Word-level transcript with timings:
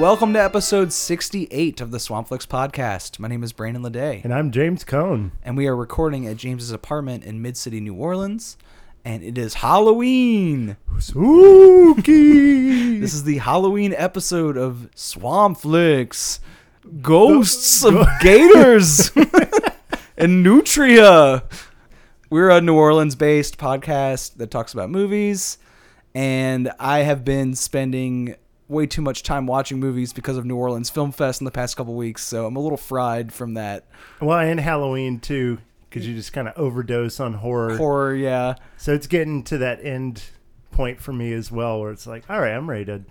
Welcome 0.00 0.32
to 0.32 0.42
episode 0.42 0.94
68 0.94 1.82
of 1.82 1.90
the 1.90 1.98
Swampflix 1.98 2.46
podcast. 2.46 3.18
My 3.18 3.28
name 3.28 3.42
is 3.42 3.52
Brandon 3.52 3.82
Leday, 3.82 4.24
And 4.24 4.32
I'm 4.32 4.50
James 4.50 4.82
Cohn. 4.82 5.32
and 5.42 5.58
we 5.58 5.66
are 5.66 5.76
recording 5.76 6.26
at 6.26 6.38
James's 6.38 6.70
apartment 6.70 7.22
in 7.24 7.42
Mid 7.42 7.56
City, 7.58 7.80
New 7.80 7.94
Orleans. 7.94 8.56
And 9.04 9.22
it 9.22 9.36
is 9.36 9.54
Halloween. 9.54 10.76
Spooky. 10.98 12.90
This 13.00 13.12
is 13.14 13.24
the 13.24 13.38
Halloween 13.38 13.94
episode 13.96 14.56
of 14.56 14.88
Swampflix. 14.96 16.40
Ghosts 17.02 17.84
of 17.84 18.06
Gators 18.22 19.10
and 20.16 20.42
Nutria. 20.42 21.44
We're 22.30 22.48
a 22.50 22.60
New 22.62 22.74
Orleans 22.74 23.16
based 23.16 23.58
podcast 23.58 24.36
that 24.36 24.50
talks 24.50 24.72
about 24.72 24.88
movies. 24.90 25.58
And 26.14 26.70
I 26.78 27.00
have 27.00 27.22
been 27.24 27.54
spending 27.54 28.36
way 28.70 28.86
too 28.86 29.02
much 29.02 29.22
time 29.22 29.46
watching 29.46 29.80
movies 29.80 30.12
because 30.12 30.36
of 30.36 30.44
New 30.44 30.56
Orleans 30.56 30.88
Film 30.88 31.12
Fest 31.12 31.40
in 31.40 31.44
the 31.44 31.50
past 31.50 31.76
couple 31.76 31.94
weeks. 31.94 32.24
So 32.24 32.46
I'm 32.46 32.56
a 32.56 32.60
little 32.60 32.78
fried 32.78 33.32
from 33.32 33.54
that. 33.54 33.84
well, 34.20 34.38
and 34.38 34.60
Halloween 34.60 35.18
too, 35.20 35.58
because 35.88 36.06
you 36.06 36.14
just 36.14 36.32
kind 36.32 36.48
of 36.48 36.56
overdose 36.56 37.20
on 37.20 37.34
horror. 37.34 37.76
Horror, 37.76 38.14
yeah. 38.14 38.54
So 38.76 38.94
it's 38.94 39.06
getting 39.06 39.42
to 39.44 39.58
that 39.58 39.84
end 39.84 40.22
point 40.70 41.00
for 41.00 41.12
me 41.12 41.32
as 41.32 41.50
well, 41.50 41.80
where 41.80 41.90
it's 41.90 42.06
like, 42.06 42.28
all 42.30 42.40
right, 42.40 42.52
I'm 42.54 42.70
ready 42.70 42.84
to 42.86 43.02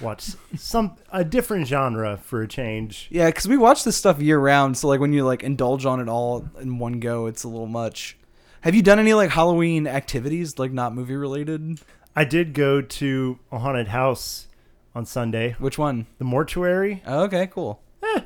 watch 0.00 0.30
some 0.56 0.96
a 1.10 1.24
different 1.24 1.66
genre 1.66 2.16
for 2.18 2.42
a 2.42 2.48
change. 2.48 3.08
Yeah, 3.10 3.26
because 3.26 3.48
we 3.48 3.56
watch 3.56 3.84
this 3.84 3.96
stuff 3.96 4.20
year 4.20 4.38
round. 4.38 4.76
So 4.76 4.88
like 4.88 5.00
when 5.00 5.12
you 5.12 5.24
like 5.24 5.42
indulge 5.42 5.86
on 5.86 6.00
it 6.00 6.08
all 6.08 6.48
in 6.60 6.78
one 6.78 7.00
go, 7.00 7.26
it's 7.26 7.44
a 7.44 7.48
little 7.48 7.66
much. 7.66 8.16
Have 8.62 8.74
you 8.74 8.82
done 8.82 8.98
any 8.98 9.14
like 9.14 9.30
Halloween 9.30 9.86
activities, 9.86 10.58
like 10.58 10.72
not 10.72 10.94
movie 10.94 11.16
related? 11.16 11.80
I 12.14 12.24
did 12.24 12.52
go 12.52 12.82
to 12.82 13.38
a 13.50 13.58
haunted 13.58 13.88
house 13.88 14.48
on 14.94 15.06
Sunday, 15.06 15.54
Which 15.58 15.78
one? 15.78 16.06
the 16.18 16.24
mortuary. 16.24 17.02
Oh, 17.06 17.22
okay, 17.24 17.46
cool. 17.46 17.80
Eh. 18.02 18.20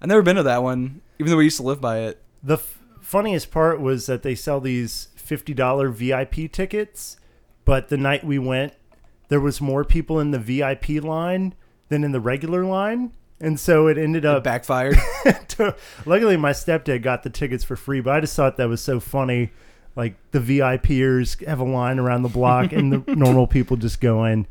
I've 0.00 0.08
never 0.08 0.22
been 0.22 0.36
to 0.36 0.42
that 0.42 0.62
one, 0.62 1.00
even 1.18 1.30
though 1.30 1.36
we 1.38 1.44
used 1.44 1.56
to 1.58 1.62
live 1.62 1.80
by 1.80 2.00
it. 2.00 2.22
The 2.42 2.54
f- 2.54 2.78
funniest 3.00 3.50
part 3.50 3.80
was 3.80 4.06
that 4.06 4.22
they 4.22 4.34
sell 4.34 4.60
these 4.60 5.08
$50 5.18 5.92
VIP 5.92 6.52
tickets, 6.52 7.16
but 7.64 7.88
the 7.88 7.96
night 7.96 8.22
we 8.24 8.38
went, 8.38 8.74
there 9.28 9.40
was 9.40 9.60
more 9.60 9.84
people 9.84 10.20
in 10.20 10.30
the 10.30 10.38
VIP 10.38 11.02
line 11.02 11.54
than 11.88 12.04
in 12.04 12.12
the 12.12 12.20
regular 12.20 12.64
line. 12.64 13.12
And 13.40 13.58
so 13.58 13.86
it 13.88 13.96
ended 13.98 14.24
It 14.24 14.28
up. 14.28 14.44
backfired. 14.44 14.96
Luckily, 16.06 16.36
my 16.36 16.52
stepdad 16.52 17.02
got 17.02 17.22
the 17.22 17.30
tickets 17.30 17.64
for 17.64 17.76
free, 17.76 18.00
but 18.00 18.14
I 18.14 18.20
just 18.20 18.36
thought 18.36 18.56
that 18.58 18.68
was 18.68 18.80
so 18.82 19.00
funny. 19.00 19.50
Like 19.96 20.16
the 20.32 20.40
VIPers 20.40 21.44
have 21.46 21.60
a 21.60 21.64
line 21.64 21.98
around 21.98 22.22
the 22.22 22.28
block, 22.28 22.72
and 22.72 22.92
the 22.92 23.14
normal 23.14 23.46
people 23.46 23.76
just 23.76 24.00
go 24.00 24.24
in. 24.24 24.46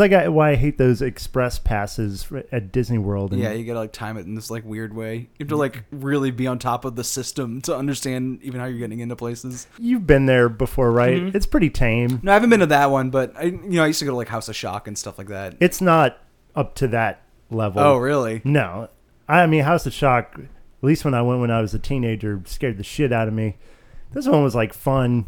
It's 0.00 0.12
like 0.12 0.22
I, 0.22 0.28
why 0.28 0.52
I 0.52 0.54
hate 0.54 0.78
those 0.78 1.02
express 1.02 1.58
passes 1.58 2.26
at 2.50 2.72
Disney 2.72 2.96
World. 2.96 3.32
And 3.32 3.42
yeah, 3.42 3.52
you 3.52 3.66
gotta 3.66 3.80
like 3.80 3.92
time 3.92 4.16
it 4.16 4.24
in 4.24 4.34
this 4.34 4.50
like 4.50 4.64
weird 4.64 4.96
way. 4.96 5.16
You 5.16 5.28
have 5.40 5.48
to 5.48 5.56
like 5.56 5.84
really 5.92 6.30
be 6.30 6.46
on 6.46 6.58
top 6.58 6.86
of 6.86 6.96
the 6.96 7.04
system 7.04 7.60
to 7.62 7.76
understand 7.76 8.38
even 8.42 8.60
how 8.60 8.66
you're 8.66 8.78
getting 8.78 9.00
into 9.00 9.14
places. 9.14 9.66
You've 9.78 10.06
been 10.06 10.24
there 10.24 10.48
before, 10.48 10.90
right? 10.90 11.20
Mhm. 11.20 11.34
It's 11.34 11.44
pretty 11.44 11.68
tame. 11.68 12.18
No, 12.22 12.32
I 12.32 12.34
haven't 12.34 12.48
been 12.48 12.60
to 12.60 12.66
that 12.66 12.90
one, 12.90 13.10
but 13.10 13.36
I, 13.36 13.42
you 13.42 13.60
know, 13.60 13.84
I 13.84 13.88
used 13.88 13.98
to 13.98 14.06
go 14.06 14.12
to 14.12 14.16
like 14.16 14.28
House 14.28 14.48
of 14.48 14.56
Shock 14.56 14.88
and 14.88 14.96
stuff 14.96 15.18
like 15.18 15.28
that. 15.28 15.56
It's 15.60 15.82
not 15.82 16.16
up 16.56 16.74
to 16.76 16.88
that 16.88 17.20
level. 17.50 17.82
Oh, 17.82 17.98
really? 17.98 18.40
No, 18.42 18.88
I 19.28 19.46
mean 19.46 19.64
House 19.64 19.84
of 19.84 19.92
Shock. 19.92 20.34
At 20.38 20.86
least 20.86 21.04
when 21.04 21.12
I 21.12 21.20
went 21.20 21.42
when 21.42 21.50
I 21.50 21.60
was 21.60 21.74
a 21.74 21.78
teenager, 21.78 22.40
scared 22.46 22.78
the 22.78 22.84
shit 22.84 23.12
out 23.12 23.28
of 23.28 23.34
me. 23.34 23.58
This 24.12 24.26
one 24.26 24.42
was 24.42 24.54
like 24.54 24.72
fun, 24.72 25.26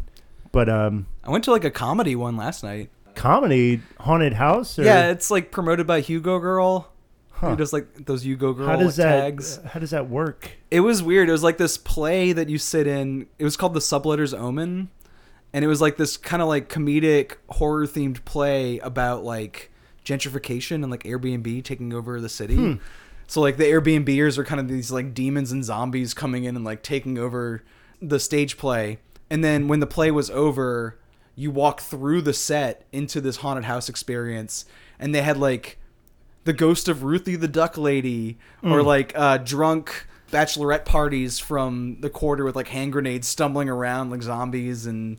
but 0.51 0.67
um, 0.67 1.05
I 1.23 1.29
went 1.29 1.43
to 1.43 1.51
like 1.51 1.63
a 1.63 1.69
comedy 1.69 2.15
one 2.15 2.35
last 2.35 2.63
night. 2.63 2.89
Comedy 3.15 3.81
haunted 3.99 4.33
house. 4.33 4.77
Or, 4.77 4.83
Yeah, 4.83 5.09
it's 5.09 5.31
like 5.31 5.51
promoted 5.51 5.87
by 5.87 6.01
Hugo 6.01 6.39
Girl. 6.39 6.89
Huh. 7.31 7.51
Who 7.51 7.55
does 7.55 7.73
like 7.73 8.05
those 8.05 8.25
Hugo 8.25 8.53
Girl 8.53 8.67
how 8.67 8.75
does 8.77 8.95
that 8.95 9.21
tags? 9.21 9.59
how 9.65 9.79
does 9.79 9.89
that 9.89 10.09
work? 10.09 10.51
It 10.71 10.79
was 10.81 11.03
weird. 11.03 11.29
It 11.29 11.31
was 11.31 11.43
like 11.43 11.57
this 11.57 11.77
play 11.77 12.31
that 12.31 12.47
you 12.49 12.57
sit 12.57 12.87
in. 12.87 13.27
It 13.37 13.43
was 13.43 13.57
called 13.57 13.73
The 13.73 13.81
Subletter's 13.81 14.33
Omen, 14.33 14.89
and 15.51 15.65
it 15.65 15.67
was 15.67 15.81
like 15.81 15.97
this 15.97 16.15
kind 16.15 16.41
of 16.41 16.47
like 16.47 16.69
comedic 16.69 17.35
horror 17.49 17.85
themed 17.85 18.23
play 18.23 18.79
about 18.79 19.23
like 19.23 19.71
gentrification 20.05 20.75
and 20.75 20.89
like 20.89 21.03
Airbnb 21.03 21.63
taking 21.63 21.93
over 21.93 22.21
the 22.21 22.29
city. 22.29 22.55
Hmm. 22.55 22.73
So 23.27 23.41
like 23.41 23.57
the 23.57 23.63
Airbnbers 23.65 24.37
are 24.37 24.43
kind 24.43 24.59
of 24.59 24.67
these 24.67 24.91
like 24.91 25.13
demons 25.13 25.51
and 25.51 25.63
zombies 25.65 26.13
coming 26.13 26.43
in 26.43 26.55
and 26.55 26.63
like 26.63 26.83
taking 26.83 27.17
over 27.17 27.63
the 28.01 28.19
stage 28.19 28.57
play. 28.57 28.99
And 29.29 29.43
then 29.43 29.67
when 29.67 29.79
the 29.79 29.87
play 29.87 30.11
was 30.11 30.29
over, 30.29 30.99
you 31.35 31.51
walk 31.51 31.81
through 31.81 32.21
the 32.21 32.33
set 32.33 32.85
into 32.91 33.19
this 33.21 33.37
haunted 33.37 33.65
house 33.65 33.89
experience, 33.89 34.65
and 34.99 35.13
they 35.15 35.21
had 35.21 35.37
like 35.37 35.77
the 36.45 36.53
ghost 36.53 36.87
of 36.87 37.03
Ruthie 37.03 37.35
the 37.35 37.47
Duck 37.47 37.77
Lady, 37.77 38.37
or 38.61 38.79
Mm. 38.79 38.85
like 38.85 39.13
uh, 39.15 39.37
drunk 39.37 40.07
bachelorette 40.31 40.83
parties 40.85 41.37
from 41.39 41.97
the 42.01 42.09
quarter 42.09 42.43
with 42.43 42.55
like 42.55 42.67
hand 42.69 42.91
grenades 42.91 43.27
stumbling 43.27 43.69
around 43.69 44.09
like 44.09 44.21
zombies 44.23 44.85
and 44.87 45.17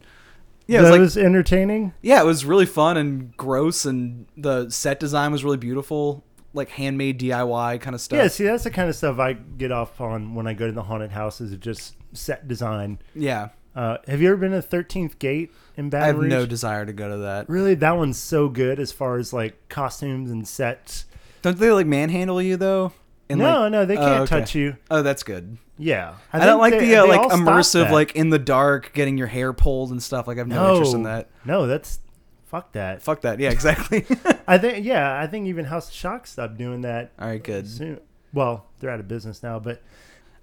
yeah, 0.66 0.78
it 0.78 0.82
was 0.82 0.90
like 0.90 1.00
was 1.00 1.16
entertaining. 1.16 1.92
yeah, 2.02 2.20
it 2.20 2.24
was 2.26 2.44
really 2.44 2.66
fun 2.66 2.96
and 2.96 3.36
gross, 3.36 3.84
and 3.84 4.26
the 4.36 4.70
set 4.70 4.98
design 4.98 5.30
was 5.30 5.44
really 5.44 5.56
beautiful, 5.58 6.24
like 6.54 6.70
handmade 6.70 7.20
DIY 7.20 7.80
kind 7.80 7.94
of 7.94 8.00
stuff. 8.00 8.16
Yeah, 8.18 8.28
see, 8.28 8.44
that's 8.44 8.64
the 8.64 8.70
kind 8.70 8.88
of 8.88 8.96
stuff 8.96 9.18
I 9.18 9.34
get 9.34 9.70
off 9.72 10.00
on 10.00 10.34
when 10.34 10.46
I 10.46 10.54
go 10.54 10.66
to 10.66 10.72
the 10.72 10.82
haunted 10.84 11.10
houses. 11.10 11.52
Of 11.52 11.60
just 11.60 11.96
set 12.12 12.48
design. 12.48 12.98
yeah. 13.14 13.48
Uh, 13.74 13.98
have 14.06 14.20
you 14.22 14.28
ever 14.28 14.36
been 14.36 14.52
to 14.52 14.62
Thirteenth 14.62 15.18
Gate 15.18 15.52
in 15.76 15.92
I 15.94 16.06
have 16.06 16.18
Rouge? 16.18 16.30
no 16.30 16.46
desire 16.46 16.86
to 16.86 16.92
go 16.92 17.08
to 17.08 17.16
that. 17.18 17.48
Really, 17.48 17.74
that 17.76 17.96
one's 17.96 18.18
so 18.18 18.48
good 18.48 18.78
as 18.78 18.92
far 18.92 19.16
as 19.18 19.32
like 19.32 19.68
costumes 19.68 20.30
and 20.30 20.46
sets. 20.46 21.06
Don't 21.42 21.58
they 21.58 21.70
like 21.72 21.86
manhandle 21.86 22.40
you 22.40 22.56
though? 22.56 22.92
And, 23.28 23.40
no, 23.40 23.62
like- 23.62 23.72
no, 23.72 23.84
they 23.86 23.96
Oh, 23.96 24.00
can't 24.00 24.22
okay. 24.22 24.40
touch 24.40 24.54
you. 24.54 24.76
Oh, 24.90 25.02
that's 25.02 25.22
good. 25.22 25.56
Yeah, 25.76 26.14
I, 26.32 26.38
think 26.38 26.48
don't 26.48 26.60
like 26.60 26.74
they- 26.74 26.86
the 26.86 26.96
uh, 26.96 27.06
like 27.08 27.30
immersive, 27.32 27.90
like 27.90 28.14
in 28.14 28.30
the 28.30 28.38
dark, 28.38 28.92
getting 28.94 29.18
your 29.18 29.26
hair 29.26 29.52
pulled 29.52 29.90
and 29.90 30.00
stuff. 30.02 30.28
Like 30.28 30.36
I 30.36 30.40
have 30.40 30.46
no, 30.48 30.62
no 30.62 30.72
interest 30.74 30.94
in 30.94 31.02
that. 31.04 31.28
No, 31.44 31.66
that's 31.66 31.98
fuck 32.46 32.70
that. 32.72 33.02
Fuck 33.02 33.22
that. 33.22 33.40
Yeah, 33.40 33.50
exactly. 33.50 34.06
I 34.46 34.58
think 34.58 34.84
yeah, 34.84 35.18
I 35.20 35.26
think 35.26 35.48
even 35.48 35.64
House 35.64 35.88
of 35.88 35.94
Shock 35.94 36.28
stopped 36.28 36.58
doing 36.58 36.82
that 36.82 37.10
All 37.18 37.26
right, 37.26 37.42
good. 37.42 37.66
soon. 37.68 37.98
Well, 38.32 38.66
they're 38.78 38.90
out 38.90 39.00
of 39.00 39.08
business 39.08 39.42
now, 39.42 39.58
but 39.58 39.82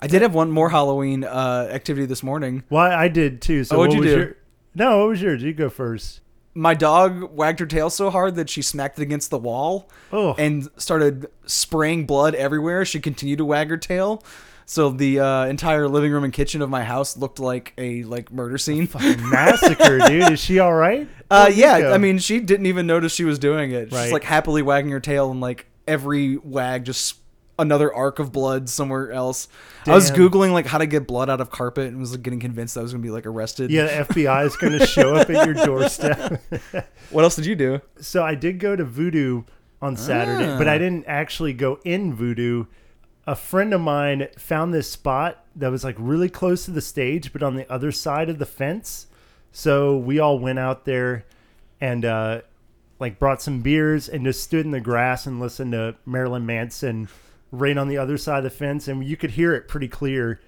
I 0.02 0.08
did 0.08 0.22
have 0.24 0.34
one 0.34 0.52
more 0.52 0.70
Halloween 0.70 1.24
uh, 1.24 1.68
activity 1.72 2.06
this 2.08 2.24
morning. 2.24 2.64
well, 2.70 2.92
I 2.92 3.08
did 3.08 3.42
too. 3.42 3.64
So 3.64 3.76
Oh, 3.76 3.80
what'd 3.80 3.96
what 3.96 3.96
you 3.96 4.02
was 4.02 4.14
do? 4.14 4.20
Your, 4.20 4.36
no, 4.74 5.00
what 5.00 5.08
was 5.10 5.22
yours? 5.22 5.44
You 5.44 5.54
go 5.54 5.70
first. 5.70 6.22
My 6.54 6.74
dog 6.74 7.32
wagged 7.36 7.60
her 7.60 7.66
tail 7.66 7.90
so 7.90 8.10
hard 8.10 8.36
that 8.36 8.50
she 8.50 8.62
smacked 8.62 9.00
it 9.00 9.04
against 9.04 9.30
the 9.30 9.38
wall. 9.38 9.90
Oh, 10.12 10.34
and 10.38 10.68
started 10.78 11.28
spraying 11.46 12.06
blood 12.08 12.36
everywhere. 12.36 12.84
She 12.84 13.00
continued 13.00 13.38
to 13.38 13.46
wag 13.46 13.70
her 13.70 13.78
tail. 13.78 14.24
So 14.66 14.90
the 14.90 15.20
uh, 15.20 15.46
entire 15.46 15.88
living 15.88 16.12
room 16.12 16.24
and 16.24 16.32
kitchen 16.34 16.62
of 16.62 16.70
my 16.70 16.84
house 16.84 17.16
looked 17.18 17.40
like 17.40 17.74
a 17.78 18.04
like 18.04 18.32
murder 18.32 18.58
scene. 18.58 18.88
fucking 18.88 19.30
massacre, 19.30 20.00
dude. 20.00 20.32
Is 20.32 20.40
she 20.40 20.60
all 20.60 20.74
right? 20.74 21.08
Uh, 21.32 21.50
yeah. 21.50 21.92
I 21.94 21.98
mean, 21.98 22.18
she 22.20 22.42
didn't 22.42 22.66
even 22.66 22.86
notice 22.86 23.14
she 23.16 23.24
was 23.24 23.40
doing 23.40 23.72
it. 23.72 23.86
She's 23.88 23.94
Right. 23.98 24.12
like 24.12 24.26
happily 24.26 24.62
wagging 24.62 24.92
her 24.92 25.00
tail, 25.00 25.32
and 25.32 25.40
like 25.40 25.66
every 25.88 26.36
wag 26.36 26.84
just 26.84 27.16
another 27.62 27.94
arc 27.94 28.20
of 28.20 28.32
blood 28.32 28.70
somewhere 28.70 29.12
else. 29.12 29.48
I 29.88 29.94
was 29.96 30.12
googling 30.12 30.52
like 30.52 30.66
how 30.66 30.78
to 30.80 30.86
get 30.86 31.08
blood 31.08 31.30
out 31.30 31.40
of 31.40 31.50
carpet, 31.50 31.88
and 31.88 32.00
was 32.00 32.12
like, 32.12 32.22
getting 32.24 32.40
convinced 32.40 32.78
I 32.78 32.82
was 32.82 32.92
gonna 32.92 33.02
be 33.04 33.10
like 33.12 33.26
arrested. 33.26 33.72
yeah, 33.72 34.04
the 34.04 34.14
FBI 34.14 34.46
is 34.46 34.56
going 34.58 34.78
to 34.78 34.86
show 34.86 35.16
up 35.16 35.30
at 35.30 35.46
your 35.46 35.54
doorstep. 35.66 36.42
What 37.12 37.24
else 37.24 37.36
did 37.36 37.46
you 37.46 37.56
do? 37.56 37.82
so 38.00 38.24
I 38.24 38.36
did 38.36 38.60
go 38.60 38.76
to 38.76 38.84
Voodoo 38.86 39.44
on 39.82 39.98
Saturday, 39.98 40.46
but 40.58 40.68
Ah. 40.68 40.72
I 40.72 40.78
didn't 40.78 41.06
actually 41.08 41.54
go 41.54 41.80
in 41.84 42.14
Voodoo. 42.14 42.66
A 43.28 43.36
friend 43.36 43.74
of 43.74 43.82
mine 43.82 44.28
found 44.38 44.74
this 44.74 44.90
spot 44.90 45.44
that 45.56 45.70
was 45.70 45.84
like 45.84 45.96
really 46.00 46.30
close 46.30 46.66
to 46.66 46.72
the 46.72 46.82
stage, 46.82 47.34
but 47.34 47.44
on 47.44 47.56
the 47.56 47.70
other 47.72 47.92
side 47.92 48.30
of 48.30 48.40
the 48.40 48.46
fence. 48.46 49.08
So 49.52 49.98
we 49.98 50.20
all 50.20 50.40
went 50.40 50.58
out 50.60 50.86
there 50.86 51.26
and 51.82 52.06
uh, 52.06 52.42
like 53.00 53.20
brought 53.20 53.42
some 53.42 53.62
beers 53.62 54.08
and 54.08 54.24
just 54.26 54.42
stood 54.44 54.66
in 54.66 54.72
the 54.72 54.80
grass 54.80 55.26
and 55.26 55.40
listened 55.42 55.74
to 55.74 55.96
Marilyn 56.06 56.46
Manson 56.46 57.10
right 57.52 57.78
on 57.78 57.88
the 57.88 57.98
other 57.98 58.18
side 58.18 58.40
of 58.40 58.44
the 58.44 58.50
fence, 58.50 58.88
and 58.88 59.04
you 59.04 59.18
could 59.18 59.32
hear 59.32 59.54
it 59.54 59.68
pretty 59.68 59.88
clear. 59.88 60.40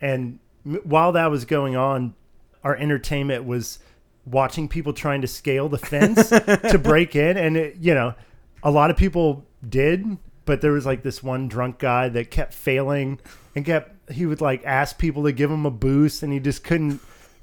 And 0.00 0.38
while 0.84 1.12
that 1.12 1.30
was 1.30 1.44
going 1.44 1.76
on, 1.76 2.14
our 2.62 2.76
entertainment 2.76 3.44
was 3.44 3.78
watching 4.24 4.68
people 4.68 4.92
trying 4.92 5.20
to 5.20 5.28
scale 5.28 5.68
the 5.68 5.78
fence 5.78 6.28
to 6.70 6.80
break 6.82 7.14
in, 7.16 7.36
and 7.36 7.56
it, 7.56 7.76
you 7.80 7.94
know, 7.94 8.14
a 8.62 8.70
lot 8.70 8.90
of 8.90 8.96
people 8.96 9.44
did, 9.68 10.18
but 10.44 10.60
there 10.60 10.72
was 10.72 10.86
like 10.86 11.02
this 11.02 11.22
one 11.22 11.48
drunk 11.48 11.78
guy 11.78 12.08
that 12.08 12.30
kept 12.30 12.54
failing 12.54 13.20
and 13.54 13.64
kept 13.64 14.12
he 14.12 14.26
would 14.26 14.40
like 14.40 14.64
ask 14.64 14.98
people 14.98 15.24
to 15.24 15.32
give 15.32 15.50
him 15.50 15.66
a 15.66 15.70
boost, 15.70 16.22
and 16.22 16.32
he 16.32 16.38
just 16.38 16.62
couldn't 16.62 17.00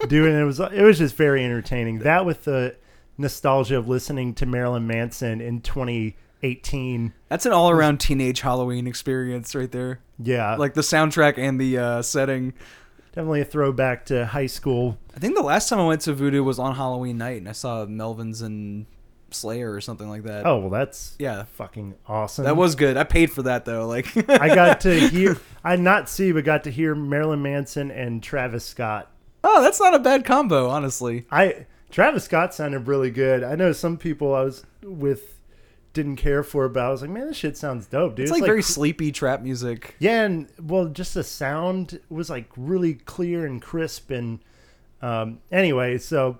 do 0.08 0.26
it. 0.26 0.32
And 0.32 0.40
it 0.40 0.46
was 0.46 0.60
it 0.60 0.82
was 0.82 1.00
just 1.00 1.16
very 1.16 1.44
entertaining. 1.44 2.00
That 2.00 2.26
with 2.26 2.46
the 2.46 2.76
nostalgia 3.18 3.78
of 3.78 3.88
listening 3.88 4.34
to 4.36 4.46
Marilyn 4.46 4.88
Manson 4.88 5.42
in 5.42 5.62
2018. 6.44 7.14
That's 7.30 7.46
an 7.46 7.52
all-around 7.54 8.00
teenage 8.00 8.42
Halloween 8.42 8.88
experience 8.88 9.56
right 9.56 9.72
there. 9.72 10.00
Yeah, 10.20 10.56
Like 10.56 10.74
the 10.74 10.82
soundtrack 10.82 11.38
and 11.38 11.60
the 11.60 11.78
uh, 11.78 12.02
setting. 12.02 12.54
definitely 13.14 13.42
a 13.42 13.46
throwback 13.46 14.06
to 14.08 14.26
high 14.26 14.46
school. 14.46 14.98
I 15.16 15.20
think 15.20 15.36
the 15.36 15.42
last 15.44 15.70
time 15.70 15.80
I 15.80 15.88
went 15.88 16.02
to 16.02 16.14
Voodoo 16.14 16.44
was 16.44 16.60
on 16.60 16.76
Halloween 16.76 17.18
night, 17.18 17.38
and 17.38 17.50
I 17.50 17.54
saw 17.54 17.86
Melvins 17.86 18.42
and 18.44 18.86
Slayer 19.32 19.74
or 19.74 19.82
something 19.82 20.08
like 20.10 20.24
that. 20.24 20.46
Oh 20.46 20.60
well, 20.60 20.70
that's 20.70 21.16
yeah, 21.18 21.44
fucking 21.54 21.96
awesome. 22.08 22.46
that 22.46 22.56
was 22.56 22.76
good. 22.76 22.98
I 22.98 23.04
paid 23.04 23.32
for 23.32 23.42
that 23.44 23.66
though. 23.66 23.88
Like 23.88 24.16
I 24.30 24.54
got 24.54 24.82
to 24.82 24.94
hear. 25.10 25.38
I 25.64 25.76
not 25.76 26.08
see, 26.08 26.32
but 26.32 26.44
got 26.44 26.66
to 26.66 26.72
hear 26.72 26.94
Marilyn 26.94 27.42
Manson 27.42 27.90
and 27.90 28.22
Travis 28.22 28.64
Scott. 28.66 29.12
oh, 29.44 29.62
that's 29.64 29.80
not 29.80 29.96
a 29.96 30.00
bad 30.00 30.24
combo, 30.24 30.70
honestly. 30.70 31.26
I 31.32 31.66
Travis 31.90 32.26
Scott 32.26 32.54
sounded 32.54 32.88
really 32.88 33.10
good. 33.10 33.44
I 33.44 33.56
know 33.56 33.72
some 33.72 33.98
people 33.98 34.36
I 34.36 34.44
was 34.44 34.66
with 34.84 35.33
didn't 35.94 36.16
care 36.16 36.44
for, 36.44 36.66
it, 36.66 36.70
but 36.70 36.84
I 36.84 36.90
was 36.90 37.02
like, 37.02 37.12
man, 37.12 37.28
this 37.28 37.38
shit 37.38 37.56
sounds 37.56 37.86
dope, 37.86 38.16
dude. 38.16 38.24
It's, 38.24 38.32
like, 38.32 38.44
very 38.44 38.64
sleepy 38.64 39.12
trap 39.12 39.42
music. 39.42 39.96
yeah, 40.00 40.24
and 40.24 40.48
well, 40.62 40.88
just 40.88 41.14
the 41.14 41.24
sound 41.24 42.00
was 42.10 42.30
like 42.30 42.50
really 42.58 42.96
clear 42.96 43.46
and 43.46 43.62
crisp. 43.62 44.10
And 44.12 44.40
um, 45.02 45.40
anyway, 45.52 45.98
so 46.00 46.40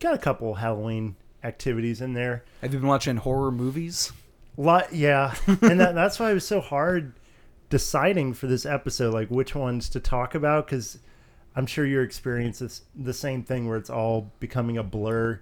got 0.00 0.14
a 0.14 0.18
couple 0.18 0.54
Halloween 0.54 1.16
activities 1.42 2.00
in 2.00 2.14
there. 2.14 2.44
Have 2.62 2.72
you 2.72 2.80
been 2.80 2.88
watching 2.88 3.18
horror 3.18 3.52
movies? 3.52 4.12
lot, 4.56 4.92
yeah, 4.92 5.34
and 5.46 5.80
that, 5.80 5.94
that's 5.94 6.18
why 6.18 6.30
it 6.30 6.34
was 6.34 6.46
so 6.46 6.60
hard 6.60 7.14
deciding 7.70 8.34
for 8.34 8.46
this 8.46 8.64
episode, 8.64 9.12
like 9.12 9.28
which 9.28 9.54
ones 9.54 9.88
to 9.90 10.00
talk 10.00 10.34
about, 10.34 10.66
because 10.66 10.98
I'm 11.56 11.66
sure 11.66 11.84
your 11.84 12.02
experience 12.02 12.62
is 12.62 12.82
the 12.94 13.12
same 13.12 13.42
thing, 13.42 13.68
where 13.68 13.76
it's 13.76 13.90
all 13.90 14.30
becoming 14.40 14.78
a 14.78 14.82
blur, 14.82 15.40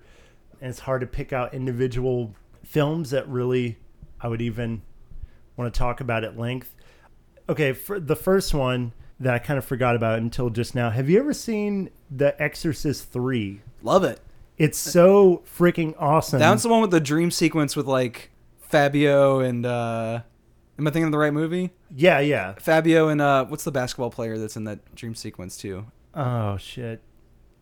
and 0.60 0.70
it's 0.70 0.80
hard 0.80 1.00
to 1.02 1.06
pick 1.06 1.32
out 1.32 1.54
individual 1.54 2.34
films 2.64 3.10
that 3.10 3.28
really 3.28 3.78
I 4.20 4.28
would 4.28 4.42
even 4.42 4.82
want 5.56 5.72
to 5.72 5.78
talk 5.78 6.00
about 6.00 6.24
at 6.24 6.38
length. 6.38 6.74
Okay, 7.48 7.72
for 7.72 7.98
the 8.00 8.16
first 8.16 8.54
one 8.54 8.92
that 9.20 9.34
I 9.34 9.38
kind 9.38 9.58
of 9.58 9.64
forgot 9.64 9.94
about 9.94 10.18
until 10.18 10.50
just 10.50 10.74
now. 10.74 10.90
Have 10.90 11.08
you 11.08 11.18
ever 11.18 11.32
seen 11.32 11.90
The 12.10 12.40
Exorcist 12.42 13.12
3? 13.12 13.60
Love 13.82 14.04
it. 14.04 14.20
It's 14.58 14.78
so 14.78 15.42
freaking 15.58 15.94
awesome. 15.98 16.38
That's 16.38 16.62
the 16.62 16.68
one 16.68 16.80
with 16.82 16.90
the 16.90 17.00
dream 17.00 17.30
sequence 17.30 17.74
with 17.76 17.86
like 17.86 18.30
Fabio 18.60 19.40
and 19.40 19.66
uh 19.66 20.20
am 20.78 20.86
I 20.86 20.90
thinking 20.90 21.06
of 21.06 21.12
the 21.12 21.18
right 21.18 21.32
movie? 21.32 21.70
yeah, 21.94 22.20
yeah. 22.20 22.54
Fabio 22.54 23.08
and 23.08 23.20
uh 23.20 23.44
what's 23.46 23.64
the 23.64 23.72
basketball 23.72 24.10
player 24.10 24.38
that's 24.38 24.56
in 24.56 24.64
that 24.64 24.94
dream 24.94 25.14
sequence 25.14 25.56
too? 25.56 25.86
Oh 26.14 26.56
shit. 26.58 27.00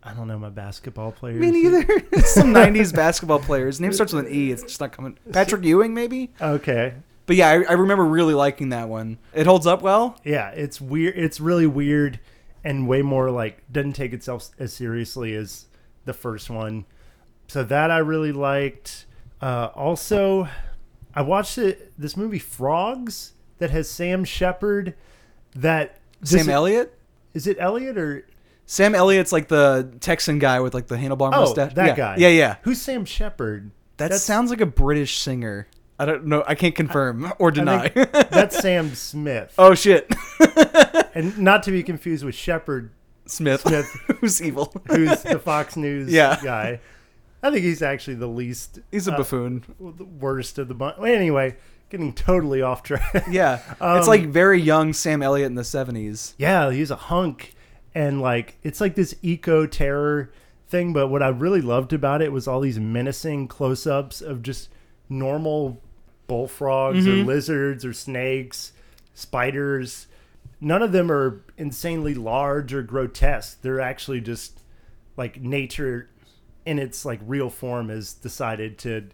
I 0.03 0.15
don't 0.15 0.29
know 0.29 0.39
my 0.39 0.49
basketball 0.49 1.13
players. 1.13 1.41
Me 1.41 1.51
neither. 1.51 1.83
Some 2.25 2.55
'90s 2.55 2.95
basketball 2.95 3.39
players. 3.39 3.81
Name 3.81 3.93
starts 3.93 4.13
with 4.13 4.27
an 4.27 4.33
E. 4.33 4.51
It's 4.51 4.63
just 4.63 4.81
not 4.81 4.93
coming. 4.93 5.19
Patrick 5.33 5.63
Ewing, 5.63 5.93
maybe. 5.93 6.31
Okay. 6.41 6.95
But 7.27 7.37
yeah, 7.37 7.49
I, 7.49 7.63
I 7.63 7.73
remember 7.75 8.05
really 8.05 8.35
liking 8.35 8.71
that 8.71 8.89
one. 8.89 9.19
It 9.35 9.47
holds 9.47 9.67
up 9.67 9.83
well. 9.83 10.19
Yeah, 10.25 10.49
it's 10.51 10.81
weird. 10.81 11.17
It's 11.17 11.39
really 11.41 11.67
weird 11.67 12.19
and 12.65 12.89
way 12.89 13.03
more 13.03 13.31
like 13.31 13.63
doesn't 13.71 13.93
take 13.93 14.13
itself 14.13 14.51
as 14.59 14.73
seriously 14.73 15.35
as 15.35 15.67
the 16.05 16.13
first 16.13 16.51
one. 16.51 16.87
So 17.49 17.63
that 17.65 17.91
I 17.91 17.99
really 17.99 18.33
liked. 18.33 19.07
Uh, 19.41 19.69
also, 19.75 20.49
I 21.15 21.23
watched 21.23 21.59
it, 21.59 21.93
this 21.99 22.17
movie 22.17 22.39
Frogs 22.39 23.33
that 23.59 23.71
has 23.71 23.89
Sam 23.89 24.25
Shepard. 24.25 24.95
That 25.55 25.99
Sam 26.23 26.49
Elliott. 26.49 26.97
is 27.35 27.47
it 27.47 27.57
Elliot 27.59 27.99
or 27.99 28.27
Sam 28.71 28.95
Elliott's 28.95 29.33
like 29.33 29.49
the 29.49 29.93
Texan 29.99 30.39
guy 30.39 30.61
with 30.61 30.75
like 30.75 30.87
the 30.87 30.95
handlebar 30.95 31.31
oh 31.35 31.41
mustache. 31.41 31.75
that 31.75 31.87
yeah. 31.89 31.97
guy? 31.97 32.15
Yeah, 32.19 32.29
yeah. 32.29 32.57
Who's 32.63 32.81
Sam 32.81 33.05
Shepard? 33.05 33.73
That 33.97 34.05
That's- 34.11 34.23
sounds 34.23 34.49
like 34.51 34.61
a 34.61 34.67
British 34.67 35.19
singer. 35.19 35.67
I 35.99 36.05
don't 36.07 36.27
know. 36.27 36.45
I 36.47 36.55
can't 36.55 36.77
confirm 36.77 37.33
or 37.41 37.51
deny. 37.51 37.89
That's 37.89 38.57
Sam 38.61 38.95
Smith, 38.95 39.53
oh 39.59 39.75
shit, 39.75 40.09
and 41.17 41.37
not 41.39 41.65
to 41.65 41.73
be 41.73 41.83
confused 41.83 42.25
with 42.25 42.37
Shepard, 42.37 42.93
Smith. 43.27 43.63
Smith. 43.63 43.87
Who's 44.21 44.41
evil? 44.41 44.73
who's 44.87 45.21
the 45.25 45.41
Fox 45.41 45.75
News 45.77 46.11
Yeah. 46.13 46.41
guy. 46.43 46.81
I 47.43 47.51
think 47.51 47.65
he's 47.65 47.83
actually 47.83 48.15
the 48.17 48.29
least 48.29 48.79
He's 48.93 49.09
a 49.09 49.13
uh, 49.15 49.17
buffoon. 49.17 49.65
the 49.81 50.05
worst 50.05 50.59
of 50.59 50.69
the 50.69 50.75
bunch. 50.75 50.97
Anyway, 51.05 51.57
getting 51.91 52.13
totally 52.15 52.63
off 52.63 52.83
track. 52.85 53.25
Yeah, 53.29 53.61
Um, 53.81 53.99
it's 53.99 54.07
like 54.09 54.27
very 54.27 54.61
young 54.61 54.93
Sam 54.93 55.23
Elliott 55.23 55.47
in 55.49 55.55
the 55.57 55.63
'70s. 55.63 56.35
yeah, 56.39 56.71
he's 56.71 56.91
a 56.93 56.97
hunk, 56.97 57.55
and 57.95 58.21
like 58.21 58.57
it's 58.63 58.81
like 58.81 58.95
this 58.95 59.15
eco 59.23 59.67
terror 59.67 60.31
thing. 60.69 60.93
But 60.93 61.09
what 61.09 61.23
I 61.23 61.29
really 61.29 61.61
loved 61.61 61.93
about 61.93 62.23
it 62.23 62.33
was 62.33 62.47
all 62.47 62.61
these 62.61 62.79
menacing 62.79 63.49
close-ups 63.49 64.21
of 64.21 64.43
just 64.43 64.69
normal 65.09 65.81
bullfrogs 66.27 67.07
or 67.07 67.11
mm-hmm. 67.11 67.27
lizards 67.27 67.85
or 67.85 67.93
snakes, 67.93 68.73
spiders. 69.15 70.07
None 70.61 70.83
of 70.83 70.93
them 70.93 71.11
are 71.11 71.43
insanely 71.57 72.15
large 72.15 72.73
or 72.73 72.83
grotesque. 72.83 73.63
They're 73.63 73.81
actually 73.81 74.21
just 74.21 74.61
like 75.17 75.41
nature 75.41 76.09
in 76.65 76.79
its 76.79 77.05
like 77.05 77.21
real 77.27 77.51
form 77.51 77.89
has 77.89 78.13
decided 78.13 78.79
to 78.79 79.09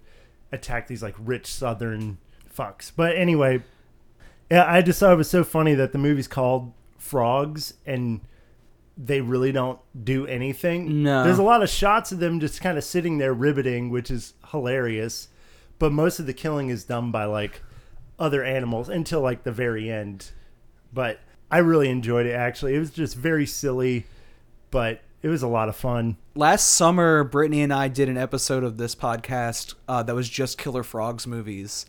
attack 0.53 0.89
these 0.89 1.03
like 1.03 1.15
rich 1.19 1.47
southern 1.47 2.19
fucks. 2.55 2.93
But 2.95 3.17
anyway, 3.17 3.63
yeah, 4.51 4.71
I 4.71 4.83
just 4.83 5.01
thought 5.01 5.13
it 5.13 5.17
was 5.17 5.31
so 5.31 5.45
funny 5.45 5.75
that 5.75 5.93
the 5.93 5.99
movie's 5.99 6.29
called 6.29 6.73
Frogs 6.99 7.75
and 7.87 8.21
they 8.97 9.21
really 9.21 9.53
don't 9.53 9.79
do 10.05 10.27
anything. 10.27 11.03
No. 11.03 11.23
There's 11.23 11.39
a 11.39 11.43
lot 11.43 11.63
of 11.63 11.69
shots 11.69 12.13
of 12.13 12.19
them 12.19 12.41
just 12.41 12.61
kind 12.61 12.79
of 12.79 12.85
sitting 12.85 13.19
there 13.19 13.35
riveting, 13.35 13.91
which 13.91 14.11
is 14.11 14.35
hilarious. 14.51 15.29
But 15.79 15.93
most 15.93 16.19
of 16.19 16.27
the 16.27 16.33
killing 16.33 16.71
is 16.71 16.85
done 16.85 17.11
by 17.11 17.25
like 17.25 17.63
other 18.19 18.43
animals 18.43 18.89
until 18.89 19.21
like 19.21 19.43
the 19.43 19.53
very 19.53 19.91
end. 19.91 20.31
But 20.93 21.21
I 21.51 21.59
really 21.59 21.91
enjoyed 21.91 22.27
it 22.27 22.33
actually. 22.33 22.75
It 22.75 22.79
was 22.79 22.91
just 22.91 23.17
very 23.17 23.47
silly, 23.47 24.07
but 24.71 25.03
it 25.23 25.29
was 25.29 25.43
a 25.43 25.49
lot 25.49 25.69
of 25.69 25.77
fun. 25.77 26.17
Last 26.35 26.69
summer, 26.69 27.25
Brittany 27.25 27.63
and 27.63 27.73
I 27.73 27.89
did 27.89 28.09
an 28.09 28.17
episode 28.17 28.65
of 28.65 28.79
this 28.79 28.95
podcast 28.95 29.75
uh, 29.89 30.03
that 30.05 30.15
was 30.15 30.29
just 30.29 30.57
Killer 30.57 30.83
Frogs 30.83 31.27
movies. 31.27 31.85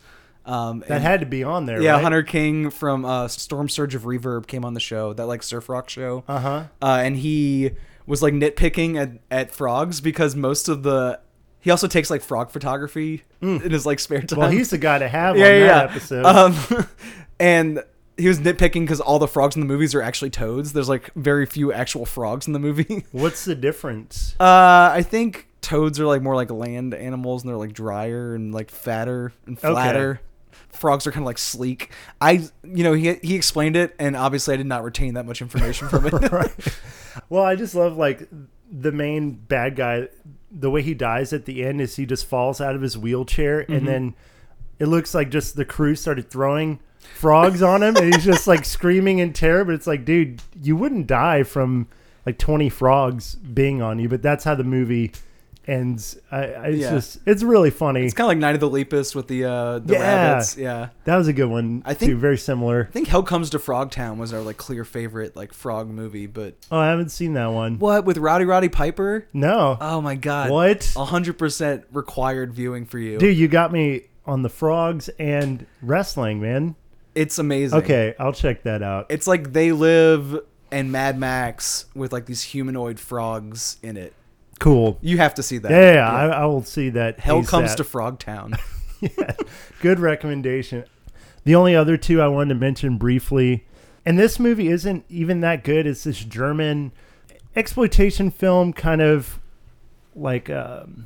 Um, 0.47 0.79
That 0.87 0.91
and- 0.95 1.03
had 1.03 1.19
to 1.19 1.25
be 1.25 1.43
on 1.43 1.65
there. 1.65 1.81
yeah, 1.81 1.93
right? 1.93 2.01
Hunter 2.03 2.23
King 2.23 2.69
from 2.69 3.03
uh, 3.05 3.27
Storm 3.27 3.67
Surge 3.69 3.95
of 3.95 4.03
Reverb 4.03 4.47
came 4.47 4.63
on 4.65 4.73
the 4.73 4.79
show, 4.79 5.13
that 5.13 5.25
like 5.27 5.43
surf 5.43 5.67
rock 5.69 5.89
show. 5.89 6.23
Uh-huh. 6.27 6.63
uh, 6.81 6.99
and 7.03 7.17
he 7.17 7.71
was 8.05 8.21
like 8.23 8.33
nitpicking 8.33 8.95
at, 8.97 9.11
at 9.29 9.51
frogs 9.51 9.99
because 10.01 10.35
most 10.35 10.69
of 10.69 10.83
the 10.83 11.19
he 11.59 11.69
also 11.71 11.87
takes 11.87 12.09
like 12.09 12.21
frog 12.21 12.49
photography 12.49 13.23
in 13.41 13.59
his 13.59 13.85
like 13.85 13.99
spare 13.99 14.21
time. 14.21 14.37
Mm. 14.37 14.41
Well, 14.43 14.49
he's 14.51 14.69
the 14.69 14.77
guy 14.77 14.99
to 14.99 15.07
have 15.09 15.35
yeah, 15.37 15.45
on 15.45 15.51
yeah, 15.51 15.59
that 15.59 15.89
yeah. 15.89 15.91
episode. 15.91 16.25
Um, 16.25 16.87
and 17.41 17.83
he 18.15 18.27
was 18.29 18.39
nitpicking 18.39 18.81
because 18.81 19.01
all 19.01 19.19
the 19.19 19.27
frogs 19.27 19.55
in 19.55 19.59
the 19.59 19.65
movies 19.67 19.93
are 19.93 20.01
actually 20.01 20.29
toads. 20.29 20.71
There's 20.71 20.87
like 20.87 21.13
very 21.15 21.45
few 21.45 21.73
actual 21.73 22.05
frogs 22.05 22.47
in 22.47 22.53
the 22.53 22.59
movie. 22.59 23.05
What's 23.11 23.43
the 23.43 23.55
difference? 23.55 24.35
Uh, 24.39 24.91
I 24.93 25.03
think 25.03 25.47
toads 25.61 25.99
are 25.99 26.05
like 26.05 26.21
more 26.21 26.35
like 26.35 26.49
land 26.49 26.93
animals 26.93 27.43
and 27.43 27.49
they're 27.49 27.57
like 27.57 27.73
drier 27.73 28.33
and 28.33 28.53
like 28.53 28.71
fatter 28.71 29.33
and 29.45 29.57
Okay. 29.61 30.19
Frogs 30.69 31.07
are 31.07 31.11
kind 31.11 31.23
of 31.23 31.25
like 31.27 31.37
sleek. 31.37 31.91
I, 32.21 32.47
you 32.63 32.83
know, 32.83 32.93
he 32.93 33.15
he 33.23 33.35
explained 33.35 33.75
it, 33.75 33.95
and 33.99 34.15
obviously 34.15 34.53
I 34.53 34.57
did 34.57 34.67
not 34.67 34.83
retain 34.83 35.15
that 35.15 35.25
much 35.25 35.41
information 35.41 35.89
from 35.89 36.05
it. 36.05 36.13
right. 36.31 36.51
Well, 37.29 37.43
I 37.43 37.55
just 37.55 37.73
love 37.75 37.97
like 37.97 38.27
the 38.71 38.91
main 38.91 39.31
bad 39.31 39.75
guy. 39.75 40.09
The 40.51 40.69
way 40.69 40.81
he 40.81 40.93
dies 40.93 41.33
at 41.33 41.45
the 41.45 41.63
end 41.65 41.81
is 41.81 41.95
he 41.95 42.05
just 42.05 42.25
falls 42.25 42.61
out 42.61 42.75
of 42.75 42.81
his 42.81 42.97
wheelchair, 42.97 43.61
Mm-hmm. 43.63 43.73
and 43.73 43.87
then 43.87 44.15
it 44.79 44.85
looks 44.87 45.13
like 45.15 45.29
just 45.31 45.55
the 45.55 45.65
crew 45.65 45.95
started 45.95 46.29
throwing 46.29 46.79
frogs 47.15 47.61
on 47.63 47.81
him, 47.81 47.95
and 47.95 48.13
he's 48.13 48.23
just 48.25 48.47
like 48.47 48.63
screaming 48.77 49.19
in 49.19 49.33
terror. 49.33 49.65
But 49.65 49.73
it's 49.75 49.87
like, 49.87 50.05
dude, 50.05 50.41
you 50.61 50.75
wouldn't 50.75 51.07
die 51.07 51.43
from 51.43 51.87
like 52.25 52.37
twenty 52.37 52.69
frogs 52.69 53.35
being 53.35 53.81
on 53.81 53.97
you, 53.99 54.07
but 54.09 54.21
that's 54.21 54.43
how 54.43 54.53
the 54.53 54.63
movie 54.63 55.11
ends. 55.67 56.17
I, 56.31 56.37
I 56.37 56.65
it's 56.67 56.79
Yeah. 56.79 56.91
just 56.91 57.19
it's 57.25 57.43
really 57.43 57.69
funny. 57.69 58.05
It's 58.05 58.13
kind 58.13 58.25
of 58.25 58.29
like 58.29 58.37
Night 58.37 58.55
of 58.55 58.61
the 58.61 58.69
Lepus 58.69 59.13
with 59.15 59.27
the 59.27 59.45
uh, 59.45 59.79
the 59.79 59.93
Yeah. 59.93 59.99
rabbits. 60.31 60.57
Yeah. 60.57 60.89
that 61.03 61.15
was 61.17 61.27
a 61.27 61.33
good 61.33 61.47
one. 61.49 61.83
I 61.85 61.93
think- 61.93 62.11
too, 62.11 62.17
very 62.17 62.37
similar. 62.37 62.87
I 62.89 62.91
think 62.91 63.07
Hell 63.07 63.23
Comes 63.23 63.49
to 63.51 63.59
Frogtown 63.59 64.17
was 64.17 64.33
our 64.33 64.41
like 64.41 64.57
clear 64.57 64.85
favorite 64.85 65.35
like 65.35 65.53
frog 65.53 65.89
movie, 65.89 66.25
but 66.27 66.55
Oh, 66.71 66.79
I 66.79 66.87
haven't 66.87 67.09
seen 67.09 67.33
that 67.33 67.47
one. 67.51 67.79
what 67.79 68.05
with 68.05 68.17
Rowdy 68.17 68.45
Roddy 68.45 68.69
Piper? 68.69 69.27
No. 69.33 69.77
Oh 69.81 70.01
my 70.01 70.15
god. 70.15 70.49
what? 70.49 70.91
A 70.95 71.05
hundred 71.05 71.37
percent 71.37 71.83
required 71.91 72.53
viewing 72.53 72.85
for 72.85 72.99
you. 72.99 73.17
Dude, 73.17 73.37
you 73.37 73.47
got 73.47 73.71
me 73.71 74.03
on 74.25 74.41
the 74.41 74.49
frogs 74.49 75.09
and 75.19 75.65
wrestling, 75.81 76.41
man. 76.41 76.75
It's 77.15 77.39
amazing. 77.39 77.79
Okay, 77.79 78.13
I'll 78.19 78.33
check 78.33 78.63
that 78.63 78.83
out. 78.83 79.07
It's 79.09 79.25
like 79.25 79.51
they 79.53 79.71
live 79.71 80.39
and 80.71 80.91
Mad 80.91 81.17
Max 81.17 81.85
with 81.95 82.11
like 82.13 82.25
these 82.25 82.43
humanoid 82.43 82.99
frogs 82.99 83.77
in 83.81 83.97
it. 83.97 84.13
Cool. 84.59 84.97
You 85.01 85.17
have 85.17 85.35
to 85.35 85.43
see 85.43 85.57
that. 85.59 85.71
Yeah, 85.71 85.77
yeah, 85.77 85.93
yeah, 85.93 86.11
I, 86.11 86.27
I 86.41 86.45
will 86.45 86.63
see 86.63 86.89
that. 86.89 87.19
Hell 87.19 87.43
comes 87.43 87.71
ASAP. 87.71 87.77
to 87.77 87.83
Frogtown. 87.83 88.59
yeah, 89.01 89.33
good 89.81 89.99
recommendation. 89.99 90.85
The 91.43 91.55
only 91.55 91.75
other 91.75 91.97
two 91.97 92.21
I 92.21 92.27
wanted 92.27 92.49
to 92.49 92.59
mention 92.59 92.97
briefly, 92.97 93.65
and 94.05 94.17
this 94.17 94.39
movie 94.39 94.67
isn't 94.67 95.05
even 95.09 95.41
that 95.41 95.63
good. 95.63 95.85
It's 95.85 96.03
this 96.03 96.23
German 96.23 96.91
exploitation 97.55 98.31
film, 98.31 98.73
kind 98.73 99.01
of 99.01 99.39
like 100.15 100.49
um, 100.49 101.05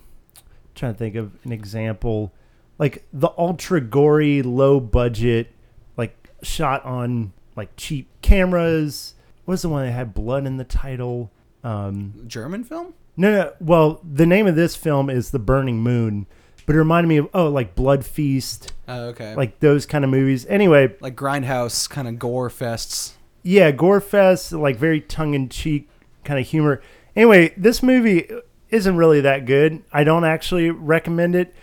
trying 0.76 0.94
to 0.94 0.98
think 0.98 1.16
of 1.16 1.32
an 1.44 1.52
example, 1.52 2.34
like 2.80 3.06
the 3.12 3.30
ultra 3.38 3.82
gory, 3.82 4.42
low 4.42 4.80
budget, 4.80 5.52
like 5.98 6.30
shot 6.42 6.84
on 6.86 7.34
like 7.56 7.76
cheap 7.76 8.10
cameras. 8.22 9.14
What 9.46 9.54
was 9.54 9.62
the 9.64 9.70
one 9.70 9.86
that 9.86 9.92
had 9.92 10.14
blood 10.14 10.46
in 10.46 10.58
the 10.58 10.64
title? 10.64 11.32
Um, 11.64 12.24
German 12.26 12.64
film? 12.64 12.94
No, 13.18 13.32
no. 13.32 13.54
Well, 13.60 14.02
the 14.04 14.26
name 14.26 14.48
of 14.48 14.56
this 14.56 14.76
film 14.76 15.10
is 15.10 15.32
The 15.32 15.40
Burning 15.40 15.80
Moon, 15.80 16.26
but 16.66 16.76
it 16.76 16.80
reminded 16.80 17.08
me 17.08 17.18
of 17.18 17.30
oh 17.34 17.50
like 17.50 17.76
Blood 17.76 18.06
Feast, 18.06 18.74
Oh, 18.88 19.06
okay. 19.10 19.30
Like 19.30 19.38
like 19.38 19.60
those 19.60 19.86
kind 19.86 20.04
of 20.04 20.10
movies. 20.12 20.46
Anyway, 20.48 20.96
like 21.02 21.16
grindhouse 21.16 21.90
kind 21.90 22.08
of 22.08 22.20
gore 22.20 22.50
fests. 22.50 23.14
yeah, 23.44 23.72
gore 23.72 24.02
fest, 24.02 24.52
like 24.52 24.78
very 24.78 25.02
tongue 25.02 25.34
in 25.34 25.50
cheek 25.50 25.88
kind 26.24 26.40
of 26.40 26.46
humor. 26.48 26.82
Anyway, 27.16 27.54
this 27.58 27.82
movie 27.84 28.30
isn't 28.70 28.96
really 28.96 29.22
that 29.22 29.46
good. 29.46 29.84
I 29.92 30.04
don't 30.04 30.24
actually 30.24 30.70
recommend 30.72 31.36
it. 31.36 31.54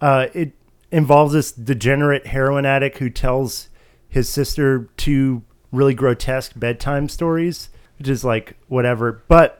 Uh, 0.00 0.26
it 0.34 0.52
involves 0.90 1.32
this 1.32 1.52
degenerate 1.52 2.26
heroin 2.26 2.64
addict 2.66 2.98
who 2.98 3.10
tells 3.10 3.68
his 4.08 4.28
sister 4.28 4.88
two 4.96 5.42
really 5.72 5.94
grotesque 5.94 6.52
bedtime 6.56 7.08
stories, 7.08 7.68
which 7.98 8.08
is 8.08 8.24
like 8.24 8.56
whatever. 8.68 9.22
But 9.28 9.57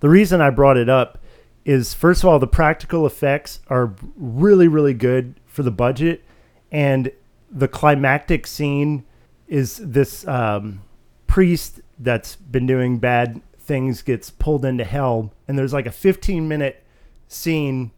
the 0.00 0.08
reason 0.08 0.40
I 0.40 0.50
brought 0.50 0.76
it 0.76 0.88
up 0.88 1.18
is 1.64 1.92
first 1.92 2.22
of 2.22 2.28
all, 2.28 2.38
the 2.38 2.46
practical 2.46 3.06
effects 3.06 3.60
are 3.68 3.94
really, 4.16 4.68
really 4.68 4.94
good 4.94 5.34
for 5.46 5.62
the 5.62 5.70
budget. 5.70 6.24
And 6.70 7.10
the 7.50 7.68
climactic 7.68 8.46
scene 8.46 9.04
is 9.48 9.76
this 9.76 10.26
um, 10.26 10.82
priest 11.26 11.80
that's 11.98 12.36
been 12.36 12.66
doing 12.66 12.98
bad 12.98 13.40
things 13.58 14.02
gets 14.02 14.30
pulled 14.30 14.64
into 14.64 14.84
hell. 14.84 15.32
And 15.46 15.58
there's 15.58 15.72
like 15.72 15.86
a 15.86 15.92
15 15.92 16.48
minute 16.48 16.82
scene 17.28 17.90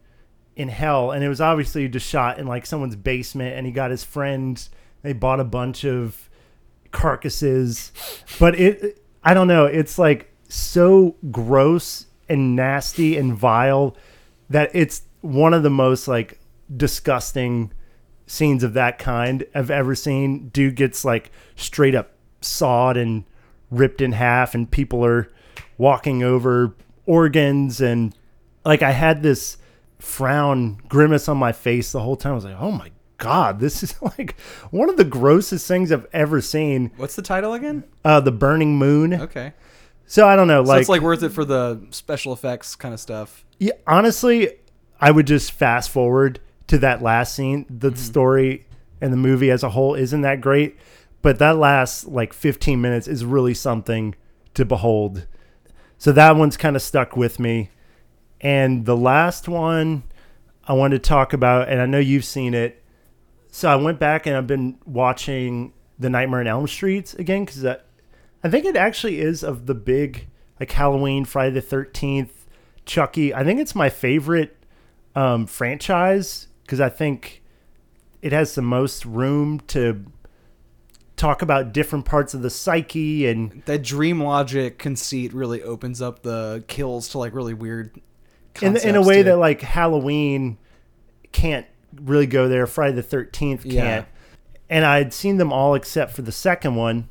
in 0.57 0.69
hell. 0.69 1.13
And 1.13 1.23
it 1.23 1.29
was 1.29 1.41
obviously 1.41 1.89
just 1.89 2.07
shot 2.09 2.39
in 2.39 2.47
like 2.47 2.67
someone's 2.67 2.97
basement. 2.97 3.57
And 3.57 3.67
he 3.67 3.73
got 3.73 3.91
his 3.91 4.05
friends, 4.05 4.71
they 5.03 5.13
bought 5.13 5.41
a 5.41 5.45
bunch 5.45 5.85
of 5.85 6.29
carcasses. 6.91 7.93
But 8.39 8.59
it, 8.59 9.03
I 9.23 9.33
don't 9.33 9.49
know, 9.49 9.67
it's 9.67 9.99
like 9.99 10.30
so 10.53 11.17
gross 11.31 12.07
and 12.29 12.55
nasty 12.55 13.17
and 13.17 13.35
vile 13.35 13.97
that 14.49 14.71
it's 14.75 15.03
one 15.21 15.55
of 15.55 15.63
the 15.63 15.71
most 15.71 16.09
like 16.09 16.39
disgusting 16.75 17.73
scenes 18.27 18.63
of 18.63 18.75
that 18.75 18.99
kind 18.99 19.45
I've 19.55 19.71
ever 19.71 19.95
seen. 19.95 20.49
Dude 20.49 20.77
gets 20.77 21.05
like 21.05 21.31
straight 21.57 21.95
up 21.95 22.13
sawed 22.41 22.97
and 22.97 23.25
ripped 23.71 24.01
in 24.01 24.13
half, 24.13 24.55
and 24.55 24.71
people 24.71 25.05
are 25.05 25.31
walking 25.79 26.23
over 26.23 26.75
organs. 27.07 27.81
And 27.81 28.15
like, 28.65 28.83
I 28.83 28.93
had 28.93 29.23
this 29.23 29.57
frown 29.99 30.81
grimace 30.89 31.29
on 31.29 31.37
my 31.37 31.53
face 31.53 31.93
the 31.93 32.01
whole 32.01 32.17
time. 32.17 32.33
I 32.33 32.37
was 32.37 32.45
like, 32.45 32.61
oh 32.61 32.71
my 32.73 32.91
God, 33.19 33.61
this 33.61 33.83
is 33.83 34.01
like 34.19 34.39
one 34.71 34.89
of 34.89 34.97
the 34.97 35.05
grossest 35.05 35.67
things 35.67 35.93
I've 35.93 36.07
ever 36.13 36.41
seen. 36.41 36.93
What's 36.97 37.17
the 37.17 37.23
title 37.23 37.55
again? 37.55 37.85
Uh, 38.05 38.21
the 38.21 38.33
Burning 38.33 38.79
Moon. 38.79 39.15
Okay. 39.15 39.53
So 40.11 40.27
I 40.27 40.35
don't 40.35 40.49
know, 40.49 40.65
So 40.65 40.71
like, 40.71 40.81
it's 40.81 40.89
like 40.89 41.03
worth 41.03 41.23
it 41.23 41.29
for 41.29 41.45
the 41.45 41.87
special 41.91 42.33
effects 42.33 42.75
kind 42.75 42.93
of 42.93 42.99
stuff. 42.99 43.45
Yeah, 43.61 43.75
honestly, 43.87 44.57
I 45.01 45.13
would 45.13 45.29
just 45.29 45.53
fast 45.53 45.89
forward 45.89 46.41
to 46.67 46.79
that 46.79 47.01
last 47.01 47.33
scene. 47.33 47.65
The 47.71 47.91
mm-hmm. 47.91 47.97
story 47.97 48.67
and 49.01 49.13
the 49.13 49.17
movie 49.17 49.53
as 49.53 49.63
a 49.63 49.71
whole 49.71 49.95
isn't 49.95 50.23
that 50.23 50.41
great, 50.41 50.77
but 51.23 51.39
that 51.39 51.59
last 51.59 52.09
like 52.09 52.33
15 52.33 52.81
minutes 52.81 53.07
is 53.07 53.25
really 53.25 53.55
something 53.55 54.17
to 54.55 54.65
behold. 54.65 55.29
So 55.97 56.11
that 56.11 56.35
one's 56.35 56.57
kind 56.57 56.75
of 56.75 56.83
stuck 56.83 57.17
with 57.17 57.39
me. 57.39 57.71
And 58.41 58.87
the 58.87 58.97
last 58.97 59.47
one 59.47 60.03
I 60.65 60.73
wanted 60.73 61.05
to 61.05 61.09
talk 61.09 61.33
about, 61.33 61.69
and 61.69 61.81
I 61.81 61.87
know 61.87 62.01
you've 62.01 62.25
seen 62.25 62.53
it. 62.53 62.83
So 63.53 63.71
I 63.71 63.77
went 63.77 64.01
back 64.01 64.27
and 64.27 64.37
I've 64.37 64.49
been 64.49 64.77
watching 64.85 65.73
The 66.01 66.11
Nightmare 66.11 66.41
on 66.41 66.49
Elm 66.49 66.67
Street 66.67 67.15
again 67.15 67.45
because 67.45 67.65
I, 67.65 67.77
I 68.43 68.49
think 68.49 68.65
it 68.65 68.77
actually 68.77 69.21
is 69.21 69.43
of 69.43 69.67
the 69.67 69.75
big 69.75 70.27
like 70.59 70.71
Halloween, 70.73 71.25
Friday 71.25 71.55
the 71.55 71.61
Thirteenth, 71.61 72.47
Chucky. 72.85 73.35
I 73.35 73.45
think 73.45 73.61
it's 73.61 73.75
my 73.75 73.89
favorite 73.91 74.57
um, 75.15 75.47
franchise 75.47 76.49
because 76.63 76.81
I 76.81 76.89
think 76.89 77.43
it 78.23 78.33
has 78.33 78.55
the 78.55 78.63
most 78.63 79.05
room 79.05 79.61
to 79.69 80.05
talk 81.17 81.43
about 81.43 81.73
different 81.73 82.07
parts 82.07 82.33
of 82.33 82.41
the 82.41 82.49
psyche 82.51 83.27
and 83.27 83.63
That 83.67 83.83
dream 83.83 84.23
logic 84.23 84.79
conceit 84.79 85.35
really 85.35 85.63
opens 85.63 86.01
up 86.01 86.23
the 86.23 86.65
kills 86.67 87.11
to 87.11 87.19
like 87.19 87.35
really 87.35 87.53
weird. 87.53 88.01
in, 88.63 88.77
in 88.79 88.97
a 88.97 89.03
way 89.03 89.19
too. 89.19 89.25
that 89.25 89.37
like 89.37 89.61
Halloween 89.61 90.57
can't 91.33 91.67
really 92.01 92.27
go 92.27 92.49
there. 92.49 92.67
Friday 92.67 92.97
the 92.97 93.03
Thirteenth 93.03 93.65
can't. 93.65 93.75
Yeah. 93.75 94.05
And 94.69 94.85
I 94.85 94.99
had 94.99 95.13
seen 95.13 95.37
them 95.37 95.53
all 95.53 95.75
except 95.75 96.13
for 96.13 96.23
the 96.23 96.33
second 96.33 96.77
one, 96.77 97.09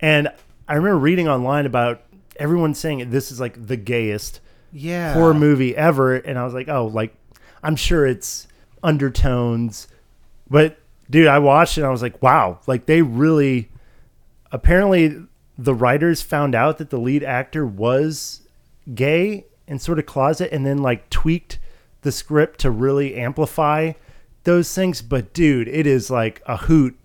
and 0.00 0.28
I 0.68 0.74
remember 0.74 0.98
reading 0.98 1.28
online 1.28 1.66
about 1.66 2.02
everyone 2.36 2.74
saying 2.74 3.10
this 3.10 3.30
is 3.30 3.40
like 3.40 3.66
the 3.66 3.76
gayest 3.76 4.40
yeah 4.72 5.14
horror 5.14 5.34
movie 5.34 5.76
ever, 5.76 6.16
and 6.16 6.38
I 6.38 6.44
was 6.44 6.54
like, 6.54 6.68
oh, 6.68 6.86
like 6.86 7.14
I'm 7.62 7.76
sure 7.76 8.06
it's 8.06 8.46
undertones, 8.82 9.88
but 10.48 10.78
dude, 11.10 11.28
I 11.28 11.38
watched 11.38 11.78
it 11.78 11.82
and 11.82 11.88
I 11.88 11.90
was 11.90 12.02
like, 12.02 12.22
wow, 12.22 12.60
like 12.66 12.86
they 12.86 13.02
really. 13.02 13.70
Apparently, 14.52 15.26
the 15.58 15.74
writers 15.74 16.22
found 16.22 16.54
out 16.54 16.78
that 16.78 16.90
the 16.90 16.98
lead 16.98 17.24
actor 17.24 17.66
was 17.66 18.42
gay 18.94 19.44
and 19.66 19.82
sort 19.82 19.98
of 19.98 20.06
closet, 20.06 20.52
and 20.52 20.64
then 20.64 20.78
like 20.78 21.10
tweaked 21.10 21.58
the 22.02 22.12
script 22.12 22.60
to 22.60 22.70
really 22.70 23.16
amplify 23.16 23.92
those 24.44 24.72
things. 24.72 25.02
But 25.02 25.32
dude, 25.32 25.68
it 25.68 25.86
is 25.86 26.10
like 26.10 26.40
a 26.46 26.56
hoot. 26.56 26.96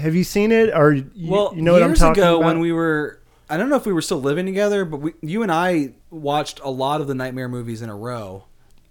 Have 0.00 0.14
you 0.14 0.24
seen 0.24 0.52
it, 0.52 0.74
or 0.74 0.92
you, 0.92 1.10
Well, 1.30 1.52
you 1.54 1.62
know 1.62 1.72
what 1.72 1.82
I'm 1.82 1.90
years 1.90 1.98
talking 1.98 2.22
ago 2.22 2.36
about? 2.38 2.46
when 2.46 2.60
we 2.60 2.72
were, 2.72 3.20
I 3.48 3.56
don't 3.56 3.68
know 3.68 3.76
if 3.76 3.86
we 3.86 3.92
were 3.92 4.02
still 4.02 4.20
living 4.20 4.46
together, 4.46 4.84
but 4.84 4.98
we, 4.98 5.12
you 5.22 5.42
and 5.42 5.50
I 5.52 5.92
watched 6.10 6.60
a 6.62 6.70
lot 6.70 7.00
of 7.00 7.06
the 7.06 7.14
Nightmare 7.14 7.48
movies 7.48 7.82
in 7.82 7.88
a 7.90 7.96
row, 7.96 8.44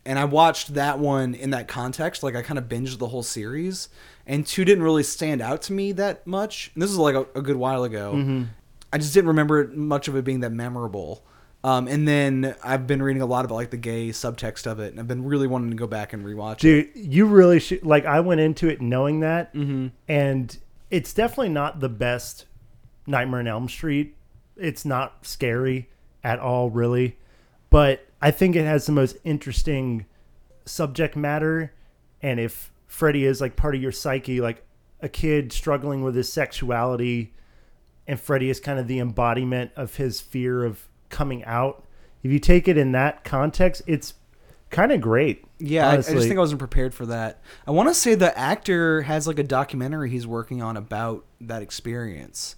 and 0.05 0.17
I 0.19 0.25
watched 0.25 0.73
that 0.75 0.99
one 0.99 1.33
in 1.35 1.49
that 1.51 1.67
context. 1.67 2.23
Like 2.23 2.35
I 2.35 2.41
kind 2.41 2.57
of 2.57 2.65
binged 2.65 2.97
the 2.99 3.07
whole 3.07 3.23
series, 3.23 3.89
and 4.25 4.45
two 4.45 4.65
didn't 4.65 4.83
really 4.83 5.03
stand 5.03 5.41
out 5.41 5.61
to 5.63 5.73
me 5.73 5.91
that 5.93 6.25
much. 6.27 6.71
And 6.73 6.81
this 6.83 6.89
is 6.91 6.97
like 6.97 7.15
a, 7.15 7.25
a 7.35 7.41
good 7.41 7.57
while 7.57 7.83
ago. 7.83 8.13
Mm-hmm. 8.15 8.43
I 8.91 8.97
just 8.97 9.13
didn't 9.13 9.27
remember 9.27 9.67
much 9.67 10.07
of 10.07 10.15
it 10.15 10.23
being 10.25 10.39
that 10.39 10.51
memorable. 10.51 11.23
Um, 11.63 11.87
and 11.89 12.07
then 12.07 12.55
I've 12.63 12.87
been 12.87 13.03
reading 13.03 13.21
a 13.21 13.25
lot 13.25 13.43
about 13.43 13.55
like 13.55 13.69
the 13.69 13.77
gay 13.77 14.09
subtext 14.09 14.65
of 14.65 14.79
it, 14.79 14.91
and 14.91 14.99
I've 14.99 15.07
been 15.09 15.25
really 15.25 15.45
wanting 15.45 15.69
to 15.71 15.75
go 15.75 15.87
back 15.87 16.13
and 16.13 16.23
rewatch 16.25 16.63
it. 16.63 16.93
dude 16.93 17.11
you 17.13 17.25
really 17.25 17.59
should 17.59 17.83
like 17.85 18.05
i 18.05 18.21
went 18.21 18.39
into 18.39 18.69
it 18.69 18.79
knowing 18.81 19.19
that 19.19 19.53
Mm-hmm. 19.53 19.87
and 20.07 20.57
it's 20.91 21.13
definitely 21.13 21.49
not 21.49 21.79
the 21.79 21.89
best 21.89 22.45
nightmare 23.05 23.39
on 23.39 23.47
elm 23.47 23.69
street. 23.69 24.15
It's 24.55 24.85
not 24.85 25.25
scary 25.25 25.89
at 26.23 26.39
all 26.39 26.69
really. 26.69 27.17
But 27.69 28.05
i 28.21 28.31
think 28.31 28.55
it 28.55 28.65
has 28.65 28.85
the 28.85 28.91
most 28.91 29.17
interesting 29.23 30.05
subject 30.65 31.15
matter. 31.15 31.73
And 32.21 32.39
if 32.39 32.71
freddy 32.87 33.25
is 33.25 33.39
like 33.39 33.55
part 33.55 33.75
of 33.75 33.81
your 33.81 33.91
psyche 33.91 34.41
like 34.41 34.65
a 35.01 35.07
kid 35.07 35.53
struggling 35.53 36.03
with 36.03 36.15
his 36.15 36.31
sexuality 36.31 37.33
and 38.07 38.19
freddy 38.19 38.49
is 38.49 38.59
kind 38.59 38.79
of 38.79 38.87
the 38.87 38.99
embodiment 38.99 39.71
of 39.75 39.95
his 39.95 40.19
fear 40.19 40.65
of 40.65 40.89
coming 41.09 41.43
out 41.45 41.85
if 42.23 42.31
you 42.31 42.39
take 42.39 42.67
it 42.67 42.77
in 42.77 42.91
that 42.91 43.23
context 43.23 43.83
it's 43.85 44.15
kind 44.69 44.91
of 44.91 45.01
great 45.01 45.45
Yeah, 45.59 45.89
I, 45.89 45.93
I 45.93 45.97
just 45.97 46.11
think 46.11 46.37
I 46.37 46.39
wasn't 46.39 46.59
prepared 46.59 46.93
for 46.93 47.05
that. 47.07 47.41
I 47.67 47.71
want 47.71 47.89
to 47.89 47.93
say 47.93 48.15
the 48.15 48.37
actor 48.37 49.03
has 49.03 49.27
like 49.27 49.39
a 49.39 49.43
documentary 49.43 50.09
he's 50.09 50.27
working 50.27 50.61
on 50.61 50.77
about 50.77 51.25
that 51.41 51.61
experience. 51.61 52.55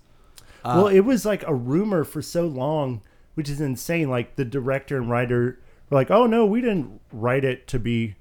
Uh, 0.63 0.73
well, 0.77 0.87
it 0.87 1.01
was 1.01 1.25
like 1.25 1.43
a 1.47 1.53
rumor 1.53 2.03
for 2.03 2.21
so 2.21 2.45
long, 2.45 3.01
which 3.33 3.49
is 3.49 3.61
insane. 3.61 4.09
Like 4.09 4.35
the 4.35 4.45
director 4.45 4.97
and 4.97 5.09
writer 5.09 5.59
were 5.89 5.95
like, 5.95 6.11
"Oh 6.11 6.25
no, 6.25 6.45
we 6.45 6.61
didn't 6.61 7.01
write 7.11 7.43
it 7.43 7.67
to 7.69 7.79
be 7.79 8.15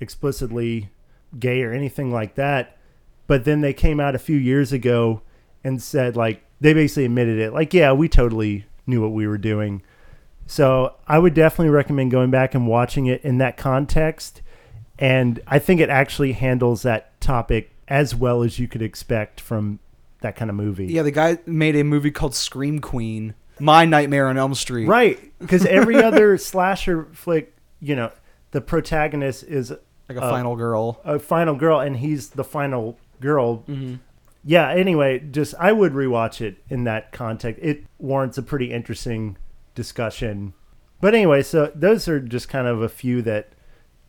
explicitly 0.00 0.90
gay 1.38 1.62
or 1.62 1.72
anything 1.72 2.12
like 2.12 2.36
that." 2.36 2.78
But 3.26 3.44
then 3.44 3.60
they 3.60 3.72
came 3.72 4.00
out 4.00 4.14
a 4.14 4.18
few 4.18 4.36
years 4.36 4.72
ago 4.72 5.22
and 5.64 5.82
said 5.82 6.16
like 6.16 6.44
they 6.62 6.72
basically 6.72 7.04
admitted 7.04 7.38
it. 7.38 7.52
Like, 7.52 7.74
yeah, 7.74 7.92
we 7.92 8.08
totally 8.08 8.66
knew 8.86 9.02
what 9.02 9.12
we 9.12 9.26
were 9.26 9.38
doing. 9.38 9.82
So 10.52 10.94
I 11.08 11.18
would 11.18 11.32
definitely 11.32 11.70
recommend 11.70 12.10
going 12.10 12.30
back 12.30 12.54
and 12.54 12.66
watching 12.66 13.06
it 13.06 13.22
in 13.24 13.38
that 13.38 13.56
context. 13.56 14.42
And 14.98 15.40
I 15.46 15.58
think 15.58 15.80
it 15.80 15.88
actually 15.88 16.32
handles 16.32 16.82
that 16.82 17.18
topic 17.22 17.70
as 17.88 18.14
well 18.14 18.42
as 18.42 18.58
you 18.58 18.68
could 18.68 18.82
expect 18.82 19.40
from 19.40 19.78
that 20.20 20.36
kind 20.36 20.50
of 20.50 20.54
movie. 20.56 20.86
yeah, 20.86 21.02
the 21.02 21.10
guy 21.10 21.38
made 21.46 21.74
a 21.74 21.82
movie 21.84 22.10
called 22.10 22.34
Scream 22.34 22.80
Queen. 22.80 23.34
My 23.58 23.86
Nightmare 23.86 24.28
on 24.28 24.36
Elm 24.36 24.54
Street. 24.54 24.86
Right, 24.86 25.18
because 25.38 25.64
every 25.64 25.96
other 26.02 26.36
slasher 26.36 27.08
flick, 27.12 27.54
you 27.80 27.96
know, 27.96 28.12
the 28.50 28.60
protagonist 28.60 29.44
is 29.44 29.70
Like 30.08 30.18
a 30.18 30.22
Uh, 30.22 30.30
final 30.30 30.54
girl. 30.56 31.00
a 31.04 31.18
final 31.18 31.54
girl, 31.54 31.80
and 31.80 31.96
he's 31.96 32.30
the 32.30 32.44
final 32.44 32.98
girl. 33.20 33.64
Mm-hmm. 33.68 33.94
Yeah. 34.44 34.68
Anyway, 34.70 35.18
just 35.30 35.54
I 35.58 35.72
would 35.72 35.92
rewatch 35.92 36.40
it 36.40 36.56
in 36.68 36.84
that 36.84 37.10
context. 37.12 37.60
It 37.62 37.84
warrants 37.98 38.36
a 38.38 38.42
pretty 38.42 38.70
interesting 38.72 39.36
discussion. 39.74 40.54
But 41.00 41.14
anyway, 41.14 41.42
so 41.42 41.70
those 41.74 42.06
are 42.08 42.20
just 42.20 42.48
kind 42.48 42.66
of 42.66 42.82
a 42.82 42.88
few 42.88 43.22
that 43.22 43.50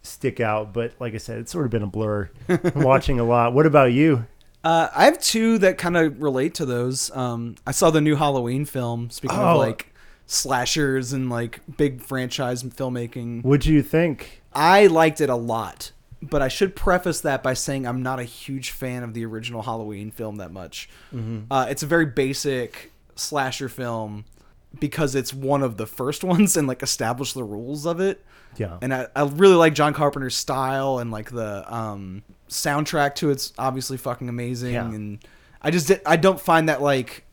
stick 0.02 0.40
out. 0.40 0.74
But 0.74 0.94
like 1.00 1.14
I 1.14 1.18
said, 1.18 1.40
it's 1.40 1.52
sort 1.52 1.66
of 1.66 1.72
been 1.72 1.84
a 1.84 1.88
blur. 1.88 2.30
I'm 2.50 2.84
watching 2.84 3.20
a 3.20 3.24
lot. 3.24 3.54
What 3.54 3.66
about 3.66 3.94
you? 3.94 4.26
Uh, 4.64 4.88
I 4.96 5.06
have 5.06 5.20
two 5.20 5.58
that 5.58 5.78
kind 5.78 5.98
of 5.98 6.22
relate 6.22 6.54
to 6.56 6.66
those. 6.66 7.10
Um, 7.16 7.56
I 7.68 7.72
saw 7.72 7.90
the 7.90 8.00
new 8.02 8.16
Halloween 8.16 8.66
film. 8.66 9.10
Speaking 9.10 9.38
Oh. 9.38 9.52
of 9.52 9.58
like 9.58 9.94
slashers 10.26 11.14
and 11.14 11.30
like 11.30 11.60
big 11.78 12.02
franchise 12.02 12.64
filmmaking, 12.64 13.44
What 13.44 13.62
do 13.62 13.74
you 13.74 13.82
think? 13.82 14.42
I 14.54 14.88
liked 14.88 15.20
it 15.22 15.30
a 15.30 15.36
lot. 15.36 15.92
but 16.22 16.42
I 16.42 16.48
should 16.48 16.74
preface 16.78 17.20
that 17.22 17.44
by 17.44 17.54
saying 17.54 17.86
I'm 17.86 18.02
not 18.02 18.18
a 18.20 18.24
huge 18.24 18.72
fan 18.72 19.04
of 19.04 19.14
the 19.14 19.26
original 19.26 19.62
Halloween 19.64 20.10
film 20.12 20.38
that 20.38 20.52
much. 20.54 20.88
Uh, 21.52 21.66
it's 21.70 21.84
a 21.84 21.86
very 21.88 22.06
basic 22.06 22.94
slasher 23.16 23.68
film 23.68 24.24
because 24.80 25.16
it's 25.16 25.34
one 25.34 25.62
of 25.64 25.78
the 25.78 25.86
first 25.86 26.24
ones 26.24 26.58
and 26.58 26.68
like 26.68 26.84
establish 26.84 27.34
the 27.34 27.44
rules 27.44 27.86
of 27.86 28.00
it. 28.00 28.24
Yeah. 28.58 28.78
And 28.82 28.94
I, 28.94 29.08
I 29.16 29.24
really 29.24 29.56
like 29.56 29.74
John 29.74 29.94
Carpenter's 29.94 30.36
style 30.36 31.00
and 31.00 31.12
like 31.12 31.32
the 31.32 31.72
um, 31.74 32.24
soundtrack 32.50 33.16
to 33.16 33.32
it's 33.32 33.54
obviously 33.58 33.98
fucking 33.98 34.30
amazing. 34.30 34.74
Yeah. 34.74 34.86
And 34.86 35.26
I 35.62 35.72
just 35.72 35.92
I 36.06 36.18
don't 36.18 36.40
find 36.40 36.70
that 36.70 36.82
like 36.82 37.26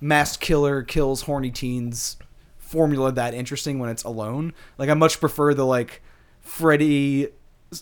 masked 0.00 0.42
killer 0.42 0.82
kills 0.82 1.22
horny 1.22 1.50
teens 1.50 2.16
formula 2.58 3.12
that 3.12 3.32
interesting 3.32 3.78
when 3.78 3.88
it's 3.88 4.02
alone. 4.02 4.52
Like 4.76 4.90
I 4.90 4.94
much 4.94 5.20
prefer 5.20 5.54
the 5.54 5.64
like 5.64 6.02
Freddy 6.40 7.28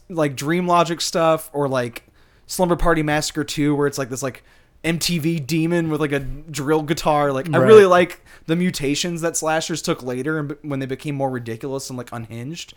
like 0.09 0.37
Dream 0.37 0.66
Logic 0.66 1.00
stuff 1.00 1.50
or 1.52 1.68
like 1.68 2.04
Slumber 2.47 2.76
Party 2.76 3.02
Massacre 3.02 3.44
2 3.44 3.75
where 3.75 3.87
it's 3.87 3.99
like 3.99 4.11
this 4.11 4.23
like 4.23 4.44
MTV 4.85 5.47
demon 5.47 5.88
with 5.91 6.00
like 6.00 6.12
a 6.12 6.21
drill 6.21 6.83
guitar. 6.83 7.33
Like 7.33 7.53
I 7.53 7.57
really 7.59 7.87
like 7.87 8.21
the 8.47 8.55
mutations 8.57 9.23
that 9.23 9.37
slashers 9.37 9.81
took 9.83 10.03
later 10.03 10.38
and 10.38 10.57
when 10.62 10.79
they 10.81 10.87
became 10.87 11.14
more 11.14 11.31
ridiculous 11.31 11.88
and 11.91 11.97
like 11.97 12.11
unhinged. 12.12 12.75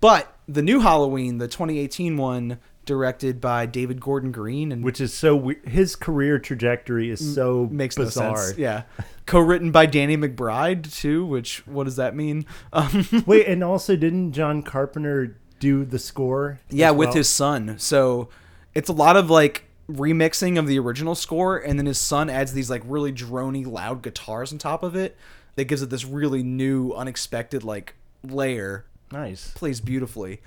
But 0.00 0.36
the 0.48 0.62
new 0.62 0.80
Halloween, 0.80 1.38
the 1.38 1.48
2018 1.48 2.16
one 2.16 2.58
directed 2.86 3.40
by 3.40 3.64
David 3.64 3.98
Gordon 3.98 4.30
Green 4.30 4.70
and 4.70 4.84
Which 4.84 5.00
is 5.00 5.12
so 5.14 5.34
we- 5.34 5.56
his 5.66 5.96
career 5.96 6.38
trajectory 6.38 7.10
is 7.10 7.34
so 7.34 7.66
makes 7.70 7.96
bizarre. 7.96 8.30
no 8.32 8.36
sense. 8.36 8.58
Yeah. 8.58 8.82
Co-written 9.26 9.70
by 9.70 9.86
Danny 9.86 10.16
McBride 10.18 10.92
too, 10.94 11.24
which 11.24 11.66
what 11.66 11.84
does 11.84 11.96
that 11.96 12.14
mean? 12.14 12.44
Um, 12.74 13.06
Wait, 13.26 13.46
and 13.48 13.64
also 13.64 13.96
didn't 13.96 14.32
John 14.32 14.62
Carpenter 14.62 15.38
do 15.60 15.84
the 15.86 15.98
score? 15.98 16.60
yeah, 16.68 16.90
as 16.90 16.96
with 16.96 17.14
his 17.14 17.28
son. 17.28 17.76
So 17.78 18.28
it's 18.74 18.90
a 18.90 18.92
lot 18.92 19.16
of 19.16 19.30
like 19.30 19.64
remixing 19.90 20.58
of 20.58 20.66
the 20.66 20.78
original 20.78 21.14
score 21.14 21.58
and 21.58 21.78
then 21.78 21.86
his 21.86 21.98
son 21.98 22.30
adds 22.30 22.52
these 22.52 22.70
like 22.70 22.82
really 22.86 23.12
drony 23.12 23.66
loud 23.66 24.02
guitars 24.02 24.50
on 24.50 24.58
top 24.58 24.82
of 24.82 24.96
it 24.96 25.16
that 25.56 25.64
gives 25.64 25.82
it 25.82 25.90
this 25.90 26.04
really 26.04 26.42
new 26.42 26.92
unexpected 26.92 27.62
like 27.62 27.94
layer 28.22 28.84
nice. 29.12 29.50
plays 29.52 29.80
beautifully. 29.80 30.40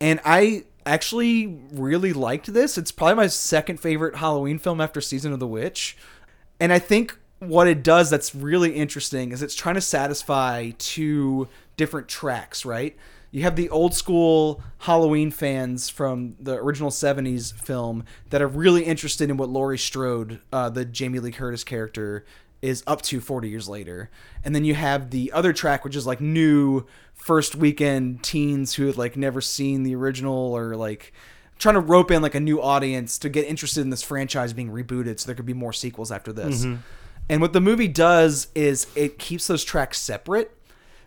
And 0.00 0.20
I 0.24 0.64
actually 0.84 1.58
really 1.72 2.12
liked 2.12 2.52
this. 2.52 2.78
It's 2.78 2.92
probably 2.92 3.14
my 3.14 3.26
second 3.26 3.80
favorite 3.80 4.16
Halloween 4.16 4.58
film 4.58 4.80
after 4.80 5.00
Season 5.00 5.32
of 5.32 5.40
the 5.40 5.46
Witch. 5.46 5.96
And 6.60 6.72
I 6.72 6.78
think 6.78 7.18
what 7.38 7.66
it 7.66 7.82
does 7.82 8.10
that's 8.10 8.34
really 8.34 8.74
interesting 8.74 9.32
is 9.32 9.42
it's 9.42 9.54
trying 9.54 9.74
to 9.74 9.80
satisfy 9.80 10.70
two 10.78 11.48
different 11.76 12.08
tracks, 12.08 12.64
right? 12.64 12.96
You 13.30 13.42
have 13.42 13.56
the 13.56 13.68
old 13.70 13.94
school 13.94 14.62
Halloween 14.78 15.30
fans 15.30 15.88
from 15.88 16.36
the 16.40 16.54
original 16.56 16.90
70s 16.90 17.52
film 17.52 18.04
that 18.30 18.40
are 18.40 18.48
really 18.48 18.84
interested 18.84 19.28
in 19.30 19.36
what 19.36 19.48
Laurie 19.48 19.78
Strode, 19.78 20.40
uh, 20.52 20.70
the 20.70 20.84
Jamie 20.84 21.18
Lee 21.18 21.32
Curtis 21.32 21.64
character, 21.64 22.24
is 22.62 22.82
up 22.86 23.02
to 23.02 23.20
40 23.20 23.48
years 23.48 23.68
later. 23.68 24.10
And 24.44 24.54
then 24.54 24.64
you 24.64 24.74
have 24.74 25.10
the 25.10 25.32
other 25.32 25.52
track, 25.52 25.84
which 25.84 25.96
is 25.96 26.06
like 26.06 26.20
new 26.20 26.86
first 27.14 27.54
weekend 27.54 28.22
teens 28.22 28.74
who 28.74 28.86
had 28.86 28.96
like 28.96 29.16
never 29.16 29.40
seen 29.40 29.82
the 29.82 29.94
original 29.94 30.56
or 30.56 30.76
like 30.76 31.12
trying 31.58 31.74
to 31.74 31.80
rope 31.80 32.10
in 32.10 32.22
like 32.22 32.34
a 32.34 32.40
new 32.40 32.60
audience 32.60 33.18
to 33.18 33.28
get 33.28 33.46
interested 33.46 33.80
in 33.80 33.90
this 33.90 34.02
franchise 34.02 34.52
being 34.52 34.70
rebooted 34.70 35.18
so 35.20 35.26
there 35.26 35.34
could 35.34 35.46
be 35.46 35.54
more 35.54 35.72
sequels 35.72 36.10
after 36.12 36.32
this. 36.32 36.64
And 37.28 37.40
what 37.40 37.52
the 37.52 37.60
movie 37.60 37.88
does 37.88 38.48
is 38.54 38.86
it 38.94 39.18
keeps 39.18 39.46
those 39.46 39.64
tracks 39.64 39.98
separate. 40.00 40.56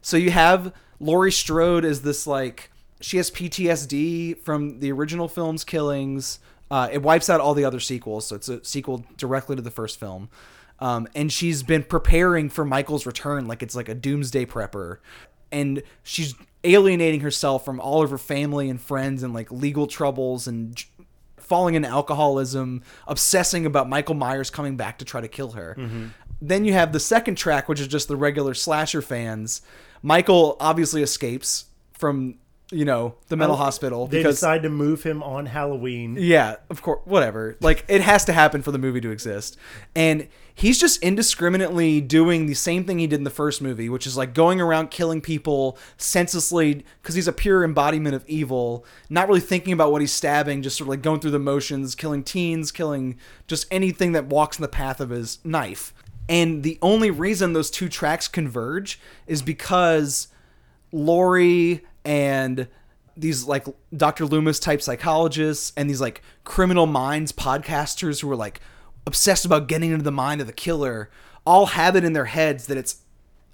So 0.01 0.17
you 0.17 0.31
have 0.31 0.73
Laurie 0.99 1.31
Strode 1.31 1.85
is 1.85 2.01
this 2.01 2.27
like 2.27 2.71
she 3.01 3.17
has 3.17 3.31
PTSD 3.31 4.37
from 4.39 4.79
the 4.79 4.91
original 4.91 5.27
film's 5.27 5.63
killings. 5.63 6.39
Uh, 6.69 6.89
it 6.91 7.01
wipes 7.01 7.29
out 7.29 7.39
all 7.41 7.53
the 7.53 7.65
other 7.65 7.79
sequels, 7.79 8.27
so 8.27 8.35
it's 8.35 8.49
a 8.49 8.63
sequel 8.63 9.05
directly 9.17 9.55
to 9.55 9.61
the 9.61 9.71
first 9.71 9.99
film. 9.99 10.29
Um, 10.79 11.07
and 11.15 11.31
she's 11.31 11.63
been 11.63 11.83
preparing 11.83 12.49
for 12.49 12.63
Michael's 12.63 13.05
return 13.05 13.47
like 13.47 13.63
it's 13.63 13.75
like 13.75 13.89
a 13.89 13.95
doomsday 13.95 14.45
prepper. 14.45 14.97
And 15.51 15.81
she's 16.03 16.35
alienating 16.63 17.21
herself 17.21 17.65
from 17.65 17.79
all 17.79 18.03
of 18.03 18.11
her 18.11 18.17
family 18.17 18.69
and 18.69 18.79
friends 18.79 19.23
and 19.23 19.33
like 19.33 19.51
legal 19.51 19.87
troubles 19.87 20.47
and 20.47 20.75
j- 20.75 20.85
falling 21.37 21.75
into 21.75 21.87
alcoholism, 21.87 22.83
obsessing 23.07 23.65
about 23.65 23.89
Michael 23.89 24.15
Myers 24.15 24.49
coming 24.49 24.77
back 24.77 24.99
to 24.99 25.05
try 25.05 25.21
to 25.21 25.27
kill 25.27 25.51
her. 25.51 25.75
Then 26.41 26.63
you 26.65 26.73
have 26.73 26.93
the 26.93 26.99
second 26.99 27.35
track, 27.35 27.67
which 27.67 27.79
is 27.81 27.87
just 27.87 28.07
the 28.07 28.15
regular 28.15 28.53
slasher 28.53 29.01
fans. 29.01 29.61
Michael 30.01 30.57
obviously 30.59 31.01
escapes 31.01 31.65
from, 31.93 32.35
you 32.71 32.85
know, 32.85 33.15
the 33.27 33.35
mental 33.35 33.55
oh, 33.55 33.59
hospital 33.59 34.03
Oh, 34.03 34.07
They 34.07 34.17
because 34.19 34.35
decide 34.35 34.63
to 34.63 34.69
move 34.69 35.03
him 35.03 35.21
on 35.23 35.47
Halloween. 35.47 36.17
yeah, 36.19 36.57
of 36.69 36.81
course, 36.81 37.01
whatever. 37.05 37.57
Like 37.61 37.83
it 37.87 38.01
has 38.01 38.25
to 38.25 38.33
happen 38.33 38.61
for 38.61 38.71
the 38.71 38.77
movie 38.77 39.01
to 39.01 39.09
exist. 39.11 39.57
And 39.95 40.27
he's 40.53 40.79
just 40.79 41.01
indiscriminately 41.01 41.99
doing 42.01 42.45
the 42.45 42.53
same 42.53 42.83
thing 42.85 42.99
he 42.99 43.07
did 43.07 43.17
in 43.17 43.23
the 43.23 43.29
first 43.29 43.61
movie, 43.61 43.89
which 43.89 44.05
is 44.05 44.15
like 44.15 44.33
going 44.33 44.61
around 44.61 44.91
killing 44.91 45.19
people 45.21 45.77
senselessly 45.97 46.85
because 47.01 47.15
he's 47.15 47.27
a 47.27 47.33
pure 47.33 47.63
embodiment 47.63 48.15
of 48.15 48.23
evil, 48.27 48.85
not 49.09 49.27
really 49.27 49.39
thinking 49.39 49.73
about 49.73 49.91
what 49.91 50.01
he's 50.01 50.11
stabbing, 50.13 50.61
just 50.61 50.77
sort 50.77 50.85
of 50.85 50.89
like 50.89 51.01
going 51.01 51.19
through 51.19 51.31
the 51.31 51.39
motions, 51.39 51.95
killing 51.95 52.23
teens, 52.23 52.71
killing 52.71 53.17
just 53.47 53.65
anything 53.71 54.11
that 54.11 54.25
walks 54.25 54.57
in 54.57 54.61
the 54.61 54.67
path 54.67 54.99
of 55.01 55.09
his 55.09 55.39
knife. 55.43 55.93
And 56.29 56.61
the 56.61 56.77
only 56.81 57.09
reason 57.09 57.53
those 57.53 57.71
two 57.71 57.89
tracks 57.89 58.27
converge 58.27 58.99
is 59.25 59.41
because 59.41 60.27
Laurie 60.91 61.83
and 62.05 62.67
these 63.17 63.45
like 63.45 63.65
Dr. 63.95 64.25
Loomis 64.25 64.59
type 64.59 64.81
psychologists 64.81 65.73
and 65.75 65.89
these 65.89 65.99
like 65.99 66.21
criminal 66.43 66.85
minds 66.85 67.31
podcasters 67.31 68.21
who 68.21 68.31
are 68.31 68.35
like 68.35 68.61
obsessed 69.05 69.43
about 69.43 69.67
getting 69.67 69.91
into 69.91 70.03
the 70.03 70.11
mind 70.11 70.39
of 70.39 70.47
the 70.47 70.53
killer 70.53 71.09
all 71.45 71.65
have 71.67 71.95
it 71.95 72.03
in 72.03 72.13
their 72.13 72.25
heads 72.25 72.67
that 72.67 72.77
it's 72.77 73.01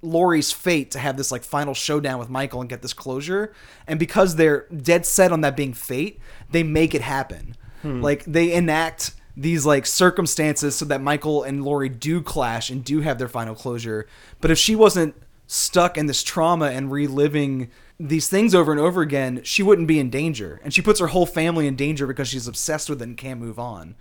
Laurie's 0.02 0.52
fate 0.52 0.90
to 0.90 0.98
have 0.98 1.16
this 1.16 1.32
like 1.32 1.42
final 1.42 1.74
showdown 1.74 2.18
with 2.18 2.28
Michael 2.28 2.60
and 2.60 2.68
get 2.68 2.82
this 2.82 2.92
closure. 2.92 3.52
And 3.86 3.98
because 3.98 4.36
they're 4.36 4.66
dead 4.68 5.06
set 5.06 5.32
on 5.32 5.40
that 5.40 5.56
being 5.56 5.72
fate, 5.72 6.20
they 6.50 6.62
make 6.62 6.94
it 6.94 7.00
happen. 7.00 7.56
Hmm. 7.82 8.02
Like 8.02 8.24
they 8.24 8.52
enact 8.52 9.12
these 9.36 9.66
like 9.66 9.84
circumstances 9.86 10.74
so 10.74 10.84
that 10.86 11.02
Michael 11.02 11.42
and 11.42 11.62
Laurie 11.64 11.88
do 11.88 12.22
clash 12.22 12.70
and 12.70 12.84
do 12.84 13.00
have 13.00 13.18
their 13.18 13.28
final 13.28 13.54
closure. 13.54 14.06
But 14.40 14.50
if 14.50 14.58
she 14.58 14.74
wasn't 14.74 15.14
stuck 15.46 15.96
in 15.96 16.06
this 16.06 16.22
trauma 16.22 16.66
and 16.66 16.90
reliving 16.90 17.70
these 18.00 18.28
things 18.28 18.54
over 18.54 18.72
and 18.72 18.80
over 18.80 19.00
again, 19.02 19.40
she 19.44 19.62
wouldn't 19.62 19.88
be 19.88 19.98
in 19.98 20.10
danger. 20.10 20.60
And 20.64 20.74
she 20.74 20.82
puts 20.82 21.00
her 21.00 21.06
whole 21.08 21.26
family 21.26 21.66
in 21.66 21.76
danger 21.76 22.06
because 22.06 22.28
she's 22.28 22.48
obsessed 22.48 22.90
with 22.90 23.00
it 23.00 23.04
and 23.04 23.16
can't 23.16 23.40
move 23.40 23.58
on. 23.58 23.94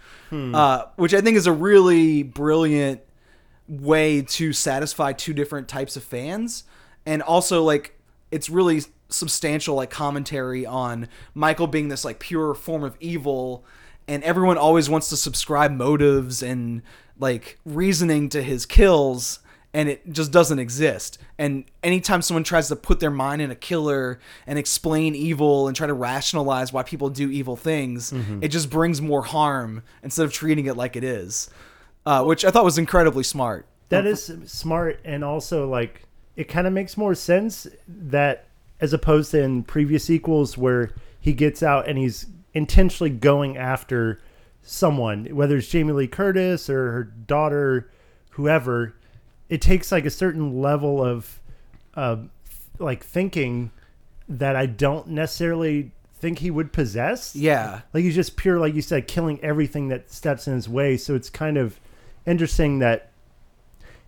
Uh, 0.56 0.86
which 0.96 1.14
I 1.14 1.22
think 1.22 1.38
is 1.38 1.48
a 1.48 1.54
really 1.54 2.24
brilliant 2.24 3.02
way 3.68 4.22
to 4.22 4.54
satisfy 4.54 5.14
two 5.14 5.34
different 5.34 5.68
types 5.68 5.96
of 5.96 6.04
fans. 6.04 6.64
And 7.06 7.22
also, 7.22 7.64
like, 7.64 8.00
it's 8.32 8.50
really 8.50 8.82
substantial, 9.10 9.76
like, 9.76 9.92
commentary 9.92 10.66
on 10.66 11.08
Michael 11.34 11.68
being 11.68 11.90
this, 11.90 12.04
like, 12.04 12.20
pure 12.20 12.54
form 12.54 12.84
of 12.84 12.98
evil. 13.00 13.64
And 14.08 14.24
everyone 14.24 14.58
always 14.58 14.90
wants 14.90 15.10
to 15.10 15.18
subscribe 15.18 15.72
motives 15.72 16.44
and, 16.44 16.82
like, 17.20 17.58
reasoning 17.66 18.30
to 18.30 18.42
his 18.44 18.66
kills 18.66 19.40
and 19.76 19.90
it 19.90 20.10
just 20.10 20.32
doesn't 20.32 20.58
exist. 20.58 21.18
And 21.38 21.66
anytime 21.84 22.22
someone 22.22 22.46
tries 22.46 22.70
to 22.70 22.78
put 22.78 23.02
their 23.02 23.12
mind 23.12 23.42
in 23.42 23.52
a 23.52 23.56
killer 23.56 24.22
and 24.48 24.58
explain 24.58 25.16
evil 25.16 25.68
and 25.68 25.76
try 25.76 25.86
to 25.86 25.94
rationalize 25.94 26.72
why 26.72 26.84
people 26.84 27.10
do 27.10 27.30
evil 27.30 27.58
things, 27.58 28.14
it 28.40 28.48
just 28.48 28.70
brings 28.70 29.02
more 29.02 29.24
harm 29.24 29.84
instead 30.02 30.24
of 30.24 30.32
treating 30.32 30.66
it 30.68 30.78
like 30.78 30.96
it 30.96 31.04
is, 31.04 31.50
uh, 32.06 32.24
which 32.24 32.46
I 32.46 32.52
thought 32.52 32.64
was 32.64 32.78
incredibly 32.78 33.24
smart. 33.24 33.66
That 33.90 34.06
is 34.06 34.32
smart, 34.46 35.02
and 35.04 35.26
also 35.26 35.68
like 35.68 36.04
it 36.38 36.46
kind 36.46 36.68
of 36.68 36.72
makes 36.72 36.96
more 36.96 37.14
sense 37.14 37.68
that 37.86 38.46
as 38.80 38.94
opposed 38.94 39.32
to 39.32 39.42
in 39.42 39.64
previous 39.64 40.06
sequels 40.06 40.58
where 40.58 40.92
he 41.20 41.34
gets 41.34 41.62
out 41.62 41.86
and 41.90 41.98
he's 41.98 42.28
intentionally 42.56 43.12
going 43.12 43.58
after 43.58 44.20
someone, 44.64 45.26
whether 45.36 45.58
it's 45.58 45.68
Jamie 45.68 45.94
Lee 45.94 46.08
Curtis 46.08 46.70
or 46.70 46.92
her 46.94 47.04
daughter, 47.04 47.92
whoever. 48.32 48.96
It 49.50 49.62
takes 49.62 49.92
like 49.92 50.06
a 50.06 50.10
certain 50.10 50.60
level 50.60 51.04
of, 51.04 51.40
uh, 51.94 52.18
like 52.80 53.04
thinking 53.04 53.70
that 54.28 54.56
I 54.56 54.66
don't 54.66 55.10
necessarily 55.10 55.92
think 56.16 56.40
he 56.40 56.50
would 56.50 56.74
possess. 56.74 57.36
Yeah. 57.36 57.82
Like 57.94 58.04
he's 58.04 58.16
just 58.16 58.38
pure, 58.38 58.60
like 58.60 58.74
you 58.74 58.82
said, 58.82 59.08
killing 59.08 59.40
everything 59.44 59.90
that 59.90 60.10
steps 60.10 60.48
in 60.48 60.56
his 60.56 60.68
way. 60.68 60.98
So 60.98 61.14
it's 61.14 61.30
kind 61.30 61.58
of 61.58 61.80
interesting 62.26 62.80
that 62.80 63.12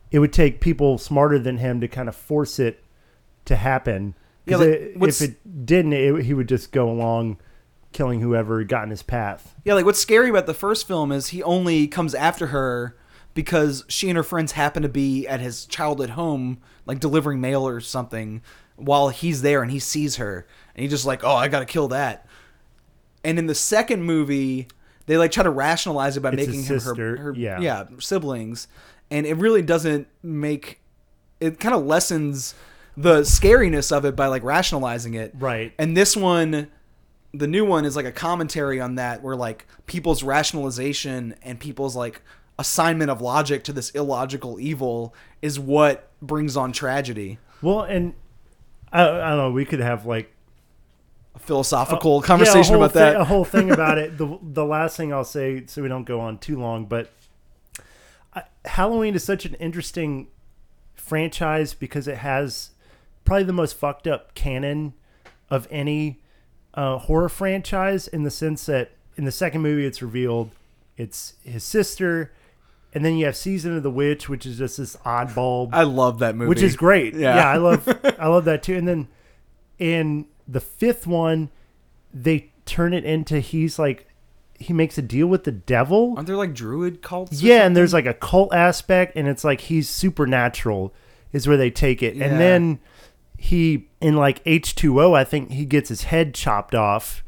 it 0.10 0.20
would 0.20 0.34
take 0.34 0.60
people 0.62 0.98
smarter 0.98 1.38
than 1.38 1.58
him 1.58 1.82
to 1.82 1.88
kind 1.88 2.10
of 2.10 2.16
force 2.16 2.58
it 2.60 2.84
to 3.46 3.56
happen. 3.58 4.16
Yeah, 4.46 4.52
'Cause 4.58 4.66
like, 4.66 4.70
it- 4.80 4.98
if 5.04 5.22
it 5.22 5.66
didn't, 5.66 5.94
it, 5.94 6.24
he 6.24 6.34
would 6.34 6.48
just 6.48 6.72
go 6.72 6.90
along 6.90 7.38
killing 7.98 8.22
whoever 8.22 8.64
got 8.64 8.84
in 8.84 8.92
his 8.92 9.02
path. 9.02 9.56
Yeah, 9.66 9.74
like 9.74 9.84
what's 9.84 10.00
scary 10.00 10.30
about 10.30 10.46
the 10.46 10.54
first 10.54 10.88
film 10.88 11.12
is 11.12 11.30
he 11.30 11.42
only 11.42 11.88
comes 11.88 12.14
after 12.14 12.48
her 12.48 12.96
because 13.34 13.84
she 13.88 14.08
and 14.08 14.16
her 14.16 14.24
friends 14.24 14.52
happen 14.52 14.84
to 14.84 14.90
be 14.90 15.28
at 15.28 15.40
his 15.40 15.66
childhood 15.66 16.12
home, 16.12 16.60
like 16.86 17.00
delivering 17.00 17.42
mail 17.42 17.68
or 17.68 17.82
something, 17.82 18.44
while 18.76 19.10
he's 19.10 19.42
there 19.42 19.64
and 19.64 19.72
he 19.72 19.80
sees 19.80 20.18
her 20.18 20.46
and 20.76 20.84
he 20.84 20.88
just 20.88 21.08
like, 21.08 21.24
oh, 21.24 21.36
I 21.36 21.48
gotta 21.48 21.66
kill 21.66 21.88
that. 21.88 22.28
And 23.24 23.40
in 23.40 23.48
the 23.48 23.56
second 23.56 24.04
movie, 24.04 24.68
they 25.08 25.18
like 25.18 25.32
try 25.32 25.44
to 25.44 25.50
rationalize 25.50 26.18
it 26.18 26.20
by 26.20 26.30
It's 26.30 26.46
making 26.46 26.64
him 26.66 26.80
her, 26.80 27.18
her 27.18 27.34
yeah. 27.36 27.60
yeah 27.60 27.86
siblings, 27.98 28.68
and 29.10 29.26
it 29.26 29.34
really 29.34 29.64
doesn't 29.64 30.08
make 30.22 30.82
it 31.40 31.60
kind 31.60 31.74
of 31.74 31.84
lessens 31.84 32.54
the 32.96 33.22
scariness 33.22 33.92
of 33.92 34.06
it 34.06 34.16
by 34.16 34.28
like 34.28 34.44
rationalizing 34.44 35.16
it. 35.16 35.34
Right. 35.36 35.74
And 35.80 35.98
this 35.98 36.16
one, 36.16 36.70
the 37.34 37.48
new 37.48 37.66
one 37.66 37.86
is 37.86 37.96
like 37.96 38.06
a 38.06 38.12
commentary 38.12 38.80
on 38.80 38.96
that, 38.96 39.22
where 39.22 39.36
like 39.36 39.66
people's 39.86 40.24
rationalization 40.24 41.36
and 41.44 41.60
people's 41.60 41.96
like 41.96 42.22
assignment 42.60 43.12
of 43.12 43.22
logic 43.22 43.64
to 43.66 43.74
this 43.74 43.90
illogical 43.92 44.60
evil 44.60 45.14
is 45.42 45.60
what 45.60 46.10
brings 46.22 46.58
on 46.58 46.72
tragedy. 46.72 47.38
Well, 47.62 47.82
and 47.82 48.14
I, 48.92 49.02
I 49.04 49.30
don't 49.30 49.38
know. 49.38 49.52
We 49.52 49.66
could 49.66 49.80
have 49.80 50.06
like 50.06 50.34
A 51.36 51.40
philosophical 51.40 52.18
Uh, 52.18 52.22
yeah, 52.22 52.26
conversation 52.28 52.76
a 52.76 52.78
about 52.78 52.94
thi- 52.94 53.00
that. 53.00 53.16
A 53.18 53.26
whole 53.26 53.46
thing 53.46 53.70
about 53.72 53.98
it. 54.04 54.18
The 54.18 54.40
the 54.42 54.66
last 54.66 54.98
thing 54.98 55.14
I'll 55.14 55.24
say, 55.24 55.66
so 55.68 55.82
we 55.84 55.88
don't 55.88 56.06
go 56.06 56.20
on 56.20 56.38
too 56.40 56.58
long, 56.60 56.86
but 56.86 57.12
I, 58.34 58.44
Halloween 58.66 59.14
is 59.16 59.24
such 59.24 59.46
an 59.46 59.54
interesting 59.56 60.28
franchise 60.96 61.74
because 61.74 62.08
it 62.08 62.18
has 62.18 62.72
probably 63.24 63.44
the 63.44 63.54
most 63.54 63.76
fucked 63.78 64.08
up 64.08 64.34
canon 64.34 64.94
of 65.50 65.68
any 65.70 66.20
uh, 66.74 66.98
horror 66.98 67.30
franchise 67.30 68.08
in 68.08 68.24
the 68.24 68.32
sense 68.32 68.66
that 68.68 68.92
in 69.16 69.26
the 69.26 69.32
second 69.32 69.62
movie 69.62 69.86
it's 69.86 70.02
revealed 70.02 70.52
it's 70.96 71.34
his 71.44 71.64
sister 71.64 72.32
and 72.94 73.04
then 73.04 73.18
you 73.18 73.26
have 73.26 73.36
season 73.36 73.76
of 73.76 73.84
the 73.84 73.92
witch 73.92 74.30
which 74.30 74.46
is 74.46 74.58
just 74.58 74.78
this 74.78 74.96
oddball 74.98 75.70
I 75.74 75.84
love 75.84 76.20
that 76.20 76.36
movie, 76.36 76.50
which 76.50 76.62
is 76.62 76.76
great. 76.76 77.14
Yeah. 77.14 77.36
Yeah. 77.36 77.50
I 77.50 77.58
love 77.58 77.88
I 78.20 78.28
love 78.28 78.46
that 78.46 78.64
too. 78.64 78.76
And 78.76 78.88
then 78.88 79.08
in 79.80 80.26
the 80.48 80.62
fifth 80.62 81.06
one, 81.06 81.50
they 82.14 82.52
turn 82.66 82.94
it 82.94 83.06
into 83.06 83.40
he's 83.40 83.78
like 83.78 84.08
he 84.60 84.74
makes 84.74 84.98
a 84.98 85.02
deal 85.02 85.28
with 85.28 85.44
the 85.44 85.52
devil. 85.52 86.14
Aren't 86.16 86.28
there 86.28 86.36
like 86.36 86.54
druid 86.54 87.02
cults? 87.02 87.42
Yeah, 87.42 87.66
and 87.66 87.78
there's 87.78 87.94
like 87.94 88.08
a 88.08 88.14
cult 88.14 88.54
aspect, 88.54 89.16
and 89.16 89.28
it's 89.28 89.44
like 89.44 89.62
he's 89.62 89.88
supernatural 89.88 90.94
is 91.32 91.48
where 91.48 91.58
they 91.58 91.70
take 91.70 92.02
it. 92.02 92.16
Yeah. 92.16 92.26
And 92.26 92.40
then 92.40 92.80
he 93.38 93.87
in 94.02 94.16
like 94.16 94.42
H 94.46 94.76
two 94.76 95.02
O, 95.02 95.14
I 95.14 95.24
think 95.24 95.52
he 95.52 95.66
gets 95.66 95.90
his 95.90 96.04
head 96.04 96.34
chopped 96.34 96.76
off. 96.76 97.24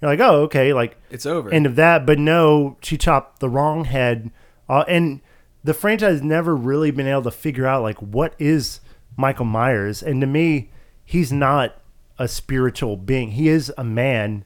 You're 0.00 0.10
like, 0.10 0.20
oh, 0.20 0.42
okay, 0.42 0.72
like 0.72 0.96
It's 1.10 1.26
over. 1.26 1.52
end 1.52 1.66
of 1.66 1.76
that. 1.76 2.04
But 2.06 2.18
no, 2.18 2.76
she 2.82 2.96
chopped 2.98 3.40
the 3.40 3.48
wrong 3.48 3.84
head. 3.86 4.30
Uh, 4.68 4.84
and 4.88 5.20
the 5.62 5.74
franchise 5.74 6.22
never 6.22 6.54
really 6.54 6.90
been 6.90 7.06
able 7.06 7.22
to 7.22 7.30
figure 7.30 7.66
out 7.66 7.82
like 7.82 7.98
what 8.02 8.34
is 8.38 8.80
Michael 9.16 9.46
Myers. 9.46 10.02
And 10.02 10.20
to 10.20 10.26
me, 10.26 10.70
he's 11.04 11.32
not 11.32 11.76
a 12.18 12.28
spiritual 12.28 12.96
being. 12.96 13.32
He 13.32 13.48
is 13.48 13.72
a 13.76 13.84
man, 13.84 14.44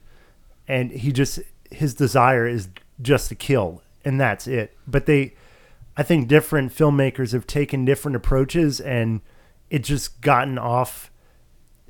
and 0.67 0.91
he 0.91 1.11
just 1.11 1.39
his 1.71 1.93
desire 1.93 2.47
is 2.47 2.69
just 3.01 3.29
to 3.29 3.35
kill, 3.35 3.81
and 4.03 4.19
that's 4.19 4.47
it. 4.47 4.75
But 4.87 5.05
they, 5.05 5.35
I 5.95 6.03
think, 6.03 6.27
different 6.27 6.73
filmmakers 6.75 7.31
have 7.33 7.45
taken 7.45 7.85
different 7.85 8.15
approaches, 8.15 8.79
and 8.79 9.21
it 9.69 9.83
just 9.83 10.21
gotten 10.21 10.57
off 10.57 11.08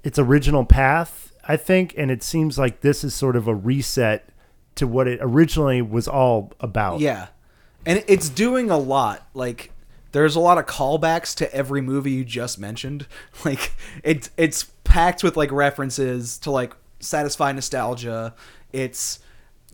its 0.04 0.20
original 0.20 0.66
path. 0.66 1.34
I 1.48 1.58
think, 1.58 1.96
and 1.98 2.12
it 2.12 2.22
seems 2.22 2.60
like 2.60 2.82
this 2.82 3.04
is 3.04 3.16
sort 3.16 3.36
of 3.36 3.48
a 3.48 3.56
reset 3.56 4.30
to 4.76 4.88
what 4.88 5.08
it 5.08 5.20
originally 5.22 5.82
was 5.82 6.08
all 6.08 6.54
about. 6.60 7.00
Yeah. 7.00 7.28
And 7.86 8.04
it's 8.08 8.30
doing 8.30 8.70
a 8.70 8.78
lot. 8.78 9.28
Like 9.34 9.72
there's 10.12 10.36
a 10.36 10.40
lot 10.40 10.58
of 10.58 10.66
callbacks 10.66 11.36
to 11.36 11.54
every 11.54 11.82
movie 11.82 12.12
you 12.12 12.26
just 12.26 12.60
mentioned. 12.60 13.08
Like 13.46 13.74
it's 14.04 14.30
it's 14.38 14.66
packed 14.84 15.24
with 15.24 15.38
like 15.38 15.52
references 15.52 16.38
to 16.40 16.52
like 16.52 16.76
satisfy 17.00 17.52
nostalgia. 17.52 18.36
It's 18.72 19.20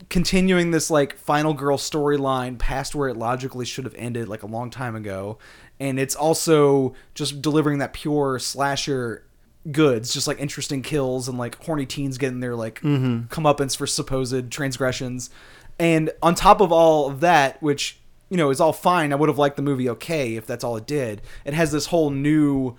continuing 0.08 0.70
this 0.70 0.90
like 0.90 1.16
final 1.16 1.54
girl 1.54 1.78
storyline 1.78 2.58
past 2.58 2.94
where 2.94 3.08
it 3.08 3.16
logically 3.16 3.64
should 3.64 3.84
have 3.84 3.94
ended 3.96 4.28
like 4.28 4.42
a 4.42 4.46
long 4.46 4.70
time 4.70 4.94
ago. 4.94 5.38
And 5.80 5.98
it's 5.98 6.14
also 6.14 6.94
just 7.14 7.42
delivering 7.42 7.78
that 7.78 7.92
pure 7.92 8.38
slasher 8.38 9.25
goods, 9.70 10.12
just 10.12 10.26
like 10.26 10.40
interesting 10.40 10.82
kills 10.82 11.28
and 11.28 11.38
like 11.38 11.62
horny 11.64 11.86
teens 11.86 12.18
getting 12.18 12.40
their 12.40 12.54
like 12.54 12.80
mm-hmm. 12.80 13.26
comeuppance 13.26 13.76
for 13.76 13.86
supposed 13.86 14.50
transgressions. 14.50 15.30
And 15.78 16.10
on 16.22 16.34
top 16.34 16.60
of 16.60 16.72
all 16.72 17.08
of 17.08 17.20
that, 17.20 17.62
which 17.62 17.98
you 18.28 18.36
know 18.36 18.50
is 18.50 18.60
all 18.60 18.72
fine, 18.72 19.12
I 19.12 19.16
would 19.16 19.28
have 19.28 19.38
liked 19.38 19.56
the 19.56 19.62
movie 19.62 19.88
okay 19.90 20.36
if 20.36 20.46
that's 20.46 20.64
all 20.64 20.76
it 20.76 20.86
did. 20.86 21.22
It 21.44 21.54
has 21.54 21.72
this 21.72 21.86
whole 21.86 22.10
new 22.10 22.76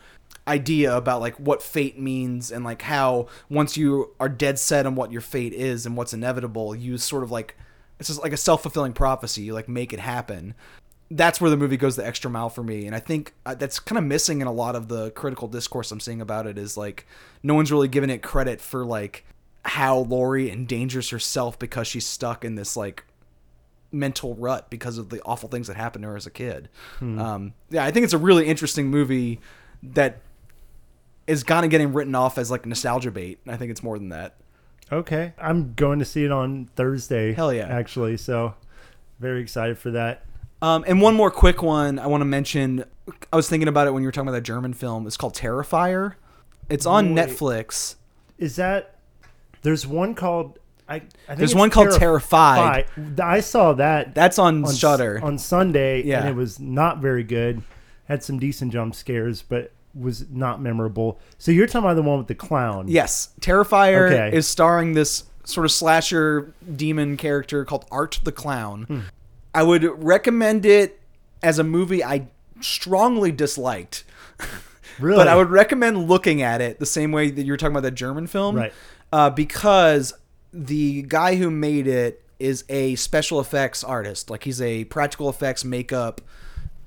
idea 0.48 0.96
about 0.96 1.20
like 1.20 1.36
what 1.36 1.62
fate 1.62 2.00
means 2.00 2.52
and 2.52 2.64
like 2.64 2.82
how 2.82 3.28
once 3.50 3.76
you 3.76 4.12
are 4.20 4.30
dead 4.30 4.58
set 4.58 4.86
on 4.86 4.96
what 4.96 5.12
your 5.12 5.22
fate 5.22 5.54
is 5.54 5.86
and 5.86 5.98
what's 5.98 6.14
inevitable, 6.14 6.76
you 6.76 6.98
sort 6.98 7.24
of 7.24 7.32
like 7.32 7.56
it's 8.00 8.10
just 8.10 8.22
like 8.22 8.34
a 8.34 8.38
self 8.38 8.62
fulfilling 8.62 8.94
prophecy. 8.94 9.42
You 9.44 9.54
like 9.54 9.70
make 9.70 9.94
it 9.94 10.00
happen 10.00 10.56
that's 11.10 11.40
where 11.40 11.50
the 11.50 11.58
movie 11.58 11.78
goes 11.78 11.96
the 11.96 12.06
extra 12.06 12.30
mile 12.30 12.50
for 12.50 12.64
me 12.64 12.86
and 12.86 12.96
i 12.96 13.00
think 13.00 13.34
uh, 13.46 13.56
that's 13.56 13.80
kind 13.80 13.98
of 13.98 14.04
missing 14.04 14.42
in 14.42 14.48
a 14.48 14.52
lot 14.52 14.76
of 14.76 14.88
the 14.88 15.12
critical 15.12 15.48
discourse 15.48 15.92
i'm 15.92 16.00
seeing 16.00 16.22
about 16.22 16.46
it 16.46 16.58
is 16.58 16.76
like 16.76 17.06
no 17.44 17.54
one's 17.54 17.72
really 17.72 17.88
giving 17.88 18.10
it 18.10 18.22
credit 18.22 18.60
for 18.60 18.86
like 18.86 19.26
how 19.64 19.98
Laurie 19.98 20.50
endangers 20.50 21.10
herself 21.10 21.60
because 21.60 21.88
she's 21.88 22.06
stuck 22.06 22.46
in 22.46 22.56
this 22.56 22.78
like 22.78 23.04
mental 23.92 24.34
rut 24.36 24.70
because 24.70 24.98
of 24.98 25.10
the 25.10 25.22
awful 25.24 25.50
things 25.50 25.68
that 25.68 25.76
happened 25.76 26.04
to 26.04 26.10
her 26.10 26.16
as 26.16 26.26
a 26.26 26.32
kid 26.32 26.70
um, 27.02 27.54
yeah 27.70 27.84
i 27.84 27.92
think 27.92 28.04
it's 28.04 28.14
a 28.14 28.18
really 28.18 28.46
interesting 28.46 28.88
movie 28.88 29.40
that 29.84 30.20
is 31.26 31.44
kind 31.44 31.66
of 31.66 31.72
getting 31.72 31.94
written 31.94 32.16
off 32.16 32.38
as 32.38 32.50
like 32.52 32.66
nostalgia 32.66 33.12
bait 33.12 33.40
i 33.48 33.56
think 33.58 33.72
it's 33.72 33.84
more 33.84 33.98
than 33.98 34.10
that 34.10 34.36
Okay. 34.92 35.34
I'm 35.38 35.74
going 35.74 36.00
to 36.00 36.06
see 36.06 36.24
it 36.24 36.32
on 36.32 36.70
Thursday. 36.76 37.34
Hell 37.34 37.54
yeah. 37.54 37.68
Actually, 37.68 38.18
so 38.18 38.56
very 39.20 39.42
excited 39.42 39.78
for 39.78 39.92
that. 39.92 40.24
Um, 40.62 40.84
and 40.88 41.02
one 41.02 41.16
more 41.16 41.30
quick 41.32 41.62
one 41.62 42.00
I 42.00 42.08
want 42.08 42.22
to 42.22 42.26
mention. 42.26 42.84
I 43.32 43.36
was 43.36 43.48
thinking 43.50 43.68
about 43.68 43.88
it 43.88 43.92
when 43.94 44.02
you 44.04 44.08
were 44.08 44.12
talking 44.12 44.28
about 44.28 44.38
that 44.38 44.44
German 44.44 44.74
film. 44.74 45.06
It's 45.08 45.18
called 45.18 45.36
Terrifier. 45.36 46.16
It's 46.70 46.86
on 46.86 47.14
Wait. 47.14 47.28
Netflix. 47.30 47.96
Is 48.38 48.56
that 48.58 48.96
there's 49.62 49.86
one 49.88 50.16
called 50.16 50.60
I, 50.90 50.96
I 50.96 51.00
think 51.00 51.40
There's 51.40 51.54
one 51.56 51.70
called 51.70 51.90
Terri- 51.90 52.00
Terrified. 52.00 52.86
I 53.22 53.42
saw 53.42 53.74
that 53.74 54.16
That's 54.16 54.40
on, 54.40 54.64
on 54.64 54.70
S- 54.70 54.78
Shudder. 54.78 55.20
on 55.22 55.38
Sunday 55.38 56.02
Yeah. 56.04 56.22
and 56.22 56.30
it 56.30 56.36
was 56.36 56.60
not 56.62 57.00
very 57.00 57.24
good. 57.24 57.62
Had 58.06 58.24
some 58.24 58.40
decent 58.40 58.72
jump 58.72 58.96
scares, 58.96 59.42
but 59.42 59.74
was 59.94 60.30
not 60.30 60.62
memorable. 60.62 61.20
So 61.40 61.52
you're 61.52 61.68
talking 61.68 61.86
about 61.86 61.96
the 61.96 62.04
one 62.04 62.20
with 62.20 62.28
the 62.28 62.36
clown. 62.36 62.88
yes, 62.88 63.30
Terrifier 63.42 64.12
Okay. 64.12 64.36
is 64.38 64.48
starring 64.48 64.94
this 64.94 65.26
sort 65.44 65.66
of 65.66 65.72
slasher 65.74 66.54
demon 66.76 67.18
character 67.18 67.66
called 67.66 67.86
Art 67.92 68.20
the 68.24 68.32
Clown. 68.32 68.84
Hmm. 68.84 69.00
I 69.54 69.64
would 69.64 69.84
recommend 70.04 70.66
it 70.66 71.00
as 71.42 71.60
a 71.60 71.64
movie 71.64 72.04
I 72.04 72.28
strongly 72.62 73.32
disliked. 73.32 74.04
Really? 74.40 74.54
But 75.18 75.28
I 75.28 75.36
would 75.36 75.52
recommend 75.52 76.08
looking 76.08 76.42
at 76.42 76.60
it 76.60 76.80
the 76.80 76.86
same 76.86 77.12
way 77.12 77.30
that 77.30 77.44
you 77.44 77.54
were 77.54 77.58
talking 77.58 77.74
about 77.74 77.84
that 77.84 77.94
German 77.94 78.26
film. 78.26 78.56
Right. 78.56 78.74
Uh, 79.12 79.30
because 79.30 80.14
the 80.52 81.04
guy 81.04 81.36
who 81.36 81.52
made 81.52 81.88
it 81.88 82.24
is 82.40 82.64
a 82.70 82.96
special 82.96 83.40
effects 83.40 83.84
artist. 83.84 84.30
Like 84.30 84.44
he's 84.44 84.62
a 84.62 84.86
practical 84.86 85.30
effects 85.30 85.64
makeup 85.64 86.22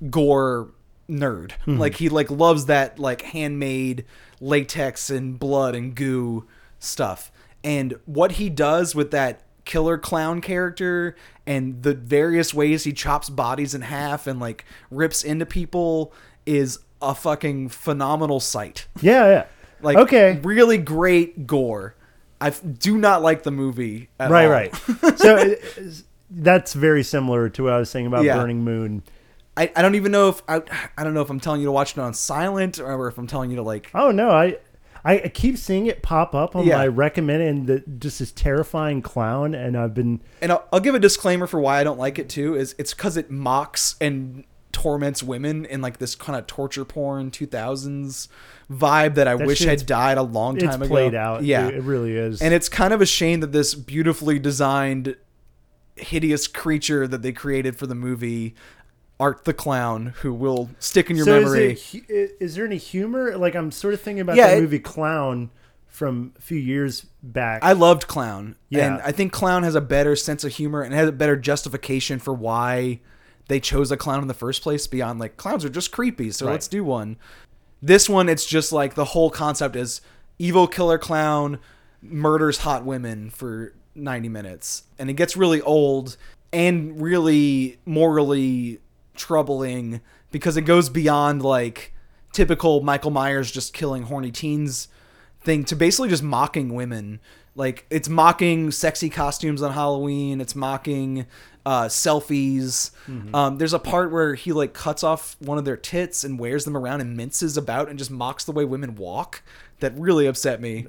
gore 0.09 0.71
nerd. 1.09 1.51
Like 1.67 1.95
he 1.95 2.09
like 2.09 2.31
loves 2.31 2.65
that 2.65 2.99
like 2.99 3.21
handmade 3.21 4.05
latex 4.39 5.09
and 5.09 5.37
blood 5.37 5.75
and 5.75 5.93
goo 5.95 6.47
stuff. 6.79 7.31
And 7.63 7.99
what 8.05 8.33
he 8.33 8.49
does 8.49 8.95
with 8.95 9.11
that 9.11 9.41
killer 9.71 9.97
clown 9.97 10.41
character 10.41 11.15
and 11.47 11.81
the 11.81 11.93
various 11.93 12.53
ways 12.53 12.83
he 12.83 12.91
chops 12.91 13.29
bodies 13.29 13.73
in 13.73 13.81
half 13.81 14.27
and 14.27 14.37
like 14.39 14.65
rips 14.89 15.23
into 15.23 15.45
people 15.45 16.11
is 16.45 16.79
a 17.01 17.15
fucking 17.15 17.69
phenomenal 17.69 18.39
sight. 18.41 18.87
Yeah, 19.01 19.27
yeah. 19.27 19.45
Like 19.81 19.97
okay. 19.97 20.39
really 20.43 20.77
great 20.77 21.47
gore. 21.47 21.95
I 22.41 22.49
do 22.49 22.97
not 22.97 23.21
like 23.21 23.43
the 23.43 23.51
movie 23.51 24.09
at 24.19 24.29
Right, 24.29 24.45
all. 24.45 24.51
right. 24.51 24.75
so 25.17 25.37
it- 25.37 26.03
that's 26.29 26.73
very 26.73 27.03
similar 27.03 27.49
to 27.49 27.63
what 27.63 27.73
I 27.73 27.77
was 27.79 27.89
saying 27.89 28.07
about 28.07 28.23
Yeah. 28.25 28.35
Burning 28.37 28.63
Moon. 28.63 29.03
I, 29.57 29.71
I 29.75 29.81
don't 29.81 29.95
even 29.95 30.11
know 30.11 30.29
if 30.29 30.41
I 30.47 30.61
I 30.97 31.03
don't 31.03 31.13
know 31.13 31.21
if 31.21 31.29
I'm 31.29 31.39
telling 31.39 31.61
you 31.61 31.67
to 31.67 31.71
watch 31.71 31.91
it 31.93 31.99
on 31.99 32.13
silent 32.13 32.79
or 32.79 33.07
if 33.07 33.17
I'm 33.17 33.27
telling 33.27 33.49
you 33.51 33.55
to 33.57 33.63
like 33.63 33.89
Oh 33.93 34.11
no, 34.11 34.31
I 34.31 34.57
I 35.03 35.13
I 35.21 35.27
keep 35.29 35.57
seeing 35.57 35.87
it 35.87 36.01
pop 36.01 36.33
up 36.35 36.55
on 36.55 36.65
Yeah. 36.67 36.77
my 36.77 36.87
recommend 36.87 37.41
and 37.43 37.67
the, 37.67 37.83
just 37.99 38.19
this 38.19 38.31
terrifying 38.31 39.01
clown, 39.01 39.53
and 39.55 39.77
I've 39.77 39.93
been 39.93 40.21
and 40.41 40.51
I'll, 40.51 40.67
I'll 40.71 40.79
give 40.79 40.95
a 40.95 40.99
disclaimer 40.99 41.47
for 41.47 41.59
why 41.59 41.79
I 41.79 41.83
don't 41.83 41.99
like 41.99 42.19
it 42.19 42.29
too 42.29 42.55
is 42.55 42.75
it's 42.77 42.93
because 42.93 43.17
it 43.17 43.31
mocks 43.31 43.95
and 44.01 44.43
torments 44.71 45.21
women 45.21 45.65
in 45.65 45.81
like 45.81 45.97
this 45.97 46.15
kind 46.15 46.39
of 46.39 46.47
torture 46.47 46.85
porn 46.85 47.29
2000s 47.29 48.29
vibe 48.71 49.15
that 49.15 49.27
I 49.27 49.35
wish 49.35 49.57
shit's- 49.59 49.81
had 49.81 49.85
died 49.85 50.17
a 50.17 50.21
long 50.23 50.55
it's 50.55 50.63
time 50.65 50.75
ago. 50.75 50.83
It's 50.83 50.89
played 50.89 51.13
out. 51.15 51.43
Yeah, 51.43 51.67
it 51.67 51.83
really 51.83 52.15
is. 52.15 52.41
and 52.41 52.53
it's 52.53 52.69
kind 52.69 52.93
of 52.93 53.01
a 53.01 53.05
shame 53.05 53.41
that 53.41 53.51
this 53.51 53.75
beautifully 53.75 54.39
designed 54.39 55.17
hideous 55.97 56.47
creature 56.47 57.05
that 57.07 57.21
they 57.21 57.31
created 57.33 57.75
for 57.75 57.85
the 57.85 57.93
movie 57.95 58.55
art 59.21 59.45
the 59.45 59.53
clown 59.53 60.07
who 60.21 60.33
will 60.33 60.69
stick 60.79 61.09
in 61.09 61.15
your 61.15 61.25
so 61.25 61.39
memory 61.39 61.73
Is, 61.73 61.95
it, 62.09 62.37
is 62.39 62.55
there 62.55 62.65
any 62.65 62.77
humor? 62.77 63.37
Like 63.37 63.55
I'm 63.55 63.71
sort 63.71 63.93
of 63.93 64.01
thinking 64.01 64.21
about 64.21 64.35
Yeah, 64.35 64.47
that 64.47 64.57
it- 64.57 64.61
movie 64.61 64.79
Clown 64.79 65.51
from 65.87 66.33
a 66.37 66.41
few 66.41 66.57
years 66.57 67.05
back. 67.21 67.63
I 67.63 67.73
loved 67.73 68.07
Clown. 68.07 68.55
Yeah. 68.69 68.93
And 68.95 69.01
I 69.03 69.11
think 69.11 69.31
Clown 69.31 69.63
has 69.63 69.75
a 69.75 69.81
better 69.81 70.15
sense 70.15 70.43
of 70.43 70.53
humor 70.53 70.81
and 70.81 70.93
has 70.93 71.07
a 71.07 71.11
better 71.11 71.35
justification 71.35 72.17
for 72.19 72.33
why 72.33 72.99
they 73.47 73.59
chose 73.59 73.91
a 73.91 73.97
clown 73.97 74.21
in 74.21 74.27
the 74.27 74.33
first 74.33 74.61
place 74.63 74.87
beyond 74.87 75.19
like 75.19 75.35
clowns 75.37 75.65
are 75.65 75.69
just 75.69 75.91
creepy, 75.91 76.31
so 76.31 76.45
Right. 76.45 76.53
let's 76.53 76.67
do 76.69 76.83
one. 76.83 77.17
This 77.81 78.07
one 78.09 78.29
it's 78.29 78.45
just 78.45 78.71
like 78.71 78.95
the 78.95 79.05
whole 79.05 79.29
concept 79.29 79.75
is 79.75 80.01
evil 80.39 80.67
killer 80.67 80.97
clown 80.97 81.59
murders 82.01 82.59
hot 82.59 82.85
women 82.85 83.29
for 83.29 83.73
90 83.93 84.29
minutes 84.29 84.83
and 84.97 85.09
it 85.09 85.13
gets 85.13 85.35
really 85.35 85.61
old 85.61 86.15
and 86.53 87.01
really 87.01 87.77
morally 87.85 88.79
troubling 89.15 90.01
because 90.31 90.57
it 90.57 90.61
goes 90.61 90.89
beyond 90.89 91.41
like 91.41 91.93
typical 92.31 92.81
Michael 92.81 93.11
Myers 93.11 93.51
just 93.51 93.73
killing 93.73 94.03
horny 94.03 94.31
teens 94.31 94.87
thing 95.41 95.63
to 95.65 95.75
basically 95.75 96.09
just 96.09 96.23
mocking 96.23 96.73
women. 96.73 97.19
Like 97.55 97.85
it's 97.89 98.07
mocking 98.07 98.71
sexy 98.71 99.09
costumes 99.09 99.61
on 99.61 99.73
Halloween. 99.73 100.39
It's 100.39 100.55
mocking 100.55 101.25
uh, 101.65 101.83
selfies. 101.85 102.91
Um, 103.35 103.57
there's 103.57 103.73
a 103.73 103.79
part 103.79 104.11
where 104.11 104.35
he 104.35 104.53
like 104.53 104.73
cuts 104.73 105.03
off 105.03 105.35
one 105.39 105.57
of 105.57 105.65
their 105.65 105.77
tits 105.77 106.23
and 106.23 106.39
wears 106.39 106.63
them 106.65 106.77
around 106.77 107.01
and 107.01 107.17
minces 107.17 107.57
about 107.57 107.89
and 107.89 107.99
just 107.99 108.09
mocks 108.09 108.45
the 108.45 108.51
way 108.53 108.63
women 108.65 108.95
walk. 108.95 109.43
That 109.81 109.93
really 109.97 110.27
upset 110.27 110.61
me. 110.61 110.87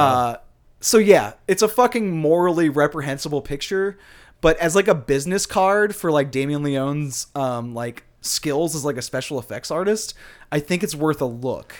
Uh, 0.00 0.36
so 0.80 0.98
yeah, 0.98 1.34
it's 1.48 1.62
a 1.62 1.68
fucking 1.68 2.10
morally 2.10 2.68
reprehensible 2.68 3.40
picture, 3.40 3.96
but 4.42 4.58
as 4.58 4.76
like 4.76 4.88
a 4.88 4.94
business 4.94 5.46
card 5.46 5.96
for 5.96 6.12
like 6.12 6.30
Damien 6.30 6.62
Leone's 6.62 7.28
um, 7.34 7.74
like 7.74 8.04
skills 8.20 8.74
as 8.76 8.84
like 8.84 8.98
a 8.98 9.02
special 9.02 9.38
effects 9.38 9.70
artist, 9.70 10.12
I 10.52 10.60
think 10.60 10.82
it's 10.82 10.94
worth 10.94 11.22
a 11.22 11.26
look. 11.26 11.74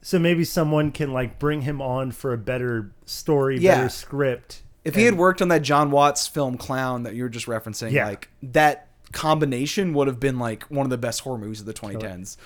so 0.00 0.18
maybe 0.18 0.44
someone 0.44 0.92
can 0.92 1.12
like 1.12 1.38
bring 1.40 1.62
him 1.62 1.82
on 1.82 2.12
for 2.12 2.32
a 2.32 2.38
better 2.38 2.92
story, 3.06 3.58
Yeah. 3.58 3.76
better 3.76 3.88
script. 3.88 4.62
If 4.84 4.94
he 4.94 5.04
had 5.04 5.16
worked 5.16 5.40
on 5.42 5.48
that 5.48 5.62
Jon 5.62 5.90
Watts 5.90 6.26
film 6.26 6.58
Clown 6.58 7.02
that 7.04 7.14
you 7.14 7.22
were 7.22 7.28
just 7.30 7.46
referencing, 7.46 7.90
Yeah. 7.90 8.06
like 8.06 8.28
that 8.42 8.88
combination 9.12 9.94
would 9.94 10.06
have 10.08 10.20
been 10.20 10.38
like 10.38 10.64
one 10.64 10.84
of 10.84 10.90
the 10.90 10.98
best 10.98 11.20
horror 11.22 11.38
movies 11.38 11.60
of 11.60 11.66
the 11.66 11.72
2010s. 11.72 12.36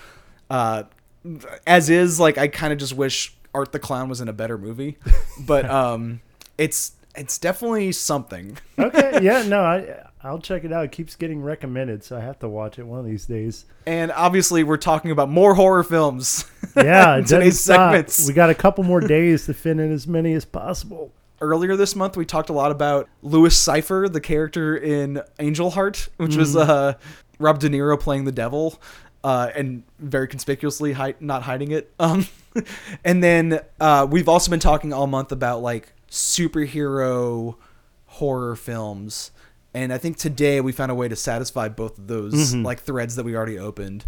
Uh, 0.49 0.85
as 1.67 1.91
is, 1.91 2.21
like 2.21 2.39
I 2.39 2.47
kind 2.49 2.73
of 2.73 2.79
just 2.79 2.95
wish 2.95 3.35
Art 3.55 3.73
the 3.73 3.79
Clown 3.81 4.09
was 4.09 4.21
in 4.21 4.29
a 4.29 4.33
better 4.33 4.57
movie, 4.57 4.99
but 5.41 5.69
um, 5.69 6.21
it's 6.57 6.93
it's 7.19 7.39
definitely 7.39 7.93
something. 7.93 8.59
Okay, 8.79 9.19
yeah, 9.23 9.43
no, 9.47 9.61
I 9.63 10.05
I'll 10.23 10.39
check 10.39 10.65
it 10.65 10.73
out. 10.73 10.85
It 10.85 10.93
keeps 10.93 11.17
getting 11.17 11.43
recommended, 11.43 12.03
so 12.05 12.17
I 12.17 12.21
have 12.21 12.39
to 12.41 12.49
watch 12.49 12.79
it 12.79 12.85
one 12.87 13.01
of 13.01 13.05
these 13.07 13.27
days. 13.27 13.65
And 13.87 14.11
obviously, 14.13 14.63
we're 14.65 14.77
talking 14.77 15.11
about 15.11 15.29
more 15.29 15.55
horror 15.55 15.83
films. 15.83 16.45
Yeah, 16.77 17.15
it 17.15 17.19
in 17.19 17.23
doesn't 17.23 17.39
today's 17.41 17.61
stop. 17.61 17.93
segments. 17.93 18.27
We 18.29 18.35
got 18.35 18.51
a 18.51 18.55
couple 18.55 18.85
more 18.85 19.01
days 19.01 19.47
to 19.47 19.55
fit 19.55 19.79
in 19.81 19.93
as 19.93 20.07
many 20.07 20.33
as 20.35 20.45
possible. 20.45 21.13
earlier 21.41 21.75
this 21.77 21.95
month 21.97 22.17
we 22.17 22.25
talked 22.25 22.51
a 22.51 22.53
lot 22.53 22.71
about 22.71 23.09
Louis 23.23 23.57
Cipher, 23.57 24.09
the 24.09 24.21
character 24.21 24.77
in 24.77 25.21
Angel 25.41 25.71
Heart, 25.71 26.09
which 26.19 26.37
was 26.37 26.55
Mm-hmm. 26.55 26.71
uh, 26.71 26.93
Rob 27.41 27.59
De 27.59 27.69
Niro 27.69 27.99
playing 27.99 28.25
the 28.25 28.33
devil, 28.33 28.81
uh, 29.25 29.51
and 29.57 29.83
very 29.99 30.29
conspicuously 30.29 30.97
not 31.21 31.43
hiding 31.43 31.73
it. 31.73 31.93
Um, 31.99 32.27
and 33.05 33.23
then 33.23 33.61
uh, 33.81 34.07
we've 34.09 34.29
also 34.29 34.51
been 34.51 34.61
talking 34.61 34.93
all 34.93 35.07
month 35.09 35.33
about 35.33 35.63
like 35.63 35.93
superhero 36.11 37.57
horror 38.07 38.57
films. 38.57 39.31
And 39.75 39.93
I 39.93 39.99
think 39.99 40.17
today 40.17 40.61
we 40.61 40.73
found 40.73 40.91
a 40.91 40.95
way 40.95 41.09
to 41.09 41.17
satisfy 41.17 41.69
both 41.69 41.99
of 41.99 42.07
those 42.07 42.33
Mm-hmm. 42.53 42.63
like 42.65 42.81
threads 42.81 43.17
that 43.17 43.25
we 43.25 43.37
already 43.37 43.59
opened. 43.59 44.07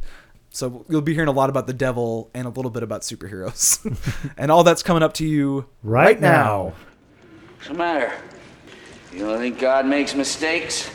So 0.52 0.84
you'll 0.88 1.00
be 1.02 1.14
hearing 1.14 1.28
a 1.28 1.32
lot 1.32 1.48
about 1.50 1.66
the 1.68 1.72
devil 1.72 2.28
and 2.34 2.46
a 2.46 2.50
little 2.50 2.70
bit 2.72 2.82
about 2.82 3.02
superheroes. 3.02 3.78
and 4.36 4.50
all 4.50 4.64
that's 4.64 4.82
coming 4.82 5.02
up 5.02 5.12
to 5.14 5.26
you 5.26 5.66
Right, 5.82 6.20
now. 6.20 6.72
What's 7.56 7.68
the 7.68 7.74
matter? 7.74 8.12
You 9.12 9.20
don't 9.26 9.38
think 9.38 9.58
God 9.60 9.86
makes 9.86 10.14
mistakes? 10.14 10.90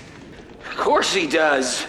Of 0.71 0.77
course 0.77 1.13
he 1.13 1.27
does. 1.27 1.85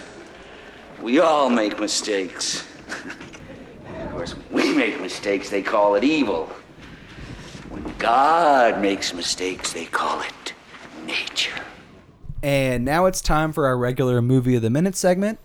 We 1.01 1.19
all 1.19 1.49
make 1.49 1.79
mistakes. 1.79 2.65
of 4.01 4.11
course, 4.11 4.35
we 4.51 4.73
make 4.73 5.01
mistakes, 5.01 5.49
they 5.49 5.61
call 5.61 5.95
it 5.95 6.03
evil. 6.03 6.49
When 7.69 7.83
God 7.97 8.81
makes 8.81 9.13
mistakes, 9.13 9.73
they 9.73 9.85
call 9.85 10.21
it 10.21 10.53
nature. 11.05 11.61
And 12.41 12.85
now 12.85 13.05
it's 13.05 13.21
time 13.21 13.51
for 13.51 13.65
our 13.65 13.77
regular 13.77 14.21
movie 14.21 14.55
of 14.55 14.61
the 14.61 14.69
minute 14.69 14.95
segment. 14.95 15.39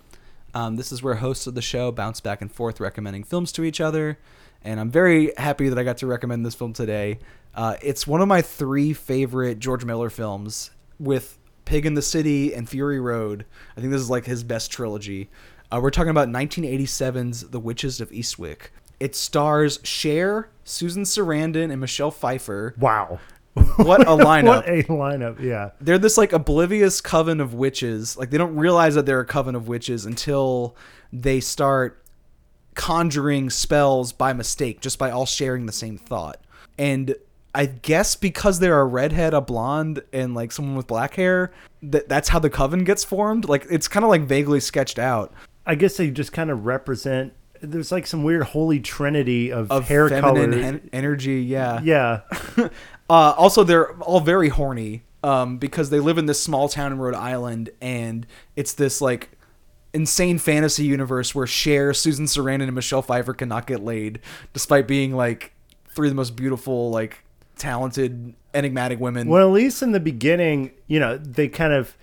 Um, 0.54 0.76
this 0.76 0.92
is 0.92 1.02
where 1.02 1.14
hosts 1.14 1.46
of 1.46 1.54
the 1.54 1.62
show 1.62 1.90
bounce 1.90 2.20
back 2.20 2.42
and 2.42 2.52
forth 2.52 2.78
recommending 2.78 3.24
films 3.24 3.50
to 3.52 3.64
each 3.64 3.80
other. 3.80 4.18
And 4.62 4.78
I'm 4.78 4.90
very 4.90 5.32
happy 5.36 5.68
that 5.68 5.78
I 5.78 5.82
got 5.82 5.96
to 5.98 6.06
recommend 6.06 6.46
this 6.46 6.54
film 6.54 6.72
today. 6.72 7.18
Uh, 7.54 7.76
it's 7.82 8.06
one 8.06 8.20
of 8.20 8.28
my 8.28 8.42
three 8.42 8.92
favorite 8.92 9.58
George 9.58 9.84
Miller 9.84 10.10
films 10.10 10.70
with 11.00 11.38
Pig 11.64 11.86
in 11.86 11.94
the 11.94 12.02
City 12.02 12.54
and 12.54 12.68
Fury 12.68 13.00
Road. 13.00 13.46
I 13.76 13.80
think 13.80 13.92
this 13.92 14.00
is 14.00 14.10
like 14.10 14.26
his 14.26 14.44
best 14.44 14.70
trilogy. 14.70 15.30
Uh, 15.72 15.80
we're 15.82 15.90
talking 15.90 16.10
about 16.10 16.28
1987's 16.28 17.48
The 17.48 17.58
Witches 17.58 18.00
of 18.00 18.10
Eastwick. 18.10 18.70
It 19.00 19.16
stars 19.16 19.80
Cher, 19.82 20.50
Susan 20.64 21.02
Sarandon, 21.04 21.70
and 21.70 21.80
Michelle 21.80 22.10
Pfeiffer. 22.10 22.74
Wow. 22.78 23.20
What 23.76 24.02
a 24.02 24.04
lineup! 24.16 24.44
What 24.44 24.68
a 24.68 24.82
lineup. 24.84 25.40
Yeah. 25.40 25.70
they're 25.80 25.98
this 25.98 26.16
like 26.16 26.32
oblivious 26.32 27.00
coven 27.00 27.40
of 27.40 27.54
witches. 27.54 28.16
Like 28.16 28.30
they 28.30 28.38
don't 28.38 28.56
realize 28.56 28.94
that 28.94 29.06
they're 29.06 29.20
a 29.20 29.26
coven 29.26 29.54
of 29.54 29.68
witches 29.68 30.06
until 30.06 30.76
they 31.12 31.40
start 31.40 32.02
conjuring 32.74 33.50
spells 33.50 34.12
by 34.12 34.32
mistake, 34.32 34.80
just 34.80 34.98
by 34.98 35.10
all 35.10 35.26
sharing 35.26 35.66
the 35.66 35.72
same 35.72 35.98
thought. 35.98 36.38
And 36.78 37.14
I 37.54 37.66
guess 37.66 38.16
because 38.16 38.60
they're 38.60 38.80
a 38.80 38.86
redhead, 38.86 39.34
a 39.34 39.42
blonde, 39.42 40.02
and 40.12 40.34
like 40.34 40.52
someone 40.52 40.76
with 40.76 40.86
black 40.86 41.14
hair, 41.14 41.52
that 41.82 42.08
that's 42.08 42.30
how 42.30 42.38
the 42.38 42.48
coven 42.48 42.84
gets 42.84 43.04
formed. 43.04 43.46
Like 43.46 43.66
it's 43.70 43.88
kind 43.88 44.04
of 44.04 44.10
like 44.10 44.22
vaguely 44.22 44.60
sketched 44.60 44.98
out 44.98 45.34
I 45.66 45.74
guess 45.74 45.96
they 45.96 46.10
just 46.10 46.32
kind 46.32 46.50
of 46.50 46.66
represent 46.66 47.32
there's 47.62 47.92
like 47.92 48.06
some 48.06 48.24
weird 48.24 48.42
holy 48.42 48.80
trinity 48.80 49.52
of, 49.52 49.70
of 49.70 49.88
hair 49.88 50.08
color. 50.08 50.52
en- 50.52 50.90
energy. 50.92 51.42
Yeah. 51.42 51.80
yeah. 51.82 52.20
Uh, 53.10 53.34
also, 53.36 53.62
they're 53.62 53.92
all 54.00 54.20
very 54.20 54.48
horny 54.48 55.02
um, 55.22 55.58
because 55.58 55.90
they 55.90 56.00
live 56.00 56.16
in 56.16 56.24
this 56.24 56.42
small 56.42 56.66
town 56.66 56.92
in 56.92 56.98
Rhode 56.98 57.14
Island, 57.14 57.68
and 57.82 58.26
it's 58.56 58.72
this 58.72 59.02
like 59.02 59.36
insane 59.92 60.38
fantasy 60.38 60.84
universe 60.84 61.34
where 61.34 61.46
Cher, 61.46 61.92
Susan 61.92 62.24
Sarandon, 62.24 62.62
and 62.62 62.74
Michelle 62.74 63.02
Pfeiffer 63.02 63.34
cannot 63.34 63.66
get 63.66 63.84
laid, 63.84 64.20
despite 64.54 64.88
being 64.88 65.14
like 65.14 65.52
three 65.90 66.08
of 66.08 66.12
the 66.12 66.16
most 66.16 66.36
beautiful, 66.36 66.90
like 66.90 67.22
talented, 67.58 68.34
enigmatic 68.54 68.98
women. 68.98 69.28
Well, 69.28 69.46
at 69.46 69.52
least 69.52 69.82
in 69.82 69.92
the 69.92 70.00
beginning, 70.00 70.70
you 70.86 70.98
know, 70.98 71.18
they 71.18 71.48
kind 71.48 71.74
of 71.74 71.96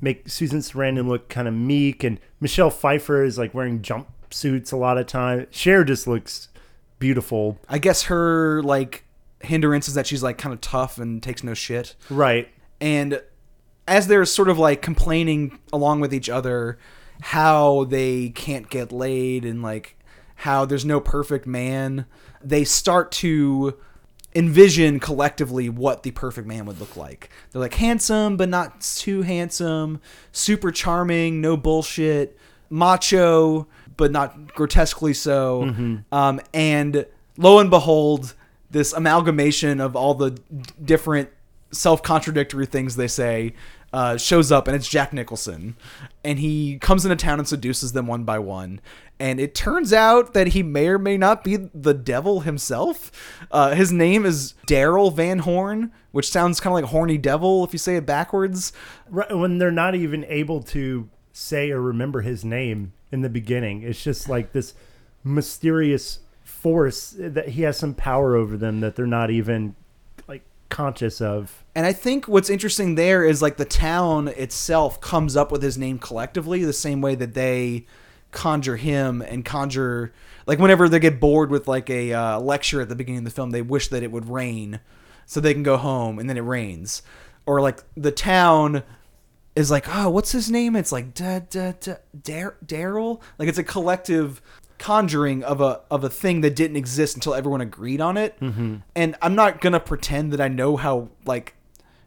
make 0.00 0.28
Susan 0.28 0.58
Sarandon 0.58 1.06
look 1.06 1.28
kind 1.28 1.46
of 1.46 1.54
meek, 1.54 2.02
and 2.02 2.18
Michelle 2.40 2.70
Pfeiffer 2.70 3.22
is 3.22 3.38
like 3.38 3.54
wearing 3.54 3.80
jumpsuits 4.30 4.72
a 4.72 4.76
lot 4.76 4.98
of 4.98 5.06
time. 5.06 5.46
Cher 5.50 5.84
just 5.84 6.06
looks 6.06 6.48
beautiful. 6.98 7.58
I 7.68 7.78
guess 7.78 8.04
her 8.04 8.62
like 8.62 9.04
hindrance 9.40 9.88
is 9.88 9.94
that 9.94 10.06
she's 10.06 10.22
like 10.22 10.38
kind 10.38 10.52
of 10.52 10.60
tough 10.60 10.98
and 10.98 11.22
takes 11.22 11.42
no 11.44 11.54
shit. 11.54 11.94
Right. 12.10 12.48
and 12.80 13.22
as 13.86 14.06
they're 14.06 14.24
sort 14.26 14.48
of 14.50 14.58
like 14.58 14.82
complaining 14.82 15.58
along 15.72 16.00
with 16.00 16.12
each 16.12 16.28
other 16.28 16.78
how 17.22 17.84
they 17.84 18.28
can't 18.28 18.68
get 18.68 18.92
laid 18.92 19.44
and 19.46 19.62
like 19.62 19.96
how 20.36 20.64
there's 20.66 20.84
no 20.84 21.00
perfect 21.00 21.46
man 21.46 22.04
they 22.44 22.64
start 22.64 23.10
to 23.10 23.76
envision 24.34 25.00
collectively 25.00 25.70
what 25.70 26.02
the 26.02 26.10
perfect 26.10 26.46
man 26.46 26.66
would 26.66 26.78
look 26.78 26.96
like 26.98 27.30
they're 27.50 27.62
like 27.62 27.74
handsome 27.74 28.36
but 28.36 28.48
not 28.48 28.80
too 28.82 29.22
handsome 29.22 30.00
super 30.32 30.70
charming 30.70 31.40
no 31.40 31.56
bullshit 31.56 32.36
macho 32.68 33.66
but 33.98 34.10
not 34.10 34.54
grotesquely 34.54 35.12
so. 35.12 35.64
Um, 36.10 36.40
and 36.54 37.04
lo 37.36 37.58
and 37.58 37.68
behold 37.68 38.34
this 38.70 38.94
amalgamation 38.94 39.80
of 39.80 39.94
all 39.94 40.14
the 40.14 40.30
d- 40.30 40.40
different 40.82 41.28
self-contradictory 41.70 42.64
things 42.64 42.96
they 42.96 43.08
say 43.08 43.54
uh, 43.92 44.16
shows 44.16 44.50
up 44.50 44.66
and 44.66 44.74
it's 44.74 44.88
jack 44.88 45.12
nicholson. 45.12 45.76
And 46.24 46.38
he 46.38 46.78
comes 46.78 47.04
into 47.04 47.16
town 47.16 47.38
and 47.38 47.46
seduces 47.46 47.92
them 47.92 48.06
one 48.06 48.24
by 48.24 48.38
one. 48.38 48.80
And 49.20 49.40
it 49.40 49.54
turns 49.54 49.92
out 49.92 50.32
that 50.32 50.48
he 50.48 50.62
may 50.62 50.88
or 50.88 50.98
may 50.98 51.18
not 51.18 51.44
be 51.44 51.56
the 51.56 51.94
devil 51.94 52.40
himself. 52.40 53.10
Uh, 53.50 53.74
his 53.74 53.92
name 53.92 54.24
is 54.24 54.54
daryl 54.66 55.14
Van 55.14 55.40
Horne 55.40 55.92
which 56.12 56.30
sounds 56.30 56.58
kind 56.60 56.72
of 56.72 56.82
like 56.82 56.90
horny 56.90 57.18
devil 57.18 57.64
if 57.64 57.72
you 57.72 57.78
say 57.78 57.96
it 57.96 58.06
backwards. 58.06 58.72
Right. 59.08 59.32
When 59.36 59.58
they're 59.58 59.70
not 59.70 59.94
even 59.94 60.24
able 60.24 60.62
to 60.64 61.08
say 61.32 61.70
or 61.70 61.80
remember 61.80 62.22
his 62.22 62.44
name 62.44 62.92
in 63.10 63.22
the 63.22 63.28
beginning, 63.28 63.82
it's 63.82 64.02
just 64.02 64.28
like 64.28 64.52
this 64.52 64.74
mysterious 65.24 66.20
force 66.42 67.14
that 67.18 67.50
he 67.50 67.62
has 67.62 67.76
some 67.76 67.94
power 67.94 68.34
over 68.34 68.56
them 68.56 68.80
that 68.80 68.96
they're 68.96 69.06
not 69.06 69.30
even 69.30 69.74
like 70.26 70.42
conscious 70.68 71.20
of. 71.20 71.64
And 71.74 71.86
I 71.86 71.92
think 71.92 72.26
what's 72.26 72.50
interesting 72.50 72.94
there 72.94 73.24
is 73.24 73.40
like 73.40 73.56
the 73.56 73.64
town 73.64 74.28
itself 74.28 75.00
comes 75.00 75.36
up 75.36 75.52
with 75.52 75.62
his 75.62 75.78
name 75.78 75.98
collectively, 75.98 76.64
the 76.64 76.72
same 76.72 77.00
way 77.00 77.14
that 77.14 77.34
they 77.34 77.86
conjure 78.30 78.76
him 78.76 79.22
and 79.22 79.44
conjure 79.44 80.12
like 80.48 80.58
whenever 80.58 80.88
they 80.88 80.98
get 80.98 81.20
bored 81.20 81.50
with 81.50 81.68
like 81.68 81.90
a 81.90 82.12
uh, 82.12 82.40
lecture 82.40 82.80
at 82.80 82.88
the 82.88 82.96
beginning 82.96 83.18
of 83.18 83.24
the 83.24 83.30
film, 83.30 83.50
they 83.50 83.62
wish 83.62 83.88
that 83.88 84.02
it 84.02 84.10
would 84.10 84.28
rain 84.28 84.80
so 85.26 85.40
they 85.40 85.52
can 85.52 85.62
go 85.62 85.76
home 85.76 86.18
and 86.18 86.28
then 86.28 86.38
it 86.38 86.42
rains. 86.42 87.02
Or 87.44 87.60
like 87.60 87.84
the 87.96 88.10
town 88.10 88.82
is 89.56 89.70
like, 89.70 89.86
oh, 89.88 90.10
what's 90.10 90.32
his 90.32 90.50
name? 90.50 90.76
It's 90.76 90.92
like 90.92 91.14
da 91.14 91.40
da 91.40 91.72
da 91.80 91.94
Dar- 92.22 92.56
Daryl. 92.64 93.20
Like 93.38 93.48
it's 93.48 93.58
a 93.58 93.64
collective 93.64 94.40
conjuring 94.78 95.42
of 95.42 95.60
a 95.60 95.80
of 95.90 96.04
a 96.04 96.10
thing 96.10 96.40
that 96.42 96.54
didn't 96.54 96.76
exist 96.76 97.16
until 97.16 97.34
everyone 97.34 97.60
agreed 97.60 98.00
on 98.00 98.16
it. 98.16 98.38
Mm-hmm. 98.40 98.76
And 98.94 99.16
I'm 99.20 99.34
not 99.34 99.60
gonna 99.60 99.80
pretend 99.80 100.32
that 100.32 100.40
I 100.40 100.48
know 100.48 100.76
how 100.76 101.08
like 101.24 101.54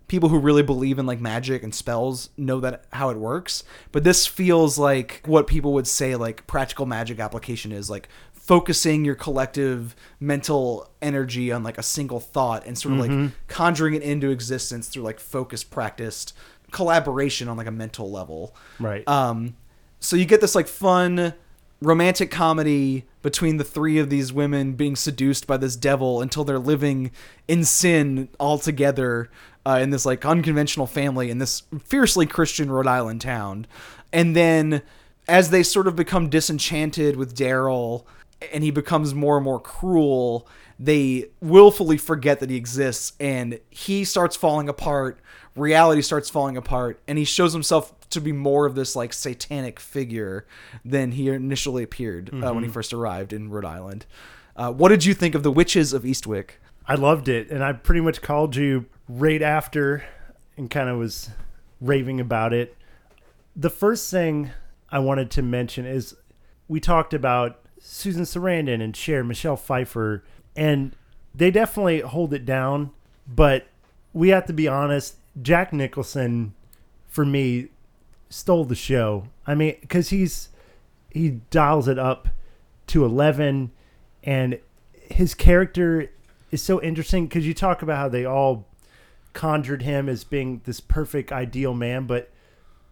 people 0.08 0.28
who 0.28 0.40
really 0.40 0.64
believe 0.64 1.00
in 1.00 1.06
like 1.06 1.22
magic 1.22 1.64
and 1.64 1.74
spells 1.74 2.30
know 2.36 2.60
that 2.60 2.84
how 2.92 3.10
it 3.10 3.18
works. 3.18 3.64
But 3.94 4.04
this 4.04 4.28
feels 4.28 4.78
like 4.78 5.22
what 5.26 5.48
people 5.48 5.74
would 5.74 5.88
say 5.88 6.16
like 6.16 6.46
practical 6.48 6.86
magic 6.86 7.20
application 7.20 7.72
is 7.72 7.90
like 7.90 8.10
focusing 8.34 9.06
your 9.06 9.16
collective 9.16 9.96
mental 10.20 10.90
energy 11.02 11.52
on 11.52 11.64
like 11.64 11.78
a 11.78 11.84
single 11.84 12.20
thought 12.20 12.66
and 12.66 12.78
sort 12.78 12.94
of 12.96 13.00
like 13.00 13.32
conjuring 13.48 13.94
it 13.94 14.02
into 14.02 14.30
existence 14.32 14.90
through 14.90 15.04
like 15.04 15.20
focused 15.20 15.72
practiced 15.72 16.34
collaboration 16.72 17.48
on 17.48 17.58
like 17.58 17.68
a 17.68 17.72
mental 17.72 18.10
level 18.10 18.56
Right. 18.80 19.08
um 19.08 19.56
so 20.00 20.16
you 20.16 20.26
get 20.26 20.42
this 20.42 20.56
like 20.56 20.68
fun 20.68 21.34
romantic 21.82 22.32
comedy 22.32 23.06
between 23.22 23.58
the 23.58 23.64
three 23.64 23.98
of 23.98 24.10
these 24.10 24.32
women 24.34 24.74
being 24.74 24.96
seduced 24.96 25.48
by 25.48 25.58
this 25.58 25.76
devil 25.76 26.22
until 26.22 26.44
they're 26.44 26.60
living 26.60 27.12
in 27.48 27.64
sin 27.64 28.30
all 28.40 28.58
together 28.58 29.30
uh, 29.66 29.80
in 29.82 29.90
this 29.92 30.06
like 30.06 30.26
unconventional 30.26 30.88
family 30.88 31.30
in 31.30 31.38
this 31.40 31.64
fiercely 31.84 32.26
Christian 32.26 32.72
Rhode 32.72 32.88
Island 32.88 33.22
town. 33.22 33.68
And 34.12 34.36
then 34.36 34.82
as 35.28 35.50
they 35.52 35.62
sort 35.64 35.88
of 35.88 35.96
become 35.96 36.30
disenchanted 36.30 37.16
with 37.16 37.36
Daryl 37.36 38.06
and 38.52 38.64
he 38.64 38.72
becomes 38.72 39.14
more 39.14 39.38
and 39.38 39.44
more 39.44 39.60
cruel, 39.60 40.48
they 40.80 41.26
willfully 41.42 41.98
forget 41.98 42.40
that 42.40 42.50
he 42.50 42.56
exists 42.56 43.14
and 43.20 43.60
he 43.70 44.04
starts 44.04 44.36
falling 44.36 44.68
apart. 44.68 45.20
Reality 45.56 46.02
starts 46.02 46.30
falling 46.30 46.58
apart 46.58 47.02
and 47.08 47.18
he 47.18 47.26
shows 47.26 47.54
himself 47.54 47.94
to 48.12 48.22
be 48.22 48.32
more 48.32 48.66
of 48.66 48.76
this 48.76 48.96
like 48.96 49.14
satanic 49.14 49.80
figure 49.80 50.46
than 50.84 51.12
he 51.12 51.30
initially 51.30 51.84
appeared 51.84 52.30
uh, 52.34 52.54
when 52.54 52.64
he 52.64 52.70
first 52.70 52.94
arrived 52.94 53.34
in 53.34 53.50
Rhode 53.50 53.66
Island. 53.66 54.06
Uh, 54.56 54.72
what 54.72 54.90
did 54.90 55.06
you 55.06 55.14
think 55.14 55.34
of 55.36 55.44
the 55.44 55.52
Witches 55.52 55.94
of 55.94 56.04
Eastwick? 56.04 56.52
I 56.86 56.96
loved 56.96 57.30
it, 57.30 57.50
and 57.50 57.64
I 57.64 57.74
pretty 57.74 58.02
much 58.02 58.22
called 58.22 58.56
you 58.56 58.86
right 59.08 59.42
after, 59.42 60.04
and 60.58 60.70
kind 60.70 60.90
of 60.90 60.98
was 60.98 61.30
raving 61.80 62.20
about 62.20 62.54
it. 62.54 62.76
The 63.56 63.70
first 63.70 64.12
thing 64.12 64.52
I 64.90 65.00
wanted 65.00 65.32
to 65.32 65.42
mention 65.42 65.86
is 65.86 66.16
we 66.68 66.80
talked 66.80 67.14
about 67.14 67.60
Susan 67.80 68.24
Sarandon 68.24 68.82
and 68.82 68.96
Cher, 68.96 69.24
Michelle 69.24 69.58
Pfeiffer, 69.58 70.24
and 70.56 70.96
they 71.34 71.52
definitely 71.52 72.02
hold 72.02 72.34
it 72.34 72.46
down. 72.46 72.92
But 73.28 73.68
we 74.14 74.30
have 74.30 74.46
to 74.48 74.54
be 74.54 74.68
honest. 74.68 75.16
Jack 75.42 75.72
Nicholson, 75.72 76.54
for 77.08 77.26
me, 77.26 77.70
stole 78.30 78.66
the 78.66 78.76
show. 78.76 79.28
I 79.46 79.56
mean, 79.56 79.76
because 79.82 80.10
he's 80.10 80.50
he 81.10 81.42
dials 81.50 81.88
it 81.88 82.00
up 82.00 82.30
to 82.88 83.06
eleven, 83.06 83.72
and 84.24 84.60
his 84.94 85.34
character 85.34 86.12
is 86.52 86.62
so 86.62 86.82
interesting 86.82 87.28
because 87.28 87.48
you 87.48 87.54
talk 87.54 87.82
about 87.82 87.98
how 87.98 88.10
they 88.10 88.26
all 88.26 88.68
conjured 89.34 89.82
him 89.82 90.10
as 90.10 90.24
being 90.24 90.62
this 90.66 90.80
perfect 90.80 91.32
ideal 91.32 91.74
man, 91.74 92.06
but 92.06 92.30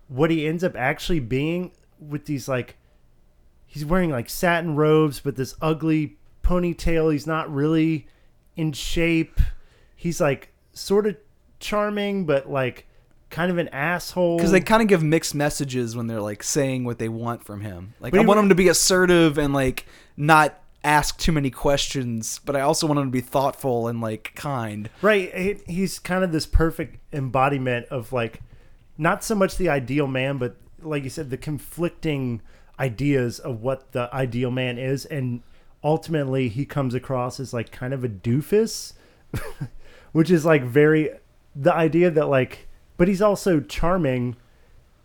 what 0.07 0.31
he 0.31 0.47
ends 0.47 0.63
up 0.63 0.75
actually 0.75 1.19
being 1.19 1.71
with 1.99 2.25
these 2.25 2.47
like 2.47 2.77
he's 3.65 3.85
wearing 3.85 4.09
like 4.09 4.29
satin 4.29 4.75
robes, 4.75 5.19
but 5.19 5.35
this 5.35 5.55
ugly 5.61 6.17
ponytail. 6.43 7.11
He's 7.11 7.27
not 7.27 7.53
really 7.53 8.07
in 8.55 8.71
shape. 8.71 9.39
He's 9.95 10.19
like 10.19 10.53
sort 10.73 11.05
of 11.07 11.17
charming, 11.59 12.25
but 12.25 12.49
like 12.49 12.85
kind 13.29 13.51
of 13.51 13.57
an 13.57 13.67
asshole. 13.69 14.37
Because 14.37 14.51
they 14.51 14.61
kind 14.61 14.81
of 14.81 14.87
give 14.87 15.03
mixed 15.03 15.35
messages 15.35 15.95
when 15.95 16.07
they're 16.07 16.21
like 16.21 16.43
saying 16.43 16.83
what 16.83 16.99
they 16.99 17.09
want 17.09 17.43
from 17.43 17.61
him. 17.61 17.93
Like 17.99 18.11
But 18.11 18.21
I 18.21 18.25
want 18.25 18.39
him 18.39 18.49
to 18.49 18.55
be 18.55 18.67
assertive 18.67 19.37
and 19.37 19.53
like 19.53 19.85
not 20.17 20.59
ask 20.83 21.17
too 21.17 21.31
many 21.31 21.49
questions, 21.49 22.39
but 22.45 22.55
I 22.55 22.61
also 22.61 22.87
want 22.87 22.99
him 22.99 23.05
to 23.05 23.11
be 23.11 23.21
thoughtful 23.21 23.87
and 23.87 24.01
like 24.01 24.33
kind. 24.35 24.89
Right. 25.01 25.61
He's 25.67 25.99
kind 25.99 26.23
of 26.23 26.31
this 26.31 26.45
perfect 26.45 26.97
embodiment 27.13 27.87
of 27.87 28.11
like 28.11 28.41
not 28.97 29.23
so 29.23 29.35
much 29.35 29.57
the 29.57 29.69
ideal 29.69 30.07
man, 30.07 30.37
but 30.37 30.55
like 30.81 31.03
you 31.03 31.09
said, 31.09 31.29
the 31.29 31.37
conflicting 31.37 32.41
ideas 32.79 33.39
of 33.39 33.61
what 33.61 33.91
the 33.91 34.13
ideal 34.13 34.51
man 34.51 34.77
is. 34.77 35.05
And 35.05 35.41
ultimately, 35.83 36.49
he 36.49 36.65
comes 36.65 36.93
across 36.93 37.39
as 37.39 37.53
like 37.53 37.71
kind 37.71 37.93
of 37.93 38.03
a 38.03 38.09
doofus, 38.09 38.93
which 40.11 40.31
is 40.31 40.45
like 40.45 40.63
very 40.63 41.11
the 41.59 41.73
idea 41.73 42.09
that 42.09 42.29
like, 42.29 42.67
but 42.97 43.07
he's 43.07 43.21
also 43.21 43.59
charming 43.59 44.37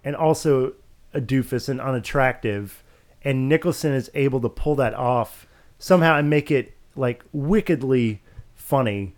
and 0.04 0.14
also 0.14 0.74
a 1.12 1.20
doofus 1.20 1.68
and 1.68 1.80
unattractive. 1.80 2.82
And 3.22 3.48
Nicholson 3.48 3.92
is 3.92 4.10
able 4.14 4.40
to 4.40 4.48
pull 4.48 4.76
that 4.76 4.94
off 4.94 5.46
somehow 5.78 6.16
and 6.16 6.30
make 6.30 6.50
it 6.50 6.74
like 6.94 7.24
wickedly 7.32 8.22
funny. 8.54 9.14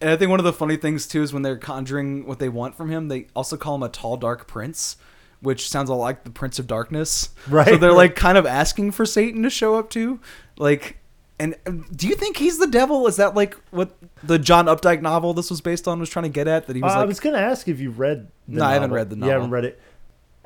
And 0.00 0.10
I 0.10 0.16
think 0.16 0.30
one 0.30 0.38
of 0.38 0.44
the 0.44 0.52
funny 0.52 0.76
things 0.76 1.06
too 1.06 1.22
is 1.22 1.32
when 1.32 1.42
they're 1.42 1.56
conjuring 1.56 2.26
what 2.26 2.38
they 2.38 2.48
want 2.48 2.76
from 2.76 2.90
him, 2.90 3.08
they 3.08 3.26
also 3.34 3.56
call 3.56 3.74
him 3.74 3.82
a 3.82 3.88
tall, 3.88 4.16
dark 4.16 4.46
prince, 4.46 4.96
which 5.40 5.68
sounds 5.68 5.90
a 5.90 5.94
lot 5.94 6.04
like 6.04 6.24
the 6.24 6.30
Prince 6.30 6.58
of 6.58 6.66
Darkness. 6.66 7.30
Right. 7.48 7.68
So 7.68 7.76
they're 7.78 7.92
like 7.92 8.14
kind 8.14 8.38
of 8.38 8.46
asking 8.46 8.92
for 8.92 9.04
Satan 9.04 9.42
to 9.42 9.50
show 9.50 9.76
up 9.76 9.90
too. 9.90 10.20
Like, 10.56 10.98
and 11.38 11.54
um, 11.66 11.86
do 11.94 12.06
you 12.06 12.14
think 12.14 12.36
he's 12.36 12.58
the 12.58 12.66
devil? 12.66 13.06
Is 13.06 13.16
that 13.16 13.34
like 13.34 13.56
what 13.70 13.96
the 14.22 14.38
John 14.38 14.66
Updike 14.66 15.02
novel 15.02 15.34
this 15.34 15.50
was 15.50 15.60
based 15.60 15.88
on 15.88 15.98
was 16.00 16.08
trying 16.08 16.24
to 16.24 16.28
get 16.28 16.46
at? 16.48 16.66
That 16.66 16.76
he 16.76 16.82
was 16.82 16.92
Uh, 16.92 16.96
like, 16.96 17.04
I 17.04 17.06
was 17.06 17.20
going 17.20 17.34
to 17.34 17.40
ask 17.40 17.66
if 17.68 17.80
you 17.80 17.90
read. 17.90 18.28
The 18.48 18.58
No, 18.58 18.64
I 18.64 18.74
haven't 18.74 18.92
read 18.92 19.10
the 19.10 19.16
You 19.16 19.20
novel. 19.20 19.32
haven't 19.34 19.50
read 19.50 19.64
it. 19.64 19.80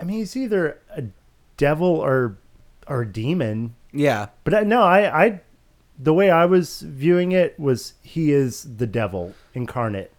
I 0.00 0.04
mean, 0.04 0.18
he's 0.18 0.36
either 0.36 0.78
a 0.94 1.04
devil 1.56 1.88
or 1.88 2.38
or 2.86 3.02
a 3.02 3.06
demon. 3.12 3.74
yeah. 3.92 4.28
But 4.44 4.54
I, 4.54 4.62
no, 4.62 4.80
I, 4.82 5.24
I, 5.26 5.40
the 5.98 6.14
way 6.14 6.30
I 6.30 6.46
was 6.46 6.80
viewing 6.80 7.32
it 7.32 7.58
was 7.60 7.94
he 8.02 8.32
is 8.32 8.66
the 8.78 8.86
devil 8.86 9.34
incarnate. 9.54 10.10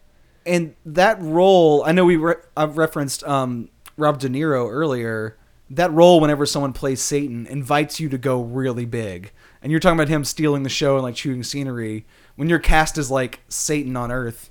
and 0.46 0.76
that 0.86 1.20
role 1.22 1.84
i 1.86 1.92
know 1.92 2.06
we 2.06 2.16
re- 2.16 2.36
i've 2.56 2.78
referenced 2.78 3.24
um 3.26 3.70
rob 3.98 4.20
de 4.20 4.28
niro 4.30 4.70
earlier 4.72 5.36
that 5.70 5.92
role 5.94 6.20
whenever 6.20 6.46
someone 6.46 6.72
plays 6.74 7.02
satan 7.02 7.46
invites 7.48 8.00
you 8.00 8.08
to 8.10 8.18
go 8.18 8.42
really 8.42 8.86
big 8.86 9.32
and 9.62 9.72
you're 9.72 9.80
talking 9.80 9.98
about 9.98 10.10
him 10.10 10.24
stealing 10.24 10.64
the 10.64 10.70
show 10.70 10.96
and 10.96 11.04
like 11.04 11.18
shooting 11.18 11.44
scenery. 11.44 12.06
When 12.36 12.50
you're 12.50 12.60
cast 12.60 12.98
as 12.98 13.12
like 13.12 13.42
satan 13.50 13.96
on 13.98 14.12
earth 14.12 14.50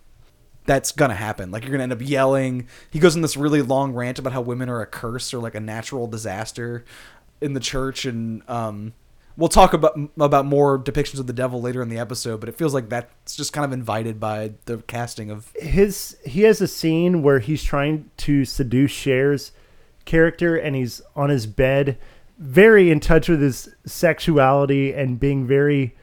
that's 0.66 0.92
gonna 0.92 1.14
happen. 1.14 1.50
Like 1.50 1.62
you're 1.62 1.72
gonna 1.72 1.84
end 1.84 1.92
up 1.92 2.02
yelling. 2.02 2.68
He 2.90 2.98
goes 2.98 3.16
in 3.16 3.22
this 3.22 3.38
really 3.38 3.62
long 3.62 3.94
rant 3.94 4.18
about 4.18 4.34
how 4.34 4.42
women 4.42 4.68
are 4.68 4.82
a 4.82 4.86
curse 4.86 5.32
or 5.32 5.38
like 5.38 5.54
a 5.54 5.60
natural 5.60 6.06
disaster 6.06 6.84
in 7.40 7.54
the 7.54 7.60
church. 7.60 8.04
And 8.04 8.42
um 8.48 8.92
we'll 9.36 9.48
talk 9.48 9.72
about 9.72 9.98
about 10.18 10.44
more 10.44 10.78
depictions 10.78 11.20
of 11.20 11.26
the 11.26 11.32
devil 11.32 11.62
later 11.62 11.80
in 11.80 11.88
the 11.88 11.96
episode 11.96 12.40
but 12.40 12.48
it 12.48 12.56
feels 12.56 12.74
like 12.74 12.88
that's 12.88 13.36
just 13.36 13.52
kind 13.52 13.64
of 13.64 13.72
invited 13.72 14.18
by 14.18 14.52
the 14.64 14.78
casting 14.88 15.30
of 15.30 15.52
His 15.54 16.18
he 16.24 16.42
has 16.42 16.60
a 16.60 16.66
scene 16.68 17.22
where 17.22 17.38
he's 17.38 17.62
trying 17.62 18.10
to 18.18 18.44
seduce 18.44 18.92
Cher's 18.92 19.52
character, 20.08 20.56
and 20.56 20.74
he's 20.74 21.00
on 21.14 21.28
his 21.28 21.46
bed, 21.46 21.98
very 22.38 22.90
in 22.90 23.00
touch 23.00 23.28
with 23.28 23.40
his 23.40 23.68
sexuality 23.84 24.92
and 24.92 25.18
being 25.18 25.46
very 25.46 25.96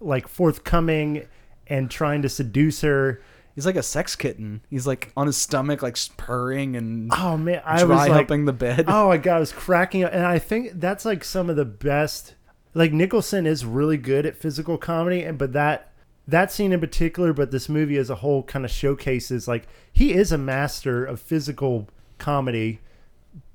like 0.00 0.28
forthcoming 0.28 1.26
and 1.66 1.90
trying 1.90 2.22
to 2.22 2.28
seduce 2.28 2.80
her. 2.82 3.20
He's 3.54 3.66
like 3.66 3.76
a 3.76 3.82
sex 3.82 4.16
kitten. 4.16 4.62
He's 4.68 4.86
like 4.86 5.12
on 5.16 5.26
his 5.26 5.36
stomach, 5.36 5.82
like 5.82 5.96
purring 6.16 6.76
and 6.76 7.10
Oh 7.14 7.36
man, 7.36 7.62
I 7.64 7.84
dry 7.84 8.08
was 8.08 8.08
like, 8.08 8.28
the 8.28 8.52
bed. 8.52 8.84
oh 8.88 9.08
my 9.08 9.16
god, 9.18 9.36
I 9.36 9.40
was 9.40 9.52
cracking 9.52 10.04
up, 10.04 10.12
and 10.12 10.24
I 10.24 10.38
think 10.38 10.72
that's 10.74 11.04
like 11.04 11.24
some 11.24 11.50
of 11.50 11.56
the 11.56 11.64
best. 11.64 12.34
Like 12.74 12.92
Nicholson 12.92 13.46
is 13.46 13.64
really 13.64 13.96
good 13.96 14.26
at 14.26 14.36
physical 14.36 14.76
comedy, 14.78 15.22
and 15.22 15.38
but 15.38 15.52
that 15.52 15.92
that 16.26 16.50
scene 16.50 16.72
in 16.72 16.80
particular, 16.80 17.32
but 17.32 17.50
this 17.50 17.68
movie 17.68 17.96
as 17.96 18.10
a 18.10 18.16
whole 18.16 18.42
kind 18.42 18.64
of 18.64 18.70
showcases 18.70 19.46
like 19.46 19.66
he 19.92 20.14
is 20.14 20.32
a 20.32 20.38
master 20.38 21.04
of 21.04 21.20
physical 21.20 21.88
comedy. 22.18 22.80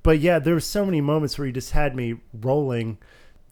But 0.02 0.20
yeah, 0.20 0.38
there 0.38 0.54
were 0.54 0.60
so 0.60 0.84
many 0.84 1.00
moments 1.00 1.38
where 1.38 1.46
he 1.46 1.52
just 1.52 1.72
had 1.72 1.94
me 1.94 2.16
rolling. 2.32 2.98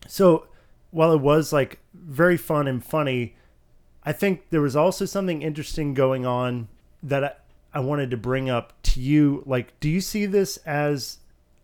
So 0.06 0.46
while 0.90 1.12
it 1.12 1.20
was 1.20 1.52
like 1.52 1.80
very 1.92 2.36
fun 2.36 2.66
and 2.66 2.84
funny, 2.84 3.36
I 4.04 4.12
think 4.12 4.50
there 4.50 4.62
was 4.62 4.76
also 4.76 5.04
something 5.04 5.42
interesting 5.42 5.92
going 5.94 6.24
on 6.24 6.68
that 7.02 7.24
I, 7.24 7.32
I 7.74 7.80
wanted 7.80 8.10
to 8.10 8.16
bring 8.16 8.48
up 8.48 8.72
to 8.84 9.00
you. 9.00 9.42
Like, 9.44 9.78
do 9.80 9.88
you 9.88 10.00
see 10.00 10.24
this 10.26 10.56
as 10.58 11.18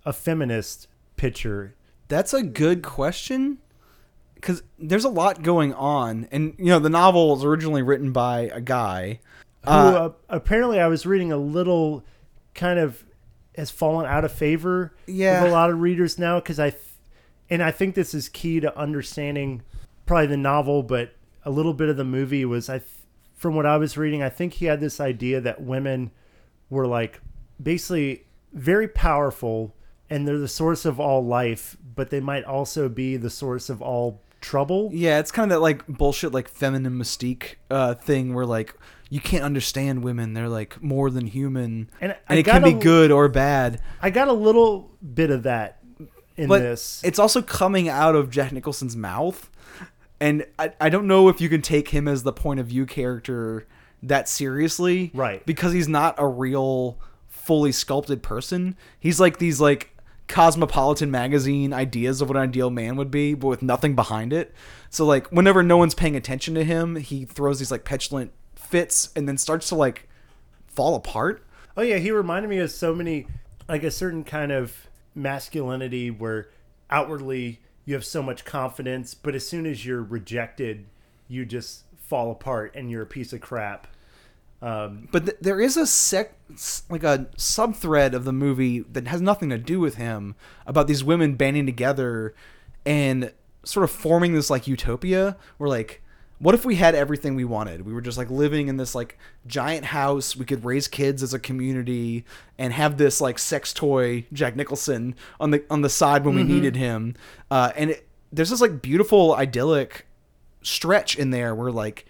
a 0.04 0.12
feminist 0.12 0.88
picture? 1.16 1.74
That's 2.08 2.34
a 2.34 2.42
good 2.42 2.82
question. 2.82 3.58
Because 4.34 4.62
there's 4.78 5.06
a 5.06 5.08
lot 5.08 5.42
going 5.42 5.72
on, 5.72 6.28
and 6.30 6.54
you 6.58 6.66
know 6.66 6.78
the 6.78 6.90
novel 6.90 7.30
was 7.30 7.42
originally 7.46 7.80
written 7.80 8.12
by 8.12 8.50
a 8.52 8.60
guy. 8.60 9.20
Who 9.64 9.70
Uh, 9.70 9.72
uh, 9.72 10.12
apparently 10.28 10.78
I 10.78 10.86
was 10.86 11.06
reading 11.06 11.32
a 11.32 11.38
little 11.38 12.04
kind 12.54 12.78
of 12.78 13.06
has 13.56 13.70
fallen 13.70 14.06
out 14.06 14.24
of 14.24 14.32
favor 14.32 14.92
Yeah. 15.06 15.42
with 15.42 15.50
a 15.50 15.54
lot 15.54 15.70
of 15.70 15.80
readers 15.80 16.18
now 16.18 16.40
because 16.40 16.58
I, 16.58 16.70
th- 16.70 16.82
and 17.50 17.62
I 17.62 17.70
think 17.70 17.94
this 17.94 18.14
is 18.14 18.28
key 18.28 18.60
to 18.60 18.76
understanding 18.78 19.62
probably 20.06 20.26
the 20.26 20.36
novel, 20.36 20.82
but 20.82 21.12
a 21.44 21.50
little 21.50 21.74
bit 21.74 21.88
of 21.88 21.96
the 21.96 22.04
movie 22.04 22.44
was 22.44 22.68
I, 22.68 22.82
from 23.36 23.54
what 23.54 23.66
I 23.66 23.76
was 23.76 23.96
reading, 23.96 24.22
I 24.22 24.28
think 24.28 24.54
he 24.54 24.66
had 24.66 24.80
this 24.80 25.00
idea 25.00 25.40
that 25.40 25.62
women 25.62 26.10
were 26.70 26.86
like 26.86 27.20
basically 27.62 28.24
very 28.52 28.88
powerful 28.88 29.74
and 30.10 30.26
they're 30.28 30.38
the 30.38 30.48
source 30.48 30.84
of 30.84 30.98
all 31.00 31.24
life, 31.24 31.76
but 31.94 32.10
they 32.10 32.20
might 32.20 32.44
also 32.44 32.88
be 32.88 33.16
the 33.16 33.30
source 33.30 33.68
of 33.70 33.80
all 33.80 34.20
trouble. 34.40 34.90
Yeah, 34.92 35.18
it's 35.18 35.30
kind 35.30 35.50
of 35.50 35.56
that 35.56 35.60
like 35.60 35.86
bullshit 35.86 36.32
like 36.32 36.48
feminine 36.48 36.92
mystique 36.98 37.54
uh, 37.70 37.94
thing 37.94 38.34
where 38.34 38.44
like 38.46 38.74
you 39.14 39.20
can't 39.20 39.44
understand 39.44 40.02
women; 40.02 40.34
they're 40.34 40.48
like 40.48 40.82
more 40.82 41.08
than 41.08 41.28
human, 41.28 41.88
And 42.00 42.16
and, 42.28 42.36
it 42.36 42.42
can 42.44 42.64
be 42.64 42.72
good 42.72 43.12
or 43.12 43.28
bad. 43.28 43.80
I 44.02 44.10
got 44.10 44.26
a 44.26 44.32
little 44.32 44.90
bit 45.14 45.30
of 45.30 45.44
that 45.44 45.78
in 46.36 46.48
But 46.48 46.62
this. 46.62 47.00
it's 47.04 47.20
also 47.20 47.40
coming 47.40 47.88
out 47.88 48.16
of 48.16 48.28
Jack 48.28 48.50
Nicholson's 48.50 48.96
mouth, 48.96 49.48
and 50.18 50.44
I, 50.58 50.72
I 50.80 50.88
don't 50.88 51.06
know 51.06 51.28
if 51.28 51.40
you 51.40 51.48
can 51.48 51.62
take 51.62 51.90
him 51.90 52.08
as 52.08 52.24
the 52.24 52.32
point 52.32 52.58
of 52.58 52.66
view 52.66 52.86
character 52.86 53.68
that 54.02 54.28
seriously, 54.28 55.12
Right. 55.14 55.46
Because 55.46 55.72
he's 55.72 55.86
not 55.88 56.16
a 56.18 56.26
real, 56.26 56.98
fully 57.28 57.70
sculpted 57.70 58.20
person. 58.20 58.74
He's 58.98 59.20
like 59.20 59.38
these 59.38 59.60
like 59.60 59.96
cosmopolitan 60.26 61.12
magazine 61.12 61.72
ideas 61.72 62.20
of 62.20 62.28
what 62.28 62.36
an 62.36 62.42
ideal 62.42 62.70
man 62.70 62.96
would 62.96 63.12
be, 63.12 63.34
but 63.34 63.46
with 63.46 63.62
nothing 63.62 63.94
behind 63.94 64.32
it. 64.32 64.52
So 64.90 65.06
like 65.06 65.28
whenever 65.28 65.62
no 65.62 65.76
one's 65.76 65.94
paying 65.94 66.16
attention 66.16 66.54
to 66.56 66.64
him, 66.64 66.96
he 66.96 67.24
throws 67.24 67.60
these 67.60 67.70
like 67.70 67.84
petulant 67.84 68.32
fits 68.74 69.10
and 69.14 69.28
then 69.28 69.38
starts 69.38 69.68
to 69.68 69.76
like 69.76 70.08
fall 70.66 70.96
apart. 70.96 71.44
Oh 71.76 71.82
yeah, 71.82 71.98
he 71.98 72.10
reminded 72.10 72.48
me 72.48 72.58
of 72.58 72.72
so 72.72 72.92
many 72.92 73.28
like 73.68 73.84
a 73.84 73.90
certain 73.92 74.24
kind 74.24 74.50
of 74.50 74.88
masculinity 75.14 76.10
where 76.10 76.48
outwardly 76.90 77.60
you 77.84 77.94
have 77.94 78.04
so 78.04 78.20
much 78.20 78.44
confidence, 78.44 79.14
but 79.14 79.36
as 79.36 79.46
soon 79.46 79.64
as 79.64 79.86
you're 79.86 80.02
rejected, 80.02 80.86
you 81.28 81.44
just 81.44 81.84
fall 81.96 82.32
apart 82.32 82.74
and 82.74 82.90
you're 82.90 83.02
a 83.02 83.06
piece 83.06 83.32
of 83.32 83.40
crap. 83.40 83.86
Um, 84.60 85.08
But 85.12 85.26
th- 85.26 85.38
there 85.40 85.60
is 85.60 85.76
a 85.76 85.86
sec, 85.86 86.34
like 86.90 87.04
a 87.04 87.28
sub 87.36 87.76
thread 87.76 88.12
of 88.12 88.24
the 88.24 88.32
movie 88.32 88.80
that 88.80 89.06
has 89.06 89.20
nothing 89.20 89.50
to 89.50 89.58
do 89.58 89.78
with 89.78 89.94
him 89.94 90.34
about 90.66 90.88
these 90.88 91.04
women 91.04 91.36
banding 91.36 91.66
together 91.66 92.34
and 92.84 93.32
sort 93.62 93.84
of 93.84 93.92
forming 93.92 94.34
this 94.34 94.50
like 94.50 94.66
utopia 94.66 95.36
where 95.58 95.70
like 95.70 96.02
what 96.38 96.54
if 96.54 96.64
we 96.64 96.76
had 96.76 96.94
everything 96.94 97.34
we 97.34 97.44
wanted 97.44 97.86
we 97.86 97.92
were 97.92 98.00
just 98.00 98.18
like 98.18 98.30
living 98.30 98.68
in 98.68 98.76
this 98.76 98.94
like 98.94 99.18
giant 99.46 99.86
house 99.86 100.36
we 100.36 100.44
could 100.44 100.64
raise 100.64 100.88
kids 100.88 101.22
as 101.22 101.32
a 101.32 101.38
community 101.38 102.24
and 102.58 102.72
have 102.72 102.96
this 102.96 103.20
like 103.20 103.38
sex 103.38 103.72
toy 103.72 104.24
jack 104.32 104.56
nicholson 104.56 105.14
on 105.40 105.50
the 105.50 105.64
on 105.70 105.82
the 105.82 105.88
side 105.88 106.24
when 106.24 106.34
we 106.34 106.42
needed 106.42 106.76
him 106.76 107.14
uh, 107.50 107.72
and 107.76 107.90
it, 107.90 108.08
there's 108.32 108.50
this 108.50 108.60
like 108.60 108.82
beautiful 108.82 109.34
idyllic 109.34 110.06
stretch 110.62 111.16
in 111.16 111.30
there 111.30 111.54
where 111.54 111.70
like 111.70 112.06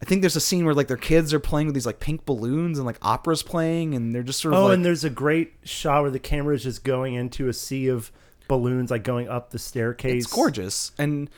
I 0.00 0.04
think 0.04 0.20
there's 0.20 0.36
a 0.36 0.40
scene 0.40 0.66
where 0.66 0.74
like 0.74 0.88
their 0.88 0.98
kids 0.98 1.32
are 1.32 1.40
playing 1.40 1.68
with 1.68 1.74
these 1.74 1.86
like 1.86 2.00
pink 2.00 2.26
balloons 2.26 2.78
and 2.78 2.86
like 2.86 2.98
opera's 3.00 3.42
playing 3.42 3.94
and 3.94 4.14
they're 4.14 4.22
just 4.22 4.40
sort 4.40 4.52
of 4.52 4.60
oh, 4.60 4.64
like 4.66 4.74
and 4.74 4.84
there's 4.84 5.04
a 5.04 5.10
great 5.10 5.54
shot 5.64 6.02
where 6.02 6.10
the 6.10 6.18
camera 6.18 6.54
is 6.54 6.62
just 6.62 6.84
going 6.84 7.14
into 7.14 7.48
a 7.48 7.52
sea 7.52 7.88
of 7.88 8.12
balloons, 8.48 8.90
like 8.90 9.04
going 9.04 9.28
up 9.28 9.50
the 9.50 9.58
staircase. 9.58 10.24
it's 10.24 10.32
gorgeous. 10.32 10.92
And 10.98 11.30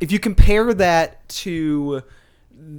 if 0.00 0.12
you 0.12 0.18
compare 0.18 0.72
that 0.74 1.28
to 1.28 2.02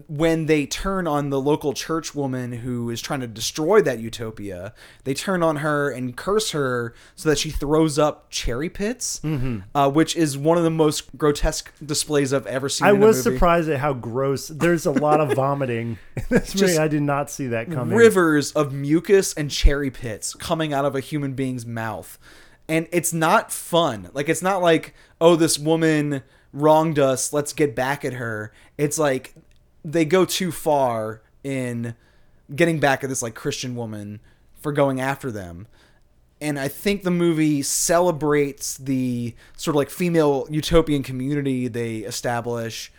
when 0.07 0.47
they 0.47 0.65
turn 0.65 1.07
on 1.07 1.29
the 1.29 1.39
local 1.39 1.71
church 1.71 2.15
woman 2.15 2.51
who 2.51 2.89
is 2.89 2.99
trying 2.99 3.19
to 3.19 3.27
destroy 3.27 3.79
that 3.81 3.99
utopia, 3.99 4.73
they 5.03 5.13
turn 5.13 5.43
on 5.43 5.57
her 5.57 5.89
and 5.91 6.17
curse 6.17 6.51
her 6.51 6.95
so 7.15 7.29
that 7.29 7.37
she 7.37 7.51
throws 7.51 7.99
up 7.99 8.29
cherry 8.31 8.69
pits, 8.69 9.19
Mm-hmm. 9.23 9.59
uh, 9.75 9.89
which 9.89 10.15
is 10.15 10.35
one 10.37 10.57
of 10.57 10.63
the 10.63 10.71
most 10.71 11.15
grotesque 11.15 11.71
displays 11.85 12.33
I've 12.33 12.47
ever 12.47 12.69
seen. 12.69 12.87
I 12.87 12.89
in 12.91 13.01
a 13.01 13.05
was 13.05 13.23
movie. 13.23 13.35
surprised 13.37 13.69
at 13.69 13.79
how 13.79 13.93
gross. 13.93 14.47
There's 14.47 14.87
a 14.87 14.91
lot 14.91 15.21
of 15.21 15.33
vomiting 15.35 15.99
in 16.17 16.23
this. 16.29 16.53
Just 16.53 16.79
I 16.79 16.87
did 16.87 17.03
not 17.03 17.29
see 17.29 17.47
that 17.47 17.71
coming. 17.71 17.95
rivers 17.95 18.51
of 18.53 18.73
mucus 18.73 19.33
and 19.35 19.49
cherry 19.51 19.91
pits 19.91 20.33
coming 20.33 20.73
out 20.73 20.85
of 20.85 20.95
a 20.95 20.99
human 20.99 21.33
being's 21.33 21.65
mouth. 21.67 22.17
And 22.67 22.87
it's 22.91 23.13
not 23.13 23.51
fun. 23.53 24.09
Like 24.13 24.27
it's 24.27 24.41
not 24.41 24.61
like, 24.61 24.93
oh, 25.21 25.35
this 25.35 25.57
woman 25.59 26.23
wronged 26.61 26.99
us, 26.99 27.31
let's 27.31 27.53
get 27.53 27.75
back 27.75 28.03
at 28.03 28.13
her. 28.13 28.51
It's 28.77 28.97
like 28.97 29.35
they 29.85 30.05
go 30.05 30.25
too 30.25 30.51
far 30.51 31.21
in 31.43 31.95
getting 32.53 32.79
back 32.79 33.03
at 33.03 33.09
this 33.09 33.21
like 33.21 33.35
Christian 33.35 33.75
woman 33.75 34.19
for 34.59 34.71
going 34.71 34.99
after 34.99 35.31
them. 35.31 35.67
And 36.39 36.59
I 36.59 36.67
think 36.67 37.03
the 37.03 37.11
movie 37.11 37.61
celebrates 37.61 38.77
the 38.77 39.35
sort 39.55 39.73
of 39.73 39.77
like 39.77 39.89
female 39.89 40.47
utopian 40.49 41.03
community 41.03 41.67
they 41.67 41.97
establish 41.97 42.91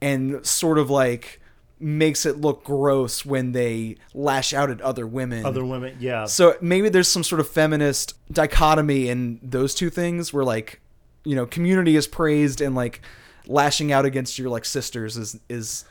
and 0.00 0.44
sort 0.44 0.78
of 0.78 0.90
like 0.90 1.40
makes 1.78 2.26
it 2.26 2.38
look 2.38 2.64
gross 2.64 3.24
when 3.24 3.52
they 3.52 3.96
lash 4.12 4.52
out 4.52 4.70
at 4.70 4.80
other 4.80 5.06
women. 5.06 5.46
Other 5.46 5.64
women, 5.64 5.96
yeah. 5.98 6.26
so 6.26 6.56
maybe 6.60 6.88
there's 6.88 7.08
some 7.08 7.24
sort 7.24 7.40
of 7.40 7.48
feminist 7.48 8.14
dichotomy 8.30 9.08
in 9.08 9.40
those 9.42 9.74
two 9.74 9.88
things 9.88 10.32
where 10.32 10.44
like, 10.44 10.80
you 11.24 11.34
know, 11.36 11.46
community 11.46 11.96
is 11.96 12.06
praised 12.06 12.60
and 12.60 12.74
like 12.74 13.00
lashing 13.46 13.92
out 13.92 14.04
against 14.04 14.38
your 14.38 14.48
like 14.50 14.64
sisters 14.64 15.16
is 15.16 15.38
is 15.48 15.84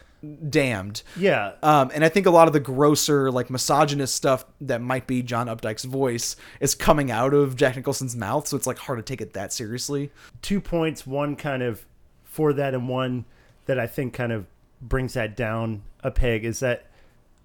damned. 0.49 1.01
yeah. 1.15 1.53
Um, 1.63 1.91
and 1.93 2.03
I 2.03 2.09
think 2.09 2.25
a 2.25 2.29
lot 2.29 2.47
of 2.47 2.53
the 2.53 2.59
grosser, 2.59 3.31
like 3.31 3.49
misogynist 3.49 4.13
stuff 4.13 4.43
that 4.59 4.81
might 4.81 5.07
be 5.07 5.21
John 5.21 5.47
Updike's 5.47 5.85
voice 5.85 6.35
is 6.59 6.75
coming 6.75 7.09
out 7.09 7.33
of 7.33 7.55
Jack 7.55 7.77
Nicholson's 7.77 8.17
mouth, 8.17 8.45
so 8.47 8.57
it's 8.57 8.67
like 8.67 8.79
hard 8.79 8.99
to 8.99 9.03
take 9.03 9.21
it 9.21 9.31
that 9.33 9.53
seriously. 9.53 10.11
two 10.41 10.59
points 10.59 11.07
one 11.07 11.35
kind 11.37 11.63
of 11.63 11.85
for 12.25 12.53
that 12.53 12.73
and 12.73 12.87
one 12.87 13.25
that 13.65 13.79
i 13.79 13.85
think 13.87 14.13
kind 14.13 14.31
of 14.31 14.45
brings 14.81 15.13
that 15.13 15.35
down 15.35 15.81
a 16.03 16.11
peg 16.11 16.45
is 16.45 16.59
that 16.59 16.85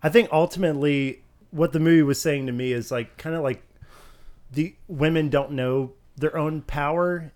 i 0.02 0.08
think 0.08 0.28
ultimately 0.30 1.20
what 1.50 1.72
the 1.72 1.80
movie 1.80 2.02
was 2.02 2.20
saying 2.20 2.46
to 2.46 2.52
me 2.52 2.72
is 2.72 2.90
like 2.90 3.16
kind 3.16 3.34
of 3.34 3.42
like 3.42 3.62
the 4.52 4.74
women 4.86 5.28
don't 5.28 5.50
know 5.50 5.92
their 6.16 6.36
own 6.36 6.62
power 6.62 7.32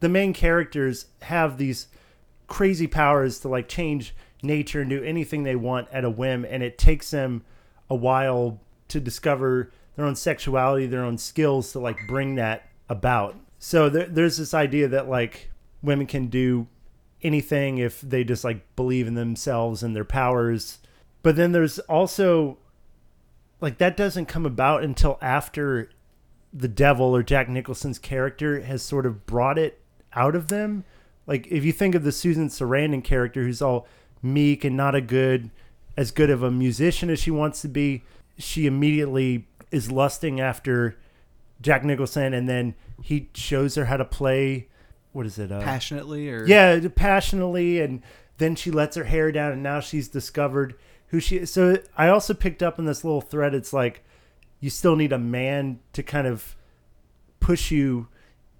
the 0.00 0.08
main 0.08 0.32
characters 0.32 1.06
have 1.22 1.58
these 1.58 1.88
crazy 2.46 2.86
powers 2.86 3.38
to 3.40 3.48
like 3.48 3.68
change 3.68 4.14
nature 4.42 4.80
and 4.80 4.90
do 4.90 5.02
anything 5.02 5.42
they 5.42 5.56
want 5.56 5.88
at 5.92 6.04
a 6.04 6.10
whim 6.10 6.44
and 6.44 6.62
it 6.62 6.76
takes 6.76 7.10
them 7.10 7.44
a 7.88 7.94
while 7.94 8.60
to 8.88 9.00
discover 9.00 9.70
their 9.96 10.04
own 10.04 10.16
sexuality 10.16 10.86
their 10.86 11.04
own 11.04 11.16
skills 11.16 11.72
to 11.72 11.78
like 11.78 11.96
bring 12.08 12.34
that 12.34 12.68
about. 12.88 13.36
So 13.58 13.88
there, 13.88 14.06
there's 14.06 14.36
this 14.36 14.54
idea 14.54 14.88
that 14.88 15.08
like 15.08 15.50
women 15.82 16.06
can 16.06 16.26
do 16.26 16.66
anything 17.22 17.78
if 17.78 18.00
they 18.00 18.24
just 18.24 18.44
like 18.44 18.74
believe 18.76 19.06
in 19.06 19.14
themselves 19.14 19.82
and 19.82 19.94
their 19.94 20.04
powers. 20.04 20.78
But 21.22 21.36
then 21.36 21.52
there's 21.52 21.78
also 21.80 22.58
like 23.60 23.78
that 23.78 23.96
doesn't 23.96 24.26
come 24.26 24.44
about 24.44 24.82
until 24.82 25.18
after 25.20 25.90
the 26.52 26.68
devil 26.68 27.14
or 27.16 27.22
Jack 27.22 27.48
Nicholson's 27.48 27.98
character 27.98 28.60
has 28.60 28.82
sort 28.82 29.06
of 29.06 29.26
brought 29.26 29.58
it 29.58 29.80
out 30.14 30.34
of 30.34 30.48
them. 30.48 30.84
Like 31.26 31.46
if 31.48 31.64
you 31.64 31.72
think 31.72 31.94
of 31.94 32.04
the 32.04 32.12
Susan 32.12 32.48
Sarandon 32.48 33.02
character 33.02 33.42
who's 33.42 33.62
all 33.62 33.86
meek 34.22 34.64
and 34.64 34.76
not 34.76 34.94
a 34.94 35.00
good 35.00 35.50
as 35.96 36.10
good 36.10 36.30
of 36.30 36.42
a 36.42 36.50
musician 36.50 37.10
as 37.10 37.18
she 37.18 37.30
wants 37.30 37.62
to 37.62 37.68
be, 37.68 38.02
she 38.38 38.66
immediately 38.66 39.46
is 39.70 39.90
lusting 39.90 40.40
after 40.40 40.96
Jack 41.60 41.84
Nicholson 41.84 42.34
and 42.34 42.48
then 42.48 42.74
he 43.02 43.28
shows 43.34 43.74
her 43.74 43.86
how 43.86 43.96
to 43.96 44.04
play 44.04 44.68
what 45.12 45.26
is 45.26 45.38
it? 45.38 45.52
Uh, 45.52 45.60
Passionately 45.60 46.28
or 46.30 46.46
yeah, 46.46 46.80
passionately, 46.94 47.80
and 47.80 48.02
then 48.38 48.56
she 48.56 48.70
lets 48.70 48.96
her 48.96 49.04
hair 49.04 49.30
down, 49.30 49.52
and 49.52 49.62
now 49.62 49.80
she's 49.80 50.08
discovered 50.08 50.74
who 51.08 51.20
she 51.20 51.38
is. 51.38 51.50
So 51.50 51.76
I 51.96 52.08
also 52.08 52.34
picked 52.34 52.62
up 52.62 52.78
in 52.78 52.86
this 52.86 53.04
little 53.04 53.20
thread. 53.20 53.54
It's 53.54 53.72
like 53.72 54.02
you 54.62 54.70
still 54.70 54.94
need 54.94 55.12
a 55.12 55.18
man 55.18 55.80
to 55.92 56.04
kind 56.04 56.26
of 56.26 56.56
push 57.40 57.72
you 57.72 58.06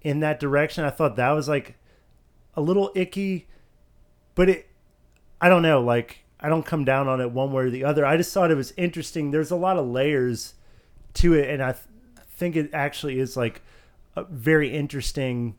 in 0.01 0.19
that 0.19 0.37
direction. 0.37 0.83
I 0.83 0.89
thought 0.89 1.15
that 1.15 1.31
was 1.31 1.47
like 1.47 1.77
a 2.55 2.61
little 2.61 2.91
icky, 2.93 3.47
but 4.35 4.49
it. 4.49 4.69
I 5.41 5.49
don't 5.49 5.61
know. 5.61 5.81
Like 5.81 6.19
I 6.41 6.49
don't 6.49 6.65
come 6.65 6.83
down 6.83 7.07
on 7.07 7.21
it 7.21 7.31
one 7.31 7.53
way 7.53 7.63
or 7.63 7.69
the 7.69 7.85
other. 7.85 8.05
I 8.05 8.17
just 8.17 8.33
thought 8.33 8.51
it 8.51 8.57
was 8.57 8.73
interesting. 8.75 9.31
There's 9.31 9.49
a 9.49 9.55
lot 9.55 9.77
of 9.77 9.87
layers 9.87 10.55
to 11.15 11.33
it, 11.33 11.49
and 11.49 11.63
I 11.63 11.71
th- 11.71 11.85
think 12.27 12.57
it 12.57 12.69
actually 12.73 13.19
is 13.19 13.37
like 13.37 13.61
very 14.29 14.75
interesting 14.75 15.55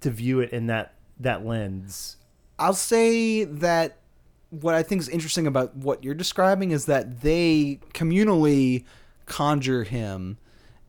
to 0.00 0.10
view 0.10 0.40
it 0.40 0.50
in 0.50 0.66
that 0.66 0.94
that 1.20 1.46
lens. 1.46 2.16
I'll 2.58 2.74
say 2.74 3.44
that 3.44 3.98
what 4.50 4.74
I 4.74 4.82
think 4.82 5.02
is 5.02 5.08
interesting 5.08 5.46
about 5.46 5.76
what 5.76 6.02
you're 6.02 6.14
describing 6.14 6.72
is 6.72 6.86
that 6.86 7.20
they 7.20 7.78
communally 7.92 8.84
conjure 9.26 9.84
him 9.84 10.38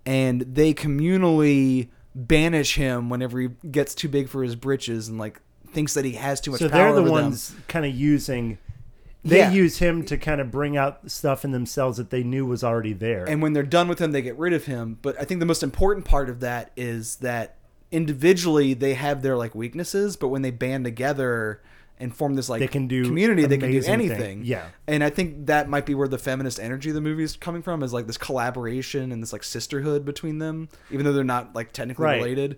and 0.06 0.42
they 0.42 0.74
communally 0.74 1.90
banish 2.14 2.76
him 2.76 3.10
whenever 3.10 3.40
he 3.40 3.50
gets 3.72 3.94
too 3.96 4.08
big 4.08 4.30
for 4.30 4.44
his 4.44 4.56
britches 4.56 5.08
and 5.10 5.18
like 5.18 5.42
thinks 5.72 5.94
that 5.96 6.06
he 6.06 6.14
has 6.14 6.40
too 6.40 6.52
much 6.52 6.60
So 6.62 6.70
power 6.70 6.94
they're 6.94 7.04
the 7.04 7.12
ones 7.12 7.54
kind 7.68 7.86
of 7.86 7.94
using. 7.94 8.58
They 9.24 9.40
Yeah. 9.40 9.52
use 9.52 9.80
him 9.80 10.04
to 10.06 10.18
kind 10.18 10.40
of 10.40 10.52
bring 10.52 10.78
out 10.78 11.10
stuff 11.12 11.44
in 11.44 11.52
themselves 11.52 11.98
that 11.98 12.12
they 12.12 12.24
knew 12.24 12.46
was 12.46 12.64
already 12.64 12.94
there. 12.94 13.26
and 13.28 13.42
when 13.42 13.54
they're 13.54 13.64
done 13.64 13.88
with 13.88 14.00
him 14.00 14.12
they 14.12 14.22
get 14.22 14.38
rid 14.38 14.54
of 14.54 14.66
him 14.66 15.00
but 15.02 15.20
i 15.20 15.24
think 15.26 15.40
the 15.40 15.46
most 15.48 15.64
important 15.64 16.06
part 16.06 16.30
of 16.30 16.40
that 16.42 16.72
is 16.78 17.16
that 17.18 17.58
individually 17.92 18.74
they 18.74 18.94
have 18.94 19.22
their 19.22 19.36
like 19.38 19.56
weaknesses, 19.56 20.16
but 20.16 20.28
when 20.28 20.42
they 20.42 20.52
band 20.52 20.84
together 20.86 21.62
and 22.00 22.14
form 22.16 22.36
this 22.36 22.50
like 22.50 22.60
They 22.60 22.68
can 22.68 22.88
do 22.88 23.06
community, 23.06 23.46
they 23.46 23.58
can 23.58 23.72
do 23.72 23.78
amazing 23.78 23.84
thing. 24.10 24.10
anything. 24.12 24.44
Yeah. 24.44 24.66
and 24.88 25.04
I 25.04 25.10
think 25.10 25.46
that 25.48 25.70
might 25.70 25.86
be 25.86 25.96
where 25.96 26.08
the 26.10 26.18
feminist 26.18 26.60
energy 26.60 26.90
of 26.90 26.96
the 26.96 27.02
movie 27.02 27.24
is 27.24 27.38
coming 27.38 27.62
from, 27.62 27.84
is 27.84 27.94
like 27.94 28.06
this 28.08 28.18
collaboration 28.18 29.12
and 29.12 29.22
this 29.24 29.32
like 29.32 29.44
sisterhood 29.44 30.04
between 30.06 30.40
them, 30.40 30.68
even 30.92 31.06
though 31.06 31.14
they're 31.14 31.24
not 31.24 31.56
like 31.56 31.72
technically 31.72 32.04
Right. 32.06 32.18
related. 32.22 32.58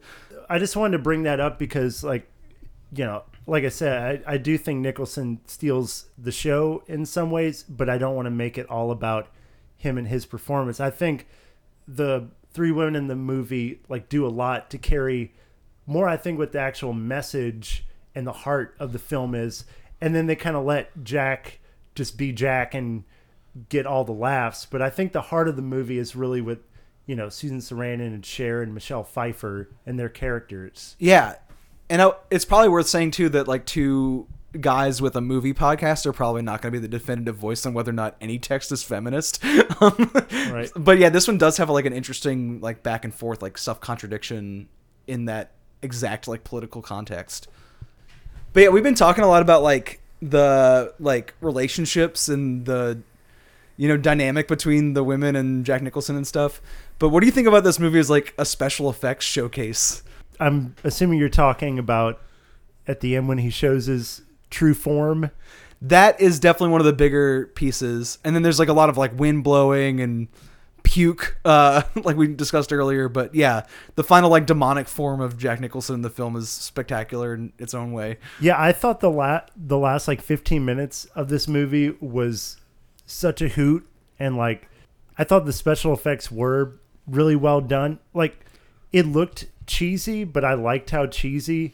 I 0.49 0.57
just 0.59 0.75
wanted 0.75 0.97
to 0.97 1.03
bring 1.03 1.23
that 1.23 1.39
up 1.39 1.59
because, 1.59 2.03
like, 2.03 2.27
you 2.93 3.03
know, 3.05 3.23
like 3.45 3.63
I 3.65 3.69
said, 3.69 4.23
I, 4.25 4.33
I 4.33 4.37
do 4.37 4.57
think 4.57 4.79
Nicholson 4.79 5.41
steals 5.45 6.07
the 6.17 6.31
show 6.31 6.83
in 6.87 7.05
some 7.05 7.31
ways, 7.31 7.63
but 7.63 7.89
I 7.89 7.97
don't 7.97 8.15
want 8.15 8.25
to 8.27 8.31
make 8.31 8.57
it 8.57 8.65
all 8.69 8.91
about 8.91 9.27
him 9.75 9.97
and 9.97 10.07
his 10.07 10.25
performance. 10.25 10.79
I 10.79 10.89
think 10.89 11.27
the 11.87 12.29
three 12.53 12.71
women 12.71 12.95
in 12.95 13.07
the 13.07 13.15
movie 13.15 13.81
like 13.87 14.09
do 14.09 14.25
a 14.25 14.29
lot 14.29 14.69
to 14.71 14.77
carry 14.77 15.33
more. 15.85 16.07
I 16.07 16.17
think 16.17 16.39
with 16.39 16.53
the 16.53 16.59
actual 16.59 16.93
message 16.93 17.85
and 18.17 18.25
the 18.25 18.33
heart 18.33 18.75
of 18.79 18.93
the 18.93 18.99
film 18.99 19.35
is, 19.35 19.63
and 20.01 20.15
then 20.15 20.25
they 20.25 20.35
kind 20.35 20.55
of 20.55 20.65
let 20.65 21.03
Jack 21.03 21.59
just 21.93 22.17
be 22.17 22.31
Jack 22.31 22.73
and 22.73 23.03
get 23.69 23.85
all 23.85 24.03
the 24.03 24.11
laughs. 24.11 24.65
But 24.65 24.81
I 24.81 24.89
think 24.89 25.13
the 25.13 25.21
heart 25.21 25.47
of 25.47 25.55
the 25.55 25.61
movie 25.61 25.99
is 25.99 26.15
really 26.15 26.41
with 26.41 26.59
you 27.05 27.15
know 27.15 27.29
Susan 27.29 27.59
Sarandon 27.59 28.07
and 28.07 28.25
Cher 28.25 28.63
and 28.63 28.73
Michelle 28.73 29.03
Pfeiffer 29.03 29.69
and 29.85 29.99
their 29.99 30.09
characters. 30.09 30.95
Yeah, 30.97 31.35
and 31.91 32.01
I, 32.01 32.11
it's 32.31 32.43
probably 32.43 32.69
worth 32.69 32.87
saying 32.87 33.11
too 33.11 33.29
that 33.29 33.47
like 33.47 33.67
two 33.67 34.27
guys 34.59 34.99
with 34.99 35.15
a 35.15 35.21
movie 35.21 35.53
podcast 35.53 36.07
are 36.07 36.13
probably 36.13 36.41
not 36.41 36.61
going 36.61 36.73
to 36.73 36.79
be 36.79 36.81
the 36.81 36.87
definitive 36.87 37.35
voice 37.35 37.65
on 37.67 37.75
whether 37.75 37.91
or 37.91 37.93
not 37.93 38.15
any 38.19 38.39
text 38.39 38.71
is 38.71 38.83
feminist. 38.83 39.43
Um, 39.79 40.11
Right. 40.51 40.71
But 40.75 40.97
yeah, 40.97 41.09
this 41.09 41.27
one 41.27 41.37
does 41.37 41.57
have 41.57 41.69
like 41.69 41.85
an 41.85 41.93
interesting 41.93 42.61
like 42.61 42.81
back 42.81 43.05
and 43.05 43.13
forth 43.13 43.43
like 43.43 43.59
self 43.59 43.79
contradiction 43.79 44.69
in 45.05 45.25
that 45.25 45.51
exact 45.83 46.27
like 46.27 46.43
political 46.43 46.81
context. 46.81 47.47
But 48.53 48.63
yeah, 48.63 48.69
we've 48.69 48.83
been 48.83 48.95
talking 48.95 49.23
a 49.23 49.27
lot 49.27 49.41
about 49.41 49.63
like 49.63 50.01
the 50.21 50.93
like 50.99 51.33
relationships 51.41 52.27
and 52.27 52.65
the 52.65 53.01
you 53.75 53.87
know 53.87 53.97
dynamic 53.97 54.47
between 54.47 54.93
the 54.93 55.03
women 55.03 55.35
and 55.35 55.65
Jack 55.65 55.81
Nicholson 55.81 56.15
and 56.15 56.25
stuff. 56.25 56.61
But 56.99 57.09
what 57.09 57.19
do 57.19 57.25
you 57.27 57.31
think 57.31 57.47
about 57.47 57.63
this 57.63 57.79
movie 57.79 57.99
as 57.99 58.09
like 58.09 58.33
a 58.37 58.45
special 58.45 58.89
effects 58.89 59.25
showcase? 59.25 60.01
I'm 60.39 60.75
assuming 60.83 61.19
you're 61.19 61.29
talking 61.29 61.77
about 61.77 62.21
at 62.87 63.01
the 63.01 63.15
end 63.15 63.27
when 63.27 63.39
he 63.39 63.49
shows 63.49 63.85
his 63.85 64.21
true 64.49 64.73
form. 64.73 65.29
that 65.81 66.19
is 66.19 66.39
definitely 66.39 66.69
one 66.69 66.81
of 66.81 66.85
the 66.85 66.93
bigger 66.93 67.47
pieces 67.47 68.17
and 68.23 68.33
then 68.33 68.41
there's 68.41 68.59
like 68.59 68.69
a 68.69 68.73
lot 68.73 68.89
of 68.89 68.97
like 68.97 69.17
wind 69.19 69.43
blowing 69.43 69.99
and 69.99 70.27
puke 70.87 71.37
uh 71.43 71.81
like 72.03 72.15
we 72.15 72.27
discussed 72.27 72.71
earlier 72.71 73.09
but 73.09 73.35
yeah 73.35 73.65
the 73.95 74.03
final 74.03 74.29
like 74.29 74.45
demonic 74.45 74.87
form 74.87 75.19
of 75.19 75.37
jack 75.37 75.59
nicholson 75.59 75.95
in 75.95 76.01
the 76.01 76.09
film 76.09 76.35
is 76.37 76.47
spectacular 76.49 77.33
in 77.33 77.51
its 77.59 77.73
own 77.73 77.91
way 77.91 78.17
Yeah, 78.39 78.59
I 78.59 78.71
thought 78.71 79.01
the 79.01 79.09
la- 79.11 79.41
the 79.55 79.77
last 79.77 80.07
like 80.07 80.21
15 80.21 80.63
minutes 80.63 81.05
of 81.13 81.27
this 81.27 81.45
movie 81.47 81.89
was 81.99 82.55
such 83.05 83.41
a 83.41 83.49
hoot 83.49 83.85
and 84.17 84.37
like 84.37 84.69
I 85.17 85.23
thought 85.25 85.45
the 85.45 85.53
special 85.53 85.93
effects 85.93 86.31
were 86.31 86.79
really 87.05 87.35
well 87.35 87.59
done. 87.59 87.99
Like 88.13 88.45
it 88.93 89.05
looked 89.05 89.47
cheesy, 89.65 90.23
but 90.23 90.45
I 90.45 90.53
liked 90.53 90.91
how 90.91 91.07
cheesy 91.07 91.73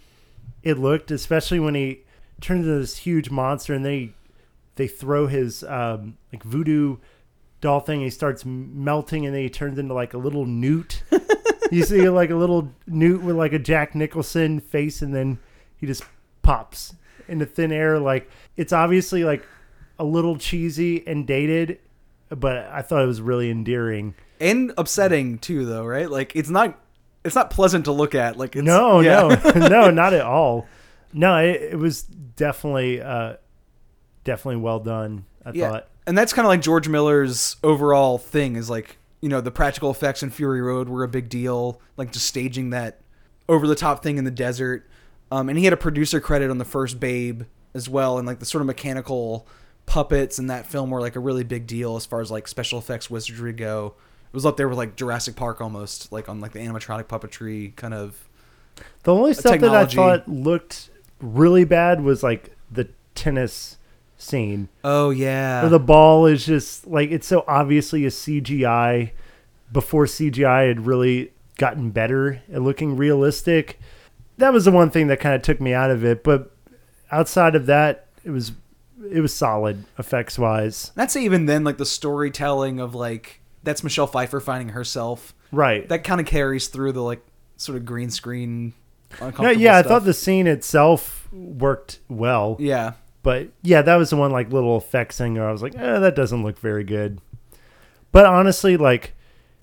it 0.64 0.80
looked, 0.80 1.12
especially 1.12 1.60
when 1.60 1.76
he 1.76 2.02
turned 2.42 2.62
into 2.66 2.80
this 2.80 2.98
huge 2.98 3.30
monster 3.30 3.74
and 3.74 3.86
they 3.86 4.14
they 4.76 4.88
throw 4.88 5.28
his 5.28 5.64
um 5.66 6.18
like 6.32 6.44
voodoo 6.44 6.98
doll 7.64 7.80
thing 7.80 8.02
he 8.02 8.10
starts 8.10 8.44
melting 8.46 9.26
and 9.26 9.34
then 9.34 9.42
he 9.42 9.50
turns 9.50 9.80
into 9.80 9.94
like 9.94 10.14
a 10.14 10.18
little 10.18 10.46
newt. 10.46 11.02
you 11.72 11.84
see 11.84 12.08
like 12.10 12.30
a 12.30 12.36
little 12.36 12.72
newt 12.86 13.22
with 13.24 13.36
like 13.36 13.54
a 13.54 13.60
Jack 13.60 13.96
Nicholson 13.96 14.60
face 14.60 15.02
and 15.02 15.16
then 15.16 15.40
he 15.78 15.88
just 15.88 16.04
pops 16.42 16.94
into 17.28 17.46
thin 17.46 17.72
air 17.72 18.00
like 18.00 18.30
it's 18.58 18.74
obviously 18.74 19.24
like 19.24 19.46
a 19.98 20.04
little 20.04 20.38
cheesy 20.38 21.08
and 21.08 21.26
dated 21.26 21.80
but 22.30 22.58
I 22.68 22.82
thought 22.82 23.02
it 23.02 23.08
was 23.08 23.22
really 23.22 23.50
endearing. 23.50 24.14
and 24.42 24.74
upsetting 24.78 25.38
too 25.40 25.66
though 25.66 25.86
right 25.86 26.10
like 26.12 26.36
it's 26.36 26.50
not 26.50 26.78
it's 27.24 27.36
not 27.36 27.50
pleasant 27.50 27.86
to 27.86 27.94
look 27.94 28.14
at 28.14 28.38
like 28.38 28.56
it's, 28.58 28.66
No, 28.66 29.00
yeah. 29.00 29.42
no, 29.56 29.68
no, 29.70 29.90
not 29.90 30.12
at 30.14 30.22
all. 30.22 30.68
No, 31.14 31.38
it, 31.38 31.62
it 31.72 31.78
was 31.80 32.02
definitely, 32.04 33.02
uh, 33.02 33.38
definitely 34.26 34.58
well 34.62 34.80
done. 34.82 35.24
I 35.46 35.52
yeah 35.54 35.70
thought. 35.70 35.88
And 36.06 36.18
that's 36.18 36.34
kind 36.34 36.46
of 36.46 36.50
like 36.50 36.62
george 36.62 36.88
miller's 36.88 37.56
overall 37.64 38.18
thing 38.18 38.56
is 38.56 38.70
like 38.70 38.98
you 39.22 39.30
know 39.30 39.42
the 39.42 39.52
practical 39.52 39.90
effects 39.90 40.22
in 40.24 40.30
fury 40.30 40.62
road 40.62 40.90
were 40.90 41.04
a 41.04 41.08
big 41.08 41.30
deal 41.30 41.82
like 41.98 42.12
just 42.12 42.26
staging 42.26 42.70
that 42.72 43.00
over 43.48 43.68
the 43.68 43.76
top 43.76 44.04
thing 44.04 44.18
in 44.18 44.24
the 44.24 44.32
desert 44.32 44.88
um, 45.32 45.50
and 45.50 45.58
he 45.58 45.64
had 45.64 45.74
a 45.74 45.78
producer 45.78 46.20
credit 46.20 46.50
on 46.50 46.58
the 46.58 46.66
first 46.66 47.00
babe 47.00 47.44
as 47.74 47.90
well 47.90 48.18
and 48.18 48.28
like 48.28 48.40
the 48.40 48.46
sort 48.46 48.62
of 48.62 48.68
mechanical 48.68 49.48
puppets 49.86 50.40
in 50.40 50.48
that 50.48 50.66
film 50.66 50.90
were 50.90 51.02
like 51.02 51.16
a 51.16 51.20
really 51.20 51.44
big 51.44 51.68
deal 51.68 51.96
as 51.96 52.06
far 52.06 52.22
as 52.22 52.32
like 52.32 52.48
special 52.48 52.80
effects 52.80 53.10
wizardry 53.10 53.52
go 53.54 53.94
it 53.98 54.34
was 54.34 54.46
up 54.46 54.58
there 54.58 54.68
with 54.70 54.78
like 54.78 54.96
jurassic 54.96 55.36
park 55.36 55.60
almost 55.62 56.12
like 56.12 56.30
on 56.30 56.40
like 56.40 56.52
the 56.54 56.60
animatronic 56.60 57.06
puppetry 57.06 57.76
kind 57.76 57.94
of 57.94 58.28
The 59.04 59.14
only 59.14 59.34
stuff 59.34 59.54
technology. 59.54 59.96
that 59.96 60.04
I 60.04 60.18
thought 60.18 60.28
looked 60.30 60.90
really 61.22 61.66
bad 61.66 62.02
was 62.02 62.24
like 62.24 62.56
the 62.72 62.90
tennis 63.16 63.78
scene. 64.24 64.70
oh 64.84 65.10
yeah 65.10 65.62
Where 65.62 65.70
the 65.70 65.80
ball 65.80 66.26
is 66.26 66.46
just 66.46 66.88
like 66.88 67.12
it's 67.12 67.28
so 67.28 67.44
obviously 67.48 68.06
a 68.06 68.10
CGI 68.10 69.12
before 69.72 70.06
CGI 70.06 70.68
had 70.68 70.86
really 70.86 71.32
gotten 71.58 71.92
better 71.92 72.42
at 72.52 72.62
looking 72.62 72.96
realistic. 72.98 73.80
That 74.38 74.54
was 74.54 74.66
the 74.66 74.72
one 74.72 74.90
thing 74.90 75.08
that 75.08 75.20
kind 75.20 75.36
of 75.36 75.42
took 75.42 75.60
me 75.62 75.74
out 75.74 75.92
of 75.92 76.04
it, 76.04 76.24
but 76.24 76.52
outside 77.12 77.56
of 77.56 77.66
that, 77.68 78.08
it 78.24 78.32
was 78.32 78.52
it 79.12 79.20
was 79.22 79.34
solid 79.34 79.84
effects 80.00 80.40
wise. 80.40 80.92
I'd 80.96 81.12
say 81.12 81.24
even 81.24 81.46
then, 81.46 81.64
like 81.64 81.78
the 81.78 81.86
storytelling 81.86 82.80
of 82.80 82.96
like 82.96 83.42
that's 83.64 83.84
Michelle 83.84 84.08
Pfeiffer 84.08 84.40
finding 84.40 84.70
herself. 84.70 85.34
Right. 85.52 85.88
That 85.88 86.04
kind 86.04 86.20
of 86.20 86.28
carries 86.28 86.68
through 86.68 86.94
the 86.94 87.04
like 87.04 87.24
sort 87.58 87.78
of 87.78 87.86
green 87.86 88.10
screen. 88.10 88.74
No, 89.40 89.52
yeah, 89.52 89.78
I 89.78 89.84
thought 89.84 90.06
the 90.06 90.14
scene 90.14 90.48
itself 90.48 91.28
worked 91.32 92.00
well. 92.10 92.58
Yeah, 92.60 92.94
But 93.24 93.50
yeah, 93.62 93.82
that 93.82 93.96
was 93.96 94.10
the 94.10 94.18
one 94.18 94.32
like 94.32 94.52
little 94.52 94.78
effects 94.78 95.18
thing 95.18 95.36
where 95.36 95.48
I 95.48 95.52
was 95.52 95.64
like, 95.64 95.76
eh, 95.76 96.00
that 96.00 96.16
doesn't 96.16 96.44
look 96.44 96.60
very 96.60 96.84
good. 96.84 97.20
But 98.12 98.26
honestly, 98.26 98.78
like 98.78 99.16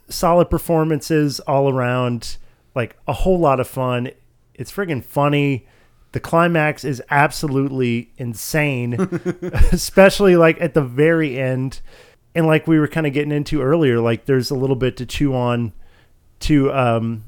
solid 0.09 0.51
performances 0.51 1.41
all 1.41 1.71
around, 1.71 2.39
like 2.75 2.97
a 3.07 3.13
whole 3.13 3.39
lot 3.39 3.61
of 3.61 3.69
fun. 3.69 4.11
It's 4.55 4.73
friggin' 4.73 5.05
funny. 5.05 5.67
The 6.13 6.21
climax 6.21 6.85
is 6.85 7.03
absolutely 7.11 8.11
insane, 8.17 8.95
especially 9.73 10.37
like 10.37 10.61
at 10.61 10.75
the 10.75 10.83
very 10.83 11.39
end. 11.39 11.81
And 12.35 12.47
like 12.47 12.67
we 12.67 12.79
were 12.79 12.89
kind 12.89 13.07
of 13.07 13.13
getting 13.13 13.33
into 13.33 13.61
earlier, 13.61 14.01
like 14.01 14.25
there's 14.25 14.51
a 14.51 14.57
little 14.57 14.77
bit 14.77 14.97
to 14.97 15.07
chew 15.07 15.35
on 15.35 15.73
to 16.41 16.73
um 16.73 17.25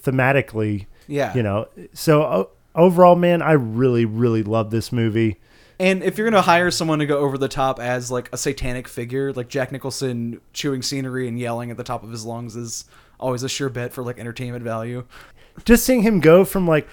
thematically, 0.00 0.86
yeah. 1.08 1.34
you 1.34 1.42
know. 1.42 1.68
So 1.92 2.22
o- 2.22 2.50
overall, 2.74 3.16
man, 3.16 3.42
I 3.42 3.52
really, 3.52 4.04
really 4.04 4.42
love 4.42 4.70
this 4.70 4.92
movie. 4.92 5.40
And 5.78 6.02
if 6.02 6.16
you're 6.18 6.28
gonna 6.28 6.42
hire 6.42 6.70
someone 6.70 6.98
to 7.00 7.06
go 7.06 7.18
over 7.18 7.38
the 7.38 7.48
top 7.48 7.78
as 7.80 8.10
like 8.10 8.28
a 8.32 8.36
satanic 8.36 8.88
figure, 8.88 9.32
like 9.32 9.48
Jack 9.48 9.72
Nicholson 9.72 10.40
chewing 10.52 10.82
scenery 10.82 11.28
and 11.28 11.38
yelling 11.38 11.70
at 11.70 11.76
the 11.76 11.84
top 11.84 12.02
of 12.02 12.10
his 12.10 12.24
lungs 12.24 12.56
is 12.56 12.84
always 13.18 13.42
a 13.42 13.48
sure 13.48 13.68
bet 13.68 13.92
for 13.92 14.02
like 14.02 14.18
entertainment 14.18 14.64
value. 14.64 15.04
just 15.64 15.84
seeing 15.84 16.02
him 16.02 16.20
go 16.20 16.44
from 16.44 16.66
like 16.66 16.88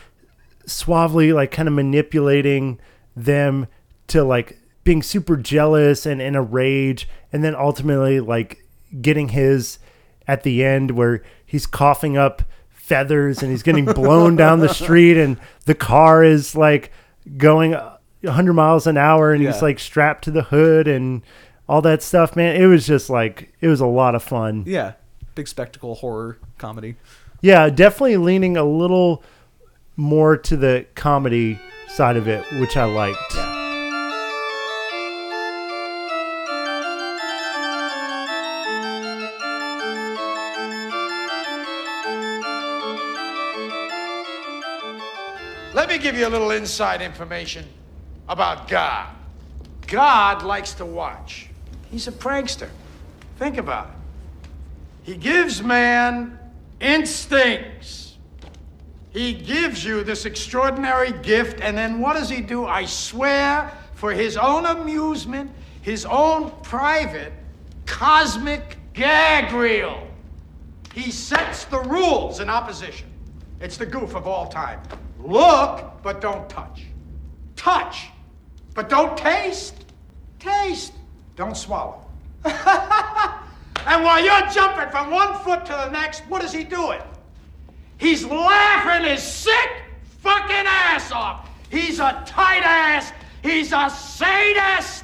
suavely 0.65 1.33
like 1.33 1.51
kind 1.51 1.67
of 1.67 1.73
manipulating 1.73 2.79
them 3.15 3.67
to 4.07 4.23
like 4.23 4.59
being 4.83 5.01
super 5.01 5.35
jealous 5.37 6.05
and 6.05 6.21
in 6.21 6.35
a 6.35 6.41
rage 6.41 7.07
and 7.33 7.43
then 7.43 7.55
ultimately 7.55 8.19
like 8.19 8.63
getting 9.01 9.29
his 9.29 9.79
at 10.27 10.43
the 10.43 10.63
end 10.63 10.91
where 10.91 11.23
he's 11.45 11.65
coughing 11.65 12.17
up 12.17 12.43
feathers 12.69 13.41
and 13.41 13.51
he's 13.51 13.63
getting 13.63 13.85
blown 13.85 14.35
down 14.35 14.59
the 14.59 14.69
street 14.73 15.17
and 15.17 15.39
the 15.65 15.75
car 15.75 16.23
is 16.23 16.55
like 16.55 16.91
going 17.37 17.75
100 18.21 18.53
miles 18.53 18.85
an 18.87 18.97
hour 18.97 19.31
and 19.33 19.41
he's 19.45 19.61
like 19.61 19.79
strapped 19.79 20.25
to 20.25 20.31
the 20.31 20.43
hood 20.43 20.87
and 20.87 21.21
all 21.67 21.81
that 21.81 22.03
stuff 22.03 22.35
man. 22.35 22.55
It 22.61 22.65
was 22.65 22.85
just 22.85 23.09
like 23.09 23.53
it 23.61 23.67
was 23.67 23.79
a 23.81 23.85
lot 23.87 24.15
of 24.15 24.23
fun. 24.23 24.63
Yeah, 24.67 24.93
big 25.35 25.47
spectacle 25.47 25.95
horror 25.95 26.37
comedy. 26.57 26.95
yeah, 27.41 27.69
definitely 27.69 28.17
leaning 28.17 28.57
a 28.57 28.63
little 28.63 29.23
more 29.95 30.37
to 30.37 30.57
the 30.57 30.85
comedy 30.95 31.59
side 31.87 32.17
of 32.17 32.27
it, 32.27 32.43
which 32.59 32.75
I 32.77 32.85
liked. 32.85 33.35
Let 45.73 45.87
me 45.87 45.97
give 45.97 46.15
you 46.17 46.27
a 46.27 46.29
little 46.29 46.51
inside 46.51 47.01
information 47.01 47.65
about 48.29 48.69
God. 48.69 49.09
God 49.87 50.43
likes 50.43 50.73
to 50.75 50.85
watch. 50.85 51.49
He's 51.91 52.07
a 52.07 52.11
prankster. 52.11 52.69
Think 53.37 53.57
about 53.57 53.87
it. 53.87 53.93
He 55.03 55.15
gives 55.17 55.63
man 55.63 56.37
instincts. 56.79 58.17
He 59.09 59.33
gives 59.33 59.83
you 59.83 60.03
this 60.03 60.25
extraordinary 60.25 61.11
gift, 61.23 61.61
and 61.61 61.75
then 61.75 61.99
what 61.99 62.13
does 62.13 62.29
he 62.29 62.41
do? 62.41 62.65
I 62.65 62.85
swear, 62.85 63.75
for 63.95 64.11
his 64.11 64.37
own 64.37 64.67
amusement, 64.67 65.51
his 65.81 66.05
own 66.05 66.51
private 66.61 67.33
cosmic 67.87 68.77
gag 68.93 69.51
reel. 69.51 70.07
He 70.93 71.09
sets 71.09 71.65
the 71.65 71.79
rules 71.79 72.39
in 72.39 72.49
opposition. 72.49 73.07
It's 73.59 73.77
the 73.77 73.85
goof 73.85 74.15
of 74.15 74.27
all 74.27 74.47
time. 74.47 74.79
Look, 75.19 76.03
but 76.03 76.21
don't 76.21 76.47
touch. 76.47 76.83
Touch, 77.55 78.09
but 78.79 78.87
don't 78.87 79.17
taste. 79.17 79.75
Taste, 80.39 80.93
don't 81.35 81.57
swallow. 81.57 82.05
and 82.45 82.55
while 84.05 84.23
you're 84.23 84.49
jumping 84.51 84.89
from 84.89 85.11
one 85.11 85.37
foot 85.39 85.65
to 85.65 85.73
the 85.73 85.89
next, 85.89 86.21
what 86.29 86.41
is 86.45 86.53
he 86.53 86.63
doing? 86.63 87.01
He's 87.97 88.23
laughing 88.23 89.05
his 89.05 89.21
sick 89.21 89.69
fucking 90.21 90.65
ass 90.65 91.11
off. 91.11 91.49
He's 91.69 91.99
a 91.99 92.23
tight 92.25 92.63
ass. 92.63 93.11
He's 93.43 93.73
a 93.73 93.89
sadist. 93.89 95.03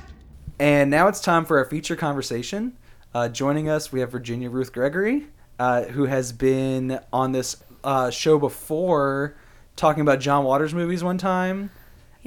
And 0.58 0.90
now 0.90 1.10
it's 1.10 1.20
time 1.20 1.44
for 1.44 1.58
our 1.58 1.66
feature 1.66 1.98
conversation. 1.98 2.78
Uh, 3.14 3.28
joining 3.28 3.68
us, 3.68 3.92
we 3.92 4.00
have 4.00 4.10
Virginia 4.10 4.50
Ruth 4.50 4.72
Gregory, 4.72 5.28
uh, 5.60 5.82
who 5.82 6.06
has 6.06 6.32
been 6.32 6.98
on 7.12 7.34
this 7.34 7.62
uh, 7.84 8.10
show 8.10 8.40
before 8.40 9.36
talking 9.76 10.00
about 10.00 10.22
John 10.22 10.46
Waters 10.46 10.74
movies 10.74 11.04
one 11.04 11.18
time. 11.18 11.72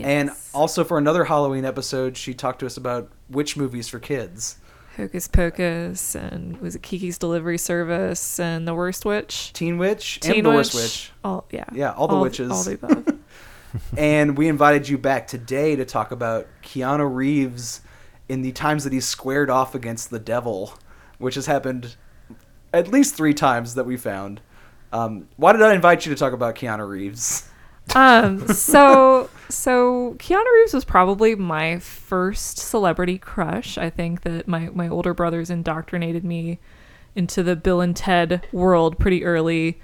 And 0.04 0.30
also 0.54 0.84
for 0.84 0.98
another 0.98 1.24
Halloween 1.24 1.64
episode, 1.64 2.16
she 2.16 2.34
talked 2.34 2.60
to 2.60 2.66
us 2.66 2.76
about 2.76 3.10
witch 3.28 3.56
movies 3.56 3.88
for 3.88 3.98
kids. 3.98 4.58
Hocus 4.96 5.28
Pocus 5.28 6.16
and 6.16 6.60
was 6.60 6.74
it 6.74 6.82
Kiki's 6.82 7.18
Delivery 7.18 7.58
Service 7.58 8.40
and 8.40 8.66
The 8.66 8.74
Worst 8.74 9.04
Witch? 9.04 9.52
Teen 9.52 9.78
Witch 9.78 10.18
Teen 10.20 10.36
and 10.36 10.46
The 10.46 10.50
Worst 10.50 10.74
Witch. 10.74 11.12
All 11.22 11.46
yeah. 11.50 11.66
Yeah, 11.72 11.92
all 11.92 12.08
the 12.08 12.18
witches. 12.18 12.50
All 12.50 12.64
the 12.64 12.74
above. 12.74 13.18
and 13.96 14.36
we 14.36 14.48
invited 14.48 14.88
you 14.88 14.98
back 14.98 15.26
today 15.26 15.76
to 15.76 15.84
talk 15.84 16.10
about 16.10 16.46
Keanu 16.62 17.12
Reeves 17.12 17.80
in 18.28 18.42
the 18.42 18.52
times 18.52 18.84
that 18.84 18.92
he's 18.92 19.06
squared 19.06 19.50
off 19.50 19.74
against 19.74 20.10
the 20.10 20.18
devil, 20.18 20.74
which 21.18 21.34
has 21.34 21.46
happened 21.46 21.96
at 22.72 22.88
least 22.88 23.14
three 23.14 23.34
times 23.34 23.74
that 23.74 23.84
we 23.84 23.96
found. 23.96 24.40
Um, 24.92 25.28
why 25.36 25.52
did 25.52 25.62
I 25.62 25.74
invite 25.74 26.06
you 26.06 26.14
to 26.14 26.18
talk 26.18 26.32
about 26.32 26.54
Keanu 26.54 26.88
Reeves? 26.88 27.48
Um 27.94 28.46
so 28.48 29.30
so 29.48 30.14
Keanu 30.18 30.44
Reeves 30.54 30.74
was 30.74 30.84
probably 30.84 31.34
my 31.34 31.78
first 31.78 32.58
celebrity 32.58 33.18
crush. 33.18 33.78
I 33.78 33.90
think 33.90 34.22
that 34.22 34.46
my 34.46 34.68
my 34.72 34.88
older 34.88 35.14
brothers 35.14 35.50
indoctrinated 35.50 36.24
me 36.24 36.58
into 37.14 37.42
the 37.42 37.56
Bill 37.56 37.80
and 37.80 37.96
Ted 37.96 38.46
world 38.52 38.98
pretty 38.98 39.24
early. 39.24 39.80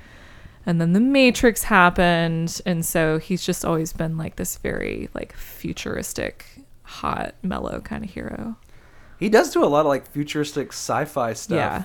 And 0.66 0.80
then 0.80 0.94
the 0.94 1.00
Matrix 1.00 1.64
happened, 1.64 2.62
and 2.64 2.86
so 2.86 3.18
he's 3.18 3.44
just 3.44 3.64
always 3.66 3.92
been 3.92 4.16
like 4.16 4.36
this 4.36 4.56
very 4.56 5.10
like 5.12 5.34
futuristic, 5.34 6.46
hot, 6.82 7.34
mellow 7.42 7.80
kind 7.80 8.04
of 8.04 8.10
hero. 8.10 8.56
He 9.18 9.28
does 9.28 9.50
do 9.50 9.62
a 9.62 9.66
lot 9.66 9.80
of 9.80 9.86
like 9.86 10.10
futuristic 10.10 10.68
sci-fi 10.72 11.34
stuff. 11.34 11.56
Yeah. 11.56 11.84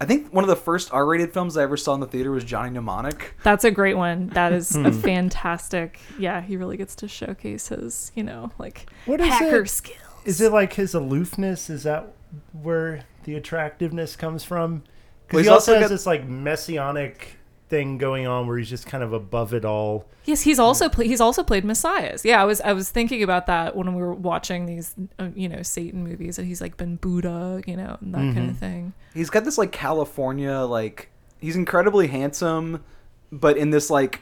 I 0.00 0.06
think 0.06 0.32
one 0.32 0.42
of 0.42 0.48
the 0.48 0.56
first 0.56 0.92
R-rated 0.92 1.34
films 1.34 1.58
I 1.58 1.62
ever 1.62 1.76
saw 1.76 1.92
in 1.92 2.00
the 2.00 2.06
theater 2.06 2.30
was 2.30 2.42
Johnny 2.42 2.70
Mnemonic. 2.70 3.34
That's 3.42 3.64
a 3.64 3.70
great 3.70 3.98
one. 3.98 4.28
That 4.28 4.52
is 4.52 4.74
hmm. 4.74 4.86
a 4.86 4.92
fantastic. 4.92 6.00
Yeah, 6.18 6.40
he 6.40 6.56
really 6.56 6.78
gets 6.78 6.94
to 6.96 7.08
showcase 7.08 7.68
his, 7.68 8.10
you 8.14 8.22
know, 8.22 8.50
like 8.58 8.90
What 9.04 9.20
is 9.20 9.28
hacker 9.28 9.62
it? 9.62 9.68
skills. 9.68 9.98
Is 10.24 10.40
it 10.40 10.52
like 10.52 10.72
his 10.72 10.94
aloofness? 10.94 11.68
Is 11.68 11.82
that 11.82 12.14
where 12.52 13.04
the 13.24 13.34
attractiveness 13.34 14.16
comes 14.16 14.42
from? 14.42 14.84
Because 15.26 15.40
he's 15.40 15.46
he 15.46 15.52
also 15.52 15.72
also 15.72 15.82
has 15.82 15.90
this 15.90 16.06
like 16.06 16.26
messianic 16.26 17.36
thing 17.70 17.96
going 17.96 18.26
on 18.26 18.46
where 18.46 18.58
he's 18.58 18.68
just 18.68 18.86
kind 18.86 19.02
of 19.02 19.12
above 19.14 19.54
it 19.54 19.64
all. 19.64 20.06
Yes, 20.24 20.42
he's 20.42 20.58
also 20.58 20.88
pla- 20.88 21.04
he's 21.04 21.20
also 21.20 21.42
played 21.42 21.64
messiahs. 21.64 22.24
Yeah, 22.24 22.42
I 22.42 22.44
was 22.44 22.60
I 22.60 22.72
was 22.74 22.90
thinking 22.90 23.22
about 23.22 23.46
that 23.46 23.74
when 23.76 23.94
we 23.94 24.02
were 24.02 24.12
watching 24.12 24.66
these, 24.66 24.94
uh, 25.18 25.28
you 25.34 25.48
know, 25.48 25.62
Satan 25.62 26.04
movies, 26.04 26.38
and 26.38 26.46
he's 26.46 26.60
like 26.60 26.76
been 26.76 26.96
Buddha, 26.96 27.62
you 27.66 27.76
know, 27.76 27.96
and 28.00 28.12
that 28.14 28.18
kind 28.18 28.36
Mm-hmm. 28.36 28.48
of 28.50 28.58
thing. 28.58 28.92
He's 29.14 29.30
got 29.30 29.44
this 29.44 29.56
like 29.56 29.72
California 29.72 30.58
like 30.58 31.08
he's 31.40 31.56
incredibly 31.56 32.08
handsome, 32.08 32.84
but 33.32 33.56
in 33.56 33.70
this 33.70 33.88
like 33.88 34.20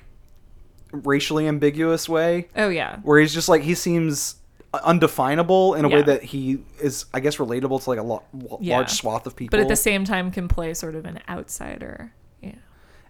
racially 0.93 1.47
ambiguous 1.49 2.09
way. 2.09 2.49
Oh 2.55 2.69
yeah, 2.69 2.97
where 3.03 3.19
he's 3.19 3.35
just 3.35 3.49
like 3.49 3.63
he 3.63 3.75
seems 3.75 4.37
undefinable 4.85 5.75
in 5.75 5.85
a 5.87 5.89
way 5.89 6.03
that 6.03 6.23
he 6.23 6.59
is 6.79 7.07
i 7.15 7.21
guess 7.21 7.37
relatable 7.39 7.83
to 7.83 7.89
like 7.89 7.99
a 7.99 8.03
lo- 8.03 8.23
w- 8.39 8.59
Yeah. 8.61 8.77
large 8.77 8.91
swath 8.91 9.27
of 9.27 9.35
people 9.35 9.51
but 9.57 9.61
at 9.63 9.69
the 9.69 9.77
same 9.77 10.05
time 10.05 10.31
can 10.31 10.47
play 10.47 10.75
sort 10.75 10.95
of 10.95 11.07
an 11.07 11.21
outsider. 11.27 12.13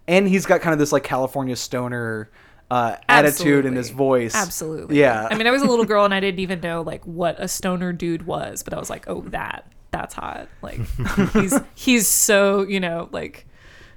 And 0.08 0.26
he's 0.26 0.46
got 0.46 0.60
kind 0.62 0.72
of 0.72 0.80
this 0.80 0.90
like 0.90 1.04
california 1.04 1.54
stoner 1.54 2.30
uh, 2.70 2.96
attitude 3.08 3.64
in 3.64 3.76
his 3.76 3.90
voice 3.90 4.34
Absolutely. 4.34 4.98
yeah 4.98 5.28
I 5.30 5.36
mean, 5.36 5.46
I 5.46 5.50
was 5.52 5.62
a 5.62 5.66
little 5.66 5.84
girl 5.86 6.04
and 6.04 6.12
I 6.12 6.20
didn't 6.20 6.40
even 6.40 6.60
know 6.60 6.82
like 6.82 7.02
what 7.04 7.36
a 7.38 7.46
stoner 7.48 7.92
dude 7.92 8.26
was, 8.26 8.62
but 8.62 8.74
I 8.74 8.78
was 8.78 8.90
like, 8.90 9.08
oh, 9.08 9.20
that 9.28 9.70
that's 9.90 10.14
hot. 10.14 10.48
Like 10.60 10.80
he's 11.32 11.58
he's 11.74 12.06
so 12.08 12.62
you 12.62 12.80
know 12.80 13.08
like 13.12 13.46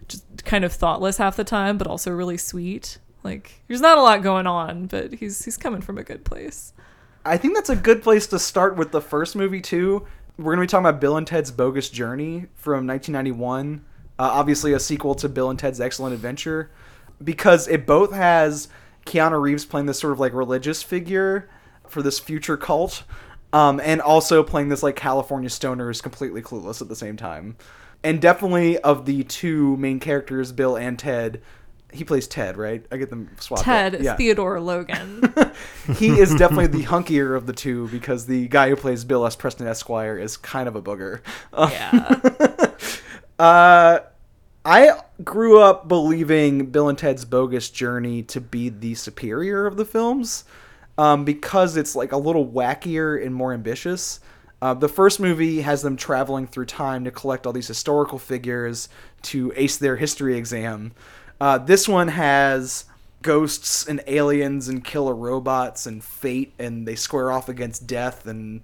just 0.08 0.46
kind 0.46 0.64
of 0.64 0.72
thoughtless 0.72 1.18
half 1.18 1.36
the 1.36 1.44
time, 1.44 1.78
but 1.78 1.88
also 1.88 2.12
really 2.12 2.38
sweet. 2.38 2.98
Like 3.24 3.62
there's 3.68 3.82
not 3.82 3.98
a 3.98 4.02
lot 4.02 4.24
going 4.24 4.48
on, 4.48 4.88
but 4.88 5.14
he's 5.16 5.44
he's 5.44 5.58
coming 5.58 5.82
from 5.82 5.98
a 5.98 6.04
good 6.04 6.24
place. 6.24 6.74
i 7.26 7.38
think 7.38 7.54
that's 7.54 7.70
a 7.70 7.76
good 7.76 8.02
place 8.02 8.26
to 8.28 8.40
start 8.40 8.76
with 8.76 8.92
the 8.92 9.02
first 9.02 9.36
movie 9.36 9.62
too 9.62 10.06
we're 10.38 10.54
gonna 10.54 10.64
be 10.64 10.68
talking 10.68 10.86
about 10.88 11.00
bill 11.00 11.18
and 11.18 11.28
ted's 11.28 11.52
bogus 11.52 11.90
journey 11.90 12.48
from 12.56 12.88
1991 12.88 13.86
uh, 14.22 14.26
obviously 14.26 14.72
a 14.72 14.80
sequel 14.80 15.16
to 15.16 15.28
bill 15.28 15.50
and 15.50 15.58
ted's 15.58 15.82
excellent 15.82 16.14
adventure 16.14 16.70
because 17.24 17.68
it 17.68 17.88
both 17.88 18.14
has 18.14 18.68
keanu 19.06 19.42
reeves 19.42 19.66
playing 19.66 19.88
this 19.88 20.00
sort 20.00 20.14
of 20.14 20.20
like 20.20 20.32
religious 20.32 20.84
figure 20.84 21.50
for 21.88 22.04
this 22.04 22.20
future 22.20 22.56
cult 22.56 23.04
um, 23.52 23.82
and 23.84 24.00
also 24.00 24.44
playing 24.44 24.70
this 24.70 24.84
like 24.84 24.96
california 24.96 25.50
stoner 25.50 25.88
who's 25.88 26.02
completely 26.02 26.42
clueless 26.42 26.82
at 26.82 26.88
the 26.88 26.96
same 26.96 27.18
time 27.18 27.58
and 28.04 28.22
definitely 28.22 28.78
of 28.80 29.06
the 29.08 29.24
two 29.24 29.76
main 29.78 30.00
characters 30.00 30.52
bill 30.52 30.76
and 30.76 31.00
ted 31.00 31.42
he 31.92 32.04
plays 32.04 32.28
ted 32.28 32.58
right 32.58 32.86
i 32.92 32.98
get 32.98 33.10
them 33.10 33.28
swapped. 33.40 33.64
Ted 33.64 33.98
yeah 34.02 34.16
Theodore 34.16 34.60
Logan. 34.60 35.34
he 35.96 36.20
is 36.20 36.34
definitely 36.36 36.68
the 36.68 36.84
hunkier 36.84 37.36
of 37.36 37.48
the 37.48 37.54
two 37.54 37.88
because 37.90 38.28
the 38.28 38.48
guy 38.48 38.70
who 38.70 38.76
plays 38.76 39.04
Bill 39.04 39.26
S. 39.26 39.36
Preston 39.36 39.68
Esquire 39.68 40.18
is 40.18 40.38
kind 40.38 40.70
of 40.70 40.76
a 40.78 40.82
booger. 40.82 41.20
Yeah. 41.54 42.22
uh, 43.40 44.00
I 44.64 45.00
grew 45.24 45.60
up 45.60 45.88
believing 45.88 46.68
Bill 46.68 46.88
and 46.88 46.98
Ted's 46.98 47.26
Bogus 47.26 47.70
Journey 47.70 48.22
to 48.24 48.40
be 48.40 48.70
the 48.70 48.94
superior 48.94 49.66
of 49.66 49.76
the 49.76 49.86
films 49.86 50.44
um, 50.98 51.26
because 51.26 51.78
it's 51.78 51.96
like 51.96 52.12
a 52.12 52.18
little 52.18 52.46
wackier 52.46 53.24
and 53.24 53.34
more 53.34 53.54
ambitious. 53.54 54.20
Uh, 54.62 54.76
the 54.76 54.88
first 54.88 55.20
movie 55.20 55.62
has 55.62 55.82
them 55.82 55.98
traveling 55.98 56.46
through 56.46 56.66
time 56.66 57.04
to 57.06 57.12
collect 57.12 57.48
all 57.48 57.54
these 57.54 57.68
historical 57.68 58.20
figures 58.20 58.88
to 59.24 59.52
ace 59.56 59.78
their 59.78 59.96
history 59.96 60.38
exam. 60.38 60.92
Uh, 61.40 61.58
this 61.58 61.88
one 61.88 62.10
has 62.10 62.86
ghosts 63.24 63.88
and 63.88 64.04
aliens 64.06 64.68
and 64.68 64.86
killer 64.86 65.16
robots 65.16 65.88
and 65.88 66.04
fate, 66.04 66.54
and 66.60 66.88
they 66.88 66.96
square 66.96 67.32
off 67.32 67.50
against 67.50 67.88
death 67.88 68.28
and 68.28 68.62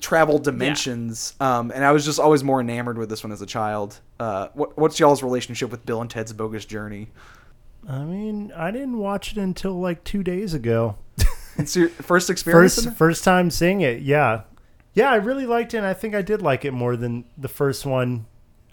travel 0.00 0.38
dimensions. 0.38 1.34
Um, 1.40 1.70
and 1.74 1.84
I 1.84 1.92
was 1.92 2.04
just 2.04 2.18
always 2.18 2.42
more 2.44 2.60
enamored 2.60 2.98
with 2.98 3.08
this 3.08 3.22
one 3.24 3.32
as 3.32 3.42
a 3.42 3.46
child. 3.46 4.00
Uh, 4.18 4.48
what, 4.54 4.76
what's 4.78 4.98
y'all's 4.98 5.22
relationship 5.22 5.70
with 5.70 5.84
Bill 5.86 6.00
and 6.00 6.10
Ted's 6.10 6.32
Bogus 6.32 6.64
Journey? 6.64 7.08
I 7.88 7.98
mean, 8.04 8.52
I 8.56 8.70
didn't 8.70 8.98
watch 8.98 9.32
it 9.32 9.38
until 9.38 9.78
like 9.80 10.04
two 10.04 10.22
days 10.22 10.54
ago. 10.54 10.96
It's 11.56 11.76
your 11.76 11.88
first 11.88 12.30
experience. 12.30 12.82
First, 12.84 12.96
first 12.96 13.22
time 13.24 13.48
seeing 13.48 13.80
it. 13.80 14.02
Yeah, 14.02 14.40
yeah, 14.92 15.08
I 15.12 15.14
really 15.16 15.46
liked 15.46 15.72
it. 15.72 15.76
and 15.76 15.86
I 15.86 15.94
think 15.94 16.12
I 16.12 16.20
did 16.20 16.42
like 16.42 16.64
it 16.64 16.72
more 16.72 16.96
than 16.96 17.26
the 17.38 17.46
first 17.46 17.86
one. 17.86 18.26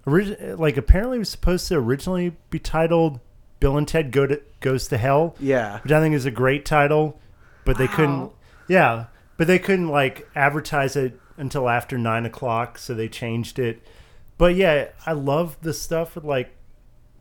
Origi- 0.08 0.58
like 0.58 0.78
apparently, 0.78 1.18
it 1.18 1.20
was 1.20 1.30
supposed 1.30 1.68
to 1.68 1.76
originally 1.76 2.36
be 2.50 2.58
titled 2.58 3.20
"Bill 3.60 3.78
and 3.78 3.88
Ted 3.88 4.12
Go 4.12 4.26
to 4.26 4.42
Goes 4.62 4.88
to 4.88 4.98
Hell." 4.98 5.36
Yeah. 5.40 5.80
which 5.82 5.92
I 5.92 6.00
think 6.00 6.16
is 6.16 6.26
a 6.26 6.32
great 6.32 6.66
title, 6.66 7.20
but 7.66 7.78
they 7.78 7.88
couldn't. 7.88 8.32
Yeah, 8.68 9.06
but 9.42 9.48
they 9.48 9.58
couldn't 9.58 9.88
like 9.88 10.30
advertise 10.36 10.96
it 10.96 11.20
until 11.36 11.68
after 11.68 11.98
nine 11.98 12.28
o'clock, 12.28 12.78
so 12.78 12.94
they 12.94 13.10
changed 13.10 13.58
it. 13.58 13.82
But 14.38 14.54
yeah, 14.54 14.90
I 15.04 15.14
love 15.14 15.58
the 15.64 15.74
stuff 15.74 16.14
with 16.14 16.24
like 16.24 16.56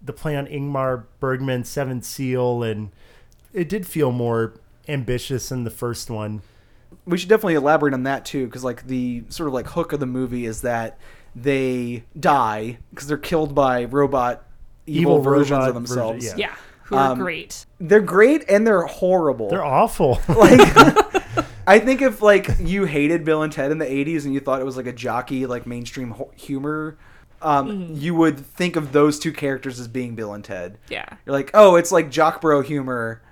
the 0.02 0.12
play 0.12 0.36
on 0.36 0.46
Ingmar 0.46 1.04
Bergman's 1.18 1.70
Seventh 1.70 2.04
Seal, 2.04 2.62
and 2.62 2.90
it 3.54 3.70
did 3.70 3.86
feel 3.86 4.12
more 4.12 4.52
ambitious 4.86 5.48
than 5.48 5.64
the 5.64 5.70
first 5.70 6.10
one. 6.10 6.42
we 7.06 7.16
should 7.16 7.30
definitely 7.30 7.54
elaborate 7.54 7.94
on 7.94 8.02
that 8.02 8.26
too 8.26 8.44
because 8.44 8.64
like 8.64 8.86
the 8.86 9.24
sort 9.30 9.46
of 9.46 9.54
like 9.54 9.68
hook 9.68 9.94
of 9.94 10.00
the 10.00 10.04
movie 10.04 10.44
is 10.44 10.60
that 10.60 10.98
they 11.34 12.04
die 12.18 12.76
because 12.90 13.08
they're 13.08 13.16
killed 13.16 13.54
by 13.54 13.84
robot 13.84 14.44
evil, 14.86 15.12
Evil 15.14 15.22
versions 15.22 15.50
robot 15.52 15.68
of 15.70 15.74
themselves 15.74 16.24
version- 16.24 16.38
yeah. 16.38 16.48
yeah. 16.50 16.54
Who 16.84 16.96
are 16.96 17.12
Um, 17.12 17.18
great. 17.18 17.64
they're 17.80 18.00
great 18.02 18.44
and 18.50 18.66
they're 18.66 18.82
horrible 18.82 19.48
They're 19.48 19.64
awful. 19.64 20.20
like 20.28 20.58
i 21.70 21.78
think 21.78 22.02
if 22.02 22.20
like 22.20 22.48
you 22.60 22.84
hated 22.84 23.24
bill 23.24 23.42
and 23.42 23.52
ted 23.52 23.70
in 23.70 23.78
the 23.78 23.86
80s 23.86 24.24
and 24.24 24.34
you 24.34 24.40
thought 24.40 24.60
it 24.60 24.64
was 24.64 24.76
like 24.76 24.86
a 24.86 24.92
jockey 24.92 25.46
like 25.46 25.66
mainstream 25.66 26.10
ho- 26.12 26.30
humor 26.36 26.98
um, 27.42 27.94
you 27.94 28.14
would 28.14 28.38
think 28.38 28.76
of 28.76 28.92
those 28.92 29.18
two 29.18 29.32
characters 29.32 29.80
as 29.80 29.88
being 29.88 30.14
Bill 30.14 30.34
and 30.34 30.44
Ted. 30.44 30.78
Yeah. 30.88 31.06
You're 31.24 31.32
like, 31.32 31.50
oh, 31.54 31.76
it's 31.76 31.90
like 31.90 32.10
Jock 32.10 32.40
Bro 32.40 32.62
humor, 32.62 33.22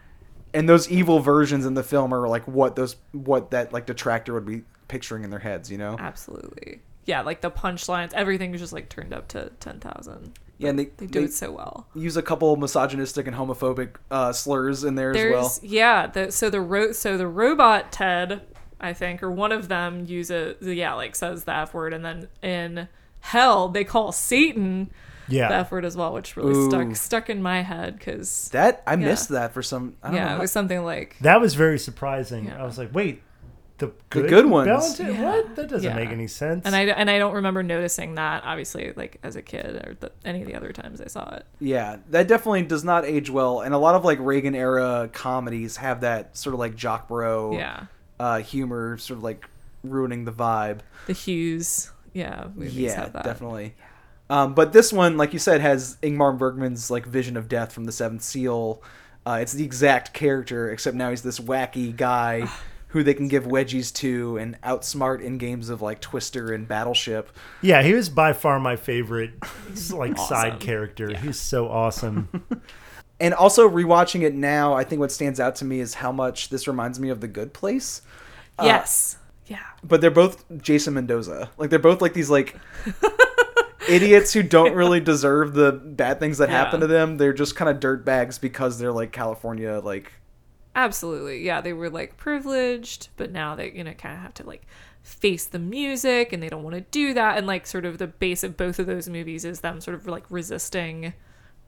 and 0.55 0.68
those 0.68 0.91
evil 0.91 1.20
versions 1.20 1.66
in 1.66 1.74
the 1.74 1.82
film 1.82 2.14
are 2.14 2.26
like 2.28 2.49
what 2.49 2.74
those 2.74 2.97
what 3.12 3.51
that 3.51 3.72
like 3.72 3.86
detractor 3.86 4.32
would 4.32 4.47
be 4.47 4.62
picturing 4.89 5.24
in 5.24 5.30
their 5.30 5.39
heads, 5.39 5.70
you 5.70 5.78
know? 5.78 5.97
Absolutely. 5.99 6.80
Yeah, 7.09 7.23
like 7.23 7.41
the 7.41 7.51
punchlines, 7.51 8.13
everything 8.13 8.53
was 8.53 8.61
just 8.61 8.73
like 8.75 8.89
turned 8.91 9.15
up 9.15 9.29
to 9.29 9.51
10,000. 9.61 10.39
Yeah, 10.59 10.69
and 10.71 10.79
they, 10.79 10.85
They 10.97 11.07
do 11.07 11.21
they 11.21 11.25
it 11.27 11.33
so 11.33 11.53
well. 11.53 11.87
use 11.95 12.17
a 12.19 12.23
couple 12.23 12.55
misogynistic 12.57 13.27
and 13.27 13.35
homophobic 13.35 13.95
uh, 14.11 14.33
slurs 14.33 14.85
in 14.85 14.95
there 14.95 15.11
as 15.11 15.17
There's 15.17 15.33
well. 15.33 15.59
yeah, 15.63 16.07
the 16.07 16.31
so 16.31 16.51
the 16.51 16.61
ro- 16.61 16.93
so 16.93 17.17
the 17.17 17.27
robot 17.29 17.93
Ted, 17.93 18.43
I 18.81 18.93
think, 18.93 19.23
or 19.23 19.31
one 19.31 19.53
of 19.53 19.69
them 19.69 20.05
uses 20.07 20.57
yeah, 20.61 20.95
like 20.95 21.17
says 21.17 21.45
the 21.45 21.55
F 21.57 21.73
word 21.75 21.95
and 21.95 22.05
then 22.05 22.29
in 22.43 22.89
hell 23.21 23.69
they 23.69 23.85
call 23.85 24.11
Satan 24.13 24.91
Yeah. 25.29 25.49
the 25.49 25.55
F 25.55 25.71
word 25.71 25.85
as 25.85 25.97
well, 25.97 26.13
which 26.13 26.37
really 26.37 26.53
Ooh. 26.55 26.69
stuck 26.69 26.97
stuck 26.97 27.31
in 27.31 27.41
my 27.41 27.63
head 27.63 28.01
cuz 28.01 28.49
That 28.51 28.83
I 28.87 28.93
Yeah. 28.95 28.97
missed 29.07 29.29
that 29.31 29.55
for 29.55 29.63
some. 29.63 29.95
I 30.03 30.09
don't 30.09 30.17
yeah, 30.17 30.29
know. 30.31 30.37
it 30.37 30.41
was 30.41 30.53
something 30.53 30.85
like 30.85 31.17
That 31.21 31.41
was 31.41 31.55
very 31.55 31.79
surprising. 31.79 32.47
Yeah. 32.47 32.61
I 32.63 32.67
was 32.67 32.77
like, 32.79 32.93
wait, 32.93 33.23
the 33.79 33.93
good, 34.11 34.29
good 34.29 34.47
ones. 34.47 34.66
Valentine? 34.66 35.14
Yeah. 35.14 35.22
What? 35.31 35.57
That 35.57 35.68
doesn't 35.68 35.89
Yeah. 35.89 35.95
make 35.97 36.11
any 36.11 36.26
sense. 36.26 36.66
and 36.66 36.74
I 36.74 36.83
and 36.83 37.09
I 37.09 37.18
don't 37.18 37.35
remember 37.35 37.62
noticing 37.62 38.16
that 38.16 38.43
obviously 38.45 38.93
like 38.97 39.18
as 39.22 39.37
a 39.37 39.43
kid 39.43 39.76
or 39.87 39.97
the, 40.01 40.11
any 40.24 40.43
of 40.43 40.47
the 40.49 40.55
other 40.55 40.72
times 40.72 41.01
I 41.01 41.07
saw 41.07 41.29
it. 41.37 41.47
Yeah, 41.61 41.97
that 42.11 42.29
definitely 42.29 42.62
does 42.62 42.85
not 42.85 43.05
age 43.05 43.31
well, 43.31 43.61
and 43.61 43.72
a 43.74 43.79
lot 43.79 43.95
of 43.95 44.05
like 44.05 44.18
Reagan 44.20 44.55
era 44.55 45.09
comedies 45.12 45.76
have 45.79 46.01
that 46.03 46.37
sort 46.37 46.55
of 46.55 46.61
like 46.61 46.74
jock 46.76 47.09
bro 47.09 47.53
Yeah. 47.53 47.85
uh, 48.20 48.39
humor, 48.41 48.99
sort 48.99 49.18
of 49.18 49.22
like 49.24 49.47
ruining 49.85 50.24
the 50.24 50.33
vibe. 50.33 50.81
The 51.07 51.12
Hughes, 51.12 51.91
yeah, 52.12 52.47
movies 52.55 52.74
Yeah, 52.74 53.01
have 53.01 53.12
that. 53.12 53.24
definitely. 53.24 53.74
Um, 54.31 54.53
but 54.55 54.72
this 54.74 54.93
one, 54.93 55.16
like 55.16 55.33
you 55.33 55.39
said, 55.39 55.61
has 55.62 55.97
Ingmar 56.03 56.37
Bergman's 56.37 56.91
like 56.91 57.07
vision 57.07 57.37
of 57.37 57.49
death 57.49 57.72
from 57.72 57.85
the 57.85 57.93
Seventh 57.93 58.22
Seal. 58.22 58.83
Uh, 59.24 59.39
it's 59.41 59.53
the 59.53 59.64
exact 59.64 60.12
character, 60.14 60.70
except 60.70 60.97
now 60.97 61.11
he's 61.11 61.22
this 61.22 61.39
wacky 61.39 61.95
guy 61.97 62.49
who 62.89 63.03
they 63.03 63.12
can 63.14 63.28
give 63.28 63.45
wedgies 63.45 63.93
to 63.95 64.39
and 64.39 64.61
outsmart 64.62 65.20
in 65.20 65.36
games 65.39 65.68
of 65.68 65.82
like 65.82 66.01
Twister 66.01 66.53
and 66.53 66.66
Battleship. 66.66 67.30
yeah, 67.61 67.82
he 67.82 67.93
was 67.95 68.09
by 68.09 68.32
far 68.32 68.59
my 68.59 68.76
favorite 68.76 69.32
like 69.93 70.12
Awesome. 70.12 70.26
side 70.26 70.61
character. 70.61 71.14
He's 71.16 71.39
so 71.41 71.68
awesome. 71.68 72.28
And 73.20 73.34
also 73.34 73.68
rewatching 73.68 74.22
it 74.22 74.32
now, 74.32 74.74
I 74.74 74.84
think 74.84 75.01
what 75.01 75.11
stands 75.11 75.41
out 75.41 75.57
to 75.57 75.64
me 75.64 75.80
is 75.80 75.93
how 75.95 76.12
much 76.12 76.51
this 76.51 76.68
reminds 76.68 77.01
me 77.01 77.09
of 77.09 77.20
The 77.20 77.26
Good 77.26 77.53
Place. 77.53 78.01
Uh, 78.57 78.66
yes. 78.66 79.16
Yeah. 79.49 79.59
but 79.82 80.01
they're 80.01 80.12
both 80.12 80.45
Jason 80.62 80.95
Mendoza. 80.95 81.51
Like 81.59 81.68
they're 81.70 81.80
both 81.80 82.01
like 82.01 82.12
these 82.14 82.30
like 82.30 82.55
idiots 83.89 84.32
who 84.32 84.43
don't 84.43 84.74
really 84.74 85.01
deserve 85.01 85.55
the 85.55 85.72
bad 85.72 86.20
things 86.20 86.39
that 86.39 86.49
happen 86.49 86.80
to 86.80 86.86
them. 86.86 87.16
They're 87.16 87.32
just 87.32 87.57
kind 87.57 87.68
of 87.68 87.80
dirtbags 87.80 88.41
because 88.41 88.78
they're 88.78 88.93
like 88.93 89.11
California 89.12 89.80
like 89.82 90.12
Absolutely. 90.79 91.45
Yeah, 91.45 91.61
they 91.61 91.72
were 91.72 91.91
like 91.91 92.16
privileged, 92.16 93.09
but 93.16 93.33
now 93.33 93.57
they, 93.57 93.72
you 93.72 93.83
know, 93.83 93.95
kind 93.95 94.14
of 94.14 94.22
have 94.22 94.35
to 94.35 94.45
like 94.47 94.62
face 95.03 95.45
the 95.45 95.59
music 95.59 96.33
and 96.33 96.41
they 96.41 96.49
don't 96.49 96.62
want 96.62 96.76
to 96.76 96.83
do 96.83 97.12
that 97.14 97.37
and 97.37 97.49
like 97.49 97.66
sort 97.66 97.85
of 97.85 97.99
the 97.99 98.07
base 98.07 98.45
of 98.45 98.57
both 98.57 98.79
of 98.79 98.87
those 98.87 99.09
movies 99.09 99.45
is 99.45 99.61
them 99.61 99.81
sort 99.81 99.97
of 99.97 100.07
like 100.07 100.24
resisting 100.31 101.14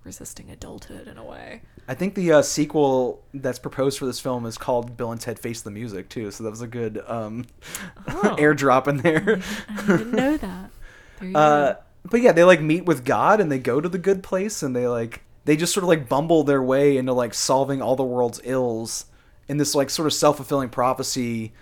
resisting 0.05 0.49
adulthood 0.49 1.09
in 1.09 1.19
a 1.19 1.25
way. 1.25 1.61
I 1.89 1.95
think 1.95 2.15
the 2.15 2.31
uh, 2.33 2.43
sequel 2.43 3.25
that's 3.35 3.59
proposed 3.59 3.99
for 3.99 4.07
this 4.07 4.21
film 4.21 4.47
is 4.47 4.57
called 4.57 4.97
Bill 4.97 5.11
and 5.11 5.21
Ted 5.21 5.41
Face 5.41 5.61
the 5.61 5.73
Music 5.73 6.09
too. 6.09 6.31
So 6.31 6.45
that 6.45 6.51
was 6.51 6.63
a 6.63 6.69
good 6.69 7.03
um 7.09 7.47
Oh. 8.07 8.37
airdrop 8.39 8.87
in 8.87 8.99
there. 8.99 9.41
I 9.69 9.87
didn't 9.89 10.13
know 10.13 10.37
that. 10.37 10.71
Uh, 11.35 11.75
but 12.05 12.21
yeah, 12.21 12.31
they 12.31 12.45
like 12.45 12.61
meet 12.61 12.85
with 12.85 13.05
God 13.05 13.41
and 13.41 13.51
they 13.51 13.59
go 13.59 13.81
to 13.81 13.89
the 13.89 13.99
good 13.99 14.23
place 14.23 14.63
and 14.63 14.75
they 14.77 14.87
like 14.87 15.23
they 15.45 15.57
just 15.57 15.73
sort 15.73 15.85
of 15.85 15.89
like 15.89 16.09
bumble 16.09 16.45
their 16.45 16.63
way 16.63 16.97
into 16.97 17.13
like 17.13 17.35
solving 17.35 17.81
all 17.81 17.97
the 17.97 18.05
world's 18.05 18.41
ills 18.45 19.07
in 19.49 19.57
this 19.57 19.75
like 19.75 19.91
sort 19.91 20.07
of 20.07 20.13
self-fulfilling 20.13 20.69
prophecy 20.69 21.53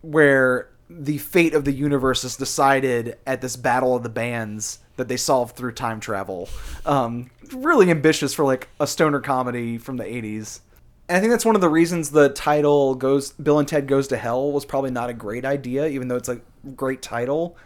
where 0.00 0.70
the 0.88 1.18
fate 1.18 1.54
of 1.54 1.64
the 1.64 1.72
universe 1.72 2.24
is 2.24 2.36
decided 2.36 3.16
at 3.26 3.40
this 3.40 3.56
battle 3.56 3.94
of 3.94 4.02
the 4.02 4.08
bands 4.08 4.80
that 4.96 5.08
they 5.08 5.16
solve 5.16 5.52
through 5.52 5.72
time 5.72 6.00
travel. 6.00 6.48
Um, 6.84 7.30
really 7.52 7.90
ambitious 7.90 8.34
for 8.34 8.44
like 8.44 8.68
a 8.80 8.86
stoner 8.86 9.20
comedy 9.20 9.78
from 9.78 9.96
the 9.96 10.04
80s. 10.04 10.60
And 11.08 11.16
I 11.16 11.20
think 11.20 11.30
that's 11.30 11.44
one 11.44 11.54
of 11.54 11.60
the 11.60 11.68
reasons 11.68 12.10
the 12.10 12.28
title 12.28 12.94
goes 12.94 13.32
Bill 13.32 13.58
and 13.58 13.66
Ted 13.66 13.86
Goes 13.86 14.08
to 14.08 14.16
Hell 14.16 14.52
was 14.52 14.64
probably 14.64 14.90
not 14.90 15.10
a 15.10 15.14
great 15.14 15.44
idea, 15.44 15.86
even 15.86 16.08
though 16.08 16.16
it's 16.16 16.28
a 16.28 16.40
great 16.76 17.02
title. 17.02 17.56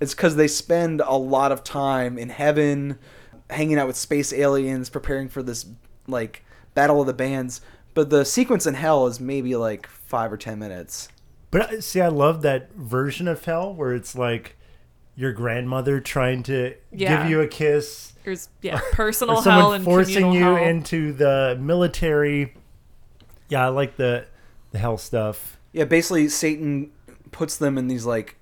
It's 0.00 0.14
because 0.14 0.36
they 0.36 0.48
spend 0.48 1.00
a 1.00 1.16
lot 1.16 1.52
of 1.52 1.64
time 1.64 2.18
in 2.18 2.28
heaven, 2.28 2.98
hanging 3.50 3.78
out 3.78 3.86
with 3.86 3.96
space 3.96 4.32
aliens, 4.32 4.90
preparing 4.90 5.28
for 5.28 5.42
this 5.42 5.66
like 6.06 6.44
battle 6.74 7.00
of 7.00 7.06
the 7.06 7.12
bands. 7.14 7.60
But 7.94 8.10
the 8.10 8.24
sequence 8.24 8.66
in 8.66 8.74
hell 8.74 9.06
is 9.06 9.18
maybe 9.20 9.56
like 9.56 9.86
five 9.86 10.32
or 10.32 10.36
ten 10.36 10.58
minutes. 10.58 11.08
But 11.50 11.72
uh, 11.72 11.80
see, 11.80 12.00
I 12.00 12.08
love 12.08 12.42
that 12.42 12.72
version 12.74 13.26
of 13.26 13.44
hell 13.44 13.72
where 13.74 13.94
it's 13.94 14.14
like 14.14 14.56
your 15.16 15.32
grandmother 15.32 15.98
trying 16.00 16.42
to 16.44 16.74
Yeah. 16.92 17.22
give 17.22 17.30
you 17.30 17.40
a 17.40 17.48
kiss, 17.48 18.12
There's 18.24 18.48
yeah, 18.62 18.80
personal 18.92 19.36
or 19.38 19.42
hell 19.42 19.60
someone 19.60 19.74
and 19.76 19.84
forcing 19.84 20.32
you 20.32 20.42
hell. 20.44 20.56
into 20.56 21.12
the 21.12 21.56
military. 21.60 22.54
Yeah, 23.48 23.64
I 23.64 23.68
like 23.68 23.96
the 23.96 24.26
the 24.70 24.78
hell 24.78 24.98
stuff. 24.98 25.58
Yeah, 25.72 25.84
basically 25.84 26.28
Satan 26.28 26.92
puts 27.30 27.56
them 27.56 27.78
in 27.78 27.88
these 27.88 28.04
like 28.06 28.36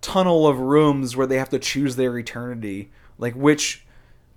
tunnel 0.00 0.46
of 0.46 0.58
rooms 0.58 1.16
where 1.16 1.26
they 1.26 1.36
have 1.38 1.48
to 1.50 1.58
choose 1.58 1.96
their 1.96 2.16
eternity. 2.18 2.90
Like 3.18 3.34
which 3.34 3.84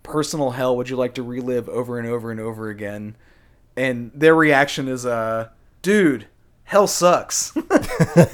personal 0.03 0.51
hell 0.51 0.75
would 0.77 0.89
you 0.89 0.95
like 0.95 1.15
to 1.15 1.23
relive 1.23 1.69
over 1.69 1.99
and 1.99 2.07
over 2.07 2.31
and 2.31 2.39
over 2.39 2.69
again? 2.69 3.15
And 3.75 4.11
their 4.13 4.35
reaction 4.35 4.87
is 4.87 5.05
uh 5.05 5.49
dude, 5.81 6.27
hell 6.63 6.87
sucks. 6.87 7.51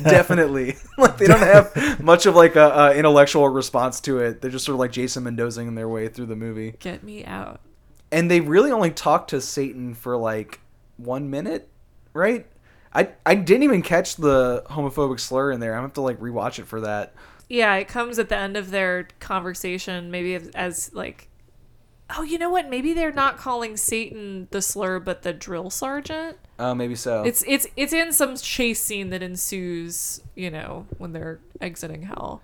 Definitely. 0.04 0.76
like 0.98 1.18
they 1.18 1.28
don't 1.28 1.40
have 1.40 2.04
much 2.04 2.26
of 2.26 2.36
like 2.36 2.56
a, 2.56 2.70
a 2.70 2.96
intellectual 2.96 3.48
response 3.50 4.00
to 4.02 4.20
it. 4.20 4.42
They're 4.42 4.52
just 4.52 4.66
sort 4.66 4.74
of 4.74 4.80
like 4.80 4.92
Jason 4.92 5.24
Mendozing 5.24 5.76
their 5.76 5.90
way 5.90 6.08
through 6.08 6.28
the 6.28 6.36
movie. 6.36 6.76
Get 6.80 7.04
me 7.04 7.24
out. 7.26 7.62
And 8.12 8.30
they 8.30 8.42
really 8.42 8.72
only 8.72 8.92
talk 8.92 9.28
to 9.30 9.42
Satan 9.42 9.94
for 9.94 10.16
like 10.18 10.60
1 10.98 11.30
minute, 11.30 11.70
right? 12.14 12.46
I, 12.94 13.10
I 13.26 13.36
didn't 13.36 13.64
even 13.64 13.82
catch 13.82 14.16
the 14.16 14.64
homophobic 14.70 15.20
slur 15.20 15.52
in 15.52 15.60
there. 15.60 15.72
I'm 15.72 15.78
gonna 15.78 15.88
have 15.88 15.94
to 15.94 16.02
like 16.02 16.20
rewatch 16.20 16.60
it 16.60 16.66
for 16.68 16.82
that. 16.82 17.14
Yeah, 17.50 17.76
it 17.76 17.88
comes 17.88 18.18
at 18.18 18.30
the 18.30 18.38
end 18.38 18.58
of 18.58 18.72
their 18.72 19.08
conversation, 19.20 20.10
maybe 20.10 20.36
as, 20.36 20.48
as 20.50 20.94
like, 20.94 21.30
oh, 22.16 22.22
you 22.24 22.38
know 22.38 22.50
what? 22.50 22.70
Maybe 22.70 22.94
they're 22.94 23.12
not 23.12 23.38
calling 23.38 23.78
Satan 23.78 24.48
the 24.52 24.62
slur, 24.62 25.00
but 25.00 25.22
the 25.24 25.34
drill 25.34 25.70
sergeant. 25.70 26.38
Uh, 26.60 26.74
maybe 26.76 26.96
so. 26.96 27.24
It's 27.24 27.44
it's 27.48 27.68
it's 27.76 27.94
in 27.94 28.14
some 28.14 28.36
chase 28.38 28.82
scene 28.82 29.10
that 29.10 29.22
ensues, 29.24 30.22
you 30.36 30.50
know, 30.52 30.86
when 30.98 31.12
they're 31.14 31.40
exiting 31.62 32.04
hell. 32.04 32.42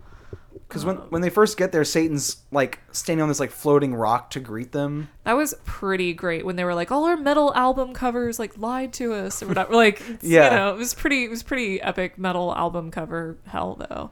because 0.68 0.84
when 0.84 0.98
when 1.10 1.22
they 1.22 1.30
first 1.30 1.58
get 1.58 1.72
there, 1.72 1.84
Satan's 1.86 2.38
like 2.52 2.80
standing 2.92 3.22
on 3.22 3.30
this 3.30 3.40
like 3.40 3.52
floating 3.52 3.94
rock 3.96 4.30
to 4.32 4.40
greet 4.40 4.72
them. 4.74 5.10
That 5.24 5.34
was 5.38 5.54
pretty 5.64 6.14
great 6.14 6.46
when 6.46 6.56
they 6.58 6.64
were 6.66 6.76
like, 6.76 6.92
all 6.92 7.06
our 7.06 7.16
metal 7.18 7.54
album 7.56 7.94
covers 7.94 8.40
like 8.40 8.58
lied 8.58 8.92
to 8.94 9.14
us 9.14 9.42
or 9.44 9.48
whatever. 9.48 9.74
Like, 9.74 10.02
Yeah. 10.22 10.50
you 10.52 10.58
know, 10.58 10.74
it 10.74 10.78
was 10.78 10.94
pretty, 10.94 11.24
it 11.26 11.30
was 11.30 11.44
pretty 11.44 11.82
epic 11.82 12.18
metal 12.18 12.54
album 12.56 12.92
cover 12.92 13.38
hell 13.48 13.76
though. 13.76 14.12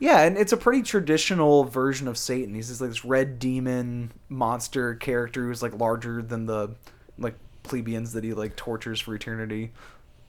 Yeah, 0.00 0.22
and 0.22 0.38
it's 0.38 0.52
a 0.52 0.56
pretty 0.56 0.82
traditional 0.82 1.64
version 1.64 2.08
of 2.08 2.16
Satan. 2.16 2.54
He's 2.54 2.70
this 2.70 2.80
like 2.80 2.88
this 2.88 3.04
red 3.04 3.38
demon 3.38 4.12
monster 4.30 4.94
character 4.94 5.44
who's 5.46 5.62
like 5.62 5.78
larger 5.78 6.22
than 6.22 6.46
the 6.46 6.74
like 7.18 7.34
plebeians 7.62 8.14
that 8.14 8.24
he 8.24 8.32
like 8.32 8.56
tortures 8.56 8.98
for 8.98 9.14
eternity. 9.14 9.72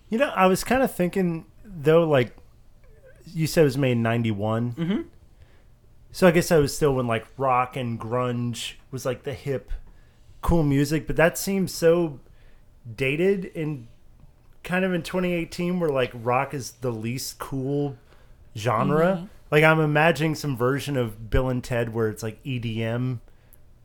You 0.09 0.17
know, 0.17 0.27
I 0.35 0.47
was 0.47 0.65
kind 0.65 0.83
of 0.83 0.93
thinking 0.93 1.45
though, 1.63 2.07
like 2.07 2.35
you 3.33 3.47
said, 3.47 3.61
it 3.61 3.65
was 3.65 3.77
made 3.77 3.93
in 3.93 4.03
'91. 4.03 4.73
Mm-hmm. 4.73 5.01
So 6.11 6.27
I 6.27 6.31
guess 6.31 6.51
I 6.51 6.57
was 6.57 6.75
still 6.75 6.93
when 6.95 7.07
like 7.07 7.25
rock 7.37 7.77
and 7.77 7.97
grunge 7.97 8.73
was 8.91 9.05
like 9.05 9.23
the 9.23 9.33
hip, 9.33 9.71
cool 10.41 10.63
music. 10.63 11.07
But 11.07 11.15
that 11.15 11.37
seems 11.37 11.73
so 11.73 12.19
dated 12.93 13.45
in 13.45 13.87
kind 14.63 14.83
of 14.83 14.93
in 14.93 15.01
2018, 15.01 15.79
where 15.79 15.89
like 15.89 16.11
rock 16.13 16.53
is 16.53 16.73
the 16.73 16.91
least 16.91 17.39
cool 17.39 17.95
genre. 18.57 19.29
Like 19.51 19.63
I'm 19.63 19.79
imagining 19.79 20.35
some 20.35 20.55
version 20.55 20.95
of 20.97 21.29
Bill 21.29 21.49
and 21.49 21.63
Ted 21.63 21.93
where 21.93 22.07
it's 22.09 22.23
like 22.23 22.41
EDM 22.43 23.19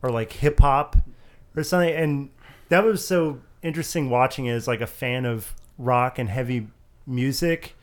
or 0.01 0.09
like 0.09 0.31
hip 0.33 0.59
hop 0.59 0.95
or 1.55 1.63
something. 1.63 1.93
And 1.93 2.29
that 2.69 2.83
was 2.85 3.05
so 3.05 3.41
interesting 3.61 4.09
watching 4.09 4.45
it 4.45 4.53
as 4.53 4.67
like 4.67 4.81
a 4.81 4.87
fan 4.87 5.25
of 5.25 5.53
rock 5.77 6.17
and 6.19 6.29
heavy 6.29 6.67
music. 7.05 7.75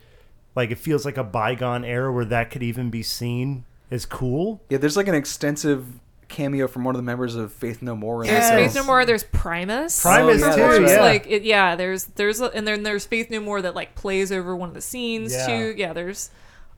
Like 0.55 0.71
it 0.71 0.77
feels 0.79 1.05
like 1.05 1.17
a 1.17 1.23
bygone 1.23 1.83
era 1.85 2.11
where 2.11 2.25
that 2.25 2.49
could 2.49 2.63
even 2.63 2.89
be 2.89 3.03
seen 3.03 3.65
as 3.91 4.05
cool. 4.05 4.61
Yeah, 4.69 4.77
there's 4.79 4.97
like 4.97 5.07
an 5.07 5.15
extensive 5.15 5.85
cameo 6.27 6.67
from 6.67 6.83
one 6.83 6.95
of 6.95 6.97
the 6.97 7.03
members 7.03 7.35
of 7.35 7.53
Faith 7.53 7.81
No 7.83 7.95
More. 7.95 8.23
In 8.23 8.29
There's 8.31 8.39
Yes. 8.41 8.73
Faith. 8.73 8.81
No 8.81 8.87
More. 8.87 9.05
There's 9.05 9.23
Primus. 9.25 10.01
Primus 10.01 10.41
Oh, 10.41 10.47
yeah, 10.55 10.77
too, 10.77 10.83
yeah. 10.85 11.01
Like 11.01 11.27
it, 11.27 11.43
yeah. 11.43 11.75
There's 11.75 12.05
there's 12.05 12.41
a, 12.41 12.45
and 12.45 12.67
then 12.67 12.81
there's 12.83 13.05
Faith 13.05 13.29
No 13.29 13.39
More 13.41 13.61
that 13.61 13.75
like 13.75 13.93
plays 13.95 14.31
over 14.31 14.55
one 14.55 14.69
of 14.69 14.73
the 14.75 14.81
scenes 14.81 15.33
Yeah. 15.33 15.45
too. 15.45 15.73
Yeah. 15.77 15.93
There's 15.93 16.31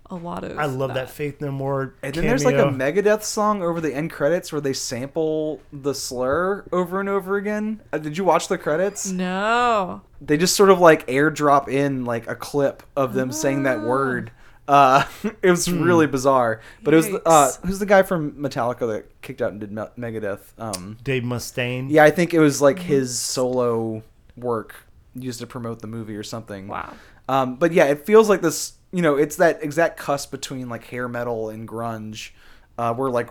a 0.10 0.16
lot 0.16 0.44
of. 0.44 0.58
I 0.58 0.66
love 0.66 0.94
that, 0.94 1.10
Faith 1.10 1.42
No 1.42 1.52
More. 1.52 1.96
And 2.02 2.14
then 2.14 2.26
there's 2.26 2.46
like 2.46 2.56
a. 2.56 2.66
Megadeth 2.66 3.24
song 3.24 3.62
over 3.62 3.82
the 3.82 3.94
end 3.94 4.12
credits 4.12 4.52
where 4.52 4.62
they 4.62 4.74
sample 4.74 5.62
the 5.74 5.94
slur 5.94 6.66
over 6.72 7.00
and 7.00 7.10
over 7.10 7.38
again. 7.38 7.82
Uh, 7.92 7.98
did 7.98 8.18
you 8.18 8.24
watch 8.24 8.48
the 8.48 8.58
credits? 8.58 9.10
No. 9.10 10.02
They 10.22 10.38
just 10.38 10.56
sort 10.56 10.70
of 10.70 10.80
like 10.80 11.08
airdrop 11.08 11.68
in 11.68 12.06
like 12.06 12.28
a 12.28 12.36
clip 12.36 12.84
of 12.96 13.14
them 13.14 13.32
saying 13.32 13.64
that 13.64 13.82
word. 13.82 14.32
Uh, 14.68 15.06
it 15.42 15.50
was 15.50 15.72
really 15.72 16.08
bizarre. 16.08 16.62
But 16.84 16.94
it 16.94 16.98
was 16.98 17.08
uh, 17.26 17.52
who's 17.66 17.80
the 17.80 17.86
guy 17.86 18.04
from 18.04 18.34
Metallica 18.34 18.88
that 18.94 19.22
kicked 19.22 19.42
out 19.42 19.52
and 19.52 19.60
did 19.60 19.72
Megadeth? 19.72 20.42
Um, 20.58 20.98
Dave 21.04 21.24
Mustaine. 21.24 21.88
yeah, 21.90 22.04
I 22.04 22.12
think 22.12 22.34
it 22.34 22.40
was 22.40 22.62
like 22.62 22.80
his 22.80 23.18
solo 23.18 24.04
work 24.36 24.76
used 25.16 25.40
to 25.40 25.48
promote 25.48 25.82
the 25.82 25.88
movie 25.88 26.16
or 26.16 26.24
something. 26.24 26.68
Wow. 26.68 26.94
Um, 27.30 27.56
but 27.56 27.74
yeah, 27.74 27.86
it 27.86 28.06
feels 28.06 28.30
like 28.30 28.42
this. 28.42 28.74
You 28.92 29.02
know, 29.02 29.16
it's 29.18 29.36
that 29.38 29.62
exact 29.64 29.98
cusp 29.98 30.32
between 30.32 30.70
like 30.70 30.86
hair 30.86 31.08
metal 31.08 31.50
and 31.50 31.68
grunge, 31.68 32.32
uh, 32.78 32.94
where 32.94 33.10
like 33.10 33.30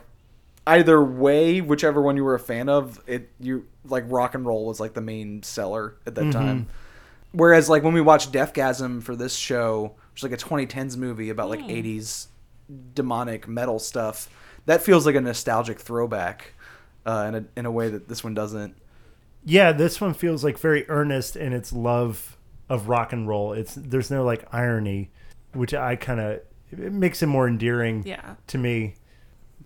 either 0.67 1.03
way, 1.03 1.61
whichever 1.61 2.03
one 2.03 2.17
you 2.17 2.25
were 2.25 2.35
a 2.35 2.41
fan 2.41 2.69
of, 2.69 3.01
it 3.07 3.31
you 3.41 3.67
like 3.85 4.05
rock 4.09 4.35
and 4.35 4.45
roll 4.47 4.67
was 4.67 4.81
like 4.81 4.95
the 4.95 5.01
main 5.01 5.43
seller 5.43 5.97
at 6.07 6.15
that 6.17 6.25
time. 6.33 6.67
Whereas 7.33 7.69
like 7.69 7.83
when 7.83 7.95
we 7.95 8.01
watched 8.01 8.33
Deathgasm 8.33 9.03
for 9.03 9.15
this 9.17 9.35
show, 9.35 9.95
which 10.13 10.21
is 10.21 10.23
like 10.23 10.33
a 10.33 10.37
2010s 10.43 10.97
movie 10.97 11.31
about 11.31 11.49
like 11.51 11.61
80s 11.61 12.27
demonic 12.95 13.47
metal 13.47 13.79
stuff, 13.79 14.29
that 14.67 14.83
feels 14.83 15.07
like 15.07 15.15
a 15.15 15.21
nostalgic 15.21 15.79
throwback 15.81 16.53
uh, 17.05 17.27
in 17.29 17.35
a 17.35 17.45
in 17.57 17.67
a 17.67 17.71
way 17.71 17.89
that 17.89 18.09
this 18.09 18.25
one 18.25 18.35
doesn't. 18.35 18.75
Yeah, 19.45 19.73
this 19.73 20.01
one 20.01 20.13
feels 20.15 20.43
like 20.43 20.59
very 20.59 20.89
earnest 20.89 21.37
in 21.37 21.53
its 21.53 21.73
love 21.73 22.37
of 22.69 22.89
rock 22.89 23.13
and 23.13 23.29
roll. 23.29 23.53
It's 23.53 23.75
there's 23.77 24.11
no 24.11 24.25
like 24.25 24.45
irony, 24.53 25.11
which 25.57 25.75
I 25.75 25.97
kind 25.97 26.21
of 26.21 26.41
it 26.71 26.93
makes 26.93 27.23
it 27.23 27.27
more 27.27 27.47
endearing 27.49 28.03
Yeah. 28.07 28.35
to 28.49 28.59
me. 28.59 28.95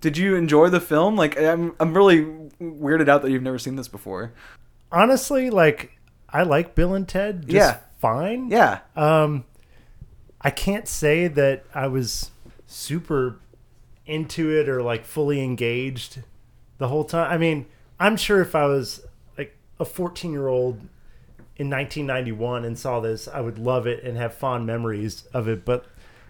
Did 0.01 0.17
you 0.17 0.37
enjoy 0.37 0.69
the 0.71 0.81
film? 0.81 1.17
Like 1.17 1.39
I'm 1.39 1.75
I'm 1.81 1.95
really 1.95 2.25
weirded 2.61 3.09
out 3.09 3.23
that 3.23 3.31
you've 3.31 3.43
never 3.43 3.59
seen 3.59 3.77
this 3.77 3.89
before. 3.89 4.33
Honestly, 4.93 5.51
like 5.51 5.93
I 6.29 6.43
like 6.43 6.75
Bill 6.75 6.95
and 6.95 7.07
Ted 7.09 7.43
just 7.43 7.53
Yeah. 7.55 7.79
fine. 8.01 8.51
Yeah. 8.51 8.81
Um, 8.97 9.45
I 10.41 10.51
can't 10.51 10.89
say 10.89 11.27
that 11.29 11.65
I 11.75 11.87
was 11.89 12.31
super 12.67 13.37
into 14.07 14.51
it 14.51 14.69
or 14.69 14.83
like 14.83 15.05
fully 15.05 15.43
engaged 15.43 16.23
the 16.79 16.89
whole 16.89 17.05
time. 17.05 17.31
I 17.31 17.37
mean, 17.37 17.67
I'm 17.99 18.17
sure 18.17 18.41
if 18.41 18.55
I 18.55 18.65
was 18.67 19.05
like 19.37 19.57
a 19.79 19.85
14 19.85 20.33
year 20.33 20.49
old 20.49 20.81
in 21.61 21.69
1991 21.69 22.65
and 22.65 22.79
saw 22.79 23.01
this, 23.01 23.29
I 23.29 23.43
would 23.43 23.59
love 23.59 23.87
it 23.87 24.03
and 24.03 24.17
have 24.17 24.33
fond 24.33 24.65
memories 24.65 25.25
of 25.35 25.47
it. 25.47 25.67
But 25.67 25.85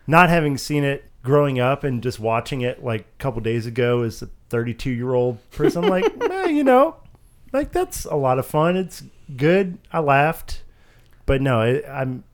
not 0.05 0.29
having 0.29 0.59
seen 0.59 0.83
it 0.83 1.05
growing 1.23 1.61
up 1.61 1.85
and 1.85 2.03
just 2.03 2.19
watching 2.19 2.63
it 2.63 2.83
like 2.83 3.03
a 3.03 3.23
couple 3.23 3.41
days 3.41 3.65
ago 3.65 4.03
as 4.03 4.23
a 4.23 4.29
32 4.49 4.91
year 4.91 5.15
old 5.15 5.39
person, 5.53 5.85
I'm 5.85 5.91
like, 5.91 6.13
eh, 6.31 6.47
you 6.49 6.65
know, 6.65 6.97
like 7.53 7.71
that's 7.71 8.07
a 8.07 8.17
lot 8.17 8.41
of 8.41 8.47
fun. 8.47 8.77
It's 8.77 9.05
good. 9.37 9.79
I 9.93 10.01
laughed, 10.01 10.65
but 11.27 11.41
no, 11.41 11.61
it, 11.61 11.85
I'm 11.89 12.25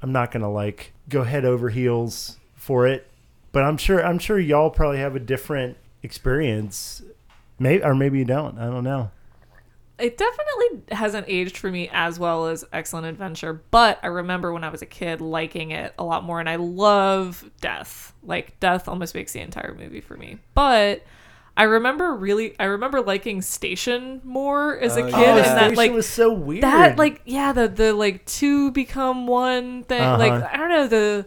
I'm 0.00 0.12
not 0.12 0.30
gonna 0.30 0.50
like 0.50 0.94
go 1.10 1.24
head 1.24 1.44
over 1.44 1.68
heels 1.68 2.38
for 2.54 2.86
it. 2.86 3.06
But 3.52 3.64
I'm 3.64 3.76
sure 3.76 4.02
I'm 4.02 4.18
sure 4.18 4.38
y'all 4.38 4.70
probably 4.70 5.00
have 5.00 5.14
a 5.14 5.20
different 5.20 5.76
experience, 6.02 7.02
maybe 7.58 7.84
or 7.84 7.94
maybe 7.94 8.20
you 8.20 8.24
don't. 8.24 8.56
I 8.56 8.70
don't 8.70 8.84
know. 8.84 9.10
It 9.98 10.16
definitely 10.16 10.94
hasn't 10.96 11.26
aged 11.28 11.56
for 11.58 11.70
me 11.70 11.88
as 11.92 12.18
well 12.18 12.46
as 12.46 12.64
Excellent 12.72 13.06
Adventure, 13.06 13.62
but 13.70 13.98
I 14.02 14.06
remember 14.06 14.52
when 14.52 14.62
I 14.64 14.68
was 14.68 14.80
a 14.82 14.86
kid 14.86 15.20
liking 15.20 15.72
it 15.72 15.92
a 15.98 16.04
lot 16.04 16.22
more, 16.24 16.38
and 16.40 16.48
I 16.48 16.56
love 16.56 17.44
Death. 17.60 18.12
Like 18.22 18.58
Death 18.60 18.86
almost 18.88 19.14
makes 19.14 19.32
the 19.32 19.40
entire 19.40 19.74
movie 19.74 20.00
for 20.00 20.16
me. 20.16 20.38
But 20.54 21.02
I 21.56 21.64
remember 21.64 22.14
really, 22.14 22.54
I 22.60 22.64
remember 22.66 23.00
liking 23.00 23.42
Station 23.42 24.20
more 24.22 24.78
as 24.78 24.96
a 24.96 25.02
kid, 25.02 25.14
Oh, 25.14 25.20
yeah. 25.20 25.36
and 25.36 25.44
that 25.44 25.56
Station 25.58 25.74
like 25.76 25.92
was 25.92 26.08
so 26.08 26.32
weird. 26.32 26.62
that 26.62 26.96
like 26.98 27.20
yeah 27.24 27.52
the 27.52 27.66
the 27.66 27.92
like 27.92 28.24
two 28.26 28.70
become 28.70 29.26
one 29.26 29.82
thing. 29.82 30.00
Like 30.02 30.32
Uh-huh. 30.32 30.48
I 30.52 30.56
don't 30.56 30.68
know 30.68 30.86
the. 30.86 31.26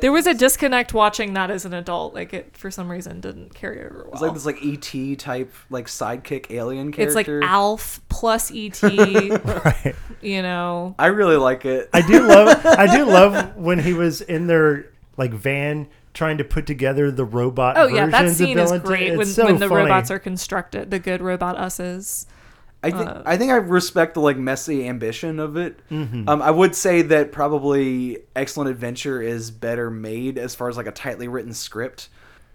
There 0.00 0.12
was 0.12 0.26
a 0.26 0.34
disconnect 0.34 0.94
watching 0.94 1.34
that 1.34 1.50
as 1.50 1.64
an 1.64 1.74
adult. 1.74 2.14
Like 2.14 2.32
it, 2.32 2.56
for 2.56 2.70
some 2.70 2.90
reason, 2.90 3.20
didn't 3.20 3.54
carry 3.54 3.84
over 3.84 4.04
well. 4.04 4.12
It's 4.12 4.22
like 4.22 4.34
this 4.34 4.46
like 4.46 4.64
ET 4.64 5.18
type 5.18 5.52
like 5.70 5.86
sidekick 5.86 6.50
alien 6.50 6.92
character. 6.92 7.02
it's 7.02 7.14
like. 7.14 7.48
Alf 7.48 8.00
plus 8.08 8.50
ET. 8.54 8.82
right. 8.82 9.94
you 10.20 10.42
know, 10.42 10.94
I 10.98 11.06
really 11.06 11.36
like 11.36 11.64
it. 11.64 11.90
I 11.92 12.06
do 12.06 12.26
love 12.26 12.64
I 12.64 12.96
do 12.96 13.04
love 13.06 13.56
when 13.56 13.78
he 13.78 13.92
was 13.92 14.20
in 14.20 14.46
their 14.46 14.90
like 15.16 15.32
van 15.32 15.88
trying 16.14 16.38
to 16.38 16.44
put 16.44 16.66
together 16.66 17.10
the 17.10 17.24
robot. 17.24 17.76
Oh 17.78 17.86
yeah, 17.86 18.06
that 18.06 18.30
scene 18.30 18.58
is 18.58 18.72
great 18.80 19.08
It's 19.08 19.18
when, 19.18 19.26
so 19.26 19.44
when 19.46 19.58
the 19.58 19.68
funny. 19.68 19.82
robots 19.82 20.10
are 20.10 20.18
constructed. 20.18 20.90
The 20.90 20.98
good 20.98 21.22
robot 21.22 21.56
us's. 21.56 22.26
I 22.84 22.90
think 22.90 23.08
uh, 23.08 23.22
I 23.24 23.36
think 23.36 23.52
I 23.52 23.56
respect 23.56 24.14
the 24.14 24.20
like 24.20 24.36
messy 24.36 24.88
ambition 24.88 25.38
of 25.38 25.56
it. 25.56 25.78
Mm-hmm. 25.90 26.28
Um, 26.28 26.42
I 26.42 26.50
would 26.50 26.74
say 26.74 27.02
that 27.02 27.30
probably 27.32 28.18
Excellent 28.34 28.70
Adventure 28.70 29.22
is 29.22 29.50
better 29.50 29.90
made 29.90 30.36
as 30.38 30.54
far 30.54 30.68
as 30.68 30.76
like 30.76 30.86
a 30.86 30.92
tightly 30.92 31.28
written 31.28 31.52
script. 31.52 32.08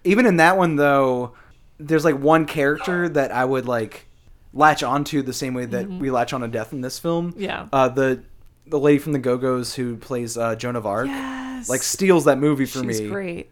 Even 0.04 0.26
in 0.26 0.36
that 0.36 0.56
one 0.58 0.76
though, 0.76 1.34
there's 1.78 2.04
like 2.04 2.18
one 2.18 2.44
character 2.44 3.08
that 3.08 3.32
I 3.32 3.44
would 3.44 3.66
like 3.66 4.06
latch 4.52 4.82
onto 4.82 5.22
the 5.22 5.32
same 5.32 5.54
way 5.54 5.64
that 5.66 5.88
we 5.88 6.10
latch 6.10 6.32
on 6.32 6.40
to 6.42 6.48
death 6.48 6.72
in 6.72 6.80
this 6.82 6.98
film. 6.98 7.32
Mm-hmm. 7.32 7.40
Yeah. 7.42 7.68
Uh, 7.72 7.88
the 7.88 8.22
the 8.66 8.78
lady 8.78 8.98
from 8.98 9.12
the 9.12 9.18
Go 9.18 9.38
Go's 9.38 9.74
who 9.74 9.96
plays 9.96 10.36
uh, 10.36 10.54
Joan 10.56 10.76
of 10.76 10.84
Arc, 10.84 11.06
Yes. 11.06 11.70
like 11.70 11.82
steals 11.82 12.26
that 12.26 12.36
movie 12.38 12.66
for 12.66 12.80
me. 12.82 12.92
She's 12.92 13.00
me. 13.02 13.08
great. 13.08 13.50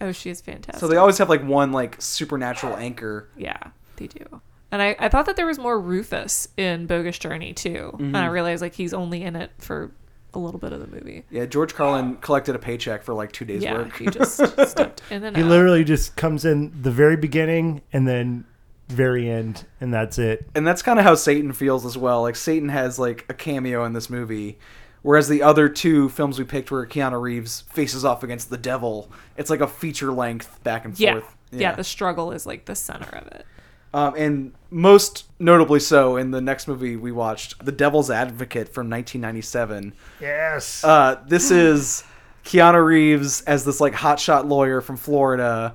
Oh, 0.00 0.12
she 0.12 0.28
is 0.30 0.40
fantastic. 0.42 0.78
So 0.78 0.88
they 0.88 0.96
always 0.98 1.16
have 1.18 1.28
like 1.30 1.42
one 1.42 1.72
like 1.72 1.96
supernatural 2.02 2.76
anchor. 2.76 3.28
yeah, 3.36 3.58
they 3.96 4.08
do. 4.08 4.42
And 4.70 4.82
I, 4.82 4.96
I 4.98 5.08
thought 5.08 5.26
that 5.26 5.36
there 5.36 5.46
was 5.46 5.58
more 5.58 5.80
Rufus 5.80 6.48
in 6.56 6.86
Bogus 6.86 7.18
Journey 7.18 7.52
too. 7.54 7.90
And 7.94 8.00
Mm-hmm. 8.08 8.16
I 8.16 8.26
realized 8.26 8.60
like 8.62 8.74
he's 8.74 8.92
only 8.94 9.22
in 9.22 9.34
it 9.36 9.50
for 9.58 9.90
a 10.34 10.38
little 10.38 10.60
bit 10.60 10.72
of 10.72 10.80
the 10.80 10.86
movie. 10.94 11.24
Yeah, 11.30 11.46
George 11.46 11.74
Carlin 11.74 12.16
collected 12.16 12.54
a 12.54 12.58
paycheck 12.58 13.02
for 13.02 13.14
like 13.14 13.32
two 13.32 13.44
days' 13.46 13.62
yeah, 13.62 13.74
work. 13.74 13.96
he 13.96 14.06
just 14.06 14.34
stepped 14.68 15.02
in 15.10 15.24
and 15.24 15.34
He 15.36 15.42
out. 15.42 15.48
literally 15.48 15.84
just 15.84 16.16
comes 16.16 16.44
in 16.44 16.70
the 16.82 16.90
very 16.90 17.16
beginning 17.16 17.80
and 17.94 18.06
then 18.06 18.44
very 18.88 19.28
end, 19.30 19.64
and 19.80 19.92
that's 19.92 20.18
it. 20.18 20.46
and 20.54 20.66
that's 20.66 20.82
kind 20.82 20.98
of 20.98 21.04
how 21.04 21.14
Satan 21.14 21.52
feels 21.52 21.84
as 21.86 21.96
well. 21.98 22.22
Like 22.22 22.36
Satan 22.36 22.68
has 22.68 22.98
like 22.98 23.24
a 23.28 23.34
cameo 23.34 23.84
in 23.84 23.92
this 23.94 24.08
movie, 24.10 24.58
whereas 25.02 25.28
the 25.28 25.42
other 25.42 25.68
two 25.70 26.08
films 26.10 26.38
we 26.38 26.44
picked 26.44 26.70
where 26.70 26.86
Keanu 26.86 27.20
Reeves 27.20 27.62
faces 27.72 28.04
off 28.04 28.22
against 28.22 28.48
the 28.50 28.56
devil, 28.58 29.10
it's 29.38 29.48
like 29.50 29.60
a 29.60 29.66
feature 29.66 30.12
length 30.12 30.62
back 30.62 30.84
and 30.84 30.98
yeah. 31.00 31.12
forth. 31.12 31.36
yeah, 31.50 31.74
The 31.74 31.84
struggle 31.84 32.32
is 32.32 32.44
like 32.46 32.66
the 32.66 32.74
center 32.74 33.14
of 33.16 33.26
it. 33.28 33.46
Um, 33.94 34.14
and 34.16 34.52
most 34.70 35.24
notably 35.38 35.80
so 35.80 36.16
in 36.16 36.30
the 36.30 36.40
next 36.40 36.68
movie 36.68 36.96
we 36.96 37.12
watched, 37.12 37.64
The 37.64 37.72
Devil's 37.72 38.10
Advocate 38.10 38.68
from 38.68 38.90
1997. 38.90 39.94
Yes. 40.20 40.84
Uh, 40.84 41.20
this 41.26 41.50
is 41.50 42.04
Keanu 42.44 42.84
Reeves 42.84 43.40
as 43.42 43.64
this 43.64 43.80
like 43.80 43.94
hotshot 43.94 44.48
lawyer 44.48 44.80
from 44.80 44.96
Florida 44.96 45.74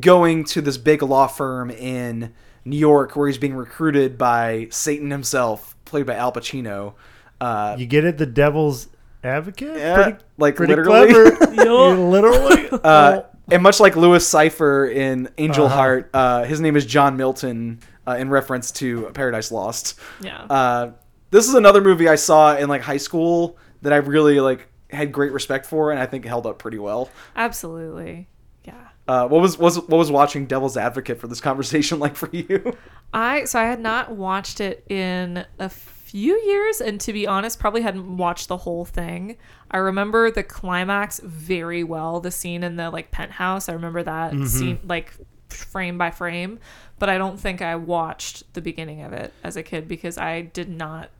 going 0.00 0.44
to 0.44 0.60
this 0.60 0.76
big 0.78 1.02
law 1.02 1.26
firm 1.26 1.70
in 1.70 2.32
New 2.64 2.76
York 2.78 3.16
where 3.16 3.26
he's 3.26 3.38
being 3.38 3.54
recruited 3.54 4.16
by 4.16 4.68
Satan 4.70 5.10
himself, 5.10 5.76
played 5.84 6.06
by 6.06 6.14
Al 6.14 6.32
Pacino. 6.32 6.94
Uh, 7.40 7.74
you 7.78 7.86
get 7.86 8.04
it, 8.04 8.18
the 8.18 8.26
devil's 8.26 8.88
advocate. 9.24 9.76
yeah, 9.76 10.18
like 10.38 10.56
pretty 10.56 10.74
literally. 10.76 11.12
clever. 11.12 11.54
You 11.64 11.90
literally. 12.08 12.68
uh, 12.84 13.22
and 13.50 13.62
much 13.62 13.80
like 13.80 13.96
Louis 13.96 14.24
Cyphre 14.24 14.94
in 14.94 15.28
Angel 15.38 15.66
Uh-huh. 15.66 15.74
Heart, 15.76 16.10
uh, 16.14 16.44
his 16.44 16.60
name 16.60 16.76
is 16.76 16.86
John 16.86 17.16
Milton 17.16 17.80
uh, 18.06 18.16
in 18.18 18.28
reference 18.30 18.70
to 18.72 19.10
Paradise 19.14 19.50
Lost. 19.52 19.98
Yeah. 20.20 20.42
Uh, 20.42 20.92
this 21.30 21.48
is 21.48 21.54
another 21.54 21.80
movie 21.80 22.08
I 22.08 22.16
saw 22.16 22.56
in 22.56 22.68
like 22.68 22.82
high 22.82 22.96
school 22.96 23.56
that 23.82 23.92
I 23.92 23.96
really 23.96 24.40
like 24.40 24.68
had 24.90 25.12
great 25.12 25.32
respect 25.32 25.66
for, 25.66 25.90
and 25.92 26.00
I 26.00 26.06
think 26.06 26.24
held 26.24 26.46
up 26.46 26.58
pretty 26.58 26.78
well. 26.78 27.10
Absolutely. 27.36 28.26
Yeah. 28.64 28.74
Uh, 29.08 29.26
what 29.28 29.40
was 29.40 29.58
was 29.58 29.76
what 29.76 29.90
was 29.98 30.10
watching 30.10 30.46
Devil's 30.46 30.76
Advocate 30.76 31.18
for 31.20 31.26
this 31.28 31.40
conversation 31.40 31.98
like 32.04 32.16
for 32.16 32.28
you? 32.32 32.76
I 33.12 33.44
so 33.44 33.58
I 33.60 33.64
had 33.64 33.80
not 33.80 34.12
watched 34.12 34.60
it 34.60 34.84
in 34.90 35.44
a 35.58 35.68
few 36.10 36.34
years 36.40 36.80
and 36.80 37.00
to 37.00 37.12
be 37.12 37.26
honest 37.26 37.60
probably 37.60 37.82
hadn't 37.82 38.16
watched 38.16 38.48
the 38.48 38.56
whole 38.56 38.84
thing. 38.84 39.36
I 39.70 39.78
remember 39.78 40.30
the 40.30 40.42
climax 40.42 41.20
very 41.20 41.84
well, 41.84 42.20
the 42.20 42.32
scene 42.32 42.64
in 42.64 42.76
the 42.76 42.90
like 42.90 43.12
penthouse. 43.12 43.68
I 43.68 43.74
remember 43.74 44.02
that 44.02 44.32
mm-hmm. 44.32 44.46
scene 44.46 44.80
like 44.84 45.12
frame 45.48 45.98
by 45.98 46.10
frame, 46.10 46.58
but 46.98 47.08
I 47.08 47.16
don't 47.16 47.38
think 47.38 47.62
I 47.62 47.76
watched 47.76 48.52
the 48.54 48.60
beginning 48.60 49.02
of 49.02 49.12
it 49.12 49.32
as 49.44 49.56
a 49.56 49.62
kid 49.62 49.86
because 49.86 50.18
I 50.18 50.42
did 50.42 50.68
not 50.68 51.10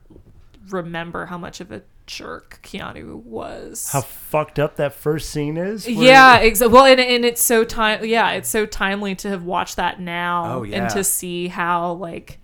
remember 0.69 1.25
how 1.27 1.37
much 1.37 1.61
of 1.61 1.71
a 1.71 1.83
jerk 2.05 2.59
Keanu 2.61 3.15
was. 3.23 3.89
How 3.93 4.01
fucked 4.01 4.59
up 4.59 4.75
that 4.75 4.93
first 4.93 5.29
scene 5.29 5.55
is. 5.55 5.85
where- 5.85 5.95
Yeah, 5.95 6.39
exactly. 6.39 6.73
Well, 6.73 6.85
and, 6.85 6.99
and 6.99 7.23
it's 7.23 7.41
so 7.41 7.63
time. 7.63 8.03
Yeah, 8.03 8.31
it's 8.31 8.49
so 8.49 8.65
timely 8.65 9.15
to 9.15 9.29
have 9.29 9.43
watched 9.43 9.77
that 9.77 10.01
now 10.01 10.57
Oh, 10.57 10.63
yeah. 10.63 10.83
and 10.83 10.89
to 10.91 11.03
see 11.05 11.47
how 11.47 11.93
like 11.93 12.40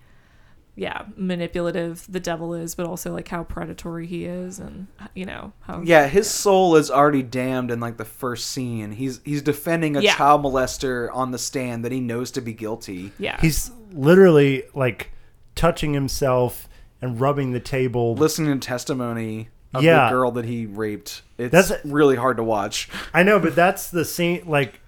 yeah 0.78 1.02
manipulative 1.18 2.06
the 2.08 2.20
devil 2.20 2.54
is, 2.54 2.76
but 2.76 2.86
also 2.86 3.12
like 3.12 3.28
how 3.28 3.44
predatory 3.44 4.06
he 4.08 4.26
is, 4.26 4.60
and 4.60 4.88
you 5.16 5.26
know 5.26 5.52
how 5.62 5.82
Yeah, 5.82 6.08
his 6.08 6.30
soul 6.30 6.76
is 6.76 6.90
already 6.92 7.24
damned 7.24 7.72
in 7.72 7.80
like 7.80 7.98
the 7.98 8.06
first 8.06 8.48
scene. 8.52 8.92
He's 8.92 9.20
he's 9.26 9.42
defending 9.42 9.98
a 9.98 10.02
Yeah. 10.02 10.16
child 10.16 10.44
molester 10.44 11.10
on 11.14 11.32
the 11.32 11.38
stand 11.38 11.84
that 11.84 11.92
he 11.92 12.00
knows 12.00 12.32
to 12.32 12.42
be 12.42 12.54
guilty. 12.54 13.12
yeah 13.20 13.40
He's 13.42 13.72
literally 13.92 14.64
like 14.74 15.12
touching 15.56 15.94
himself 15.94 16.70
and 17.02 17.20
rubbing 17.20 17.52
the 17.52 17.60
table. 17.60 18.16
Listening 18.16 18.60
to 18.60 18.66
testimony 18.68 19.50
of 19.74 19.84
Yeah. 19.84 20.06
the 20.06 20.16
girl 20.16 20.32
that 20.32 20.46
he 20.46 20.66
raped. 20.66 21.24
It's 21.38 21.52
That's- 21.52 21.84
really 21.86 22.16
hard 22.16 22.38
to 22.38 22.44
watch. 22.44 22.90
I 23.14 23.24
know, 23.24 23.40
but 23.40 23.56
that's 23.56 23.90
the 23.90 24.06
scene. 24.06 24.44
Like 24.46 24.80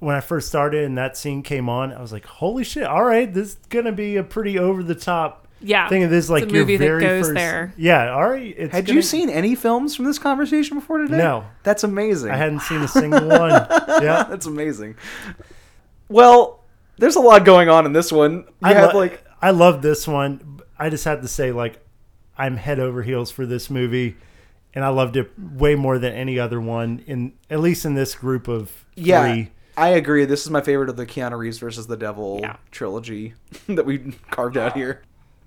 when 0.00 0.14
I 0.14 0.20
first 0.20 0.48
started 0.48 0.84
and 0.84 0.96
that 0.98 1.16
scene 1.16 1.42
came 1.42 1.68
on, 1.68 1.92
I 1.92 2.00
was 2.00 2.12
like, 2.12 2.24
"Holy 2.26 2.64
shit! 2.64 2.84
All 2.84 3.04
right, 3.04 3.32
this 3.32 3.48
is 3.48 3.54
gonna 3.68 3.92
be 3.92 4.16
a 4.16 4.22
pretty 4.22 4.58
over 4.58 4.82
the 4.82 4.94
top 4.94 5.46
yeah 5.60 5.88
thing." 5.88 6.04
Of 6.04 6.10
this, 6.10 6.30
like 6.30 6.44
a 6.44 6.46
your 6.46 6.60
movie 6.60 6.76
that 6.76 6.84
very 6.84 7.00
goes 7.02 7.26
first, 7.26 7.34
there. 7.34 7.72
Yeah, 7.76 8.12
all 8.12 8.28
right. 8.30 8.54
It's 8.56 8.72
Had 8.72 8.86
gonna- 8.86 8.96
you 8.96 9.02
seen 9.02 9.28
any 9.28 9.54
films 9.54 9.94
from 9.96 10.04
this 10.04 10.18
conversation 10.18 10.78
before 10.78 10.98
today? 10.98 11.16
No. 11.18 11.44
That's 11.64 11.84
amazing. 11.84 12.30
I 12.30 12.36
hadn't 12.36 12.60
seen 12.60 12.80
a 12.82 12.88
single 12.88 13.26
one. 13.28 13.50
Yeah, 14.02 14.24
That's 14.28 14.46
amazing. 14.46 14.94
Well, 16.08 16.64
there's 16.98 17.16
a 17.16 17.20
lot 17.20 17.44
going 17.44 17.68
on 17.68 17.86
in 17.86 17.92
this 17.92 18.10
one. 18.12 18.32
You 18.38 18.44
I 18.62 18.74
have 18.74 18.94
lo- 18.94 19.00
like 19.00 19.24
I 19.40 19.50
love 19.50 19.82
this 19.82 20.06
one. 20.06 20.60
I 20.78 20.90
just 20.90 21.04
have 21.04 21.22
to 21.22 21.28
say, 21.28 21.52
like, 21.52 21.78
I'm 22.36 22.56
head 22.56 22.78
over 22.80 23.02
heels 23.02 23.30
for 23.30 23.46
this 23.46 23.68
movie, 23.68 24.16
and 24.74 24.84
I 24.84 24.88
loved 24.88 25.16
it 25.16 25.30
way 25.38 25.74
more 25.74 25.98
than 25.98 26.12
any 26.12 26.38
other 26.38 26.60
one. 26.60 27.02
In 27.06 27.32
at 27.50 27.60
least 27.60 27.84
in 27.84 27.94
this 27.94 28.14
group 28.14 28.48
of 28.48 28.70
yeah, 28.94 29.22
three. 29.32 29.50
I 29.78 29.88
agree. 29.90 30.24
This 30.24 30.44
is 30.44 30.50
my 30.50 30.60
favorite 30.60 30.88
of 30.88 30.96
the 30.96 31.06
Keanu 31.06 31.38
Reeves 31.38 31.58
versus 31.58 31.86
the 31.86 31.96
Devil 31.96 32.40
Yeah. 32.42 32.56
trilogy 32.70 33.34
that 33.68 33.86
we 33.86 33.98
carved 34.30 34.56
out 34.56 34.74
here. 34.76 35.02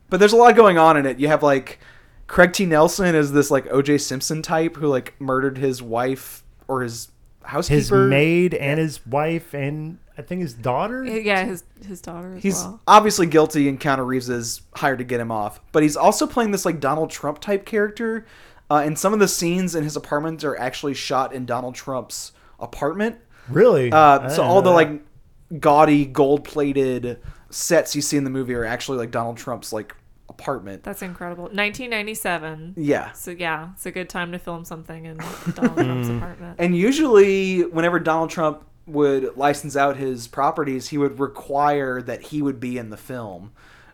But 0.10 0.20
there's 0.20 0.34
a 0.34 0.38
lot 0.38 0.56
going 0.56 0.78
on 0.78 0.98
in 0.98 1.06
it. 1.06 1.20
You 1.20 1.28
have 1.28 1.44
like 1.44 1.80
Craig 2.28 2.54
T. 2.54 2.66
Nelson 2.66 3.14
is 3.16 3.32
this 3.34 3.52
like 3.52 3.68
O.J. 3.72 3.98
Simpson 4.00 4.42
type 4.42 4.76
who 4.78 4.88
like 4.88 5.20
murdered 5.20 5.58
his 5.58 5.82
wife 5.82 6.44
or 6.68 6.82
his 6.82 7.10
housekeeper. 7.44 7.76
His 7.78 7.92
maid 7.92 8.54
and 8.54 8.80
his 8.80 9.06
wife 9.06 9.54
and 9.54 9.98
I 10.18 10.22
think 10.22 10.42
his 10.42 10.54
daughter. 10.54 11.04
yeah 11.04 11.46
his 11.46 11.64
his 11.86 12.00
daughter 12.02 12.36
as 12.36 12.44
He's 12.44 12.62
well. 12.64 12.80
obviously 12.88 13.26
guilty, 13.26 13.68
and 13.68 13.80
Keanu 13.80 14.06
Reeves 14.06 14.30
is 14.30 14.62
hired 14.76 15.00
to 15.00 15.04
get 15.04 15.20
him 15.20 15.32
off. 15.32 15.60
But 15.72 15.82
he's 15.84 15.98
also 15.98 16.28
playing 16.28 16.52
this 16.52 16.66
like 16.66 16.80
Donald 16.80 17.10
Trump 17.10 17.40
type 17.40 17.66
character. 17.66 18.26
Uh, 18.70 18.82
and 18.86 18.98
some 19.00 19.12
of 19.14 19.20
the 19.20 19.28
scenes 19.28 19.76
in 19.76 19.84
his 19.84 19.96
apartment 19.98 20.44
are 20.46 20.58
actually 20.58 20.94
shot 20.94 21.34
in 21.34 21.46
Donald 21.46 21.76
Trump's 21.76 22.32
apartment. 22.60 23.18
Really? 23.50 23.92
Uh, 23.92 24.30
so 24.30 24.44
all 24.44 24.62
the 24.62 24.70
that. 24.70 24.76
like 24.76 25.60
gaudy 25.60 26.06
gold 26.06 26.44
plated 26.44 27.20
sets 27.50 27.96
you 27.96 28.02
see 28.02 28.18
in 28.18 28.24
the 28.24 28.30
movie 28.30 28.54
are 28.54 28.66
actually 28.66 28.98
like 28.98 29.12
Donald 29.12 29.38
Trump's 29.38 29.74
like 29.74 29.96
apartment. 30.30 30.84
That's 30.84 31.02
incredible. 31.02 31.44
1997. 31.44 32.76
Yeah. 32.78 33.12
So 33.12 33.32
yeah, 33.32 33.70
it's 33.74 33.86
a 33.86 33.92
good 33.92 34.10
time 34.10 34.32
to 34.32 34.40
film 34.40 34.66
something 34.66 35.06
in 35.06 35.18
Donald 35.56 35.78
Trump's 35.78 36.10
apartment. 36.10 36.56
And 36.60 36.76
usually, 36.76 37.62
whenever 37.62 38.00
Donald 38.00 38.30
Trump 38.30 38.64
would 38.88 39.38
license 39.38 39.76
out 39.76 39.98
his 39.98 40.28
properties, 40.28 40.90
he 40.90 40.98
would 40.98 41.20
require 41.20 42.02
that 42.02 42.22
he 42.22 42.42
would 42.42 42.60
be 42.60 42.78
in 42.78 42.90
the 42.90 42.98
film. 42.98 43.52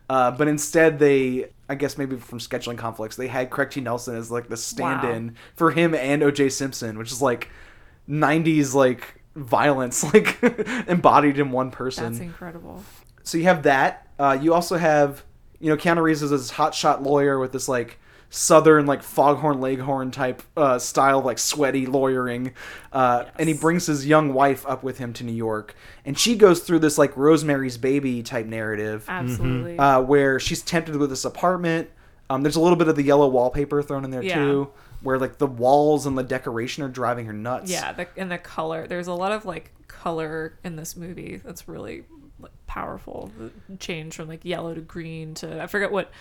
Uh, 0.10 0.32
but 0.32 0.48
instead, 0.48 1.00
they, 1.00 1.50
I 1.68 1.76
guess 1.76 1.98
maybe 1.98 2.16
from 2.16 2.40
scheduling 2.40 2.78
conflicts, 2.78 3.18
they 3.18 3.28
had 3.28 3.50
Craig 3.50 3.72
T. 3.72 3.82
Nelson 3.82 4.16
as 4.16 4.32
like 4.32 4.48
the 4.48 4.56
stand-in 4.56 5.36
for 5.56 5.72
him 5.72 5.94
and 5.94 6.24
O.J. 6.24 6.50
Simpson, 6.50 6.98
which 6.98 7.12
is 7.12 7.22
like 7.22 7.50
'90s 8.10 8.74
like 8.74 9.17
violence, 9.38 10.04
like 10.14 10.42
embodied 10.88 11.40
in 11.40 11.52
one 11.52 11.72
person. 11.72 12.12
That's 12.14 12.20
incredible. 12.22 12.84
so 13.24 13.38
you 13.38 13.46
have 13.46 13.64
that. 13.64 14.08
Uh, 14.20 14.38
you 14.42 14.54
also 14.54 14.78
have, 14.78 15.24
you 15.60 15.70
know, 15.70 15.78
Keanu 15.78 16.02
Reeves 16.02 16.24
is 16.24 16.32
this 16.32 16.52
hotshot 16.52 17.04
lawyer 17.06 17.40
with 17.40 17.52
this 17.52 17.68
like 17.70 18.00
southern 18.30 18.86
like 18.86 19.02
foghorn 19.02 19.62
leghorn 19.62 20.12
type 20.12 20.42
uh, 20.58 20.78
style 20.78 21.20
of 21.20 21.26
like 21.26 21.40
sweaty 21.40 21.86
lawyering, 21.86 22.52
uh, 22.92 23.26
and 23.40 23.48
he 23.48 23.54
brings 23.56 23.86
his 23.86 24.06
young 24.06 24.34
wife 24.34 24.66
up 24.68 24.84
with 24.84 24.98
him 24.98 25.14
to 25.14 25.24
New 25.24 25.32
York, 25.34 25.76
and 26.04 26.18
she 26.20 26.36
goes 26.36 26.60
through 26.62 26.80
this 26.80 26.98
like 26.98 27.16
Rosemary's 27.16 27.78
Baby 27.78 28.24
type 28.24 28.46
narrative, 28.46 29.06
Absolutely. 29.08 29.78
uh, 29.80 30.02
where 30.02 30.40
she's 30.40 30.62
tempted 30.62 30.96
with 30.98 31.10
this 31.10 31.24
apartment. 31.26 31.90
Um, 32.30 32.44
there's 32.44 32.58
a 32.58 32.62
little 32.62 32.76
bit 32.76 32.90
of 32.90 32.98
the 32.98 33.04
yellow 33.04 33.28
wallpaper 33.30 33.82
thrown 33.82 34.04
in 34.04 34.12
there 34.12 34.22
Yeah. 34.24 34.36
too, 34.36 34.70
where 35.02 35.20
like 35.20 35.38
the 35.38 35.48
walls 35.48 36.06
and 36.06 36.18
the 36.18 36.24
decoration 36.24 36.84
are 36.84 36.90
driving 36.90 37.26
her 37.26 37.34
nuts. 37.34 37.70
yeah, 37.70 37.94
the, 37.94 38.08
and 38.18 38.32
the 38.32 38.38
color. 38.38 38.88
There's 38.88 39.08
a 39.08 39.14
lot 39.14 39.32
of 39.32 39.46
like 39.46 39.72
color 39.88 40.58
in 40.64 40.76
this 40.76 40.96
movie 40.96 41.42
that's 41.44 41.68
really 41.68 42.04
like, 42.40 42.52
powerful. 42.66 43.32
The 43.38 43.78
change 43.78 44.16
from 44.16 44.28
like 44.28 44.44
yellow 44.44 44.74
to 44.74 44.82
green 44.82 45.34
to 45.36 45.62
I 45.62 45.68
forget 45.68 45.92
what 45.92 46.12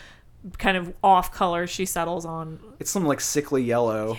kind 0.59 0.77
of 0.77 0.95
off 1.03 1.33
color 1.33 1.67
she 1.67 1.87
settles 1.87 2.25
on. 2.25 2.61
It's 2.79 2.91
some 2.91 3.07
like 3.07 3.21
sickly 3.21 3.63
yellow. 3.63 4.17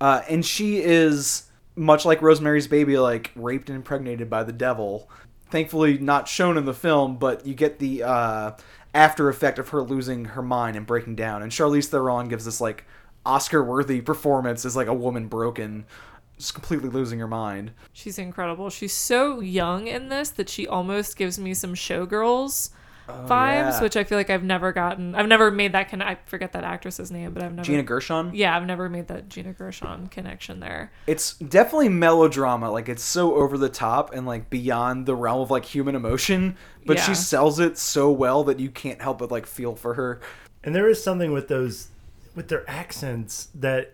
Uh, 0.00 0.22
and 0.28 0.44
she 0.44 0.78
is 0.78 1.50
much 1.76 2.04
like 2.04 2.20
Rosemary's 2.22 2.66
Baby, 2.66 2.98
like 2.98 3.30
raped 3.34 3.68
and 3.68 3.76
impregnated 3.76 4.28
by 4.28 4.44
the 4.44 4.52
devil. 4.52 5.08
Thankfully, 5.50 5.98
not 5.98 6.28
shown 6.28 6.56
in 6.56 6.64
the 6.64 6.74
film, 6.74 7.16
but 7.16 7.46
you 7.46 7.54
get 7.54 7.78
the 7.78 8.02
uh, 8.02 8.52
after 8.92 9.28
effect 9.28 9.58
of 9.58 9.70
her 9.70 9.82
losing 9.82 10.24
her 10.26 10.42
mind 10.42 10.76
and 10.76 10.86
breaking 10.86 11.16
down. 11.16 11.42
And 11.42 11.50
Charlize 11.50 11.86
Theron 11.86 12.28
gives 12.28 12.44
this 12.44 12.60
like 12.60 12.84
Oscar-worthy 13.26 14.00
performance 14.00 14.64
as 14.64 14.76
like 14.76 14.88
a 14.88 14.94
woman 14.94 15.28
broken, 15.28 15.86
just 16.36 16.54
completely 16.54 16.88
losing 16.88 17.18
her 17.18 17.28
mind. 17.28 17.72
She's 17.92 18.18
incredible. 18.18 18.70
She's 18.70 18.92
so 18.92 19.40
young 19.40 19.86
in 19.86 20.08
this 20.08 20.30
that 20.30 20.48
she 20.48 20.66
almost 20.66 21.16
gives 21.16 21.38
me 21.38 21.54
some 21.54 21.74
showgirls 21.74 22.70
oh, 23.08 23.12
vibes, 23.12 23.28
yeah. 23.72 23.82
which 23.82 23.96
I 23.96 24.04
feel 24.04 24.18
like 24.18 24.30
I've 24.30 24.44
never 24.44 24.72
gotten. 24.72 25.14
I've 25.14 25.28
never 25.28 25.50
made 25.50 25.72
that. 25.72 25.90
Con- 25.90 26.02
I 26.02 26.18
forget 26.26 26.52
that 26.52 26.64
actress's 26.64 27.10
name, 27.10 27.32
but 27.32 27.42
I've 27.42 27.54
never. 27.54 27.64
Gina 27.64 27.82
Gershon. 27.82 28.32
yeah, 28.34 28.56
I've 28.56 28.66
never 28.66 28.88
made 28.88 29.08
that 29.08 29.28
Gina 29.28 29.52
Gershon 29.52 30.08
connection 30.08 30.60
there. 30.60 30.92
It's 31.06 31.34
definitely 31.34 31.88
melodrama. 31.88 32.70
Like 32.70 32.88
it's 32.88 33.02
so 33.02 33.34
over 33.34 33.58
the 33.58 33.68
top 33.68 34.12
and 34.14 34.26
like 34.26 34.50
beyond 34.50 35.06
the 35.06 35.14
realm 35.14 35.40
of 35.40 35.50
like 35.50 35.64
human 35.64 35.94
emotion, 35.94 36.56
but 36.86 36.98
she 36.98 37.14
sells 37.14 37.60
it 37.60 37.78
so 37.78 38.10
well 38.10 38.44
that 38.44 38.60
you 38.60 38.70
can't 38.70 39.00
help 39.00 39.18
but 39.18 39.30
like 39.30 39.46
feel 39.46 39.74
for 39.74 39.94
her. 39.94 40.20
And 40.62 40.74
there 40.74 40.88
is 40.88 41.02
something 41.02 41.32
with 41.32 41.48
those, 41.48 41.88
with 42.34 42.48
their 42.48 42.68
accents 42.68 43.48
that 43.54 43.92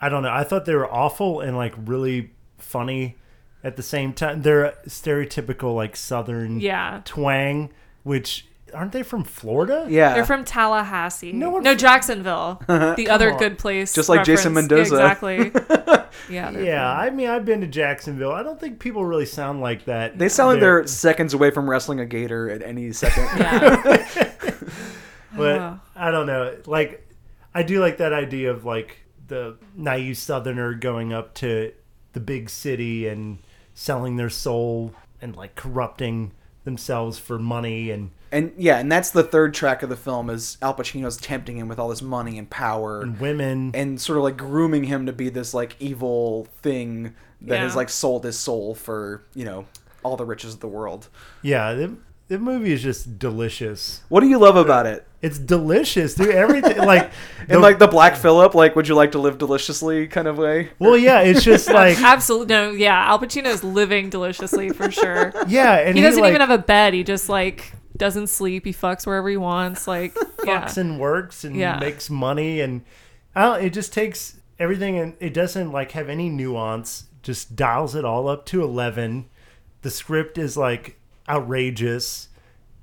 I 0.00 0.08
don't 0.08 0.22
know. 0.22 0.30
I 0.32 0.44
thought 0.44 0.64
they 0.64 0.74
were 0.74 0.90
awful 0.90 1.40
and 1.40 1.56
like 1.56 1.74
really 1.76 2.30
funny 2.58 3.16
at 3.64 3.76
the 3.76 3.82
same 3.82 4.12
time. 4.12 4.42
They're 4.42 4.74
stereotypical 4.86 5.74
like 5.74 5.96
Southern 5.96 6.60
Yeah. 6.60 7.00
twang, 7.04 7.70
which 8.04 8.46
aren't 8.74 8.92
they 8.92 9.02
from 9.02 9.24
Florida? 9.24 9.86
Yeah. 9.88 10.14
They're 10.14 10.26
from 10.26 10.44
Tallahassee. 10.44 11.32
No 11.32 11.46
No, 11.58 11.60
one 11.70 11.78
Jacksonville. 11.78 12.62
the 12.68 13.08
other 13.08 13.32
on. 13.32 13.38
good 13.38 13.58
place. 13.58 13.94
Just 13.94 14.08
like 14.08 14.24
Jason. 14.24 14.52
Mendoza. 14.54 14.94
exactly. 14.94 15.52
Yeah. 16.28 16.50
Yeah, 16.50 16.94
from- 16.96 17.06
I 17.06 17.10
mean, 17.10 17.28
I've 17.30 17.44
been 17.44 17.60
to 17.62 17.66
Jacksonville. 17.66 18.32
I 18.32 18.42
don't 18.42 18.58
think 18.60 18.80
people 18.80 19.04
really 19.04 19.24
sound 19.24 19.60
like 19.60 19.84
that. 19.86 20.18
They 20.18 20.28
sound 20.28 20.48
like 20.54 20.60
there. 20.60 20.80
they're 20.80 20.86
seconds 20.86 21.32
away 21.32 21.50
from 21.50 21.70
wrestling 21.70 22.00
a 22.00 22.06
gator 22.06 22.50
at 22.50 22.62
any 22.62 22.92
second. 22.92 23.24
Yeah. 23.38 23.76
but 25.36 25.58
Oh. 25.60 25.80
I 25.96 26.10
don't 26.10 26.26
know. 26.26 26.54
Like, 26.66 27.07
I 27.58 27.62
do 27.64 27.80
like 27.80 27.96
that 27.98 28.12
idea 28.12 28.50
of 28.50 28.64
like 28.64 28.98
the 29.26 29.56
naive 29.76 30.16
Southerner 30.16 30.74
going 30.74 31.12
up 31.12 31.34
to 31.34 31.72
the 32.12 32.20
big 32.20 32.48
city 32.48 33.08
and 33.08 33.38
selling 33.74 34.16
their 34.16 34.30
soul 34.30 34.94
and 35.20 35.34
like 35.36 35.54
corrupting 35.56 36.30
themselves 36.64 37.18
for 37.18 37.38
money 37.38 37.90
and 37.90 38.10
and 38.30 38.52
yeah, 38.58 38.78
and 38.78 38.92
that's 38.92 39.10
the 39.10 39.22
third 39.22 39.54
track 39.54 39.82
of 39.82 39.88
the 39.88 39.96
film 39.96 40.28
is 40.30 40.58
Al 40.60 40.74
Pacino's 40.74 41.16
tempting 41.16 41.56
him 41.56 41.66
with 41.66 41.78
all 41.78 41.88
this 41.88 42.02
money 42.02 42.38
and 42.38 42.48
power 42.50 43.00
and 43.00 43.18
women. 43.18 43.72
and 43.74 43.98
sort 44.00 44.18
of 44.18 44.22
like 44.24 44.36
grooming 44.36 44.84
him 44.84 45.06
to 45.06 45.12
be 45.12 45.30
this 45.30 45.52
like 45.54 45.74
evil 45.80 46.46
thing 46.62 47.14
that 47.40 47.54
Yeah. 47.56 47.62
has 47.62 47.74
like 47.74 47.88
sold 47.88 48.24
his 48.24 48.38
soul 48.38 48.74
for, 48.74 49.24
you 49.34 49.44
know, 49.46 49.66
all 50.04 50.16
the 50.16 50.26
riches 50.26 50.54
of 50.54 50.60
the 50.60 50.68
world. 50.68 51.08
yeah, 51.42 51.72
the, 51.72 51.96
the 52.28 52.38
movie 52.38 52.72
is 52.72 52.82
just 52.82 53.18
delicious. 53.18 54.02
What 54.10 54.20
do 54.20 54.28
you 54.28 54.38
love 54.38 54.56
about 54.56 54.84
it? 54.86 55.07
It's 55.20 55.38
delicious, 55.38 56.14
dude. 56.14 56.28
Everything 56.30 56.78
like 56.78 57.10
In 57.42 57.54
the- 57.54 57.58
like 57.58 57.78
the 57.78 57.88
Black 57.88 58.14
Phillip, 58.16 58.54
like 58.54 58.76
would 58.76 58.86
you 58.86 58.94
like 58.94 59.12
to 59.12 59.18
live 59.18 59.38
deliciously 59.38 60.06
kind 60.06 60.28
of 60.28 60.38
way? 60.38 60.70
well, 60.78 60.96
yeah, 60.96 61.20
it's 61.22 61.42
just 61.42 61.68
like 61.72 62.00
Absolutely. 62.00 62.46
No, 62.54 62.70
yeah. 62.70 63.08
Al 63.08 63.18
Pacino's 63.18 63.64
living 63.64 64.10
deliciously 64.10 64.68
for 64.70 64.90
sure. 64.90 65.32
yeah, 65.48 65.74
and 65.78 65.96
He 65.96 66.02
doesn't 66.02 66.20
like, 66.20 66.30
even 66.30 66.40
have 66.40 66.50
a 66.50 66.58
bed. 66.62 66.94
He 66.94 67.02
just 67.02 67.28
like 67.28 67.72
doesn't 67.96 68.28
sleep. 68.28 68.64
He 68.64 68.72
fucks 68.72 69.06
wherever 69.06 69.28
he 69.28 69.36
wants. 69.36 69.88
Like, 69.88 70.14
yeah. 70.44 70.64
fucks 70.64 70.76
and 70.78 71.00
works 71.00 71.42
and 71.42 71.56
Yeah. 71.56 71.78
makes 71.80 72.08
money 72.08 72.60
and 72.60 72.82
I 73.34 73.42
don't, 73.42 73.64
it 73.64 73.70
just 73.72 73.92
takes 73.92 74.36
everything 74.60 74.98
and 74.98 75.14
it 75.18 75.34
doesn't 75.34 75.72
like 75.72 75.92
have 75.92 76.08
any 76.08 76.28
nuance 76.28 77.04
just 77.22 77.56
dials 77.56 77.94
it 77.96 78.04
all 78.04 78.28
up 78.28 78.46
to 78.46 78.62
11 78.62 79.28
the 79.82 79.90
script 79.90 80.38
is 80.38 80.56
like 80.56 80.98
outrageous 81.28 82.28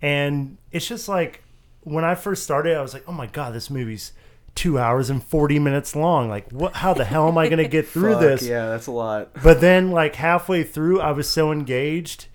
and 0.01 0.57
it's 0.71 0.87
just 0.87 1.07
like 1.09 1.41
when 1.85 2.03
i 2.03 2.13
first 2.13 2.43
started 2.43 2.75
i 2.75 2.81
was 2.81 2.93
like 2.93 3.03
oh 3.07 3.11
my 3.13 3.27
god 3.27 3.53
this 3.53 3.69
movie's 3.69 4.11
two 4.55 4.77
hours 4.77 5.09
and 5.09 5.23
40 5.23 5.59
minutes 5.59 5.95
long 5.95 6.27
like 6.29 6.49
what 6.51 6.73
how 6.75 6.93
the 6.93 7.03
hell 7.05 7.27
am 7.29 7.37
i 7.37 7.47
gonna 7.49 7.67
get 7.67 7.87
through 7.87 8.11
Fuck, 8.13 8.21
this 8.21 8.43
Yeah, 8.43 8.67
that's 8.67 8.87
a 8.87 8.91
lot. 8.91 9.29
but 9.43 9.61
then 9.61 9.91
like 9.91 10.15
halfway 10.15 10.63
through 10.63 10.99
i 10.99 11.11
was 11.11 11.29
so 11.29 11.51
engaged 11.51 12.27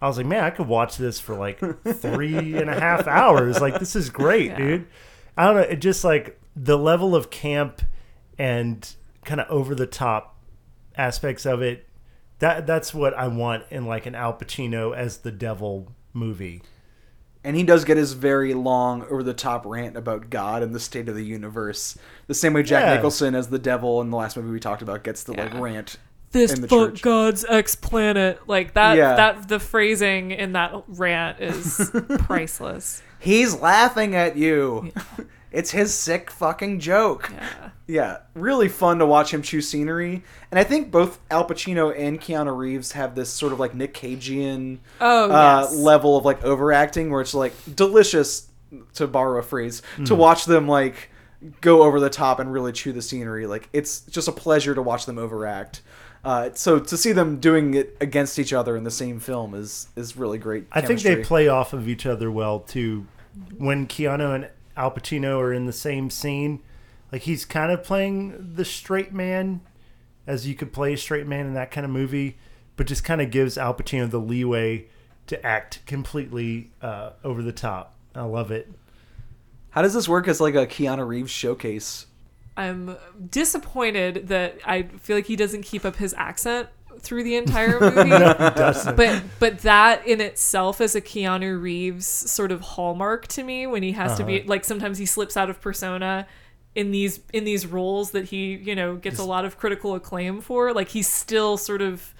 I 0.00 0.06
was 0.06 0.16
like, 0.16 0.26
man, 0.26 0.44
I 0.44 0.50
could 0.50 0.68
watch 0.68 0.96
this 0.96 1.18
for 1.18 1.34
like 1.34 1.58
three 1.58 2.56
and 2.56 2.70
a 2.70 2.78
half 2.78 3.08
hours. 3.08 3.60
Like, 3.60 3.80
this 3.80 3.96
is 3.96 4.10
great, 4.10 4.50
Yeah. 4.52 4.56
dude. 4.56 4.86
I 5.36 5.44
don't 5.46 5.56
know. 5.56 5.62
It 5.62 5.80
just 5.80 6.04
like 6.04 6.40
the 6.54 6.78
level 6.78 7.16
of 7.16 7.30
camp 7.30 7.82
and 8.38 8.88
kind 9.24 9.40
of 9.40 9.48
over 9.50 9.74
the 9.74 9.88
top 9.88 10.36
aspects 10.96 11.44
of 11.46 11.62
it. 11.62 11.84
That 12.38 12.64
that's 12.64 12.94
what 12.94 13.12
I 13.14 13.26
want 13.26 13.64
in 13.70 13.86
like 13.86 14.06
an 14.06 14.14
Al 14.14 14.34
Pacino 14.34 14.94
as 14.96 15.18
the 15.18 15.32
devil 15.32 15.88
movie. 16.12 16.62
And 17.48 17.56
he 17.56 17.62
does 17.62 17.86
get 17.86 17.96
his 17.96 18.12
very 18.12 18.52
long, 18.52 19.04
over 19.04 19.22
the 19.22 19.32
top 19.32 19.64
rant 19.64 19.96
about 19.96 20.28
God 20.28 20.62
and 20.62 20.74
the 20.74 20.78
state 20.80 21.08
of 21.08 21.14
the 21.14 21.24
universe. 21.24 21.96
The 22.26 22.34
same 22.34 22.52
way 22.52 22.62
Jack 22.62 22.84
Yeah. 22.84 22.94
Nicholson, 22.96 23.34
as 23.34 23.48
the 23.48 23.58
devil 23.58 24.02
in 24.02 24.10
the 24.10 24.18
last 24.18 24.36
movie 24.36 24.50
we 24.50 24.60
talked 24.60 24.82
about, 24.82 25.02
gets 25.02 25.22
the 25.22 25.32
like 25.32 25.54
rant. 25.54 25.96
This 26.32 26.52
in 26.52 26.60
the 26.60 26.68
fuck 26.68 26.90
church. 26.90 27.00
God's 27.00 27.46
ex 27.48 27.74
planet. 27.74 28.46
Like 28.46 28.74
that 28.74 28.98
Yeah. 28.98 29.14
that 29.16 29.48
the 29.48 29.58
phrasing 29.58 30.30
in 30.30 30.52
that 30.52 30.74
rant 30.88 31.40
is 31.40 31.90
priceless. 32.18 33.02
He's 33.18 33.54
laughing 33.54 34.14
at 34.14 34.36
you. 34.36 34.92
It's 35.52 35.70
his 35.70 35.92
sick 35.94 36.30
fucking 36.30 36.80
joke. 36.80 37.30
Yeah. 37.32 37.70
Yeah, 37.90 38.18
really 38.34 38.68
fun 38.68 38.98
to 38.98 39.06
watch 39.06 39.32
him 39.32 39.40
chew 39.40 39.62
scenery. 39.62 40.22
And 40.50 40.60
I 40.60 40.64
think 40.64 40.90
both 40.90 41.18
Al 41.30 41.48
Pacino 41.48 41.94
and 41.98 42.20
Keanu 42.20 42.54
Reeves 42.54 42.92
have 42.92 43.14
this 43.14 43.30
sort 43.30 43.54
of 43.54 43.58
like 43.58 43.74
Nick 43.74 43.94
Cagean 43.94 44.80
Oh, 45.00 45.30
uh, 45.30 45.60
yes. 45.62 45.74
level 45.74 46.18
of 46.18 46.24
like 46.26 46.44
overacting 46.44 47.10
where 47.10 47.22
it's 47.22 47.32
like 47.32 47.54
delicious, 47.74 48.48
to 48.94 49.06
borrow 49.06 49.38
a 49.38 49.42
phrase, 49.42 49.80
to 50.04 50.14
Hmm. 50.14 50.20
watch 50.20 50.44
them 50.44 50.68
like 50.68 51.08
go 51.62 51.82
over 51.82 51.98
the 51.98 52.10
top 52.10 52.40
and 52.40 52.52
really 52.52 52.72
chew 52.72 52.92
the 52.92 53.00
scenery. 53.00 53.46
Like 53.46 53.70
it's 53.72 54.00
just 54.00 54.28
a 54.28 54.32
pleasure 54.32 54.74
to 54.74 54.82
watch 54.82 55.06
them 55.06 55.16
overact. 55.18 55.80
Uh, 56.24 56.50
so 56.52 56.78
to 56.78 56.94
see 56.96 57.12
them 57.12 57.38
doing 57.40 57.72
it 57.72 57.96
against 58.02 58.38
each 58.38 58.52
other 58.52 58.76
in 58.76 58.84
the 58.84 58.90
same 58.90 59.18
film 59.18 59.54
is 59.54 59.88
is 59.96 60.14
really 60.14 60.36
great. 60.36 60.66
I 60.72 60.82
think 60.82 61.00
they 61.00 61.22
play 61.24 61.48
off 61.48 61.72
of 61.72 61.88
each 61.88 62.04
other 62.04 62.30
well 62.30 62.60
too. 62.60 63.06
When 63.56 63.86
Keanu 63.86 64.34
and 64.34 64.50
Al 64.78 64.92
Pacino 64.92 65.38
are 65.38 65.52
in 65.52 65.66
the 65.66 65.72
same 65.72 66.08
scene, 66.08 66.60
like 67.12 67.22
he's 67.22 67.44
kind 67.44 67.72
of 67.72 67.82
playing 67.82 68.52
the 68.54 68.64
straight 68.64 69.12
man, 69.12 69.60
as 70.26 70.46
you 70.46 70.54
could 70.54 70.72
play 70.72 70.92
a 70.92 70.96
straight 70.96 71.26
man 71.26 71.46
in 71.46 71.54
that 71.54 71.70
kind 71.70 71.84
of 71.84 71.90
movie, 71.90 72.38
but 72.76 72.86
just 72.86 73.02
kind 73.02 73.20
of 73.20 73.30
gives 73.30 73.58
Al 73.58 73.74
Pacino 73.74 74.08
the 74.08 74.20
leeway 74.20 74.86
to 75.26 75.44
act 75.44 75.80
completely 75.84 76.70
uh, 76.80 77.10
over 77.24 77.42
the 77.42 77.52
top. 77.52 77.94
I 78.14 78.22
love 78.22 78.50
it. 78.50 78.70
How 79.70 79.82
does 79.82 79.94
this 79.94 80.08
work 80.08 80.28
as 80.28 80.40
like 80.40 80.54
a 80.54 80.66
Keanu 80.66 81.06
Reeves 81.06 81.30
showcase? 81.30 82.06
I'm 82.56 82.96
disappointed 83.30 84.28
that 84.28 84.58
I 84.64 84.82
feel 84.82 85.16
like 85.16 85.26
he 85.26 85.36
doesn't 85.36 85.62
keep 85.62 85.84
up 85.84 85.96
his 85.96 86.14
accent 86.14 86.68
through 87.00 87.24
the 87.24 87.36
entire 87.36 87.80
movie. 87.80 88.10
but 88.10 89.22
but 89.38 89.58
that 89.60 90.06
in 90.06 90.20
itself 90.20 90.80
is 90.80 90.94
a 90.94 91.00
Keanu 91.00 91.60
Reeves 91.60 92.06
sort 92.06 92.52
of 92.52 92.60
hallmark 92.60 93.26
to 93.28 93.42
me 93.42 93.66
when 93.66 93.82
he 93.82 93.92
has 93.92 94.16
to 94.16 94.24
be 94.24 94.42
like 94.42 94.64
sometimes 94.64 94.98
he 94.98 95.06
slips 95.06 95.36
out 95.36 95.50
of 95.50 95.60
persona 95.60 96.26
in 96.74 96.90
these 96.92 97.20
in 97.32 97.44
these 97.44 97.66
roles 97.66 98.12
that 98.12 98.26
he, 98.26 98.54
you 98.54 98.74
know, 98.74 98.96
gets 98.96 99.18
a 99.18 99.24
lot 99.24 99.44
of 99.44 99.58
critical 99.58 99.94
acclaim 99.94 100.40
for. 100.40 100.72
Like 100.72 100.88
he's 100.88 101.12
still 101.12 101.56
sort 101.56 101.82
of 101.82 102.14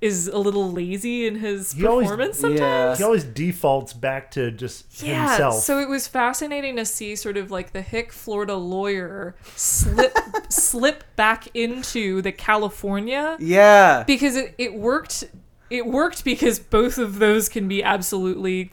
is 0.00 0.28
a 0.28 0.38
little 0.38 0.70
lazy 0.70 1.26
in 1.26 1.36
his 1.36 1.72
He 1.72 1.84
always- 1.84 2.06
performance 2.06 2.36
Yeah. 2.36 2.40
sometimes. 2.42 2.98
He 2.98 3.04
always 3.04 3.24
defaults 3.24 3.92
back 3.92 4.30
to 4.32 4.50
just 4.52 5.02
Yeah, 5.02 5.28
himself. 5.28 5.62
so 5.64 5.80
it 5.80 5.88
was 5.88 6.06
fascinating 6.06 6.76
to 6.76 6.84
see 6.84 7.16
sort 7.16 7.36
of 7.36 7.50
like 7.50 7.72
the 7.72 7.82
hick 7.82 8.12
Florida 8.12 8.54
lawyer 8.54 9.34
slip 9.56 10.16
slip 10.48 11.02
back 11.16 11.48
into 11.54 12.22
the 12.22 12.30
California 12.32 13.36
Yeah. 13.40 14.04
because 14.06 14.36
it, 14.36 14.54
it 14.58 14.74
worked 14.74 15.24
it 15.70 15.84
worked 15.84 16.24
because 16.24 16.58
both 16.58 16.96
of 16.96 17.18
those 17.18 17.48
can 17.48 17.66
be 17.68 17.82
absolutely 17.82 18.70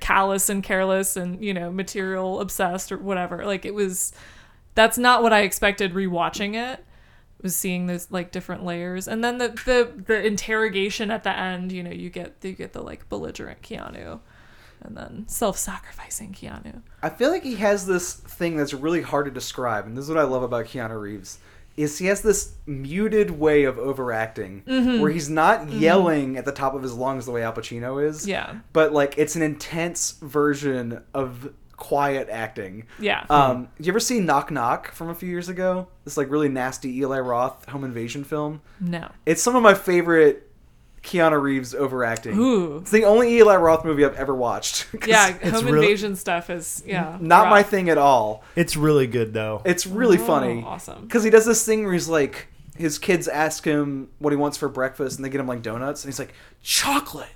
callous 0.00 0.48
and 0.48 0.62
careless 0.64 1.16
and 1.16 1.44
you 1.44 1.54
know 1.54 1.70
material 1.70 2.40
obsessed 2.40 2.90
or 2.90 2.96
whatever 2.98 3.44
like 3.44 3.64
it 3.64 3.74
was 3.74 4.12
that's 4.74 4.98
not 4.98 5.22
what 5.22 5.32
i 5.32 5.42
expected 5.42 5.92
rewatching 5.94 6.54
it 6.56 6.84
was 7.42 7.54
seeing 7.56 7.86
those 7.86 8.10
like 8.10 8.30
different 8.32 8.64
layers 8.64 9.06
and 9.08 9.22
then 9.24 9.38
the 9.38 9.48
the 9.66 10.02
the 10.06 10.24
interrogation 10.26 11.10
at 11.10 11.24
the 11.24 11.36
end 11.36 11.72
you 11.72 11.82
know 11.82 11.90
you 11.90 12.08
get 12.10 12.36
you 12.42 12.52
get 12.52 12.72
the 12.72 12.82
like 12.82 13.08
belligerent 13.08 13.60
keanu 13.62 14.20
and 14.82 14.96
then 14.96 15.24
self-sacrificing 15.28 16.32
keanu 16.32 16.82
I 17.02 17.08
feel 17.10 17.30
like 17.30 17.42
he 17.42 17.56
has 17.56 17.86
this 17.86 18.14
thing 18.14 18.56
that's 18.56 18.72
really 18.74 19.02
hard 19.02 19.24
to 19.26 19.30
describe, 19.32 19.86
and 19.86 19.96
this 19.96 20.04
is 20.04 20.08
what 20.10 20.18
I 20.18 20.22
love 20.22 20.42
about 20.44 20.66
Keanu 20.66 21.00
Reeves. 21.00 21.38
Is 21.76 21.98
he 21.98 22.06
has 22.06 22.20
this 22.20 22.52
muted 22.66 23.30
way 23.32 23.64
of 23.64 23.76
overacting 23.78 24.62
Mm-hmm. 24.66 25.00
where 25.00 25.10
he's 25.10 25.28
not 25.30 25.68
yelling 25.70 26.36
at 26.36 26.44
the 26.44 26.52
top 26.52 26.74
of 26.74 26.82
his 26.82 26.94
lungs 26.94 27.26
the 27.26 27.32
way 27.32 27.42
Al 27.42 27.52
Pacino 27.54 28.04
is. 28.06 28.28
Yeah. 28.28 28.56
But 28.72 28.92
like 28.92 29.14
it's 29.18 29.34
an 29.36 29.42
intense 29.42 30.12
version 30.20 31.02
of 31.14 31.52
quiet 31.82 32.28
acting. 32.30 32.86
yeah 33.00 33.24
Um, 33.28 33.68
you 33.80 33.90
ever 33.90 33.98
see 33.98 34.20
Knock 34.20 34.52
Knock 34.52 34.92
from 34.92 35.08
a 35.08 35.14
few 35.16 35.28
years 35.28 35.48
ago? 35.48 35.88
This 36.04 36.16
like 36.16 36.30
really 36.30 36.48
nasty 36.48 36.96
Eli 36.98 37.18
Roth 37.18 37.68
home 37.68 37.82
invasion 37.84 38.22
film. 38.22 38.60
no 38.80 39.10
It's 39.26 39.42
some 39.42 39.56
of 39.56 39.62
my 39.64 39.74
favorite 39.74 40.48
Keanu 41.02 41.42
Reeves 41.42 41.74
overacting. 41.74 42.38
Ooh. 42.38 42.76
It's 42.78 42.92
the 42.92 43.04
only 43.04 43.36
Eli 43.38 43.56
Roth 43.56 43.84
movie 43.84 44.04
I've 44.04 44.14
ever 44.14 44.32
watched. 44.32 44.86
yeah 45.08 45.36
it's 45.42 45.50
home 45.50 45.64
really- 45.66 45.84
invasion 45.86 46.14
stuff 46.14 46.48
is 46.50 46.84
yeah 46.86 47.18
Not 47.20 47.48
my 47.50 47.64
thing 47.64 47.90
at 47.90 47.98
all. 47.98 48.44
it's 48.54 48.76
really 48.76 49.08
good 49.08 49.34
though. 49.34 49.62
It's 49.64 49.84
really 49.84 50.18
Oh, 50.18 50.24
funny. 50.26 50.62
awesome. 50.64 51.02
Because 51.02 51.24
he 51.24 51.30
does 51.30 51.44
this 51.44 51.66
thing 51.66 51.82
where 51.82 51.92
he's 51.94 52.08
like, 52.08 52.46
his 52.76 52.98
kids 53.00 53.26
ask 53.26 53.64
him 53.64 54.08
what 54.20 54.32
he 54.32 54.36
wants 54.36 54.56
for 54.56 54.68
breakfast, 54.68 55.18
and 55.18 55.24
they 55.24 55.28
get 55.30 55.40
him 55.40 55.48
like 55.48 55.62
donuts, 55.62 56.04
and 56.04 56.12
he's 56.12 56.20
like, 56.20 56.32
chocolate 56.62 57.34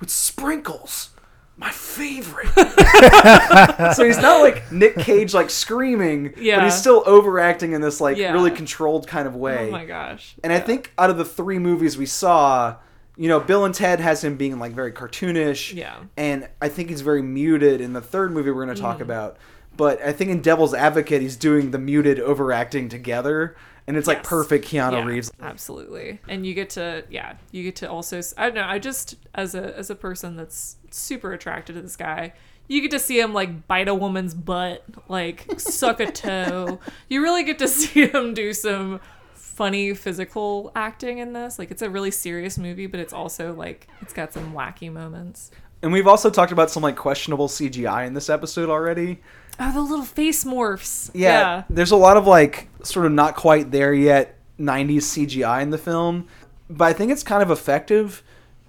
with 0.00 0.10
sprinkles. 0.10 1.10
My 1.56 1.70
favorite. 1.70 2.48
so 3.94 4.04
he's 4.04 4.18
not 4.18 4.40
like 4.42 4.70
Nick 4.72 4.96
Cage, 4.96 5.34
like 5.34 5.50
screaming, 5.50 6.34
yeah. 6.36 6.56
but 6.56 6.64
he's 6.64 6.74
still 6.74 7.02
overacting 7.06 7.72
in 7.72 7.80
this 7.80 8.00
like 8.00 8.16
Yeah. 8.16 8.32
really 8.32 8.50
controlled 8.50 9.06
kind 9.06 9.26
of 9.28 9.36
way. 9.36 9.68
oh 9.68 9.70
my 9.70 9.84
gosh 9.84 10.34
And 10.42 10.52
I 10.52 10.58
think 10.60 10.92
out 10.98 11.10
of 11.10 11.16
the 11.16 11.24
three 11.24 11.58
movies 11.60 11.96
we 11.96 12.06
saw, 12.06 12.76
you 13.16 13.28
know, 13.28 13.38
Bill 13.38 13.64
and 13.64 13.72
Ted 13.74 14.00
has 14.00 14.24
him 14.24 14.36
being 14.36 14.58
like 14.58 14.72
very 14.72 14.90
cartoonish. 14.92 15.72
Yeah. 15.74 15.96
And 16.16 16.48
I 16.60 16.68
think 16.68 16.88
he's 16.90 17.02
very 17.02 17.22
muted 17.22 17.80
in 17.80 17.92
the 17.92 18.00
third 18.00 18.32
movie 18.32 18.50
we're 18.50 18.64
going 18.64 18.74
to 18.76 18.82
Mm. 18.82 18.84
talk 18.84 19.00
about. 19.00 19.36
But 19.76 20.00
I 20.02 20.12
think 20.12 20.30
in 20.30 20.40
Devil's 20.40 20.74
Advocate, 20.74 21.22
he's 21.22 21.36
doing 21.36 21.70
the 21.70 21.78
muted 21.78 22.20
overacting 22.20 22.88
together. 22.88 23.56
And 23.86 23.96
it's 23.98 24.06
like 24.06 24.22
perfect 24.22 24.64
Keanu 24.66 24.92
Yeah, 24.92 25.04
Reeves. 25.04 25.30
absolutely 25.42 26.18
and 26.26 26.46
you 26.46 26.54
get 26.54 26.70
to 26.70 27.04
yeah 27.10 27.34
you 27.52 27.62
get 27.62 27.76
to 27.76 27.90
also 27.90 28.18
i 28.38 28.44
don't 28.46 28.54
know 28.54 28.64
i 28.64 28.78
just 28.78 29.14
as 29.34 29.54
a 29.54 29.76
as 29.76 29.90
a 29.90 29.94
person 29.94 30.36
that's 30.36 30.76
super 30.90 31.34
attracted 31.34 31.74
to 31.76 31.82
this 31.82 31.94
guy 31.94 32.32
you 32.66 32.80
get 32.80 32.90
to 32.92 32.98
see 32.98 33.20
him 33.20 33.34
like 33.34 33.66
bite 33.68 33.86
a 33.88 33.94
woman's 33.94 34.32
butt 34.32 34.82
like 35.08 35.44
suck 35.58 36.00
a 36.00 36.10
toe 36.10 36.80
you 37.10 37.20
really 37.20 37.44
get 37.44 37.58
to 37.58 37.68
see 37.78 38.06
him 38.06 38.32
do 38.32 38.54
some 38.54 39.00
funny 39.34 39.92
physical 39.92 40.72
acting 40.74 41.18
in 41.18 41.34
this 41.34 41.58
like 41.58 41.70
it's 41.70 41.82
a 41.82 41.90
really 41.90 42.10
serious 42.10 42.56
movie 42.56 42.86
but 42.86 42.98
it's 43.00 43.12
also 43.12 43.52
like 43.52 43.86
it's 44.00 44.14
got 44.14 44.32
some 44.32 44.54
wacky 44.54 44.90
moments 44.90 45.50
And 45.82 45.92
we've 45.92 46.06
also 46.06 46.30
talked 46.30 46.52
about 46.52 46.70
some 46.70 46.82
like 46.82 46.96
questionable 46.96 47.48
CGI 47.48 48.06
in 48.06 48.14
this 48.14 48.30
episode 48.30 48.70
already. 48.70 49.20
Oh 49.58 49.72
the 49.72 49.80
little 49.80 50.04
face 50.04 50.44
morphs 50.44 51.10
Yeah, 51.14 51.64
There's 51.70 51.90
a 51.90 51.96
lot 51.96 52.16
of 52.16 52.26
like 52.26 52.68
sort 52.82 53.06
of 53.06 53.12
not 53.12 53.36
quite 53.36 53.70
there 53.70 53.94
yet 53.94 54.38
90s 54.58 54.96
CGI 54.98 55.62
in 55.62 55.70
the 55.70 55.78
film, 55.78 56.28
but 56.70 56.84
I 56.84 56.92
think 56.92 57.10
it's 57.12 57.22
kind 57.22 57.42
of 57.42 57.50
effective. 57.50 58.22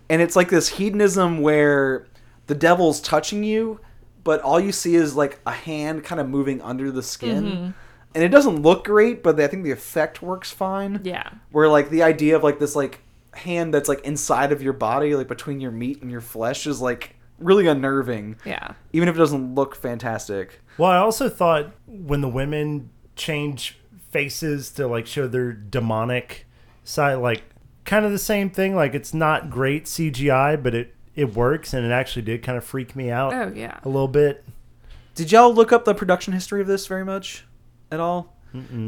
And 0.10 0.22
it's 0.22 0.36
like 0.36 0.49
this 0.49 0.70
hedonism 0.70 1.41
where 1.41 2.06
the 2.48 2.56
devil's 2.56 3.02
touching 3.02 3.44
you, 3.44 3.80
but 4.24 4.41
all 4.41 4.60
you 4.60 4.72
see 4.72 4.95
is 4.95 5.16
like 5.16 5.40
a 5.45 5.52
hand 5.52 6.03
kind 6.03 6.22
of 6.22 6.30
moving 6.30 6.62
under 6.62 6.91
the 6.91 7.03
skin. 7.03 7.44
Mm-hmm. 7.44 7.72
And 8.16 8.24
it 8.24 8.30
doesn't 8.30 8.62
look 8.62 8.86
great, 8.86 9.24
but 9.24 9.40
I 9.40 9.48
think 9.48 9.64
the 9.64 9.72
effect 9.72 10.22
works 10.22 10.52
fine. 10.52 11.02
yeah 11.03 11.30
Where 11.52 11.68
like 11.68 11.90
the 11.90 12.03
idea 12.03 12.36
of 12.36 12.44
like 12.44 12.60
this 12.60 12.76
like 12.76 13.02
hand 13.34 13.74
that's 13.74 13.90
like 13.90 13.99
inside 14.06 14.52
of 14.52 14.62
your 14.62 14.74
body, 14.74 15.16
like 15.16 15.28
between 15.28 15.60
your 15.60 15.72
meat 15.72 16.02
and 16.02 16.10
your 16.10 16.22
flesh, 16.22 16.66
is 16.66 16.80
like 16.82 17.16
really 17.40 17.68
unnerving. 17.68 18.38
yeah 18.45 18.74
Even 18.94 19.10
if 19.10 19.16
it 19.16 19.20
doesn't 19.20 19.53
look 19.56 19.76
fantastic. 19.76 20.62
Well, 20.77 20.89
I 20.89 20.97
also 20.97 21.30
thought 21.30 21.72
when 21.88 22.22
the 22.22 22.30
women 22.30 22.89
change 23.15 23.77
faces 24.10 24.72
to 24.72 24.88
like 24.88 25.07
show 25.07 25.27
their 25.27 25.53
demonic 25.53 26.45
side, 26.84 27.15
like 27.15 27.43
kind 27.85 28.06
of 28.06 28.11
the 28.11 28.19
same 28.19 28.49
thing. 28.49 28.76
Like 28.76 28.93
it's 28.93 29.14
not 29.14 29.49
great 29.49 29.85
CGI, 29.85 30.61
but 30.61 30.73
it 30.73 30.95
it 31.15 31.34
works, 31.34 31.73
and 31.73 31.85
it 31.85 31.91
actually 31.91 32.23
did 32.23 32.43
kind 32.43 32.57
of 32.57 32.64
freak 32.64 32.95
me 32.95 33.10
out 33.10 33.34
oh 33.34 33.53
yeah 33.56 33.80
a 33.84 33.89
little 33.89 34.07
bit. 34.07 34.43
Did 35.15 35.31
y'all 35.31 35.53
look 35.53 35.72
up 35.72 35.85
the 35.85 35.95
production 35.95 36.34
history 36.34 36.60
of 36.60 36.68
this 36.68 36.88
very 36.88 37.06
much 37.06 37.45
at 37.91 37.99
all? 37.99 38.34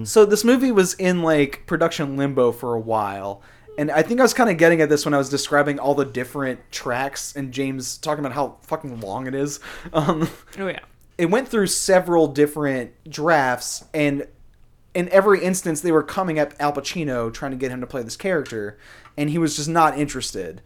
So 0.04 0.26
this 0.26 0.46
movie 0.46 0.72
was 0.72 0.94
in 0.94 1.24
like 1.24 1.66
production 1.68 2.16
limbo 2.16 2.54
for 2.54 2.74
a 2.74 2.80
while. 2.80 3.42
And 3.78 3.92
I 3.92 4.02
think 4.02 4.22
I 4.22 4.24
was 4.24 4.34
kind 4.34 4.50
of 4.50 4.58
getting 4.58 4.80
at 4.80 4.88
this 4.88 5.04
when 5.04 5.14
I 5.14 5.18
was 5.18 5.30
describing 5.30 5.78
all 5.78 5.94
the 5.94 6.06
different 6.06 6.62
tracks 6.72 7.36
and 7.36 7.52
James 7.52 7.98
talking 7.98 8.24
about 8.24 8.34
how 8.34 8.60
fucking 8.62 9.02
long 9.02 9.28
it 9.28 9.36
is. 9.36 9.60
Um, 9.92 10.30
oh 10.58 10.68
yeah 10.68 10.80
it 11.18 11.28
went 11.28 11.48
through 11.48 11.68
several 11.68 12.28
different 12.28 12.92
drafts 13.10 13.86
and 13.94 14.28
in 14.94 15.10
every 15.10 15.44
instance 15.44 15.82
they 15.82 15.92
were 15.92 16.04
coming 16.04 16.40
up 16.40 16.54
Al 16.60 16.74
Pacino 16.74 17.32
trying 17.32 17.52
to 17.52 17.58
get 17.58 17.70
him 17.72 17.82
to 17.82 17.88
play 17.88 18.02
this 18.02 18.18
character, 18.18 18.80
and 19.16 19.30
he 19.30 19.38
was 19.38 19.56
just 19.56 19.70
not 19.70 19.98
interested. 19.98 20.62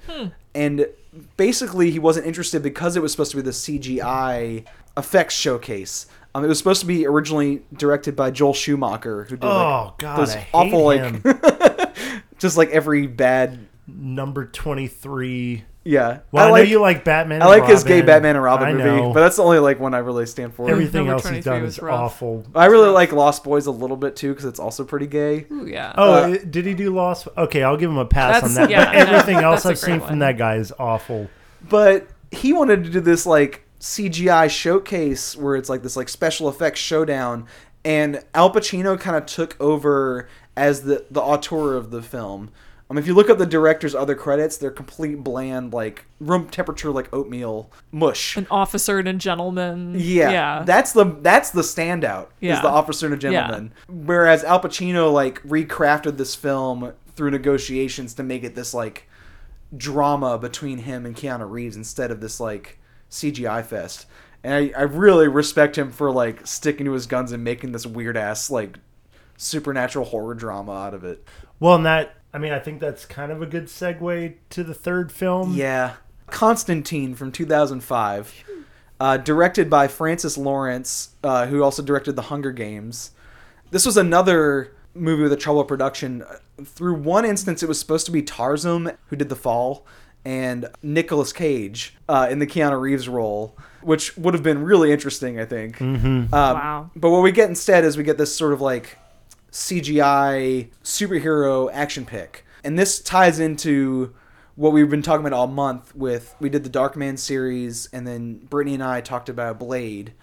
And 0.56 0.88
basically, 1.36 1.92
he 1.92 2.00
wasn't 2.00 2.26
interested 2.26 2.64
because 2.64 2.96
it 2.96 3.02
was 3.02 3.12
supposed 3.12 3.32
to 3.32 3.38
be 3.38 3.44
the 3.44 3.52
CGI 3.52 4.66
effects 4.96 5.36
showcase. 5.36 6.06
Um, 6.34 6.46
it 6.46 6.48
was 6.48 6.58
supposed 6.58 6.80
to 6.80 6.88
be 6.88 7.06
originally 7.06 7.64
directed 7.74 8.16
by 8.16 8.32
Joel 8.32 8.54
Schumacher, 8.54 9.26
who 9.26 9.36
did 9.36 9.44
Oh 9.44 9.88
like, 9.88 9.98
God, 9.98 10.20
those 10.20 10.38
awful 10.54 10.86
like 10.86 11.98
just 12.40 12.56
like 12.56 12.70
every 12.70 13.08
bad 13.08 13.68
Number 13.88 14.46
twenty 14.46 14.88
three. 14.88 15.64
Yeah. 15.84 16.20
Well, 16.32 16.48
I, 16.48 16.52
like, 16.52 16.64
know 16.66 16.70
you 16.70 16.80
like 16.82 17.04
Batman. 17.04 17.42
I 17.42 17.46
and 17.54 17.62
like 17.62 17.70
his 17.70 17.84
gay 17.84 18.02
Batman 18.02 18.36
and 18.36 18.44
Robin 18.44 18.68
I 18.68 18.74
movie, 18.74 18.84
know. 18.84 19.14
but 19.14 19.22
that's 19.22 19.38
the 19.38 19.44
only 19.44 19.60
like 19.60 19.80
one 19.80 19.94
I 19.94 20.00
really 20.00 20.26
stand 20.26 20.54
for. 20.54 20.70
everything 20.70 21.06
Number 21.08 21.14
else 21.14 21.28
he's 21.30 21.44
done 21.44 21.64
is 21.64 21.80
rough. 21.80 22.00
awful. 22.00 22.46
I 22.54 22.66
really 22.68 22.90
like 22.90 23.12
Lost 23.12 23.44
Boys 23.44 23.66
a 23.66 23.72
little 23.72 23.98
bit 23.98 24.16
too 24.16 24.30
because 24.30 24.46
it's 24.46 24.60
also 24.60 24.84
pretty 24.84 25.08
gay. 25.08 25.48
Ooh, 25.52 25.66
yeah. 25.66 25.94
Oh, 25.98 26.14
Uh, 26.34 26.38
did 26.50 26.66
he 26.66 26.74
do 26.74 26.94
Lost? 26.94 27.28
Okay, 27.38 27.64
I'll 27.64 27.78
give 27.78 27.90
him 27.90 27.98
a 27.98 28.06
pass 28.06 28.44
on 28.44 28.54
that. 28.56 28.70
yeah, 28.70 28.86
but 28.86 28.92
no, 28.94 29.00
everything 29.00 29.38
else 29.44 29.64
that's 29.64 29.66
a 29.66 29.70
I've 29.70 29.78
seen 29.80 29.98
great 30.00 30.08
from 30.10 30.20
that 30.20 30.38
guy 30.38 30.56
is 30.58 30.72
awful. 30.78 31.30
But 31.68 32.08
he 32.32 32.54
wanted 32.54 32.84
to 32.84 32.90
do 32.90 33.00
this 33.00 33.26
like 33.26 33.64
CGI 33.80 34.50
showcase 34.50 35.36
where 35.36 35.56
it's 35.56 35.70
like 35.70 35.82
this 35.84 35.96
like 35.98 36.10
special 36.10 36.48
effects 36.48 36.80
showdown, 36.80 37.48
and 37.84 38.24
Al 38.36 38.54
Pacino 38.54 39.00
kind 39.00 39.18
of 39.18 39.26
took 39.26 39.60
over 39.60 40.30
as 40.56 40.84
the 40.84 41.06
the 41.10 41.22
auteur 41.22 41.76
of 41.76 41.90
the 41.92 42.02
film. 42.04 42.52
Um, 42.92 42.98
if 42.98 43.08
you 43.08 43.14
look 43.14 43.30
up 43.30 43.38
the 43.38 43.46
director's 43.46 43.96
other 43.96 44.16
credits, 44.16 44.58
they're 44.58 44.70
complete 44.70 45.24
bland 45.24 45.72
like 45.72 46.04
room 46.20 46.50
temperature 46.50 46.92
like 46.92 47.08
oatmeal 47.14 47.72
mush. 47.90 48.36
An 48.36 48.48
officer 48.52 49.00
and 49.00 49.08
a 49.08 49.14
gentleman. 49.14 49.96
Yeah, 49.98 50.30
Yeah. 50.30 50.64
That's 50.66 50.92
the 50.92 51.06
that's 51.06 51.52
the 51.52 51.62
standout. 51.62 52.28
Yeah. 52.42 52.56
Is 52.56 52.62
the 52.62 52.68
officer 52.68 53.06
and 53.06 53.16
a 53.16 53.18
gentleman. 53.18 53.72
Whereas 53.88 54.44
Al 54.44 54.60
Pacino 54.60 55.10
like 55.10 55.42
recrafted 55.44 56.18
this 56.18 56.36
film 56.36 56.92
through 57.16 57.32
negotiations 57.32 58.14
to 58.16 58.24
make 58.24 58.44
it 58.44 58.56
this 58.56 58.74
like 58.74 59.08
drama 59.78 60.38
between 60.38 60.80
him 60.80 61.06
and 61.06 61.16
Keanu 61.16 61.50
Reeves 61.50 61.78
instead 61.78 62.12
of 62.12 62.20
this 62.20 62.42
like 62.42 62.78
CGI 63.10 63.66
fest. 63.66 64.06
And 64.44 64.54
I, 64.54 64.78
I 64.78 64.82
really 64.82 65.30
respect 65.30 65.78
him 65.78 65.92
for 65.92 66.12
like 66.12 66.46
sticking 66.46 66.88
to 66.88 66.92
his 66.92 67.06
guns 67.06 67.32
and 67.32 67.42
making 67.42 67.72
this 67.72 67.86
weird 67.86 68.18
ass 68.18 68.50
like 68.50 68.80
supernatural 69.38 70.04
horror 70.04 70.34
drama 70.34 70.74
out 70.74 70.94
of 70.94 71.06
it. 71.06 71.26
Well, 71.62 71.76
and 71.76 71.86
that 71.86 72.16
I 72.34 72.38
mean, 72.38 72.54
I 72.54 72.60
think 72.60 72.80
that's 72.80 73.06
kind 73.06 73.32
of 73.32 73.42
a 73.42 73.46
good 73.46 73.66
segue 73.66 74.36
to 74.52 74.64
the 74.64 74.74
third 74.74 75.12
film. 75.12 75.54
Yeah. 75.56 75.96
Constantine 76.28 77.14
from 77.14 77.32
2005, 77.32 78.44
uh, 79.00 79.18
directed 79.18 79.70
by 79.70 79.88
Francis 79.88 80.38
Lawrence, 80.38 81.16
uh, 81.24 81.48
who 81.48 81.62
also 81.62 81.84
directed 81.84 82.16
The 82.16 82.24
Hunger 82.24 82.52
Games. 82.52 83.12
This 83.72 83.86
was 83.86 83.98
another 83.98 84.74
movie 84.94 85.24
with 85.24 85.34
a 85.34 85.38
trouble 85.38 85.66
production. 85.66 86.24
Through 86.64 86.96
one 86.96 87.26
instance, 87.26 87.62
it 87.64 87.68
was 87.68 87.80
supposed 87.80 88.06
to 88.06 88.12
be 88.12 88.22
Tarsem, 88.22 88.96
who 89.08 89.16
did 89.18 89.30
The 89.30 89.36
Fall, 89.36 89.86
and 90.24 90.68
Nicolas 90.82 91.34
Cage 91.34 91.96
uh, 92.08 92.28
in 92.30 92.40
the 92.40 92.48
Keanu 92.48 92.80
Reeves 92.80 93.10
role, 93.10 93.58
which 93.82 94.16
would 94.18 94.34
have 94.34 94.44
been 94.44 94.64
really 94.64 94.92
interesting, 94.92 95.40
I 95.40 95.46
think. 95.46 95.80
Mm-hmm. 95.80 96.30
Wow. 96.30 96.92
But 96.96 97.10
what 97.10 97.24
we 97.24 97.32
get 97.32 97.50
instead 97.50 97.84
is 97.84 97.98
we 97.98 98.04
get 98.04 98.18
this 98.18 98.34
sort 98.34 98.54
of 98.54 98.62
like 98.62 98.98
CGI 99.52 100.70
superhero 100.84 101.70
action 101.74 102.06
pick. 102.06 102.46
And 102.64 102.78
this 102.78 103.00
ties 103.00 103.40
into 103.40 104.14
what 104.56 104.72
we've 104.72 104.90
been 104.90 105.02
talking 105.02 105.26
about 105.26 105.36
all 105.36 105.48
month 105.48 105.96
with 105.96 106.36
we 106.40 106.50
did 106.50 106.64
the 106.64 106.70
Darkman 106.70 107.18
series 107.18 107.90
and 107.92 108.06
then 108.06 108.36
Brittany 108.36 108.76
and 108.76 108.84
I 108.84 109.02
talked 109.02 109.30
about 109.30 109.60
Blade. 109.60 110.14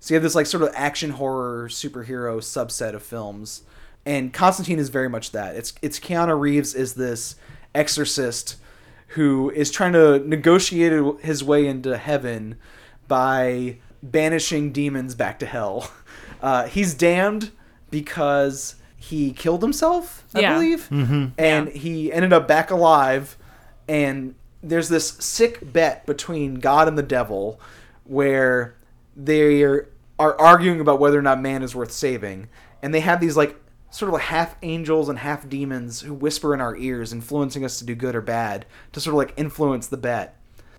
So 0.00 0.14
you 0.14 0.16
have 0.16 0.22
this 0.22 0.34
like 0.34 0.46
sort 0.46 0.62
of 0.62 0.70
action 0.74 1.10
horror 1.10 1.68
superhero 1.68 2.38
subset 2.38 2.94
of 2.94 3.02
films. 3.02 3.62
And 4.06 4.32
Constantine 4.32 4.78
is 4.78 4.88
very 4.88 5.08
much 5.08 5.32
that. 5.32 5.56
It's 5.56 5.74
it's 5.82 6.00
Keanu 6.00 6.38
Reeves 6.38 6.74
is 6.74 6.94
this 6.94 7.36
exorcist 7.74 8.56
who 9.08 9.50
is 9.50 9.70
trying 9.70 9.92
to 9.94 10.20
negotiate 10.20 11.20
his 11.20 11.42
way 11.42 11.66
into 11.66 11.96
heaven 11.96 12.56
by 13.06 13.78
banishing 14.02 14.72
demons 14.72 15.14
back 15.14 15.38
to 15.40 15.46
hell. 15.46 15.90
Uh, 16.40 16.68
he's 16.68 16.94
damned 16.94 17.50
because 17.90 18.76
he 19.08 19.32
killed 19.32 19.62
himself, 19.62 20.24
I 20.34 20.40
Yeah. 20.40 20.54
believe, 20.54 20.88
and 21.38 21.68
he 21.68 22.12
ended 22.12 22.32
up 22.32 22.46
back 22.48 22.70
alive. 22.70 23.36
And 23.88 24.34
there's 24.62 24.88
this 24.88 25.10
sick 25.18 25.72
bet 25.72 26.04
between 26.06 26.56
God 26.56 26.88
and 26.88 26.98
the 26.98 27.02
devil 27.02 27.60
where 28.04 28.74
they 29.16 29.62
are, 29.62 29.88
are 30.18 30.38
arguing 30.40 30.80
about 30.80 30.98
whether 31.00 31.18
or 31.18 31.22
not 31.22 31.40
man 31.40 31.62
is 31.62 31.74
worth 31.74 31.92
saving. 31.92 32.48
And 32.82 32.92
they 32.94 33.00
have 33.00 33.20
these 33.20 33.36
like 33.36 33.56
sort 33.90 34.08
of 34.10 34.12
like 34.14 34.24
half 34.24 34.56
angels 34.62 35.08
and 35.08 35.18
half 35.20 35.48
demons 35.48 36.02
who 36.02 36.12
whisper 36.12 36.52
in 36.52 36.60
our 36.60 36.76
ears, 36.76 37.12
influencing 37.12 37.64
us 37.64 37.78
to 37.78 37.84
do 37.84 37.94
good 37.94 38.14
or 38.14 38.20
bad, 38.20 38.66
to 38.92 39.00
sort 39.00 39.14
of 39.14 39.18
like 39.18 39.32
influence 39.38 39.86
the 39.86 39.96
bet. 39.96 40.36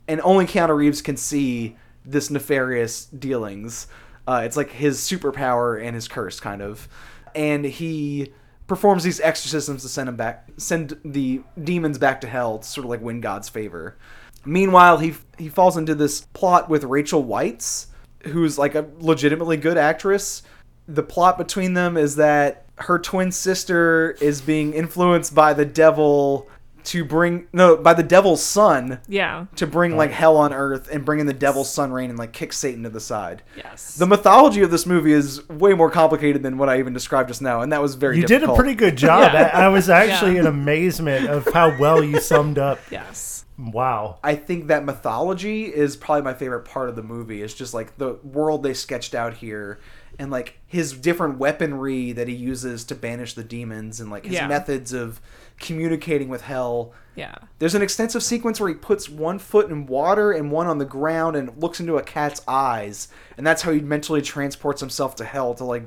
And 0.07 0.22
only 0.23 0.45
Keanu 0.45 0.76
Reeves 0.76 1.01
can 1.01 1.18
see 1.18 1.76
this 2.06 2.30
nefarious 2.30 3.06
dealings. 3.06 3.88
Uh, 4.27 4.41
it's 4.45 4.56
like 4.57 4.69
his 4.72 4.99
superpower 4.99 5.81
and 5.84 5.95
his 5.95 6.07
curse, 6.07 6.39
kind 6.39 6.61
of. 6.61 6.88
And 7.35 7.65
he 7.65 8.31
performs 8.68 9.03
these 9.03 9.19
exorcisms 9.19 9.81
to 9.81 9.89
send 9.89 10.07
him 10.10 10.15
back, 10.15 10.47
send 10.57 10.99
the 11.03 11.41
demons 11.61 11.97
back 11.97 12.22
to 12.22 12.27
hell 12.27 12.60
to 12.60 12.68
sort 12.68 12.85
of 12.85 12.89
like 12.89 13.01
win 13.01 13.22
God's 13.22 13.49
favor. 13.49 13.97
Meanwhile, 14.45 14.99
he 14.99 15.15
he 15.38 15.49
falls 15.49 15.76
into 15.76 15.95
this 15.95 16.22
plot 16.34 16.69
with 16.69 16.84
Rachel 16.84 17.23
Weisz, 17.23 17.88
who's 18.26 18.57
like 18.57 18.76
a 18.76 18.88
legitimately 18.99 19.57
good 19.57 19.77
actress. 19.77 20.43
The 20.88 21.03
plot 21.03 21.38
between 21.38 21.73
them 21.73 21.97
is 21.97 22.15
that 22.15 22.65
her 22.77 22.97
twin 22.97 23.31
sister 23.31 24.11
is 24.22 24.41
being 24.41 24.73
influenced 24.73 25.35
by 25.35 25.53
the 25.53 25.65
devil 25.65 26.47
to 26.85 27.03
bring 27.06 27.47
no 27.53 27.76
by 27.77 27.93
the 27.93 28.03
devil's 28.03 28.43
son 28.43 28.99
Yeah. 29.07 29.45
to 29.56 29.68
bring 29.68 29.95
like 29.97 30.11
hell 30.11 30.38
on 30.38 30.53
earth 30.53 30.89
and 30.91 31.03
bring 31.06 31.19
in 31.19 31.26
the 31.27 31.34
devil's 31.34 31.72
son 31.72 31.91
reign 31.91 32.10
and 32.10 32.18
like 32.19 32.34
kick 32.34 32.53
Satan 32.53 32.84
to 32.84 32.89
the 32.89 32.99
side. 32.99 33.43
Yes. 33.57 33.95
The 33.95 34.07
mythology 34.07 34.61
of 34.61 34.72
this 34.72 34.85
movie 34.85 35.14
is 35.14 35.47
way 35.49 35.73
more 35.73 35.89
complicated 35.91 36.43
than 36.43 36.57
what 36.57 36.69
I 36.69 36.80
even 36.80 36.93
described 36.93 37.30
just 37.30 37.41
now, 37.41 37.61
and 37.61 37.72
that 37.72 37.81
was 37.81 37.95
very 37.95 38.18
You 38.18 38.26
did 38.26 38.43
a 38.43 38.56
pretty 38.56 38.76
good 38.76 38.95
job. 38.97 39.31
Yeah. 39.34 39.51
I, 39.53 39.65
I 39.65 39.68
was 39.68 39.89
actually 39.89 40.34
Yeah. 40.35 40.41
in 40.41 40.47
amazement 40.47 41.27
of 41.30 41.47
how 41.53 41.77
well 41.80 42.03
you 42.03 42.19
summed 42.19 42.57
up. 42.57 42.80
yes. 42.91 43.45
Wow. 43.57 44.19
I 44.23 44.35
think 44.35 44.68
that 44.68 44.85
mythology 44.85 45.65
is 45.65 45.97
probably 45.97 46.22
my 46.22 46.34
favorite 46.34 46.61
part 46.64 46.88
of 46.88 46.95
the 46.95 47.03
movie. 47.03 47.41
It's 47.41 47.53
just 47.53 47.73
like 47.73 47.97
the 47.97 48.14
world 48.23 48.64
they 48.64 48.73
sketched 48.73 49.14
out 49.14 49.34
here 49.34 49.80
and 50.18 50.31
like 50.31 50.60
his 50.65 50.93
different 50.93 51.39
weaponry 51.39 52.14
that 52.14 52.30
he 52.30 52.34
uses 52.35 52.85
to 52.85 52.95
banish 52.95 53.34
the 53.34 53.43
demons 53.43 53.99
and 53.99 54.10
like 54.10 54.23
his 54.26 54.35
Yeah. 54.35 54.47
methods 54.47 54.93
of 54.93 55.19
communicating 55.60 56.30
with 56.30 56.41
hell. 56.41 56.94
Yeah. 57.15 57.36
There's 57.60 57.76
an 57.76 57.81
extensive 57.81 58.23
sequence 58.23 58.60
where 58.60 58.69
he 58.69 58.76
puts 58.76 59.10
one 59.10 59.40
foot 59.40 59.69
in 59.69 59.86
water 59.86 60.31
and 60.31 60.52
one 60.52 60.68
on 60.68 60.77
the 60.77 60.86
ground 60.86 61.36
and 61.36 61.52
looks 61.61 61.80
into 61.80 61.98
a 61.98 62.03
cat's 62.03 62.41
eyes, 62.48 63.10
and 63.38 63.45
that's 63.45 63.61
how 63.61 63.72
he 63.72 63.81
mentally 63.81 64.22
transports 64.22 64.80
himself 64.80 65.15
to 65.18 65.26
hell 65.26 65.53
to 65.56 65.65
like 65.65 65.84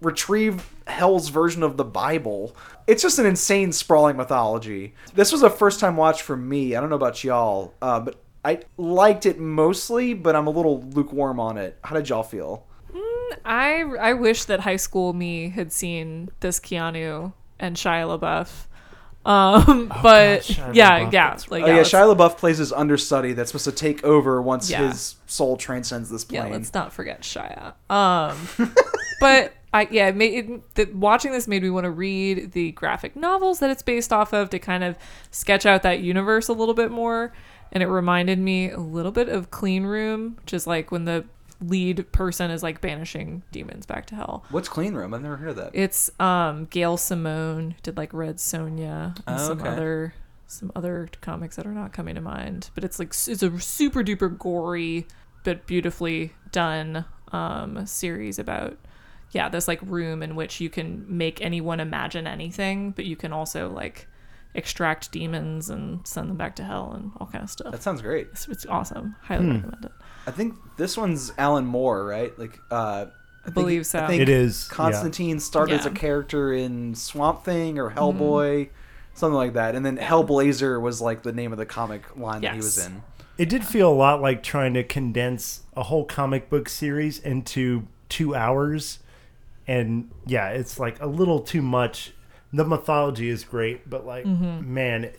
retrieve 0.00 0.68
hell's 0.86 1.28
version 1.28 1.62
of 1.62 1.76
the 1.76 1.84
Bible. 1.84 2.54
It's 2.86 3.02
just 3.02 3.18
an 3.18 3.26
insane, 3.26 3.72
sprawling 3.72 4.16
mythology. 4.16 4.94
This 5.14 5.32
was 5.32 5.42
a 5.42 5.50
first 5.50 5.80
time 5.80 5.96
watch 5.96 6.22
for 6.22 6.36
me. 6.36 6.74
I 6.74 6.80
don't 6.80 6.90
know 6.90 6.96
about 6.96 7.24
y'all, 7.24 7.74
uh, 7.80 8.00
but 8.00 8.20
I 8.44 8.60
liked 8.76 9.26
it 9.26 9.38
mostly, 9.38 10.12
but 10.12 10.36
I'm 10.36 10.46
a 10.46 10.50
little 10.50 10.82
lukewarm 10.82 11.40
on 11.40 11.56
it. 11.56 11.78
How 11.82 11.94
did 11.94 12.08
y'all 12.08 12.22
feel? 12.22 12.66
I 13.44 13.82
I 13.82 14.12
wish 14.12 14.44
that 14.44 14.60
high 14.60 14.76
school 14.76 15.12
me 15.12 15.48
had 15.48 15.72
seen 15.72 16.30
this 16.40 16.60
Keanu 16.60 17.32
and 17.58 17.76
Shia 17.76 18.18
LaBeouf. 18.18 18.66
Um, 19.26 19.88
but 20.02 20.42
Shia 20.42 20.74
yeah, 20.74 21.00
LaBeouf, 21.00 21.12
yeah, 21.12 21.30
that's 21.30 21.50
like 21.50 21.64
oh 21.64 21.66
yeah, 21.66 21.76
yeah, 21.76 21.82
Shia 21.82 22.14
LaBeouf 22.14 22.36
plays 22.36 22.58
his 22.58 22.72
understudy 22.72 23.32
that's 23.32 23.50
supposed 23.50 23.64
to 23.64 23.72
take 23.72 24.04
over 24.04 24.42
once 24.42 24.70
Yeah. 24.70 24.88
his 24.88 25.16
soul 25.26 25.56
transcends 25.56 26.10
this 26.10 26.26
yeah, 26.28 26.42
plane. 26.42 26.52
let's 26.52 26.74
not 26.74 26.92
forget 26.92 27.22
Shia. 27.22 27.72
Um, 27.90 28.36
but 29.20 29.52
I 29.72 29.88
yeah, 29.90 30.08
it 30.08 30.16
made 30.16 30.34
it, 30.50 30.74
the, 30.74 30.84
watching 30.94 31.32
this 31.32 31.48
made 31.48 31.62
me 31.62 31.70
want 31.70 31.84
to 31.84 31.90
read 31.90 32.52
the 32.52 32.72
graphic 32.72 33.16
novels 33.16 33.60
that 33.60 33.70
it's 33.70 33.82
based 33.82 34.12
off 34.12 34.32
of 34.34 34.50
to 34.50 34.58
kind 34.58 34.84
of 34.84 34.96
sketch 35.30 35.64
out 35.66 35.82
that 35.82 36.00
universe 36.00 36.48
a 36.48 36.52
little 36.52 36.74
bit 36.74 36.90
more. 36.90 37.32
And 37.72 37.82
it 37.82 37.86
reminded 37.86 38.38
me 38.38 38.70
a 38.70 38.78
little 38.78 39.10
bit 39.10 39.28
of 39.28 39.50
Clean 39.50 39.84
Room, 39.84 40.36
which 40.42 40.52
is 40.52 40.64
like 40.66 40.92
when 40.92 41.06
the 41.06 41.24
lead 41.68 42.10
person 42.12 42.50
is 42.50 42.62
like 42.62 42.80
banishing 42.80 43.42
demons 43.52 43.86
back 43.86 44.06
to 44.06 44.14
hell. 44.14 44.44
What's 44.50 44.68
Clean 44.68 44.94
Room? 44.94 45.14
I've 45.14 45.22
never 45.22 45.36
heard 45.36 45.50
of 45.50 45.56
that. 45.56 45.70
It's 45.74 46.10
um 46.20 46.66
Gail 46.66 46.96
Simone 46.96 47.74
did 47.82 47.96
like 47.96 48.12
Red 48.12 48.36
Sonja 48.36 49.16
and 49.26 49.38
Oh, 49.40 49.48
some 49.48 49.60
okay. 49.60 49.68
other 49.70 50.14
some 50.46 50.70
other 50.76 51.08
comics 51.20 51.56
that 51.56 51.66
are 51.66 51.72
not 51.72 51.92
coming 51.92 52.14
to 52.14 52.20
mind. 52.20 52.70
But 52.74 52.84
it's 52.84 52.98
like 52.98 53.08
it's 53.08 53.42
a 53.42 53.60
super 53.60 54.02
duper 54.02 54.36
gory 54.38 55.06
but 55.44 55.66
beautifully 55.66 56.32
done 56.52 57.04
um 57.32 57.86
series 57.86 58.38
about 58.38 58.78
yeah, 59.30 59.48
this 59.48 59.66
like 59.66 59.80
room 59.82 60.22
in 60.22 60.36
which 60.36 60.60
you 60.60 60.70
can 60.70 61.04
make 61.08 61.40
anyone 61.40 61.80
imagine 61.80 62.24
anything, 62.26 62.92
but 62.92 63.04
you 63.04 63.16
can 63.16 63.32
also 63.32 63.68
like 63.68 64.06
extract 64.54 65.10
demons 65.10 65.68
and 65.68 66.06
send 66.06 66.30
them 66.30 66.36
back 66.36 66.54
to 66.54 66.62
hell 66.62 66.92
and 66.94 67.10
all 67.18 67.26
kind 67.26 67.42
of 67.42 67.50
stuff. 67.50 67.72
That 67.72 67.82
sounds 67.82 68.00
great. 68.00 68.28
it's, 68.30 68.46
it's 68.46 68.64
awesome. 68.66 69.16
Highly 69.22 69.46
recommend 69.48 69.84
it. 69.86 69.92
I 70.26 70.30
think 70.30 70.54
this 70.76 70.96
one's 70.96 71.32
Alan 71.38 71.66
Moore, 71.66 72.04
right? 72.04 72.36
Like, 72.38 72.58
uh, 72.70 73.06
I 73.46 73.50
believe 73.50 73.86
so. 73.86 74.00
I 74.00 74.06
think 74.06 74.22
It 74.22 74.28
is, 74.28 74.68
yeah. 74.70 74.76
Constantine 74.76 75.38
started 75.38 75.78
as 75.80 75.86
a 75.86 75.90
character 75.90 76.52
in 76.52 76.94
Swamp 76.94 77.44
Thing 77.44 77.78
or 77.78 77.90
Hellboy, 77.90 78.70
something 79.14 79.36
like 79.36 79.52
that, 79.52 79.74
and 79.74 79.84
then 79.84 79.98
Hellblazer 79.98 80.80
was 80.80 81.00
like 81.00 81.22
the 81.22 81.32
name 81.32 81.52
of 81.52 81.58
the 81.58 81.66
comic 81.66 82.16
line 82.16 82.40
that 82.40 82.52
he 82.52 82.56
was 82.58 82.78
in. 82.86 83.02
It 83.36 83.48
did 83.48 83.64
feel 83.64 83.90
a 83.90 83.94
lot 83.94 84.22
like 84.22 84.42
trying 84.42 84.74
to 84.74 84.84
condense 84.84 85.62
a 85.76 85.82
whole 85.82 86.04
comic 86.04 86.48
book 86.48 86.68
series 86.68 87.18
into 87.18 87.86
two 88.08 88.34
hours. 88.34 89.00
And 89.66 90.10
yeah, 90.24 90.50
it's 90.50 90.78
like 90.78 91.00
a 91.02 91.06
little 91.06 91.40
too 91.40 91.60
much. 91.62 92.12
The 92.52 92.64
mythology 92.64 93.28
is 93.28 93.42
great, 93.42 93.90
but 93.90 94.06
like, 94.06 94.24
man, 94.24 95.10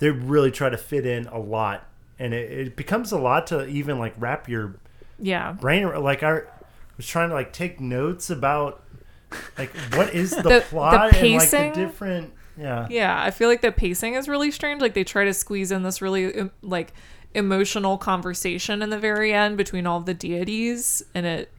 they 0.00 0.10
really 0.10 0.50
try 0.50 0.68
to 0.68 0.76
fit 0.76 1.06
in 1.06 1.26
a 1.28 1.38
lot. 1.38 1.88
And 2.18 2.32
it, 2.34 2.50
it 2.52 2.76
becomes 2.76 3.10
a 3.12 3.18
lot 3.18 3.48
to 3.48 3.66
even 3.66 3.98
like 3.98 4.14
wrap 4.18 4.48
your 4.48 4.76
yeah. 5.18 5.52
brain 5.52 5.86
like 6.02 6.22
I 6.22 6.42
was 6.96 7.06
trying 7.06 7.30
to 7.30 7.34
like 7.34 7.52
take 7.52 7.80
notes 7.80 8.30
about 8.30 8.82
like 9.58 9.70
what 9.94 10.14
is 10.14 10.30
the, 10.36 10.42
The- 10.42 10.48
the 10.50 10.60
plot 10.68 10.94
and 10.94 11.02
like 11.04 11.20
pacing? 11.40 11.72
the 11.72 11.74
different 11.86 12.32
yeah. 12.58 12.86
Yeah, 12.90 13.22
I 13.22 13.30
feel 13.30 13.48
like 13.48 13.62
the 13.62 13.72
pacing 13.72 14.12
is 14.14 14.28
really 14.28 14.50
strange. 14.50 14.82
Like 14.82 14.92
they 14.92 15.04
try 15.04 15.24
to 15.24 15.32
squeeze 15.32 15.72
in 15.72 15.82
this 15.84 16.02
really 16.02 16.38
um, 16.38 16.50
like 16.60 16.92
emotional 17.34 17.96
conversation 17.96 18.82
in 18.82 18.90
the 18.90 18.98
very 18.98 19.32
end 19.32 19.56
between 19.56 19.86
all 19.86 20.00
the 20.00 20.12
deities, 20.12 21.02
and 21.14 21.24
it. 21.24 21.50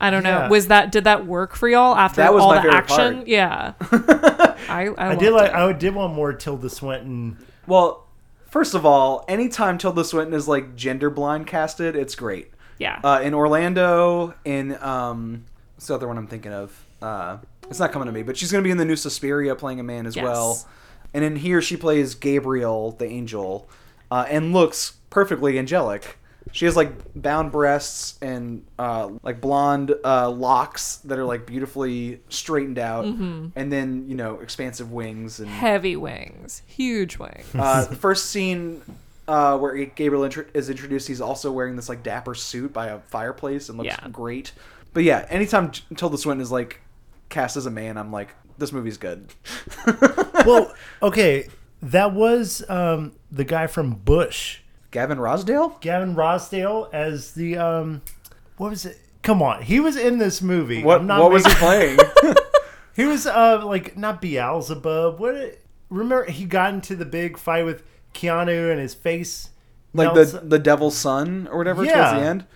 I 0.00 0.10
don't 0.10 0.24
Yeah. 0.24 0.42
know. 0.44 0.48
Was 0.50 0.66
that 0.66 0.90
did 0.92 1.04
that 1.04 1.26
work 1.26 1.54
for 1.54 1.68
y'all 1.68 1.94
after 1.94 2.22
That 2.22 2.34
was 2.34 2.42
all 2.42 2.54
my 2.56 2.60
the 2.66 2.74
action? 2.74 3.14
part. 3.18 3.28
Yeah. 3.28 3.74
I 4.68 4.88
I, 4.98 5.10
I 5.12 5.14
did 5.14 5.32
like 5.32 5.50
it. 5.50 5.54
I 5.54 5.72
did 5.72 5.94
want 5.94 6.12
more 6.12 6.32
Tilda 6.32 6.68
Swinton. 6.68 7.38
Well, 7.68 8.05
first 8.56 8.72
of 8.74 8.86
all, 8.86 9.22
anytime 9.28 9.76
Tilda 9.76 10.02
Swinton 10.02 10.32
is 10.32 10.48
like 10.48 10.74
gender 10.76 11.10
blind 11.10 11.46
casted, 11.46 11.94
it's 11.94 12.14
great. 12.14 12.50
yeah. 12.78 12.98
Uh, 13.04 13.20
in 13.22 13.34
Orlando, 13.34 14.32
in 14.46 14.82
um, 14.82 15.44
what's 15.74 15.88
the 15.88 15.94
other 15.94 16.08
one 16.08 16.16
I'm 16.16 16.26
thinking 16.26 16.54
of? 16.54 16.86
Uh, 17.02 17.36
it's 17.68 17.78
not 17.78 17.92
coming 17.92 18.06
to 18.06 18.12
me, 18.12 18.22
but 18.22 18.34
she's 18.38 18.50
gonna 18.50 18.64
be 18.64 18.70
in 18.70 18.78
the 18.78 18.86
new 18.86 18.96
Suspiria 18.96 19.54
playing 19.56 19.78
a 19.78 19.82
man 19.82 20.06
as 20.06 20.16
Yes. 20.16 20.24
well. 20.24 20.66
And 21.12 21.22
in 21.22 21.36
here, 21.36 21.60
she 21.60 21.76
plays 21.76 22.14
Gabriel, 22.14 22.92
the 22.92 23.04
angel, 23.04 23.68
uh, 24.10 24.24
and 24.30 24.54
looks 24.54 24.94
perfectly 25.10 25.58
angelic. 25.58 26.16
She 26.52 26.64
has 26.64 26.76
like 26.76 26.90
bound 27.14 27.52
breasts 27.52 28.18
and 28.22 28.64
uh, 28.78 29.10
like 29.22 29.40
blonde 29.40 29.94
uh, 30.04 30.30
locks 30.30 30.96
that 30.98 31.18
are 31.18 31.24
like 31.24 31.44
beautifully 31.46 32.20
straightened 32.28 32.78
out, 32.78 33.04
Mm-hmm. 33.04 33.48
and 33.56 33.72
then 33.72 34.08
you 34.08 34.14
know 34.14 34.40
expansive 34.40 34.90
wings 34.92 35.38
and 35.40 35.48
Heavy 35.48 35.96
wings, 35.96 36.62
huge 36.66 37.18
wings. 37.18 37.44
uh, 37.54 37.84
first 37.86 38.30
scene 38.30 38.80
uh, 39.28 39.58
where 39.58 39.74
Gabriel 39.86 40.24
intro- 40.24 40.46
is 40.54 40.70
introduced, 40.70 41.08
he's 41.08 41.20
also 41.20 41.50
wearing 41.52 41.76
this 41.76 41.88
like 41.88 42.02
dapper 42.02 42.34
suit 42.34 42.72
by 42.72 42.86
a 42.86 43.00
fireplace 43.00 43.68
and 43.68 43.76
looks 43.76 43.88
Yeah. 43.88 44.08
great. 44.10 44.52
But 44.94 45.02
yeah, 45.04 45.26
anytime 45.28 45.72
J- 45.72 45.82
Tilda 45.96 46.16
Swinton 46.16 46.40
is 46.40 46.50
like 46.52 46.80
cast 47.28 47.56
as 47.56 47.66
a 47.66 47.70
man, 47.70 47.98
I'm 47.98 48.12
like, 48.12 48.30
this 48.56 48.72
movie's 48.72 48.96
good. 48.96 49.28
well, 50.46 50.72
okay, 51.02 51.48
that 51.82 52.14
was 52.14 52.64
um, 52.70 53.12
the 53.30 53.44
guy 53.44 53.66
from 53.66 53.94
Bush, 53.94 54.60
Gavin 54.96 55.18
Rossdale? 55.18 55.78
Gavin 55.82 56.14
Rossdale, 56.14 56.88
as 56.90 57.32
the 57.32 57.58
um, 57.58 58.00
what 58.56 58.70
was 58.70 58.86
it? 58.86 58.98
Come 59.22 59.42
on, 59.42 59.60
he 59.60 59.78
was 59.78 59.94
in 59.94 60.16
this 60.16 60.40
movie. 60.40 60.82
What 60.82 61.00
I'm 61.02 61.06
not 61.06 61.20
what 61.20 61.32
was 61.32 61.44
he 61.46 61.52
playing? 61.54 61.98
He 62.94 63.04
was 63.04 63.26
uh 63.26 63.62
like 63.66 63.98
not 63.98 64.22
Beelzebub. 64.22 65.18
What? 65.20 65.34
It, 65.34 65.62
remember 65.90 66.24
he 66.30 66.46
got 66.46 66.72
into 66.72 66.96
the 66.96 67.04
big 67.04 67.36
fight 67.36 67.66
with 67.66 67.82
Keanu 68.14 68.70
and 68.70 68.80
his 68.80 68.94
face. 68.94 69.50
like 69.92 70.14
melts- 70.14 70.32
the 70.32 70.38
the 70.40 70.58
Devil's 70.58 70.96
Son 70.96 71.46
or 71.52 71.58
whatever 71.58 71.84
Yeah. 71.84 71.92
towards 71.92 72.12
the 72.22 72.26
end. 72.26 72.46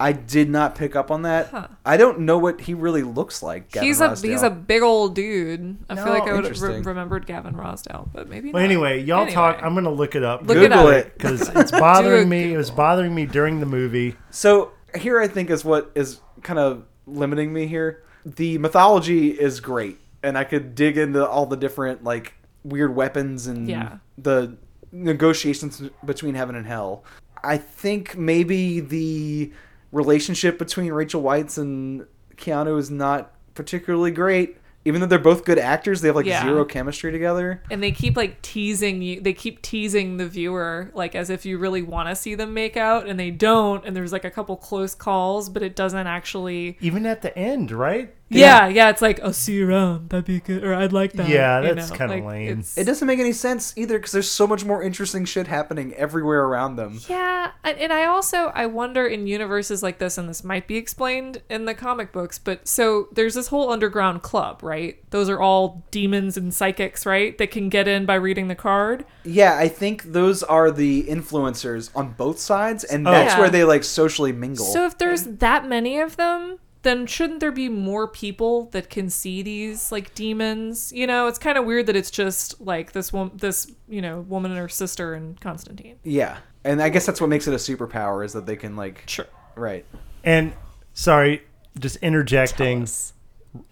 I 0.00 0.12
did 0.12 0.48
not 0.48 0.74
pick 0.76 0.96
up 0.96 1.10
on 1.10 1.22
that. 1.22 1.48
Huh. 1.48 1.68
I 1.84 1.96
don't 1.98 2.20
know 2.20 2.38
what 2.38 2.62
he 2.62 2.72
really 2.74 3.02
looks 3.02 3.42
like. 3.42 3.70
Gavin 3.70 3.86
he's 3.86 4.00
a 4.00 4.08
Rossdale. 4.08 4.30
he's 4.30 4.42
a 4.42 4.48
big 4.50 4.82
old 4.82 5.14
dude. 5.14 5.76
I 5.90 5.94
feel 5.94 6.06
like 6.06 6.22
I 6.22 6.32
would 6.32 6.44
have 6.46 6.60
re- 6.62 6.80
remembered 6.80 7.26
Gavin 7.26 7.54
Rossdale, 7.54 8.08
but 8.12 8.28
maybe. 8.28 8.50
Well, 8.50 8.62
not. 8.62 8.70
anyway, 8.70 9.02
y'all 9.02 9.26
talk. 9.26 9.60
I'm 9.62 9.74
gonna 9.74 9.90
look 9.90 10.14
it 10.14 10.24
up. 10.24 10.40
Look 10.42 10.56
Google 10.56 10.88
it. 10.88 11.12
because 11.16 11.48
it's 11.54 11.70
bothering 11.70 12.28
me. 12.28 12.38
Google. 12.44 12.54
It 12.54 12.58
was 12.58 12.70
bothering 12.70 13.14
me 13.14 13.26
during 13.26 13.60
the 13.60 13.66
movie. 13.66 14.16
So 14.30 14.72
here 14.96 15.20
I 15.20 15.28
think 15.28 15.50
is 15.50 15.64
what 15.64 15.92
is 15.94 16.20
kind 16.42 16.58
of 16.58 16.84
limiting 17.06 17.52
me 17.52 17.66
here. 17.66 18.02
The 18.24 18.56
mythology 18.58 19.30
is 19.30 19.60
great, 19.60 19.98
and 20.22 20.38
I 20.38 20.44
could 20.44 20.74
dig 20.74 20.96
into 20.96 21.26
all 21.28 21.44
the 21.46 21.56
different 21.56 22.04
like 22.04 22.32
weird 22.64 22.94
weapons 22.96 23.46
and 23.46 23.68
Yeah. 23.68 23.98
the 24.18 24.56
negotiations 24.92 25.82
between 26.04 26.34
heaven 26.34 26.54
and 26.54 26.66
hell. 26.66 27.04
I 27.42 27.56
think 27.56 28.16
maybe 28.18 28.80
the 28.80 29.52
relationship 29.92 30.58
between 30.58 30.92
Rachel 30.92 31.22
Weisz 31.22 31.58
and 31.58 32.06
Keanu 32.36 32.78
is 32.78 32.90
not 32.90 33.32
particularly 33.54 34.10
great. 34.10 34.56
Even 34.86 35.02
though 35.02 35.06
they're 35.06 35.18
both 35.18 35.44
good 35.44 35.58
actors, 35.58 36.00
they 36.00 36.08
have 36.08 36.16
like 36.16 36.24
Yeah. 36.24 36.42
zero 36.42 36.64
chemistry 36.64 37.12
together. 37.12 37.62
and 37.70 37.82
they 37.82 37.92
keep 37.92 38.16
like 38.16 38.40
teasing 38.40 39.02
you 39.02 39.20
they 39.20 39.34
keep 39.34 39.60
teasing 39.60 40.16
the 40.16 40.26
viewer 40.26 40.90
like 40.94 41.14
as 41.14 41.28
if 41.28 41.44
you 41.44 41.58
really 41.58 41.82
want 41.82 42.08
to 42.08 42.16
see 42.16 42.34
them 42.34 42.54
make 42.54 42.78
out 42.78 43.06
and 43.06 43.20
they 43.20 43.30
don't 43.30 43.84
and 43.84 43.94
there's 43.94 44.10
like 44.12 44.24
a 44.24 44.30
couple 44.30 44.56
close 44.56 44.94
calls 44.94 45.50
but 45.50 45.62
it 45.62 45.76
doesn't 45.76 46.06
actually 46.06 46.78
Even 46.80 47.04
at 47.04 47.20
the 47.20 47.36
end, 47.38 47.70
right? 47.70 48.14
Yeah 48.30 48.68
yeah, 48.68 48.88
it's 48.90 49.02
like 49.02 49.20
i'll 49.20 49.32
see 49.32 49.54
you 49.54 49.68
around 49.68 50.08
that'd 50.08 50.24
be 50.24 50.40
good 50.40 50.62
or 50.64 50.74
i'd 50.74 50.92
like 50.92 51.12
that 51.14 51.28
Yeah, 51.28 51.60
you 51.60 51.74
that's 51.74 51.90
know, 51.90 51.96
kinda 51.96 52.14
like, 52.14 52.24
lame. 52.24 52.64
It 52.76 52.84
doesn't 52.84 53.06
make 53.06 53.18
any 53.18 53.32
sense 53.32 53.74
either 53.76 53.98
because 53.98 54.12
there's 54.12 54.30
so 54.30 54.46
much 54.46 54.64
more 54.64 54.82
interesting 54.82 55.24
shit 55.24 55.46
happening 55.48 55.92
everywhere 55.94 56.44
around 56.44 56.76
them. 56.76 57.00
yeah 57.08 57.50
and 57.64 57.76
and 57.78 57.92
i 57.92 58.04
also 58.06 58.52
i 58.54 58.66
wonder 58.66 59.06
in 59.06 59.26
universes 59.26 59.82
like 59.82 59.98
this 59.98 60.16
and 60.16 60.28
this 60.28 60.44
might 60.44 60.66
be 60.68 60.76
explained 60.76 61.42
in 61.50 61.64
the 61.64 61.74
comic 61.74 62.12
books 62.12 62.38
but 62.38 62.66
so 62.68 63.08
there's 63.12 63.34
this 63.34 63.48
whole 63.48 63.70
underground 63.70 64.22
club 64.22 64.62
right 64.62 64.98
those 65.10 65.28
are 65.28 65.40
all 65.40 65.84
demons 65.90 66.36
and 66.36 66.54
psychics 66.54 67.04
right 67.04 67.36
that 67.38 67.50
can 67.50 67.68
get 67.68 67.88
in 67.88 68.06
by 68.06 68.14
reading 68.14 68.46
the 68.48 68.54
card 68.54 69.04
Yeah, 69.24 69.56
I 69.58 69.68
think 69.68 70.04
those 70.12 70.42
are 70.44 70.70
the 70.70 71.02
influencers 71.04 71.90
on 71.94 72.12
both 72.12 72.38
sides, 72.38 72.84
and 72.84 73.06
Oh. 73.06 73.10
that's 73.10 73.34
Yeah. 73.34 73.40
where 73.40 73.50
they 73.50 73.64
like 73.64 73.84
socially 73.84 74.32
mingle. 74.32 74.64
So 74.64 74.86
if 74.86 74.96
there's 74.98 75.24
that 75.24 75.66
many 75.68 75.98
of 76.00 76.16
them, 76.16 76.58
then 76.82 77.06
shouldn't 77.06 77.40
there 77.40 77.52
be 77.52 77.68
more 77.68 78.08
people 78.08 78.66
that 78.72 78.88
can 78.90 79.10
see 79.10 79.42
these 79.42 79.92
like 79.92 80.14
demons? 80.14 80.92
You 80.92 81.06
know, 81.06 81.26
it's 81.26 81.38
kind 81.38 81.58
of 81.58 81.64
weird 81.64 81.86
that 81.86 81.96
it's 81.96 82.10
just 82.10 82.60
like 82.60 82.92
this 82.92 83.12
one, 83.12 83.30
this 83.34 83.70
you 83.88 84.00
know 84.02 84.20
woman 84.22 84.50
and 84.50 84.60
her 84.60 84.68
sister 84.68 85.14
and 85.14 85.40
Constantine. 85.40 85.96
yeah, 86.04 86.38
and 86.64 86.82
I 86.82 86.88
guess 86.88 87.06
that's 87.06 87.20
what 87.20 87.28
makes 87.28 87.46
it 87.46 87.52
a 87.54 87.56
superpower 87.56 88.24
is 88.24 88.32
that 88.32 88.46
they 88.46 88.56
can 88.56 88.76
like 88.76 89.04
Sure. 89.06 89.26
right. 89.56 89.84
And 90.24 90.52
sorry, 90.94 91.42
just 91.78 91.96
interjecting. 91.96 92.86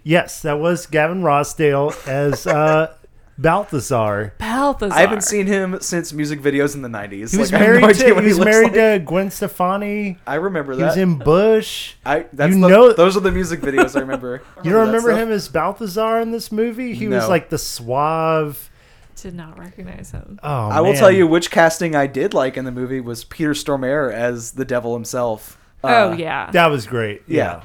Yes, 0.03 0.43
that 0.43 0.59
was 0.59 0.87
Gavin 0.87 1.23
Rossdale 1.23 1.95
as 2.09 2.47
uh, 2.47 2.95
Balthazar. 3.39 4.35
Balthazar. 4.39 4.93
I 4.95 5.01
haven't 5.01 5.23
seen 5.23 5.47
him 5.47 5.79
since 5.81 6.13
music 6.13 6.41
videos 6.41 6.75
in 6.75 6.83
the 6.83 6.89
'90s. 6.89 7.31
He 7.31 7.39
was 7.39 7.53
Like, 7.53 7.61
married 7.61 7.83
no 7.83 7.93
to 7.93 8.13
what 8.15 8.25
he 8.25 8.29
was 8.31 8.39
looks 8.39 8.51
married 8.51 8.65
like. 8.73 8.75
to 8.75 9.03
Gwen 9.07 9.31
Stefani. 9.31 10.19
I 10.27 10.35
remember 10.35 10.73
He 10.73 10.81
that. 10.81 10.87
was 10.89 10.97
in 10.97 11.19
Bush. 11.19 11.95
I 12.05 12.27
that's 12.33 12.55
you 12.55 12.61
the, 12.61 12.69
know- 12.69 12.93
those 12.93 13.17
are 13.17 13.21
the 13.21 13.33
music 13.33 13.61
videos 13.61 13.97
I 13.97 14.01
remember. 14.01 14.43
You 14.65 14.73
don't 14.73 14.87
remember 14.87 15.11
stuff. 15.11 15.21
him 15.21 15.31
as 15.31 15.49
Balthazar 15.49 16.19
in 16.21 16.33
this 16.33 16.51
movie? 16.51 16.95
He 16.95 17.07
was 17.09 17.29
like 17.29 17.49
the 17.49 17.59
suave. 17.59 18.71
Did 19.17 19.35
not 19.35 19.59
recognize 19.59 20.11
him. 20.13 20.39
Oh, 20.43 20.69
I 20.69 20.81
will 20.81 20.95
tell 20.95 21.11
you 21.11 21.27
which 21.27 21.51
casting 21.51 21.97
I 21.97 22.07
did 22.07 22.35
like 22.35 22.57
in 22.57 22.65
the 22.65 22.71
movie 22.73 23.01
was 23.01 23.25
Peter 23.25 23.51
Stormare 23.53 24.13
as 24.13 24.53
the 24.53 24.65
devil 24.65 24.95
himself. 24.95 25.59
oh 25.83 26.11
Uh, 26.13 26.17
yeah. 26.17 26.51
that 26.53 26.69
was 26.69 26.87
great. 26.87 27.23
Yeah. 27.27 27.37
Yeah. 27.61 27.63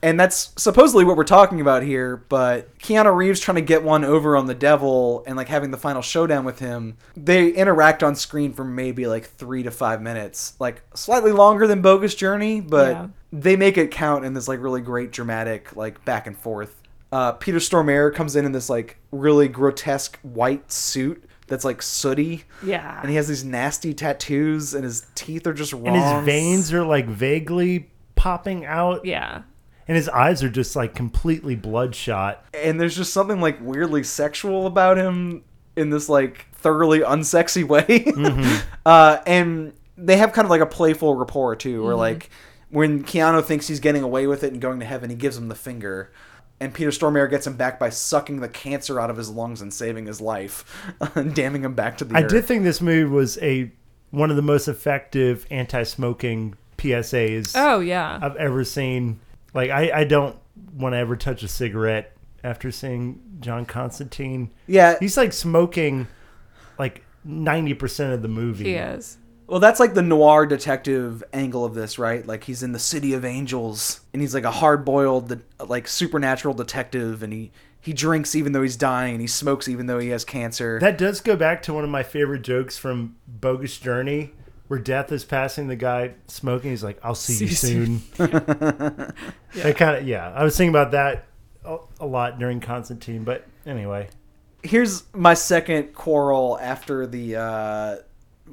And 0.00 0.18
that's 0.18 0.52
supposedly 0.56 1.04
what 1.04 1.16
we're 1.16 1.24
talking 1.24 1.60
about 1.60 1.82
here, 1.82 2.16
but 2.28 2.78
Keanu 2.78 3.14
Reeves 3.16 3.40
trying 3.40 3.56
to 3.56 3.60
get 3.62 3.82
one 3.82 4.04
over 4.04 4.36
on 4.36 4.46
the 4.46 4.54
devil 4.54 5.24
and 5.26 5.36
like 5.36 5.48
having 5.48 5.72
the 5.72 5.76
final 5.76 6.02
showdown 6.02 6.44
with 6.44 6.60
him. 6.60 6.96
They 7.16 7.48
interact 7.48 8.04
on 8.04 8.14
screen 8.14 8.52
for 8.52 8.64
maybe 8.64 9.08
like 9.08 9.26
three 9.26 9.64
to 9.64 9.72
five 9.72 10.00
minutes, 10.00 10.54
like 10.60 10.82
slightly 10.94 11.32
longer 11.32 11.66
than 11.66 11.82
Bogus 11.82 12.14
Journey, 12.14 12.60
but 12.60 12.90
Yeah. 12.92 13.06
they 13.32 13.56
make 13.56 13.76
it 13.76 13.90
count 13.90 14.24
in 14.24 14.34
this 14.34 14.46
like 14.46 14.62
really 14.62 14.80
great 14.80 15.10
dramatic 15.10 15.74
like 15.74 16.04
back 16.04 16.28
and 16.28 16.38
forth. 16.38 16.80
Uh, 17.10 17.32
Peter 17.32 17.58
Stormare 17.58 18.14
comes 18.14 18.36
in 18.36 18.44
in 18.44 18.52
this 18.52 18.70
like 18.70 18.98
really 19.10 19.48
grotesque 19.48 20.16
white 20.22 20.70
suit 20.70 21.24
that's 21.48 21.64
like 21.64 21.80
sooty, 21.82 22.44
yeah. 22.62 23.00
and 23.00 23.08
he 23.10 23.16
has 23.16 23.26
these 23.26 23.42
nasty 23.42 23.94
tattoos, 23.94 24.74
and 24.74 24.84
his 24.84 25.06
teeth 25.14 25.46
are 25.46 25.54
just 25.54 25.72
wrong. 25.72 25.86
And 25.88 25.96
his 25.96 26.24
veins 26.26 26.72
are 26.74 26.84
like 26.84 27.06
vaguely 27.06 27.88
popping 28.14 28.64
out. 28.66 29.04
yeah. 29.06 29.42
And 29.88 29.96
his 29.96 30.08
eyes 30.10 30.42
are 30.44 30.50
just 30.50 30.76
like 30.76 30.94
completely 30.94 31.54
bloodshot. 31.56 32.44
and 32.54 32.78
there's 32.80 32.94
just 32.96 33.12
something 33.12 33.40
like 33.40 33.58
weirdly 33.60 34.04
sexual 34.04 34.66
about 34.66 34.98
him 34.98 35.42
in 35.76 35.90
this 35.90 36.08
like 36.08 36.46
thoroughly 36.52 37.00
unsexy 37.00 37.64
way. 37.64 38.12
uh, 38.86 39.18
and 39.26 39.72
they 39.96 40.16
have 40.18 40.32
kind 40.32 40.44
of 40.44 40.50
like 40.50 40.60
a 40.60 40.66
playful 40.66 41.14
rapport 41.14 41.56
too, 41.56 41.82
where 41.82 41.94
like 41.96 42.28
when 42.70 43.02
Keanu 43.02 43.42
thinks 43.42 43.66
he's 43.66 43.80
getting 43.80 44.02
away 44.02 44.26
with 44.26 44.44
it 44.44 44.52
and 44.52 44.60
going 44.60 44.78
to 44.80 44.86
heaven, 44.86 45.08
he 45.08 45.16
gives 45.16 45.36
him 45.38 45.48
the 45.48 45.54
finger. 45.54 46.12
And 46.60 46.74
Peter 46.74 46.90
Stormare 46.90 47.30
gets 47.30 47.46
him 47.46 47.56
back 47.56 47.78
by 47.78 47.88
sucking 47.88 48.40
the 48.40 48.48
cancer 48.48 49.00
out 49.00 49.10
of 49.10 49.16
his 49.16 49.30
lungs 49.30 49.62
and 49.62 49.72
saving 49.72 50.06
his 50.06 50.20
life, 50.20 50.64
and 51.14 51.32
damning 51.34 51.62
him 51.62 51.74
back 51.74 51.96
to 51.98 52.04
the 52.04 52.16
I 52.16 52.22
earth. 52.22 52.30
did 52.30 52.44
think 52.46 52.64
this 52.64 52.80
movie 52.80 53.08
was 53.08 53.38
a 53.40 53.70
one 54.10 54.28
of 54.30 54.36
the 54.36 54.42
most 54.42 54.66
effective 54.68 55.46
anti-smoking 55.50 56.56
PSAs 56.76 57.52
Oh 57.54 57.78
yeah. 57.80 58.18
I've 58.20 58.36
ever 58.36 58.64
seen. 58.64 59.20
Like 59.54 59.70
I, 59.70 60.00
I 60.00 60.04
don't 60.04 60.36
want 60.74 60.94
to 60.94 60.98
ever 60.98 61.16
touch 61.16 61.42
a 61.42 61.48
cigarette 61.48 62.16
after 62.44 62.70
seeing 62.70 63.20
John 63.40 63.66
Constantine. 63.66 64.50
Yeah. 64.66 64.96
He's 65.00 65.16
like 65.16 65.32
smoking 65.32 66.06
like 66.78 67.04
90% 67.26 68.14
of 68.14 68.22
the 68.22 68.28
movie. 68.28 68.64
He 68.64 68.74
is. 68.74 69.18
Well, 69.46 69.60
that's 69.60 69.80
like 69.80 69.94
the 69.94 70.02
noir 70.02 70.44
detective 70.44 71.24
angle 71.32 71.64
of 71.64 71.74
this, 71.74 71.98
right? 71.98 72.26
Like 72.26 72.44
he's 72.44 72.62
in 72.62 72.72
the 72.72 72.78
city 72.78 73.14
of 73.14 73.24
angels, 73.24 74.02
and 74.12 74.20
he's 74.20 74.34
like 74.34 74.44
a 74.44 74.50
hard-boiled, 74.50 75.40
like 75.66 75.88
supernatural 75.88 76.52
detective, 76.52 77.22
and 77.22 77.32
he 77.32 77.50
he 77.80 77.94
drinks 77.94 78.34
even 78.34 78.52
though 78.52 78.60
he's 78.60 78.76
dying, 78.76 79.14
and 79.14 79.22
he 79.22 79.26
smokes 79.26 79.66
even 79.66 79.86
though 79.86 79.98
he 79.98 80.08
has 80.08 80.22
cancer. 80.22 80.78
That 80.80 80.98
does 80.98 81.22
go 81.22 81.34
back 81.34 81.62
to 81.62 81.72
one 81.72 81.82
of 81.82 81.88
my 81.88 82.02
favorite 82.02 82.42
jokes 82.42 82.76
from 82.76 83.16
Bogus 83.26 83.78
Journey, 83.78 84.34
where 84.68 84.78
Death 84.78 85.10
is 85.12 85.24
passing 85.24 85.66
the 85.66 85.76
guy 85.76 86.14
smoking. 86.26 86.70
He's 86.70 86.84
like, 86.84 86.98
"I'll 87.02 87.14
see, 87.14 87.44
you 87.44 87.50
soon." 87.50 88.02
I 88.18 89.72
kind 89.72 89.96
of 89.96 90.06
yeah. 90.06 90.32
I 90.34 90.44
was 90.44 90.56
thinking 90.56 90.70
about 90.70 90.92
that 90.92 91.26
a, 91.64 91.78
a 92.00 92.06
lot 92.06 92.38
during 92.38 92.60
Constantine, 92.60 93.24
but 93.24 93.46
anyway, 93.66 94.08
Here's 94.62 95.04
my 95.14 95.34
second 95.34 95.94
quarrel 95.94 96.58
after 96.60 97.06
the 97.06 97.36
uh, 97.36 97.96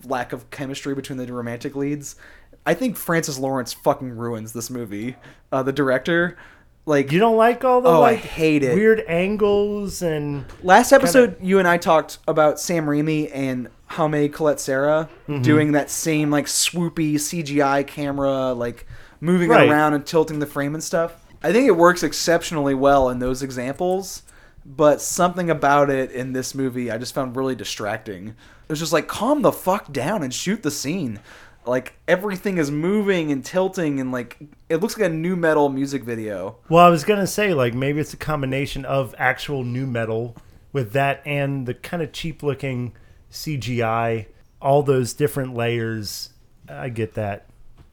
lack 0.03 0.33
of 0.33 0.49
chemistry 0.51 0.93
between 0.93 1.17
the 1.17 1.31
romantic 1.33 1.75
leads. 1.75 2.15
I 2.63 2.75
think 2.75 2.95
Francis 2.95 3.39
Lawrence 3.39 3.73
fucking 3.73 4.11
ruins 4.11 4.53
this 4.53 4.69
movie. 4.69 5.15
Uh, 5.51 5.63
the 5.63 5.73
director, 5.73 6.37
like 6.86 7.12
you 7.12 7.20
don't 7.20 7.38
like 7.38 7.64
all 7.64 7.82
the 7.82 7.90
Oh, 7.90 8.02
I 8.02 8.12
like 8.14 8.20
hate 8.20 8.64
it. 8.64 8.76
weird 8.76 9.03
angles 9.07 10.02
and 10.02 10.45
Last 10.64 10.91
episode, 10.91 11.38
you 11.41 11.60
and 11.60 11.68
I 11.68 11.78
talked 11.78 12.20
about 12.28 12.60
Sam 12.60 12.86
Raimi 12.86 13.30
and 13.34 13.70
Jaume 13.91 14.32
Collet-Serra 14.32 15.10
Mm-hmm. 15.28 15.41
doing 15.41 15.72
that 15.74 15.90
same 15.90 16.30
like 16.32 16.45
swoopy 16.45 17.16
CGI 17.16 17.86
camera, 17.88 18.53
like 18.53 18.86
moving 19.22 19.49
Right. 19.49 19.68
it 19.68 19.72
around 19.72 19.94
and 19.94 20.06
tilting 20.06 20.40
the 20.40 20.45
frame 20.45 20.74
and 20.76 20.84
stuff. 20.84 21.14
I 21.44 21.52
think 21.52 21.68
it 21.68 21.76
works 21.78 22.03
exceptionally 22.03 22.74
well 22.76 23.10
in 23.10 23.20
those 23.20 23.41
examples, 23.44 24.24
but 24.66 24.99
something 25.02 25.49
about 25.49 25.90
it 25.90 26.12
in 26.12 26.34
this 26.34 26.56
movie 26.56 26.90
I 26.91 26.98
just 26.98 27.14
found 27.14 27.36
really 27.36 27.56
distracting. 27.56 28.30
It 28.30 28.72
was 28.72 28.80
just 28.80 28.94
like 28.94 29.07
calm 29.07 29.44
the 29.44 29.52
fuck 29.52 29.91
down 29.94 30.24
and 30.24 30.34
shoot 30.34 30.64
the 30.64 30.72
scene. 30.72 31.20
Like 31.67 31.93
everything 32.07 32.57
is 32.57 32.71
moving 32.71 33.31
and 33.31 33.43
tilting 33.43 33.99
and 33.99 34.11
like 34.11 34.37
it 34.69 34.77
looks 34.77 34.97
like 34.97 35.09
a 35.09 35.13
nu 35.13 35.35
metal 35.35 35.69
music 35.69 36.03
video. 36.03 36.57
Well, 36.69 36.85
I 36.85 36.89
was 36.89 37.03
gonna 37.03 37.27
say 37.27 37.53
like 37.53 37.73
maybe 37.73 37.99
it's 37.99 38.13
a 38.13 38.17
combination 38.17 38.85
of 38.85 39.15
actual 39.17 39.63
nu 39.63 39.85
metal 39.85 40.35
with 40.73 40.91
that 40.93 41.21
and 41.25 41.65
the 41.65 41.73
kind 41.73 42.03
of 42.03 42.11
cheap 42.11 42.43
looking 42.43 42.93
CGI, 43.31 44.27
all 44.61 44.83
those 44.83 45.13
different 45.13 45.55
layers. 45.55 46.29
I 46.67 46.89
get 46.89 47.13
that. 47.13 47.47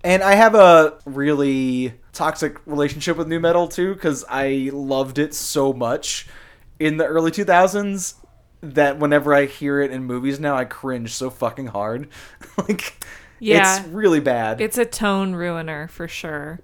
And 0.04 0.22
I 0.22 0.34
have 0.34 0.54
a 0.54 0.98
really 1.04 1.94
toxic 2.12 2.58
relationship 2.66 3.16
with 3.16 3.28
nu 3.28 3.40
metal 3.40 3.68
too 3.68 3.94
because 3.94 4.24
I 4.28 4.70
loved 4.72 5.18
it 5.18 5.34
so 5.34 5.72
much 5.72 6.26
in 6.78 6.96
the 6.96 7.06
early 7.06 7.30
2000s 7.30 8.14
that 8.62 8.98
whenever 8.98 9.34
I 9.34 9.46
hear 9.46 9.80
it 9.80 9.90
in 9.90 10.04
movies 10.04 10.38
now, 10.38 10.56
I 10.56 10.64
cringe 10.64 11.12
so 11.12 11.30
fucking 11.30 11.68
hard. 11.68 12.08
like, 12.56 13.04
Yeah. 13.42 13.78
it's 13.80 13.88
really 13.88 14.20
bad. 14.20 14.60
It's 14.60 14.78
a 14.78 14.84
tone 14.84 15.34
ruiner 15.34 15.88
for 15.88 16.08
sure. 16.08 16.60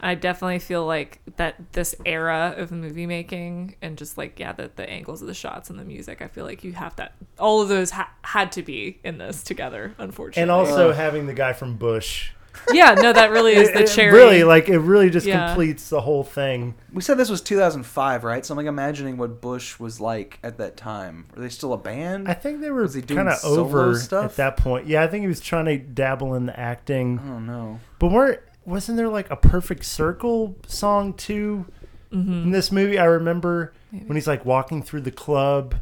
I 0.00 0.14
definitely 0.14 0.58
feel 0.58 0.84
like 0.84 1.20
that 1.36 1.72
this 1.72 1.94
era 2.04 2.54
of 2.56 2.70
movie 2.70 3.06
making 3.06 3.76
and 3.80 3.96
just 3.96 4.18
like 4.18 4.38
yeah, 4.38 4.52
the, 4.52 4.70
the 4.76 4.88
angles 4.88 5.22
of 5.22 5.28
the 5.28 5.34
shots 5.34 5.70
and 5.70 5.78
the 5.78 5.84
music. 5.84 6.20
I 6.20 6.26
feel 6.28 6.44
like 6.44 6.64
you 6.64 6.72
have 6.72 6.94
that. 6.96 7.14
All 7.38 7.62
of 7.62 7.68
those 7.68 7.90
ha- 7.90 8.12
had 8.22 8.52
to 8.52 8.62
be 8.62 8.98
in 9.04 9.18
this 9.18 9.42
together, 9.42 9.94
unfortunately. 9.98 10.42
And 10.42 10.50
also 10.50 10.92
having 10.92 11.26
the 11.26 11.34
guy 11.34 11.52
from 11.54 11.76
Bush. 11.76 12.30
Yeah, 12.72 12.94
no, 12.94 13.12
that 13.12 13.30
really 13.30 13.54
is 13.54 13.68
the 13.72 13.80
It- 13.80 13.90
it 13.90 13.94
cherry. 13.94 14.12
really, 14.12 14.44
like 14.44 14.68
it 14.68 14.78
really 14.78 15.10
just 15.10 15.26
Yeah. 15.26 15.46
completes 15.46 15.88
the 15.88 16.00
whole 16.00 16.24
thing. 16.24 16.74
we 16.92 17.02
said 17.02 17.16
this 17.18 17.30
was 17.30 17.40
2005, 17.40 18.24
right? 18.24 18.44
So 18.44 18.52
I'm 18.52 18.56
like 18.56 18.66
imagining 18.66 19.16
what 19.16 19.40
Bush 19.40 19.78
was 19.78 20.00
like 20.00 20.38
at 20.42 20.58
that 20.58 20.76
time. 20.76 21.26
Were 21.34 21.42
they 21.42 21.48
still 21.48 21.72
a 21.72 21.78
band? 21.78 22.28
I 22.28 22.34
think 22.34 22.60
they 22.60 22.70
were 22.70 22.82
Was 22.82 22.94
he 22.94 23.02
doing 23.02 23.18
kind 23.18 23.28
of 23.28 23.36
solo 23.36 23.60
over 23.60 23.98
stuff? 23.98 24.24
at 24.24 24.36
that 24.36 24.56
point. 24.56 24.86
Yeah, 24.86 25.02
I 25.02 25.06
think 25.06 25.22
he 25.22 25.28
was 25.28 25.40
trying 25.40 25.66
to 25.66 25.76
dabble 25.78 26.34
in 26.34 26.46
the 26.46 26.58
acting. 26.58 27.18
I 27.18 27.28
don't 27.28 27.46
know. 27.46 27.80
But 27.98 28.10
weren't 28.10 28.40
wasn't 28.64 28.96
there 28.96 29.08
like 29.08 29.30
a 29.30 29.36
perfect 29.36 29.84
circle 29.84 30.56
song 30.66 31.14
too 31.14 31.66
mm-hmm. 32.12 32.32
in 32.44 32.50
this 32.50 32.72
movie? 32.72 32.98
I 32.98 33.04
remember 33.04 33.72
when 33.90 34.16
he's 34.16 34.26
like 34.26 34.44
walking 34.44 34.82
through 34.82 35.02
the 35.02 35.12
club. 35.12 35.74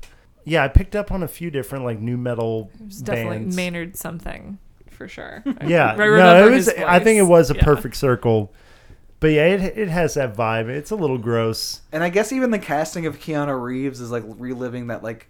Yeah, 0.44 0.62
I 0.62 0.68
picked 0.68 0.94
up 0.94 1.10
on 1.10 1.22
a 1.22 1.28
few 1.28 1.50
different 1.50 1.84
like 1.86 1.98
nu 2.00 2.18
metal 2.18 2.70
It's 2.86 2.98
definitely 3.00 3.38
bands. 3.38 3.56
Maynard 3.56 3.96
something 3.96 4.58
for 4.94 5.08
sure. 5.08 5.42
yeah, 5.66 5.92
I 5.92 5.96
no, 5.96 6.46
it 6.46 6.50
was. 6.50 6.68
I 6.68 6.98
think 7.00 7.18
it 7.18 7.22
was 7.24 7.50
a 7.50 7.54
Yeah. 7.56 7.64
perfect 7.64 7.96
circle. 7.96 8.52
But 9.20 9.28
yeah, 9.28 9.46
it 9.46 9.78
it 9.78 9.88
has 9.88 10.14
that 10.14 10.34
vibe. 10.36 10.68
It's 10.68 10.90
a 10.90 10.96
little 10.96 11.18
gross. 11.18 11.80
And 11.92 12.02
I 12.02 12.08
guess 12.10 12.32
even 12.32 12.50
the 12.50 12.58
casting 12.58 13.06
of 13.06 13.18
Keanu 13.18 13.60
Reeves 13.60 14.00
is 14.00 14.10
like 14.10 14.22
reliving 14.26 14.88
that 14.88 15.02
like 15.02 15.28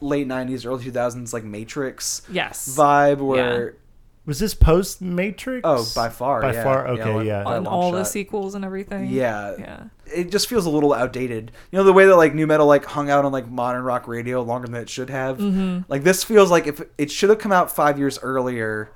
late 0.00 0.26
90s, 0.26 0.66
early 0.66 0.84
2000s 0.90 1.32
like 1.32 1.44
Matrix 1.44 2.22
Yes. 2.30 2.74
vibe 2.76 3.18
where 3.18 3.76
Was 4.26 4.38
this 4.38 4.54
post 4.54 5.00
Matrix? 5.00 5.62
Oh, 5.64 5.86
by 5.94 6.08
far. 6.08 6.42
By 6.42 6.52
yeah. 6.52 6.62
far, 6.62 6.88
okay, 6.88 7.14
like, 7.14 7.26
yeah. 7.26 7.42
On 7.42 7.64
long 7.64 7.66
all 7.66 7.92
the 7.92 8.04
sequels 8.04 8.54
and 8.54 8.64
everything. 8.64 9.08
Yeah. 9.08 9.56
Yeah. 9.58 9.82
It 10.14 10.30
just 10.30 10.48
feels 10.48 10.66
a 10.66 10.70
little 10.70 10.92
outdated. 10.92 11.52
You 11.72 11.78
know 11.78 11.84
the 11.84 11.92
way 11.92 12.04
that 12.06 12.16
like 12.16 12.34
nu 12.34 12.46
metal 12.46 12.66
like 12.66 12.84
hung 12.84 13.08
out 13.10 13.24
on 13.24 13.32
like 13.32 13.48
modern 13.48 13.82
rock 13.82 14.06
radio 14.06 14.42
longer 14.42 14.68
than 14.68 14.80
it 14.82 14.90
should 14.90 15.10
have. 15.10 15.38
Mm-hmm. 15.38 15.90
Like 15.90 16.02
this 16.02 16.22
feels 16.22 16.50
like 16.50 16.66
if 16.66 16.82
it 16.98 17.10
should 17.10 17.30
have 17.30 17.38
come 17.38 17.52
out 17.52 17.74
five 17.74 17.98
years 17.98 18.18
earlier, 18.18 18.92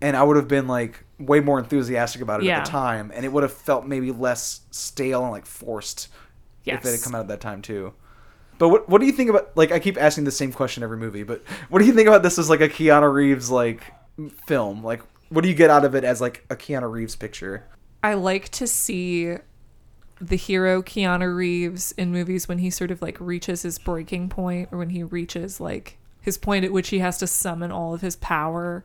and 0.00 0.16
I 0.16 0.22
would 0.22 0.36
have 0.36 0.48
been 0.48 0.66
like 0.66 1.04
way 1.18 1.40
more 1.40 1.58
enthusiastic 1.58 2.20
about 2.20 2.40
it 2.42 2.46
Yeah. 2.46 2.58
at 2.58 2.64
the 2.64 2.70
time, 2.70 3.12
and 3.14 3.24
it 3.24 3.32
would 3.32 3.42
have 3.44 3.52
felt 3.52 3.86
maybe 3.86 4.10
less 4.10 4.62
stale 4.70 5.22
and 5.22 5.30
like 5.30 5.46
forced 5.46 6.08
if 6.64 6.84
it 6.84 6.90
had 6.90 7.02
come 7.02 7.14
out 7.14 7.20
at 7.20 7.28
that 7.28 7.40
time 7.40 7.62
too. 7.62 7.94
But 8.58 8.70
what 8.70 8.88
what 8.88 9.00
do 9.00 9.06
you 9.06 9.12
think 9.12 9.30
about 9.30 9.56
like 9.56 9.70
I 9.70 9.78
keep 9.78 9.96
asking 9.96 10.24
the 10.24 10.30
same 10.30 10.52
question 10.52 10.82
every 10.82 10.96
movie, 10.96 11.22
but 11.22 11.42
what 11.68 11.78
do 11.78 11.84
you 11.84 11.92
think 11.92 12.08
about 12.08 12.22
this 12.22 12.38
as 12.38 12.50
like 12.50 12.60
a 12.60 12.68
Keanu 12.68 13.12
Reeves 13.12 13.50
like 13.50 13.82
film? 14.46 14.82
Like 14.82 15.02
what 15.28 15.42
do 15.42 15.48
you 15.48 15.54
get 15.54 15.70
out 15.70 15.84
of 15.84 15.94
it 15.94 16.04
as 16.04 16.20
like 16.20 16.44
a 16.50 16.56
Keanu 16.56 16.90
Reeves 16.90 17.16
picture? 17.16 17.64
I 18.02 18.14
like 18.14 18.50
to 18.50 18.66
see 18.66 19.36
the 20.20 20.36
hero 20.36 20.82
Keanu 20.82 21.34
Reeves 21.34 21.92
in 21.92 22.12
movies 22.12 22.46
when 22.46 22.58
he 22.58 22.70
sort 22.70 22.90
of 22.90 23.02
like 23.02 23.18
reaches 23.20 23.62
his 23.62 23.78
breaking 23.78 24.28
point 24.28 24.68
or 24.70 24.78
when 24.78 24.90
he 24.90 25.02
reaches 25.02 25.60
like 25.60 25.98
his 26.20 26.38
point 26.38 26.64
at 26.64 26.72
which 26.72 26.90
he 26.90 27.00
has 27.00 27.18
to 27.18 27.26
summon 27.26 27.72
all 27.72 27.94
of 27.94 28.00
his 28.00 28.16
power. 28.16 28.84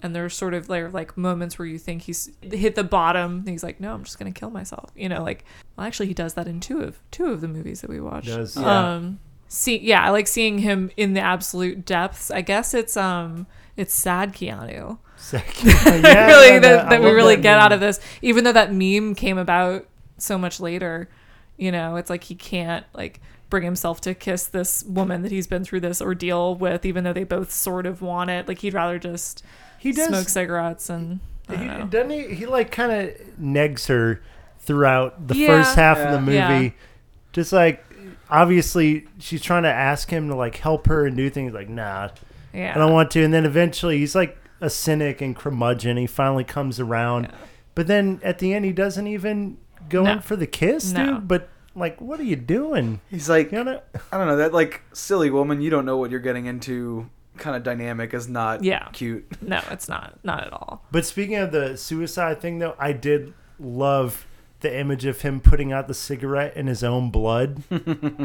And 0.00 0.14
there's 0.14 0.36
sort 0.36 0.54
of 0.54 0.68
like, 0.68 0.92
like 0.92 1.16
moments 1.16 1.58
where 1.58 1.66
you 1.66 1.78
think 1.78 2.02
he's 2.02 2.30
hit 2.40 2.76
the 2.76 2.84
bottom. 2.84 3.38
And 3.38 3.48
he's 3.48 3.64
like, 3.64 3.80
no, 3.80 3.92
I'm 3.92 4.04
just 4.04 4.18
gonna 4.18 4.30
kill 4.30 4.50
myself. 4.50 4.92
You 4.94 5.08
know, 5.08 5.22
like 5.22 5.44
well, 5.76 5.86
actually 5.86 6.06
he 6.06 6.14
does 6.14 6.34
that 6.34 6.46
in 6.46 6.60
two 6.60 6.82
of 6.82 7.00
two 7.10 7.26
of 7.26 7.40
the 7.40 7.48
movies 7.48 7.80
that 7.80 7.90
we 7.90 8.00
watched. 8.00 8.28
Does, 8.28 8.56
yeah. 8.56 8.94
Um, 8.94 9.18
see, 9.48 9.78
yeah, 9.78 10.04
I 10.04 10.10
like 10.10 10.28
seeing 10.28 10.58
him 10.58 10.92
in 10.96 11.14
the 11.14 11.20
absolute 11.20 11.84
depths. 11.84 12.30
I 12.30 12.42
guess 12.42 12.72
it's 12.74 12.96
um, 12.96 13.48
it's 13.78 13.94
sad 13.94 14.32
Keanu 14.34 14.98
yeah, 15.32 16.26
really 16.26 16.52
no, 16.54 16.60
that, 16.60 16.90
that 16.90 17.00
we 17.00 17.10
really 17.10 17.36
that 17.36 17.42
get 17.42 17.54
meme. 17.56 17.64
out 17.64 17.72
of 17.72 17.80
this 17.80 18.00
even 18.22 18.44
though 18.44 18.52
that 18.52 18.72
meme 18.72 19.14
came 19.14 19.38
about 19.38 19.86
so 20.18 20.36
much 20.38 20.60
later 20.60 21.08
you 21.56 21.72
know 21.72 21.96
it's 21.96 22.08
like 22.10 22.24
he 22.24 22.34
can't 22.34 22.84
like 22.94 23.20
bring 23.50 23.62
himself 23.64 24.00
to 24.02 24.14
kiss 24.14 24.46
this 24.46 24.84
woman 24.84 25.22
that 25.22 25.32
he's 25.32 25.46
been 25.46 25.64
through 25.64 25.80
this 25.80 26.00
ordeal 26.02 26.54
with 26.54 26.84
even 26.84 27.02
though 27.04 27.12
they 27.12 27.24
both 27.24 27.50
sort 27.50 27.86
of 27.86 28.02
want 28.02 28.28
it 28.30 28.46
like 28.46 28.58
he'd 28.58 28.74
rather 28.74 28.98
just 28.98 29.42
He 29.78 29.90
does. 29.92 30.08
smoke 30.08 30.28
cigarettes 30.28 30.90
and 30.90 31.20
I 31.48 31.56
He, 31.56 31.64
know. 31.64 31.86
doesn't 31.86 32.10
he? 32.10 32.34
He 32.34 32.44
like 32.46 32.70
kind 32.70 32.92
of 32.92 33.16
negs 33.40 33.88
her 33.88 34.20
throughout 34.60 35.28
the 35.28 35.34
Yeah. 35.34 35.46
first 35.46 35.76
half 35.76 35.96
of 35.98 36.12
the 36.12 36.20
movie. 36.20 36.34
Yeah. 36.36 36.70
Just 37.32 37.52
like 37.54 37.82
obviously 38.30 39.06
she's 39.18 39.42
trying 39.42 39.62
to 39.62 39.72
ask 39.72 40.10
him 40.10 40.28
to 40.28 40.34
like 40.34 40.56
help 40.58 40.86
her 40.86 41.06
and 41.06 41.16
do 41.16 41.30
things 41.30 41.52
like 41.54 41.68
nah, 41.68 42.10
yeah 42.52 42.72
I 42.74 42.78
don't 42.78 42.92
want 42.92 43.10
to. 43.12 43.22
And 43.24 43.32
then 43.32 43.44
eventually 43.44 43.98
he's 43.98 44.14
like 44.14 44.36
a 44.60 44.68
cynic 44.70 45.20
and 45.20 45.36
curmudgeon. 45.36 45.96
He 45.96 46.06
finally 46.06 46.44
comes 46.44 46.80
around, 46.80 47.24
Yeah. 47.24 47.30
but 47.74 47.86
then 47.86 48.20
at 48.22 48.38
the 48.38 48.52
end 48.54 48.64
he 48.64 48.72
doesn't 48.72 49.06
even 49.06 49.58
go 49.88 50.04
No. 50.04 50.12
in 50.12 50.20
for 50.20 50.36
the 50.36 50.46
kiss, 50.46 50.92
No. 50.92 51.14
dude. 51.14 51.28
But 51.28 51.48
like, 51.74 52.00
what 52.00 52.18
are 52.18 52.24
you 52.24 52.36
doing? 52.36 53.00
He's 53.10 53.28
like 53.28 53.52
You 53.52 53.62
know? 53.64 53.80
I 54.12 54.18
don't 54.18 54.26
know 54.26 54.36
that 54.36 54.52
like 54.52 54.82
silly 54.92 55.30
woman. 55.30 55.60
You 55.60 55.70
don't 55.70 55.84
know 55.84 55.96
what 55.96 56.10
you're 56.10 56.20
getting 56.20 56.46
into. 56.46 57.08
Kind 57.36 57.54
of 57.54 57.62
dynamic 57.62 58.12
is 58.14 58.28
not 58.28 58.64
Yeah. 58.64 58.88
cute. 58.92 59.24
no 59.40 59.60
it's 59.70 59.88
not 59.88 60.18
not 60.24 60.44
at 60.44 60.52
all 60.52 60.82
But 60.90 61.06
speaking 61.06 61.36
of 61.36 61.52
the 61.52 61.76
suicide 61.76 62.40
thing, 62.40 62.58
though, 62.58 62.74
I 62.80 62.92
did 62.92 63.32
love 63.60 64.26
the 64.60 64.76
image 64.76 65.04
of 65.04 65.20
him 65.20 65.38
putting 65.38 65.72
out 65.72 65.86
the 65.86 65.94
cigarette 65.94 66.56
in 66.56 66.66
his 66.66 66.82
own 66.82 67.10
blood. 67.10 67.62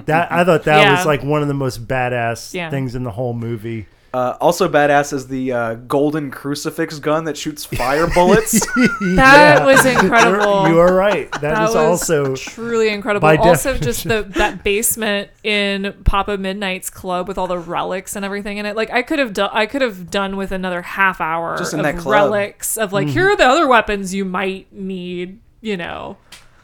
that 0.08 0.32
I 0.32 0.44
thought 0.44 0.64
that 0.64 0.78
Yeah. 0.82 0.96
was 0.96 1.06
like 1.06 1.22
one 1.24 1.44
of 1.44 1.48
the 1.48 1.54
most 1.54 1.88
badass 1.88 2.56
Yeah. 2.56 2.72
things 2.72 2.96
in 2.96 3.04
the 3.04 3.12
whole 3.12 3.36
movie. 3.36 3.86
Uh, 4.14 4.38
also 4.40 4.70
badass 4.70 5.12
is 5.12 5.28
the 5.28 5.52
uh, 5.52 5.74
golden 5.74 6.30
crucifix 6.30 7.00
gun 7.00 7.24
that 7.24 7.36
shoots 7.36 7.66
fire 7.66 8.06
bullets. 8.14 8.52
that 9.16 9.66
was 9.66 9.84
incredible 9.88 10.62
You're, 10.64 10.70
you 10.70 10.80
are 10.80 10.94
right. 10.94 11.32
that 11.32 11.42
that 11.42 11.64
is 11.64 11.70
was 11.70 11.76
also 11.76 12.36
truly 12.36 12.90
incredible. 12.90 13.22
by 13.28 13.38
Also, 13.38 13.76
just 13.76 14.08
the 14.08 14.22
that 14.38 14.64
basement 14.64 15.32
in 15.44 15.96
Papa 16.06 16.38
Midnight's 16.38 16.92
club 16.92 17.28
with 17.28 17.40
all 17.40 17.48
the 17.48 17.58
relics 17.58 18.16
and 18.16 18.24
everything 18.24 18.58
in 18.60 18.68
it. 18.68 18.76
Like 18.76 18.92
I 18.92 19.02
could 19.02 19.18
have 19.18 19.34
done, 19.34 19.50
I 19.52 19.66
could 19.66 19.82
have 19.82 20.12
done 20.12 20.38
with 20.38 20.52
another 20.52 20.84
half 20.84 21.20
hour 21.20 21.58
Just 21.58 21.74
in 21.74 21.80
of 21.80 21.84
that 21.86 21.98
club. 21.98 22.14
relics 22.14 22.78
of 22.78 22.94
like 22.94 23.08
here 23.08 23.30
are 23.32 23.36
the 23.36 23.46
other 23.48 23.68
weapons 23.68 24.14
you 24.14 24.26
might 24.26 24.72
need. 24.72 25.40
You 25.62 25.78
know, 25.78 26.18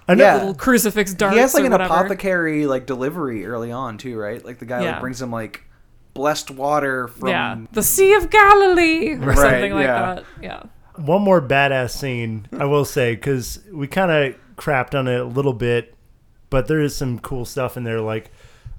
I 0.08 0.14
know. 0.14 0.24
Yeah. 0.24 0.36
little 0.36 0.54
crucifix 0.54 1.14
darts. 1.16 1.34
he 1.34 1.40
has 1.42 1.54
like 1.56 1.64
an 1.66 1.72
whatever. 1.72 1.94
apothecary 1.94 2.68
like 2.68 2.86
delivery 2.86 3.46
early 3.46 3.72
on 3.72 3.98
too, 3.98 4.20
right? 4.20 4.44
Like 4.46 4.60
the 4.60 4.66
guy 4.66 4.84
Yeah. 4.84 4.92
like 4.92 5.02
brings 5.02 5.20
him 5.22 5.32
like 5.32 5.64
blessed 6.14 6.52
water 6.52 7.08
from 7.08 7.30
yeah, 7.30 7.58
the 7.72 7.84
Sea 7.84 8.14
of 8.16 8.30
Galilee 8.30 9.14
or 9.14 9.18
Right, 9.20 9.38
something 9.38 9.74
like 9.74 9.86
yeah. 9.86 10.16
that. 10.16 10.24
Yeah. 10.42 10.64
One 10.96 11.22
more 11.22 11.42
badass 11.42 11.92
scene, 11.92 12.48
I 12.58 12.66
will 12.66 12.86
say, 12.86 13.16
because 13.16 13.60
we 13.72 13.88
kind 13.88 14.12
of 14.12 14.36
crapped 14.58 14.98
on 14.98 15.08
it 15.08 15.20
a 15.20 15.24
little 15.26 15.54
bit, 15.54 15.96
but 16.50 16.68
there 16.68 16.82
is 16.82 16.96
some 16.96 17.20
cool 17.20 17.46
stuff 17.46 17.78
in 17.78 17.84
there. 17.86 18.02
Like, 18.02 18.32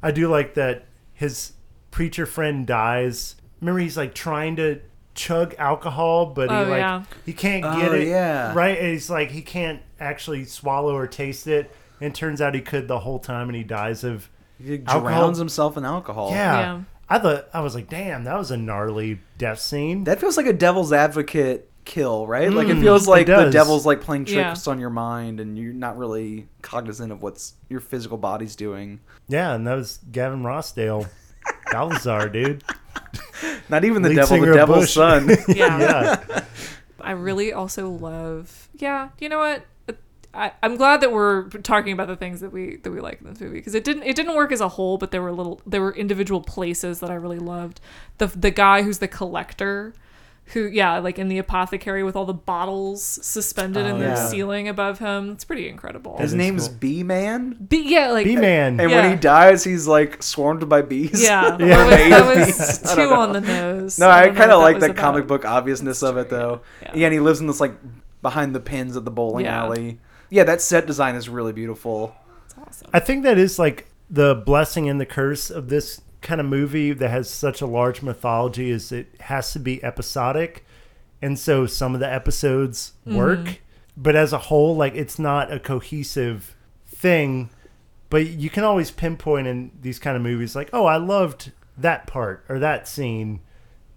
I 0.02 0.10
do 0.10 0.28
like 0.28 0.54
that 0.54 0.84
his 1.14 1.52
preacher 1.90 2.26
friend 2.26 2.66
dies. 2.66 3.36
Remember, 3.60 3.80
he's 3.80 3.96
like 3.96 4.12
trying 4.14 4.56
to 4.56 4.80
chug 5.14 5.54
alcohol, 5.58 6.26
but 6.26 6.50
he 6.50 6.56
Oh, 6.56 6.62
like 6.64 6.78
yeah. 6.80 7.04
he 7.24 7.32
can't 7.32 7.64
Oh, 7.64 7.80
get 7.80 7.94
it. 7.94 8.08
yeah. 8.08 8.52
right. 8.54 8.78
And 8.78 8.88
he's 8.88 9.08
like 9.10 9.30
he 9.30 9.42
can't 9.42 9.80
actually 9.98 10.44
swallow 10.44 10.94
or 10.94 11.06
taste 11.06 11.46
it. 11.46 11.70
And 12.00 12.12
it 12.12 12.14
turns 12.14 12.40
out 12.40 12.54
he 12.54 12.60
could 12.62 12.86
the 12.88 13.00
whole 13.00 13.18
time, 13.18 13.48
and 13.48 13.56
he 13.56 13.62
dies 13.64 14.04
of 14.04 14.28
he 14.62 14.82
Alcohol- 14.86 15.00
drowns 15.00 15.38
himself 15.38 15.76
in 15.78 15.84
alcohol. 15.86 16.30
yeah. 16.32 16.60
Yeah. 16.60 16.80
I 17.10 17.18
thought 17.18 17.48
I 17.52 17.60
was 17.60 17.74
like, 17.74 17.88
damn, 17.90 18.24
that 18.24 18.38
was 18.38 18.50
a 18.52 18.56
gnarly 18.56 19.18
death 19.36 19.58
scene. 19.60 20.04
That 20.04 20.20
feels 20.20 20.36
like 20.36 20.46
a 20.46 20.52
devil's 20.52 20.92
advocate 20.92 21.66
kill, 21.84 22.26
right? 22.26 22.52
like 22.52 22.68
it 22.68 22.76
Mm, 22.76 22.82
feels 22.82 23.08
like 23.08 23.22
it 23.28 23.36
the 23.36 23.50
devil's 23.50 23.84
like 23.84 24.00
playing 24.00 24.26
Yeah. 24.26 24.44
tricks 24.50 24.68
on 24.68 24.78
your 24.78 24.90
mind 24.90 25.40
and 25.40 25.58
you're 25.58 25.72
not 25.72 25.98
really 25.98 26.46
cognizant 26.62 27.10
of 27.10 27.20
what's 27.22 27.54
your 27.68 27.80
physical 27.80 28.16
body's 28.16 28.54
doing. 28.54 29.00
yeah, 29.28 29.54
and 29.54 29.66
that 29.66 29.74
was 29.74 29.98
Gavin 30.12 30.42
Rossdale, 30.44 31.08
Balthazar, 31.72 32.28
dude. 32.28 32.62
Not 33.68 33.84
even 33.84 34.02
the 34.02 34.10
Lead 34.10 34.16
devil, 34.16 34.40
the 34.40 34.52
devil's 34.52 34.78
Bush. 34.84 34.94
son. 34.94 35.28
Yeah. 35.48 35.78
Yeah. 36.28 36.44
I 37.00 37.12
really 37.12 37.52
also 37.52 37.88
love. 37.88 38.68
Yeah, 38.74 39.08
you 39.18 39.28
know 39.30 39.38
what? 39.38 39.64
I, 40.32 40.52
I'm 40.62 40.76
glad 40.76 41.00
that 41.00 41.10
we're 41.12 41.48
talking 41.48 41.92
about 41.92 42.06
the 42.06 42.14
things 42.16 42.40
that 42.40 42.52
we 42.52 42.76
that 42.76 42.90
we 42.92 43.00
like 43.00 43.20
in 43.20 43.26
this 43.26 43.40
movie 43.40 43.56
because 43.58 43.74
it 43.74 43.82
didn't 43.82 44.04
it 44.04 44.14
didn't 44.14 44.36
work 44.36 44.52
as 44.52 44.60
a 44.60 44.68
whole, 44.68 44.96
but 44.96 45.10
there 45.10 45.22
were 45.22 45.32
little 45.32 45.60
there 45.66 45.80
were 45.80 45.92
individual 45.94 46.40
places 46.40 47.00
that 47.00 47.10
I 47.10 47.14
really 47.14 47.38
loved. 47.40 47.80
The 48.18 48.26
the 48.28 48.52
guy 48.52 48.82
who's 48.82 48.98
the 49.00 49.08
collector, 49.08 49.92
who 50.52 50.66
yeah, 50.68 50.98
like 50.98 51.18
in 51.18 51.26
the 51.26 51.38
apothecary 51.38 52.04
with 52.04 52.14
all 52.14 52.26
the 52.26 52.32
bottles 52.32 53.02
suspended 53.02 53.86
in 53.86 53.96
Oh, 53.96 53.98
the 53.98 54.14
ceiling 54.28 54.68
above 54.68 55.00
him. 55.00 55.30
It's 55.32 55.44
pretty 55.44 55.68
incredible. 55.68 56.16
His 56.18 56.32
name's 56.32 56.68
cool. 56.68 56.76
Bee 56.78 57.02
Man. 57.02 57.56
Be, 57.68 57.78
yeah, 57.78 58.12
like 58.12 58.24
B 58.24 58.36
Man. 58.36 58.78
Uh, 58.78 58.82
and 58.84 58.90
Yeah. 58.92 59.02
when 59.02 59.10
he 59.10 59.16
dies, 59.16 59.64
he's 59.64 59.88
like 59.88 60.22
swarmed 60.22 60.68
by 60.68 60.82
bees. 60.82 61.20
Yeah, 61.24 61.56
Yeah. 61.58 61.66
that 61.88 62.36
was, 62.36 62.56
that 62.56 62.82
was 62.82 62.94
too 62.94 63.10
on 63.12 63.32
the 63.32 63.40
nose. 63.40 63.98
No, 63.98 64.08
I 64.08 64.26
don't 64.26 64.36
kind 64.36 64.52
of 64.52 64.60
like 64.60 64.76
was 64.76 64.82
that 64.82 64.90
about. 64.92 65.00
comic 65.02 65.26
book 65.26 65.44
obviousness 65.44 66.04
of 66.04 66.16
it, 66.18 66.28
though. 66.30 66.60
Yeah. 66.82 66.92
Yeah. 66.94 67.06
and 67.06 67.14
he 67.14 67.18
lives 67.20 67.40
in 67.40 67.48
this 67.48 67.58
like 67.60 67.74
behind 68.22 68.54
the 68.54 68.60
pins 68.60 68.96
at 68.96 69.04
the 69.04 69.10
bowling 69.10 69.46
Yeah. 69.46 69.64
alley. 69.64 69.98
Yeah, 70.30 70.44
that 70.44 70.60
set 70.60 70.86
design 70.86 71.16
is 71.16 71.28
really 71.28 71.52
beautiful. 71.52 72.14
It's 72.44 72.54
awesome. 72.56 72.90
I 72.92 73.00
think 73.00 73.24
that 73.24 73.36
is 73.36 73.58
like 73.58 73.88
the 74.08 74.34
blessing 74.34 74.88
and 74.88 75.00
the 75.00 75.06
curse 75.06 75.50
of 75.50 75.68
this 75.68 76.00
kind 76.20 76.40
of 76.40 76.46
movie 76.46 76.92
that 76.92 77.08
has 77.08 77.28
such 77.30 77.60
a 77.60 77.66
large 77.66 78.02
mythology 78.02 78.70
is 78.70 78.92
it 78.92 79.08
has 79.20 79.52
to 79.52 79.58
be 79.58 79.82
episodic. 79.82 80.64
And 81.22 81.38
so 81.38 81.66
some 81.66 81.94
of 81.94 82.00
the 82.00 82.10
episodes 82.10 82.92
mm-hmm. 83.06 83.16
work, 83.16 83.60
but 83.96 84.16
as 84.16 84.32
a 84.32 84.38
whole 84.38 84.76
like 84.76 84.94
it's 84.94 85.18
not 85.18 85.52
a 85.52 85.58
cohesive 85.58 86.56
thing. 86.86 87.50
But 88.08 88.26
you 88.26 88.50
can 88.50 88.64
always 88.64 88.90
pinpoint 88.90 89.46
in 89.46 89.70
these 89.80 89.98
kind 90.00 90.16
of 90.16 90.22
movies 90.22 90.56
like, 90.56 90.70
"Oh, 90.72 90.84
I 90.84 90.96
loved 90.96 91.52
that 91.78 92.08
part 92.08 92.44
or 92.48 92.58
that 92.58 92.88
scene." 92.88 93.38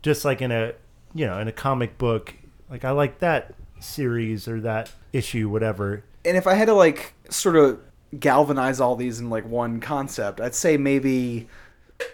Just 0.03 0.23
like 0.23 0.39
in 0.39 0.51
a, 0.51 0.73
you 1.15 1.25
know, 1.25 1.39
in 1.39 1.47
a 1.47 1.51
comic 1.51 1.97
book, 1.97 2.35
like 2.69 2.85
I 2.85 2.91
like 2.91 3.19
that 3.19 3.55
series 3.79 4.47
or 4.47 4.61
that 4.61 4.91
issue 5.13 5.49
whatever. 5.49 6.03
And 6.25 6.37
if 6.37 6.47
I 6.47 6.53
had 6.53 6.65
to 6.65 6.73
like 6.73 7.13
sort 7.29 7.55
of 7.55 7.79
galvanize 8.19 8.79
all 8.79 8.95
these 8.95 9.19
in 9.19 9.29
like 9.29 9.45
one 9.47 9.79
concept, 9.79 10.39
I'd 10.39 10.55
say 10.55 10.77
maybe 10.77 11.47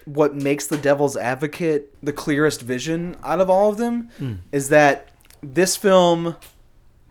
what 0.05 0.35
makes 0.35 0.67
the 0.67 0.77
devil's 0.77 1.17
advocate 1.17 1.95
the 2.03 2.13
clearest 2.13 2.61
vision 2.61 3.15
out 3.23 3.39
of 3.39 3.49
all 3.49 3.69
of 3.69 3.77
them 3.77 4.09
hmm. 4.17 4.35
is 4.51 4.69
that 4.69 5.09
this 5.41 5.75
film 5.75 6.35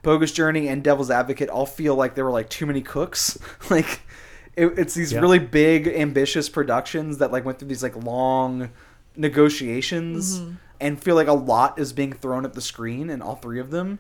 bogus 0.02 0.32
journey 0.32 0.68
and 0.68 0.84
devil's 0.84 1.10
advocate 1.10 1.48
all 1.48 1.66
feel 1.66 1.94
like 1.94 2.14
there 2.14 2.24
were 2.24 2.30
like 2.30 2.48
too 2.48 2.66
many 2.66 2.82
cooks. 2.82 3.38
Like 3.70 4.00
it, 4.56 4.78
it's 4.78 4.94
these 4.94 5.12
Yeah. 5.12 5.20
really 5.20 5.38
big 5.38 5.86
ambitious 5.86 6.48
productions 6.48 7.18
that 7.18 7.32
like 7.32 7.44
went 7.44 7.58
through 7.58 7.68
these 7.68 7.82
like 7.82 7.96
long 7.96 8.70
negotiations 9.16 10.40
mm-hmm. 10.40 10.52
and 10.80 11.02
feel 11.02 11.14
like 11.14 11.28
a 11.28 11.32
lot 11.32 11.78
is 11.78 11.92
being 11.92 12.12
thrown 12.12 12.44
at 12.44 12.54
the 12.54 12.60
screen 12.60 13.10
in 13.10 13.20
all 13.20 13.36
three 13.36 13.60
of 13.60 13.70
them 13.70 13.98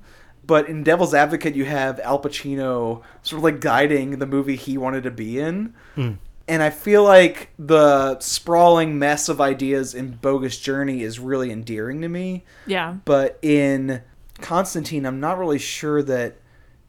but 0.48 0.68
in 0.68 0.82
devil's 0.82 1.14
advocate 1.14 1.54
you 1.54 1.64
have 1.64 2.00
al 2.00 2.20
pacino 2.20 3.02
sort 3.22 3.38
of 3.38 3.44
like 3.44 3.60
guiding 3.60 4.18
the 4.18 4.26
movie 4.26 4.56
he 4.56 4.76
wanted 4.76 5.04
to 5.04 5.10
be 5.12 5.38
in 5.38 5.72
hmm. 5.94 6.12
and 6.48 6.62
I 6.62 6.70
feel 6.70 7.04
like 7.04 7.50
the 7.58 8.18
sprawling 8.18 8.98
mess 8.98 9.28
of 9.28 9.40
ideas 9.40 9.94
in 9.94 10.12
Bogus 10.12 10.58
Journey 10.58 11.02
is 11.02 11.18
really 11.18 11.52
endearing 11.52 12.00
to 12.00 12.08
me. 12.08 12.44
Yeah. 12.66 12.96
But 13.04 13.38
in 13.42 14.00
Constantine, 14.40 15.04
I'm 15.04 15.20
not 15.20 15.38
really 15.38 15.58
sure 15.58 16.02
that 16.04 16.38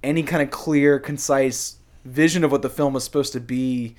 any 0.01 0.23
kind 0.23 0.41
of 0.41 0.49
clear, 0.49 0.97
concise 0.97 1.75
vision 2.05 2.45
of 2.45 2.53
what 2.53 2.61
the 2.61 2.69
film 2.69 2.93
was 2.93 3.03
supposed 3.03 3.33
to 3.33 3.41
be 3.41 3.95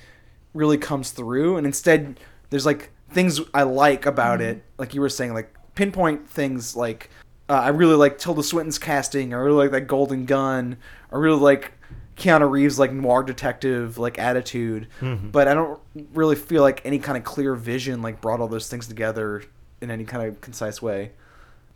really 0.54 0.78
comes 0.78 1.10
through. 1.10 1.58
And 1.58 1.66
instead, 1.66 2.18
there's 2.48 2.64
like 2.64 2.90
things 3.10 3.40
I 3.52 3.64
like 3.64 4.06
about 4.06 4.40
hmm. 4.40 4.46
it, 4.46 4.64
like 4.78 4.94
you 4.94 5.02
were 5.02 5.10
saying, 5.10 5.34
like 5.34 5.54
pinpoint 5.74 6.28
things 6.28 6.76
like 6.76 7.10
uh, 7.50 7.54
I 7.54 7.68
really 7.70 7.96
like 7.96 8.16
Tilda 8.16 8.44
Swinton's 8.44 8.78
casting. 8.78 9.34
I 9.34 9.38
really 9.38 9.56
like 9.56 9.72
that 9.72 9.88
Golden 9.88 10.24
Gun. 10.24 10.76
I 11.12 11.16
really 11.16 11.40
like 11.40 11.72
Keanu 12.16 12.48
Reeves 12.48 12.78
like 12.78 12.92
noir 12.92 13.24
detective 13.24 13.98
like 13.98 14.20
attitude, 14.20 14.86
but 15.32 15.48
I 15.48 15.54
don't 15.54 15.80
really 16.14 16.36
feel 16.36 16.62
like 16.62 16.80
any 16.84 17.00
kind 17.00 17.18
of 17.18 17.24
clear 17.24 17.56
vision 17.56 18.02
like 18.02 18.20
brought 18.20 18.40
all 18.40 18.46
those 18.46 18.68
things 18.68 18.86
together 18.86 19.42
in 19.80 19.90
any 19.90 20.04
kind 20.04 20.28
of 20.28 20.40
concise 20.40 20.80
way. 20.80 21.10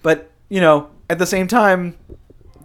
But 0.02 0.30
you 0.48 0.60
know, 0.60 0.90
at 1.10 1.18
the 1.18 1.26
same 1.26 1.48
time, 1.48 1.98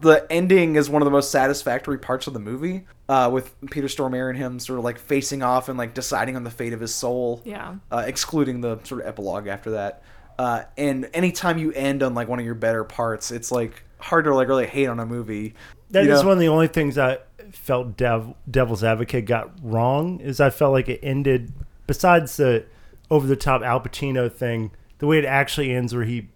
the 0.02 0.28
ending 0.30 0.76
is 0.76 0.88
one 0.88 1.02
of 1.02 1.06
the 1.08 1.12
most 1.12 1.32
satisfactory 1.32 1.98
parts 1.98 2.28
of 2.28 2.34
the 2.34 2.40
movie, 2.40 2.86
uh, 3.08 3.28
with 3.34 3.56
Peter 3.72 3.88
Stormare 3.88 4.30
and 4.30 4.38
him 4.38 4.60
sort 4.60 4.78
of 4.78 4.86
like 4.86 5.00
facing 5.00 5.42
off 5.42 5.68
and 5.68 5.80
like 5.80 5.96
deciding 5.96 6.36
on 6.36 6.44
the 6.44 6.52
fate 6.52 6.74
of 6.74 6.80
his 6.80 6.94
soul. 6.94 7.42
Yeah. 7.44 7.78
Uh, 7.92 8.04
excluding 8.06 8.62
the 8.62 8.80
sort 8.84 9.02
of 9.02 9.08
epilogue 9.08 9.48
after 9.48 9.72
that. 9.72 10.04
Uh, 10.40 10.64
and 10.78 11.10
anytime 11.14 11.58
you 11.58 11.74
end 11.74 12.02
on 12.02 12.14
like 12.16 12.30
one 12.30 12.40
of 12.40 12.46
your 12.46 12.56
better 12.56 12.86
parts, 12.86 13.30
it's 13.30 13.52
like 13.52 13.84
hard 14.00 14.24
to 14.24 14.34
like 14.34 14.48
really 14.48 14.66
hate 14.66 14.88
on 14.88 14.98
a 14.98 15.06
movie. 15.06 15.54
That 15.92 16.06
you 16.06 16.14
is 16.14 16.22
know? 16.22 16.30
one 16.30 16.38
of 16.38 16.40
the 16.40 16.48
only 16.48 16.68
things 16.68 16.98
I 16.98 17.18
felt 17.52 17.98
Dev, 17.98 18.34
Devil's 18.50 18.82
Advocate 18.82 19.26
got 19.26 19.52
wrong. 19.62 20.22
Is 20.22 20.40
I 20.40 20.50
felt 20.50 20.72
like 20.72 20.88
it 20.88 21.02
ended. 21.04 21.52
Besides 21.88 22.38
the 22.38 22.64
over 23.12 23.28
the 23.28 23.36
top 23.36 23.64
Al 23.64 23.82
Pacino 23.82 24.32
thing, 24.32 24.72
the 25.00 25.08
way 25.08 25.18
it 25.20 25.26
actually 25.26 25.74
ends, 25.74 25.94
where 25.94 26.06
he 26.06 26.30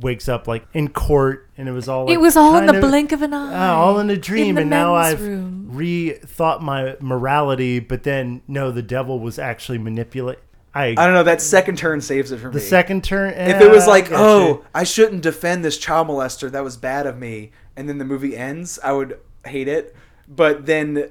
wakes 0.00 0.26
up 0.26 0.48
like 0.48 0.66
in 0.72 0.88
court, 0.88 1.50
and 1.58 1.68
it 1.68 1.72
was 1.72 1.90
all 1.90 2.06
like, 2.06 2.14
it 2.14 2.20
was 2.22 2.38
all 2.38 2.56
in 2.56 2.64
the 2.64 2.76
of- 2.76 2.80
blink 2.80 3.12
of 3.12 3.20
an 3.20 3.34
eye. 3.34 3.52
Ah, 3.52 3.76
all 3.76 3.98
in 3.98 4.08
a 4.08 4.16
dream, 4.16 4.54
the 4.54 4.62
and 4.62 4.70
now 4.70 4.94
I've 4.94 5.20
room. 5.20 5.70
rethought 5.74 6.62
my 6.62 6.96
morality. 7.00 7.80
But 7.80 8.04
then 8.04 8.40
no, 8.48 8.70
the 8.70 8.82
devil 8.82 9.20
was 9.20 9.38
actually 9.38 9.76
manipulate. 9.76 10.38
I, 10.74 10.88
I 10.90 10.94
don't 10.94 11.14
know. 11.14 11.24
That 11.24 11.42
second 11.42 11.78
turn 11.78 12.00
saves 12.00 12.30
it 12.30 12.38
for 12.38 12.48
the 12.48 12.58
me. 12.58 12.64
second 12.64 13.02
turn. 13.02 13.34
if 13.34 13.60
it 13.60 13.70
was 13.70 13.84
eh, 13.84 13.90
like, 13.90 14.12
I 14.12 14.16
oh, 14.16 14.46
you. 14.46 14.64
I 14.74 14.84
shouldn't 14.84 15.22
defend 15.22 15.64
this 15.64 15.78
child 15.78 16.08
molester, 16.08 16.50
that 16.50 16.62
was 16.62 16.76
bad 16.76 17.06
of 17.06 17.18
me, 17.18 17.50
and 17.76 17.88
then 17.88 17.98
the 17.98 18.04
movie 18.04 18.36
ends, 18.36 18.78
I 18.82 18.92
would 18.92 19.18
hate 19.44 19.68
it. 19.68 19.96
But 20.28 20.66
then 20.66 21.10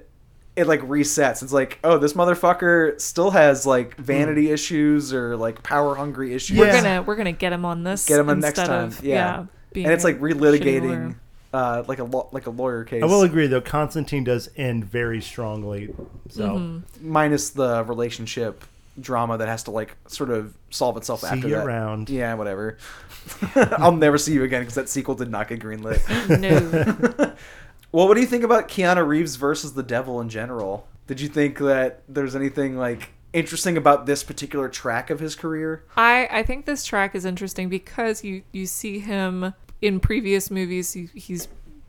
it 0.56 0.68
like 0.68 0.82
resets. 0.82 1.44
It's 1.44 1.52
like, 1.52 1.80
oh, 1.84 1.98
this 1.98 2.14
motherfucker 2.14 3.00
still 3.02 3.32
has 3.32 3.66
like 3.66 3.96
vanity 3.96 4.52
issues 4.52 5.14
or 5.14 5.36
like 5.36 5.62
power 5.62 5.96
hungry 5.96 6.34
issues. 6.34 6.58
We're 6.58 6.72
gonna 6.72 7.02
we're 7.02 7.16
gonna 7.16 7.32
get 7.32 7.52
him 7.52 7.66
on 7.66 7.84
this. 7.84 8.06
Get 8.06 8.20
him 8.20 8.30
on 8.30 8.40
next 8.40 8.60
instead 8.60 8.68
time. 8.68 8.86
Of, 8.86 9.04
yeah. 9.04 9.46
being 9.74 9.86
and 9.86 9.94
it's 9.94 10.04
like 10.04 10.20
relitigating 10.20 11.16
uh, 11.54 11.84
like 11.88 12.00
a 12.00 12.04
lo- 12.04 12.30
like 12.32 12.48
a 12.48 12.50
lawyer 12.50 12.84
case. 12.84 13.04
I 13.04 13.06
will 13.06 13.24
agree 13.24 13.48
though, 13.48 13.62
Constantine 13.62 14.24
does 14.24 14.50
end 14.56 14.86
very 14.86 15.22
strongly. 15.22 15.94
So. 16.30 16.50
Mm-hmm. 16.50 17.12
minus 17.12 17.50
the 17.50 17.84
relationship 17.86 18.64
drama 19.02 19.38
that 19.38 19.48
has 19.48 19.64
to 19.64 19.72
like 19.72 19.96
sort 20.08 20.30
of 20.30 20.54
solve 20.70 20.98
itself 20.98 21.22
See 21.22 21.28
after 21.28 21.48
you 21.48 21.56
that. 21.56 21.66
around. 21.66 22.10
Yeah, 22.10 22.34
whatever. 22.36 22.78
I'll 23.56 23.96
never 23.96 24.18
see 24.18 24.34
you 24.34 24.44
again 24.44 24.62
because 24.62 24.76
that 24.76 24.90
sequel 24.90 25.16
did 25.16 25.30
not 25.30 25.48
get 25.48 25.60
greenlit. 25.60 26.00
No. 27.20 27.36
Well, 27.92 28.08
what 28.08 28.14
do 28.14 28.22
you 28.22 28.28
think 28.28 28.44
about 28.44 28.68
Keanu 28.68 29.06
Reeves 29.08 29.36
versus 29.36 29.74
the 29.74 29.82
devil 29.82 30.22
in 30.22 30.30
general? 30.30 30.88
Did 31.08 31.20
you 31.20 31.28
think 31.28 31.58
that 31.58 32.04
there's 32.08 32.36
anything 32.36 32.78
like 32.78 33.10
interesting 33.34 33.78
about 33.78 34.06
this 34.06 34.24
particular 34.24 34.70
track 34.70 35.10
of 35.10 35.20
his 35.20 35.36
career? 35.36 35.84
I 35.98 36.28
I 36.30 36.44
think 36.44 36.68
this 36.68 36.86
track 36.86 37.16
is 37.16 37.26
interesting 37.26 37.68
because 37.68 38.24
you 38.24 38.44
you 38.52 38.68
see 38.68 39.00
him 39.00 39.56
in 39.82 40.00
previous 40.00 40.52
movies. 40.52 40.94
He, 40.94 41.10
he's 41.16 41.48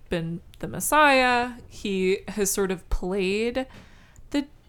been 0.08 0.40
the 0.60 0.68
Messiah. 0.68 1.50
He 1.68 2.20
has 2.28 2.50
sort 2.50 2.70
of 2.70 2.88
played 2.88 3.54
the 3.54 3.66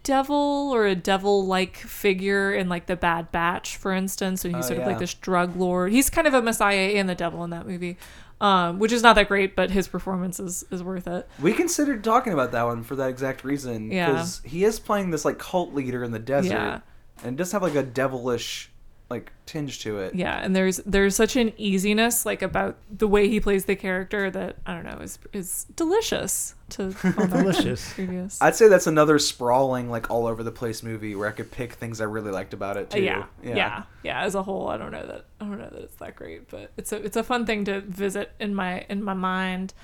devil 0.02 0.70
or 0.72 0.86
a 0.86 0.94
devil-like 0.94 1.76
figure 1.76 2.52
in 2.52 2.68
like 2.68 2.86
the 2.86 2.96
Bad 2.96 3.30
Batch, 3.32 3.76
for 3.76 3.92
instance. 3.92 4.40
So 4.42 4.48
he's 4.48 4.56
Oh, 4.58 4.60
sort 4.62 4.80
of 4.80 4.86
like 4.86 4.98
this 4.98 5.14
drug 5.14 5.56
lord. 5.56 5.92
He's 5.92 6.10
kind 6.10 6.26
of 6.26 6.34
a 6.34 6.42
Messiah 6.42 6.92
and 6.96 7.08
the 7.08 7.14
devil 7.14 7.44
in 7.44 7.50
that 7.50 7.66
movie. 7.66 7.96
um, 8.40 8.80
which 8.80 8.90
is 8.90 9.04
not 9.04 9.14
that 9.14 9.28
great, 9.28 9.54
but 9.54 9.70
his 9.70 9.86
performance 9.86 10.40
is, 10.40 10.64
is 10.72 10.82
worth 10.82 11.06
it. 11.06 11.28
We 11.40 11.52
considered 11.52 12.02
talking 12.02 12.32
about 12.32 12.50
that 12.50 12.64
one 12.64 12.82
for 12.82 12.96
that 12.96 13.08
exact 13.08 13.44
reason. 13.44 13.92
Yeah. 13.92 14.06
Because 14.10 14.40
he 14.44 14.64
is 14.64 14.80
playing 14.80 15.10
this 15.10 15.24
like 15.24 15.38
cult 15.38 15.72
leader 15.74 16.02
in 16.02 16.10
the 16.10 16.18
desert. 16.18 16.50
Yeah. 16.50 16.80
And 17.22 17.38
does 17.38 17.52
have 17.52 17.62
like 17.62 17.76
a 17.76 17.84
devilish 17.84 18.71
like 19.12 19.32
tinge 19.46 19.80
to 19.82 19.98
it. 19.98 20.14
Yeah, 20.14 20.38
and 20.38 20.56
there's 20.56 20.78
there's 20.78 21.14
such 21.14 21.36
an 21.36 21.52
easiness 21.56 22.26
like 22.26 22.42
about 22.42 22.76
the 22.90 23.06
way 23.06 23.28
he 23.28 23.38
plays 23.40 23.66
the 23.66 23.76
character 23.76 24.30
that 24.30 24.56
I 24.66 24.74
don't 24.74 24.84
know 24.84 24.98
is 25.02 25.18
is 25.32 25.66
delicious 25.76 26.54
to 26.70 26.90
Delicious. 27.28 27.92
previous. 27.92 28.40
I'd 28.40 28.56
say 28.56 28.68
that's 28.68 28.86
another 28.86 29.18
sprawling, 29.18 29.90
like 29.90 30.10
all 30.10 30.26
over 30.26 30.42
the 30.42 30.50
place 30.50 30.82
movie 30.82 31.14
where 31.14 31.28
I 31.28 31.32
could 31.32 31.50
pick 31.50 31.74
things 31.74 32.00
I 32.00 32.04
really 32.04 32.30
liked 32.32 32.54
about 32.54 32.76
it 32.76 32.88
Uh, 32.92 32.96
too. 32.96 33.02
yeah, 33.02 33.24
yeah, 33.42 33.82
yeah, 34.02 34.22
As 34.24 34.34
a 34.34 34.42
whole, 34.42 34.68
I 34.68 34.76
don't 34.78 34.90
know 34.92 35.06
that 35.06 35.26
I 35.40 35.44
don't 35.44 35.58
know 35.58 35.68
that 35.70 35.82
it's 35.82 35.96
that 35.96 36.16
great, 36.16 36.50
but 36.50 36.72
it's 36.76 36.90
a 36.92 36.96
it's 36.96 37.16
a 37.16 37.22
fun 37.22 37.46
thing 37.46 37.64
to 37.66 37.80
visit 37.82 38.32
in 38.40 38.54
my 38.54 38.86
in 38.88 39.02
my 39.04 39.14
mind. 39.14 39.74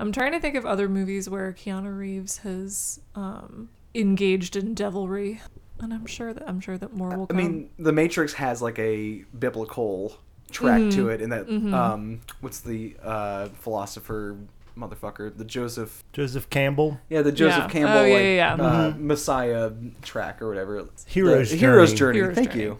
I'm 0.00 0.10
trying 0.10 0.32
to 0.32 0.40
think 0.40 0.56
of 0.56 0.66
other 0.66 0.88
movies 0.88 1.28
where 1.30 1.52
Keanu 1.52 1.96
Reeves 1.96 2.38
has 2.38 2.98
um, 3.14 3.68
engaged 3.94 4.56
in 4.56 4.74
devilry, 4.74 5.40
and 5.82 5.92
I'm 5.92 6.06
sure 6.06 6.32
that 6.32 6.48
I'm 6.48 6.60
sure 6.60 6.78
that 6.78 6.94
more 6.94 7.16
will 7.16 7.26
come. 7.26 7.38
I 7.38 7.42
come. 7.42 7.52
mean, 7.52 7.70
The 7.78 7.92
Matrix 7.92 8.32
has 8.34 8.62
like 8.62 8.78
a 8.78 9.24
biblical 9.38 10.16
track 10.50 10.80
Mm-hmm. 10.80 10.90
to 10.90 11.08
it, 11.08 11.20
in 11.22 11.30
that 11.30 11.48
um, 11.74 12.20
what's 12.40 12.60
the 12.60 12.94
uh, 13.02 13.48
philosopher 13.60 14.36
motherfucker, 14.78 15.36
the 15.36 15.44
Joseph, 15.44 16.02
Joseph 16.14 16.48
Campbell. 16.48 16.98
yeah, 17.10 17.20
the 17.22 17.32
Joseph 17.32 17.64
Yeah. 17.64 17.68
Campbell, 17.68 17.98
Oh, 17.98 18.04
yeah, 18.04 18.14
like, 18.14 18.22
yeah, 18.22 18.56
yeah. 18.56 18.86
Uh, 18.88 18.94
Messiah 18.96 19.70
track 20.00 20.40
or 20.40 20.48
whatever. 20.48 20.86
Hero's 21.06 21.50
The 21.50 21.56
Hero's 21.58 21.92
Journey. 21.92 22.18
Journey. 22.18 22.18
Hero's 22.18 22.34
Thank 22.36 22.50
Journey. 22.52 22.62
you. 22.62 22.78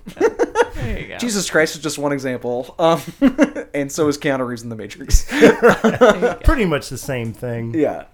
there 0.74 0.98
you 1.00 1.08
go. 1.08 1.18
Jesus 1.18 1.50
Christ 1.50 1.76
is 1.76 1.82
just 1.82 1.98
one 1.98 2.12
example, 2.12 2.74
um, 2.78 3.00
and 3.74 3.92
so 3.92 4.08
is 4.08 4.16
Keanu 4.16 4.46
Reeves 4.46 4.62
in 4.62 4.70
The 4.70 4.76
Matrix. 4.76 5.26
Pretty 6.44 6.64
much 6.64 6.88
the 6.88 6.98
same 6.98 7.32
thing. 7.32 7.74
Yeah. 7.74 8.04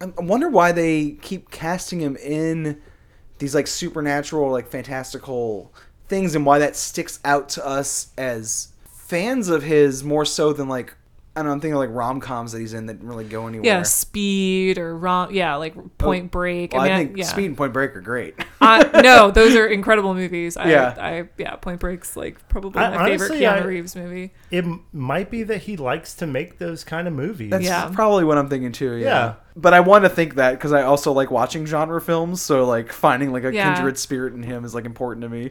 I 0.00 0.06
I 0.18 0.22
wonder 0.22 0.48
why 0.48 0.72
they 0.72 1.12
keep 1.20 1.50
casting 1.50 2.00
him 2.00 2.16
in 2.16 2.80
these 3.40 3.54
like 3.54 3.66
supernatural, 3.66 4.52
like 4.52 4.68
fantastical 4.68 5.74
things 6.08 6.34
and 6.34 6.46
why 6.46 6.58
that 6.60 6.76
sticks 6.76 7.18
out 7.24 7.48
to 7.48 7.66
us 7.66 8.12
as 8.16 8.68
fans 8.84 9.48
of 9.48 9.64
his 9.64 10.04
more 10.04 10.24
so 10.24 10.52
than 10.52 10.68
like 10.68 10.94
I 11.36 11.40
don't 11.40 11.46
know, 11.46 11.52
I'm 11.52 11.60
thinking 11.60 11.74
of 11.74 11.78
like 11.78 11.90
rom 11.92 12.20
coms 12.20 12.50
that 12.52 12.58
he's 12.58 12.74
in 12.74 12.86
that 12.86 12.94
didn't 12.94 13.08
really 13.08 13.24
go 13.24 13.46
anywhere. 13.46 13.64
yeah, 13.64 13.82
Speed 13.84 14.78
or 14.78 14.96
rom. 14.96 15.32
Yeah, 15.32 15.54
like 15.56 15.74
Point 15.96 16.24
oh, 16.24 16.28
Break. 16.28 16.72
Well, 16.72 16.82
I, 16.82 16.88
mean, 16.88 17.06
think 17.06 17.18
yeah. 17.18 17.24
Speed 17.24 17.44
and 17.46 17.56
Point 17.56 17.72
Break 17.72 17.94
are 17.94 18.00
great. 18.00 18.34
I, 18.60 19.00
no, 19.00 19.30
those 19.32 19.54
are 19.54 19.66
incredible 19.68 20.12
movies. 20.12 20.56
I, 20.56 20.70
Yeah. 20.70 20.94
I 20.98 21.28
yeah, 21.38 21.54
Point 21.56 21.78
Break's 21.78 22.16
like 22.16 22.48
probably 22.48 22.80
I- 22.82 22.96
my 22.96 23.08
favorite 23.10 23.30
Keanu 23.32 23.62
I- 23.62 23.64
Reeves 23.64 23.94
movie. 23.94 24.32
It 24.50 24.64
might 24.92 25.30
be 25.30 25.44
that 25.44 25.58
he 25.62 25.76
likes 25.76 26.14
to 26.16 26.26
make 26.26 26.58
those 26.58 26.82
kind 26.82 27.06
of 27.06 27.14
movies. 27.14 27.50
That's 27.52 27.64
Yeah. 27.64 27.88
probably 27.92 28.24
what 28.24 28.36
I'm 28.36 28.48
thinking 28.48 28.72
too. 28.72 28.94
Yeah. 28.94 29.04
Yeah. 29.06 29.34
But 29.54 29.72
I 29.74 29.80
want 29.80 30.04
to 30.04 30.10
think 30.10 30.34
that 30.34 30.52
because 30.52 30.72
I 30.72 30.82
also 30.82 31.12
like 31.12 31.30
watching 31.30 31.64
genre 31.64 32.00
films, 32.00 32.42
so 32.42 32.64
like 32.64 32.92
finding 32.92 33.32
like 33.32 33.44
a 33.44 33.54
Yeah. 33.54 33.72
kindred 33.74 33.98
spirit 33.98 34.34
in 34.34 34.42
him 34.42 34.64
is 34.64 34.74
like 34.74 34.84
important 34.84 35.22
to 35.22 35.28
me. 35.28 35.50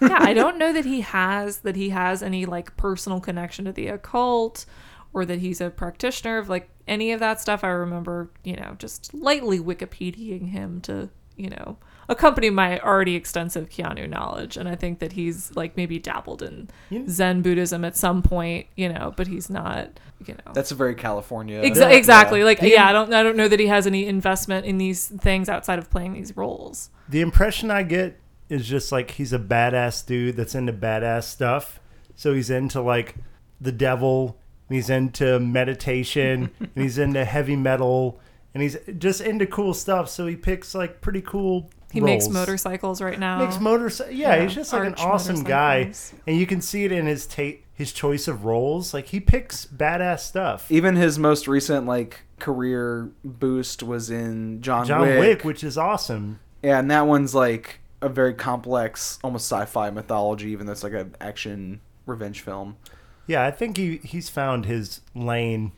yeah, 0.00 0.16
I 0.20 0.34
don't 0.34 0.58
know 0.58 0.72
that 0.72 0.84
he 0.84 1.02
has 1.02 1.58
that 1.58 1.76
he 1.76 1.90
has 1.90 2.22
any 2.24 2.44
like 2.44 2.76
personal 2.76 3.20
connection 3.20 3.66
to 3.66 3.72
the 3.72 3.86
occult 3.88 4.66
or 5.14 5.24
that 5.24 5.38
he's 5.40 5.60
a 5.60 5.70
practitioner 5.70 6.38
of 6.38 6.48
like 6.48 6.68
any 6.88 7.12
of 7.12 7.20
that 7.20 7.40
stuff. 7.40 7.62
I 7.64 7.68
remember, 7.68 8.30
you 8.44 8.56
know, 8.56 8.74
just 8.78 9.12
lightly 9.14 9.60
Wikipediaing 9.60 10.50
him 10.50 10.80
to, 10.82 11.10
you 11.36 11.50
know, 11.50 11.76
accompany 12.08 12.50
my 12.50 12.78
already 12.80 13.14
extensive 13.14 13.68
Keanu 13.70 14.08
knowledge. 14.08 14.56
And 14.56 14.68
I 14.68 14.74
think 14.74 14.98
that 14.98 15.12
he's 15.12 15.54
like 15.54 15.76
maybe 15.76 15.98
dabbled 15.98 16.42
in 16.42 16.68
You- 16.90 17.08
Zen 17.08 17.42
Buddhism 17.42 17.84
at 17.84 17.96
some 17.96 18.22
point, 18.22 18.66
you 18.76 18.88
know, 18.88 19.14
but 19.16 19.26
he's 19.28 19.48
not, 19.48 20.00
you 20.26 20.34
know. 20.34 20.52
That's 20.52 20.72
a 20.72 20.74
very 20.74 20.94
California. 20.94 21.62
Exa- 21.62 21.76
Yeah. 21.80 21.88
exactly. 21.90 22.42
Like, 22.44 22.60
The- 22.60 22.70
yeah, 22.70 22.86
I 22.88 22.92
don't, 22.92 23.12
I 23.14 23.22
don't 23.22 23.36
know 23.36 23.48
that 23.48 23.60
he 23.60 23.66
has 23.68 23.86
any 23.86 24.06
investment 24.06 24.66
in 24.66 24.78
these 24.78 25.06
things 25.08 25.48
outside 25.48 25.78
of 25.78 25.90
playing 25.90 26.14
these 26.14 26.36
roles. 26.36 26.90
The 27.08 27.20
impression 27.20 27.70
I 27.70 27.82
get 27.84 28.18
is 28.48 28.66
just 28.68 28.92
like 28.92 29.12
he's 29.12 29.32
a 29.32 29.38
badass 29.38 30.04
dude 30.04 30.36
that's 30.36 30.54
into 30.54 30.72
badass 30.72 31.24
stuff. 31.24 31.80
So 32.16 32.34
he's 32.34 32.50
into 32.50 32.82
like 32.82 33.14
the 33.60 33.72
devil, 33.72 34.36
and 34.72 34.76
he's 34.76 34.88
into 34.88 35.38
meditation, 35.38 36.50
and 36.60 36.70
he's 36.74 36.96
into 36.96 37.26
heavy 37.26 37.56
metal, 37.56 38.18
and 38.54 38.62
he's 38.62 38.78
just 38.96 39.20
into 39.20 39.46
cool 39.46 39.74
stuff. 39.74 40.08
So 40.08 40.26
he 40.26 40.34
picks 40.34 40.74
like 40.74 41.02
pretty 41.02 41.20
cool. 41.20 41.68
He 41.90 42.00
makes 42.00 42.26
motorcycles 42.26 43.02
right 43.02 43.18
now. 43.18 43.44
Makes 43.44 43.60
motorcycles. 43.60 44.16
Yeah, 44.16 44.36
Yeah, 44.36 44.44
he's 44.44 44.54
just 44.54 44.72
like 44.72 44.86
an 44.86 44.94
awesome 44.94 45.44
guy, 45.44 45.92
and 46.26 46.38
you 46.38 46.46
can 46.46 46.62
see 46.62 46.86
it 46.86 46.92
in 46.92 47.04
his 47.04 47.26
ta- 47.26 47.58
his 47.74 47.92
choice 47.92 48.28
of 48.28 48.46
roles. 48.46 48.94
Like 48.94 49.08
he 49.08 49.20
picks 49.20 49.66
badass 49.66 50.20
stuff. 50.20 50.72
Even 50.72 50.96
his 50.96 51.18
most 51.18 51.46
recent 51.46 51.84
like 51.84 52.22
career 52.38 53.10
boost 53.22 53.82
was 53.82 54.08
in 54.08 54.62
John, 54.62 54.86
John 54.86 55.02
Wick. 55.02 55.20
Wick, 55.20 55.44
which 55.44 55.62
is 55.62 55.76
awesome. 55.76 56.40
Yeah, 56.62 56.78
and 56.78 56.90
that 56.90 57.06
one's 57.06 57.34
like 57.34 57.80
a 58.00 58.08
very 58.08 58.32
complex, 58.32 59.18
almost 59.22 59.52
sci-fi 59.52 59.90
mythology, 59.90 60.48
even 60.48 60.64
though 60.64 60.72
it's 60.72 60.82
like 60.82 60.94
an 60.94 61.14
action 61.20 61.82
revenge 62.06 62.40
film. 62.40 62.78
Yeah, 63.26 63.44
I 63.44 63.50
think 63.50 63.76
he 63.76 63.98
he's 63.98 64.28
found 64.28 64.66
his 64.66 65.00
lane. 65.14 65.72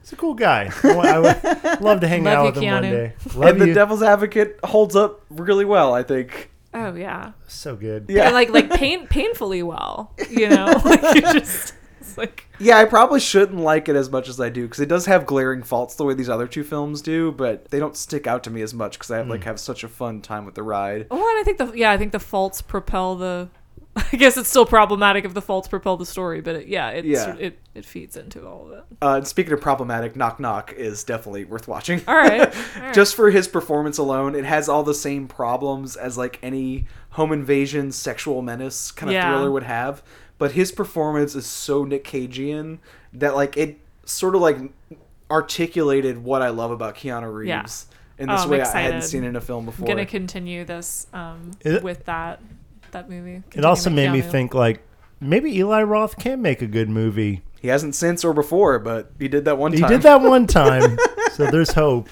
He's 0.00 0.12
a 0.12 0.16
cool 0.16 0.34
guy. 0.34 0.70
I, 0.84 1.18
would 1.18 1.80
love 1.82 2.00
to 2.00 2.08
hang 2.08 2.24
Love 2.24 2.34
out 2.34 2.40
you, 2.42 2.46
with 2.46 2.62
him 2.62 2.72
one 2.72 2.82
Keanu. 2.82 2.90
day. 2.90 3.12
Love 3.34 3.50
and 3.50 3.60
the. 3.60 3.74
Devil's 3.74 4.02
Advocate 4.02 4.58
holds 4.64 4.96
up 4.96 5.22
really 5.28 5.64
well, 5.64 5.92
I 5.92 6.02
think. 6.02 6.50
Oh 6.74 6.94
yeah. 6.94 7.32
so 7.46 7.76
good. 7.76 8.06
Yeah, 8.08 8.26
And 8.26 8.34
like 8.34 8.50
like 8.50 8.70
pain 8.70 9.06
painfully 9.06 9.62
well. 9.62 10.14
You 10.30 10.48
know? 10.48 10.66
like 10.84 11.14
you 11.14 11.20
just 11.20 11.74
it's 12.00 12.18
like 12.18 12.46
yeah. 12.58 12.78
I 12.78 12.84
probably 12.84 13.20
shouldn't 13.20 13.60
like 13.60 13.88
it 13.88 13.96
as 13.96 14.10
much 14.10 14.28
as 14.28 14.40
I 14.40 14.48
do 14.48 14.62
because 14.62 14.80
it 14.80 14.88
does 14.88 15.06
have 15.06 15.26
glaring 15.26 15.62
faults 15.62 15.94
the 15.94 16.04
way 16.04 16.14
these 16.14 16.28
other 16.28 16.46
two 16.46 16.64
films 16.64 17.02
do, 17.02 17.32
but 17.32 17.70
they 17.70 17.78
don't 17.78 17.96
stick 17.96 18.26
out 18.26 18.44
to 18.44 18.50
me 18.50 18.62
as 18.62 18.74
much 18.74 18.92
because 18.92 19.10
I 19.10 19.18
have, 19.18 19.28
like 19.28 19.42
hmm. 19.42 19.48
have 19.48 19.60
such 19.60 19.84
a 19.84 19.88
fun 19.88 20.20
time 20.20 20.44
with 20.44 20.54
the 20.54 20.62
ride. 20.62 21.06
well 21.10 21.20
and 21.20 21.38
I 21.38 21.42
think 21.42 21.58
the 21.58 21.72
yeah, 21.72 21.90
I 21.90 21.96
think 21.96 22.12
the 22.12 22.20
faults 22.20 22.60
propel 22.62 23.16
the 23.16 23.48
I 24.12 24.16
guess 24.16 24.36
it's 24.36 24.48
still 24.48 24.66
problematic 24.66 25.24
if 25.24 25.34
the 25.34 25.42
faults 25.42 25.68
propel 25.68 25.96
the 25.96 26.06
story, 26.06 26.40
but 26.40 26.56
it, 26.56 26.66
yeah, 26.68 26.90
it's, 26.90 27.06
Yeah. 27.06 27.34
it 27.36 27.58
it 27.74 27.84
feeds 27.84 28.16
into 28.16 28.46
all 28.46 28.66
of 28.66 28.72
it. 28.72 28.84
Uh, 29.00 29.14
and 29.16 29.26
speaking 29.26 29.52
of 29.52 29.60
problematic, 29.60 30.16
Knock 30.16 30.38
Knock 30.40 30.72
is 30.72 31.04
definitely 31.04 31.44
worth 31.44 31.68
watching. 31.68 32.00
All 32.08 32.14
right. 32.16 32.40
All 32.76 32.82
right. 32.82 32.94
just 32.94 33.14
for 33.14 33.30
his 33.30 33.46
performance 33.48 33.98
alone, 33.98 34.34
it 34.34 34.44
has 34.44 34.68
all 34.68 34.82
the 34.82 34.94
same 34.94 35.28
problems 35.28 35.96
as 35.96 36.18
like 36.18 36.38
any 36.42 36.86
home 37.10 37.32
invasion 37.32 37.92
sexual 37.92 38.42
menace 38.42 38.90
kind 38.90 39.10
of 39.10 39.14
Yeah. 39.14 39.30
thriller 39.32 39.50
would 39.50 39.62
have. 39.64 40.02
But 40.38 40.52
his 40.52 40.70
performance 40.72 41.34
is 41.34 41.46
so 41.46 41.84
Nick 41.84 42.04
Cagean 42.04 42.78
that 43.12 43.34
like 43.34 43.56
it 43.56 43.78
sort 44.04 44.34
of 44.34 44.40
like 44.40 44.58
articulated 45.30 46.18
what 46.24 46.42
I 46.42 46.48
love 46.50 46.70
about 46.70 46.94
Keanu 46.96 47.32
Reeves 47.32 47.86
in 48.18 48.28
this 48.28 48.40
Oh, 48.40 48.44
I'm 48.44 48.50
way 48.50 48.60
I 48.62 48.80
hadn't 48.80 49.02
seen 49.02 49.24
in 49.24 49.36
a 49.36 49.40
film 49.40 49.64
before. 49.66 49.82
I'm 49.84 49.86
before. 49.86 49.96
gonna 49.96 50.06
continue 50.06 50.64
this 50.64 51.06
um 51.12 51.52
It- 51.60 51.82
with 51.82 52.04
that 52.06 52.40
that 52.92 53.08
movie. 53.08 53.42
It 53.54 53.64
also 53.64 53.90
with 53.90 53.96
made 53.96 54.10
me 54.12 54.20
think 54.20 54.54
like 54.54 54.82
maybe 55.20 55.56
Eli 55.58 55.82
Roth 55.82 56.18
can 56.18 56.40
make 56.42 56.62
a 56.62 56.66
good 56.66 56.88
movie. 56.88 57.42
he 57.60 57.68
hasn't 57.68 57.94
since 57.94 58.24
or 58.24 58.32
before, 58.32 58.78
but 58.78 59.12
he 59.18 59.28
did 59.28 59.44
that 59.46 59.58
one 59.58 59.72
time. 59.72 59.82
He 59.82 59.88
did 59.88 60.02
that 60.02 60.20
one 60.20 60.46
time, 60.60 60.98
so 61.32 61.50
there's 61.50 61.72
hope. 61.72 62.08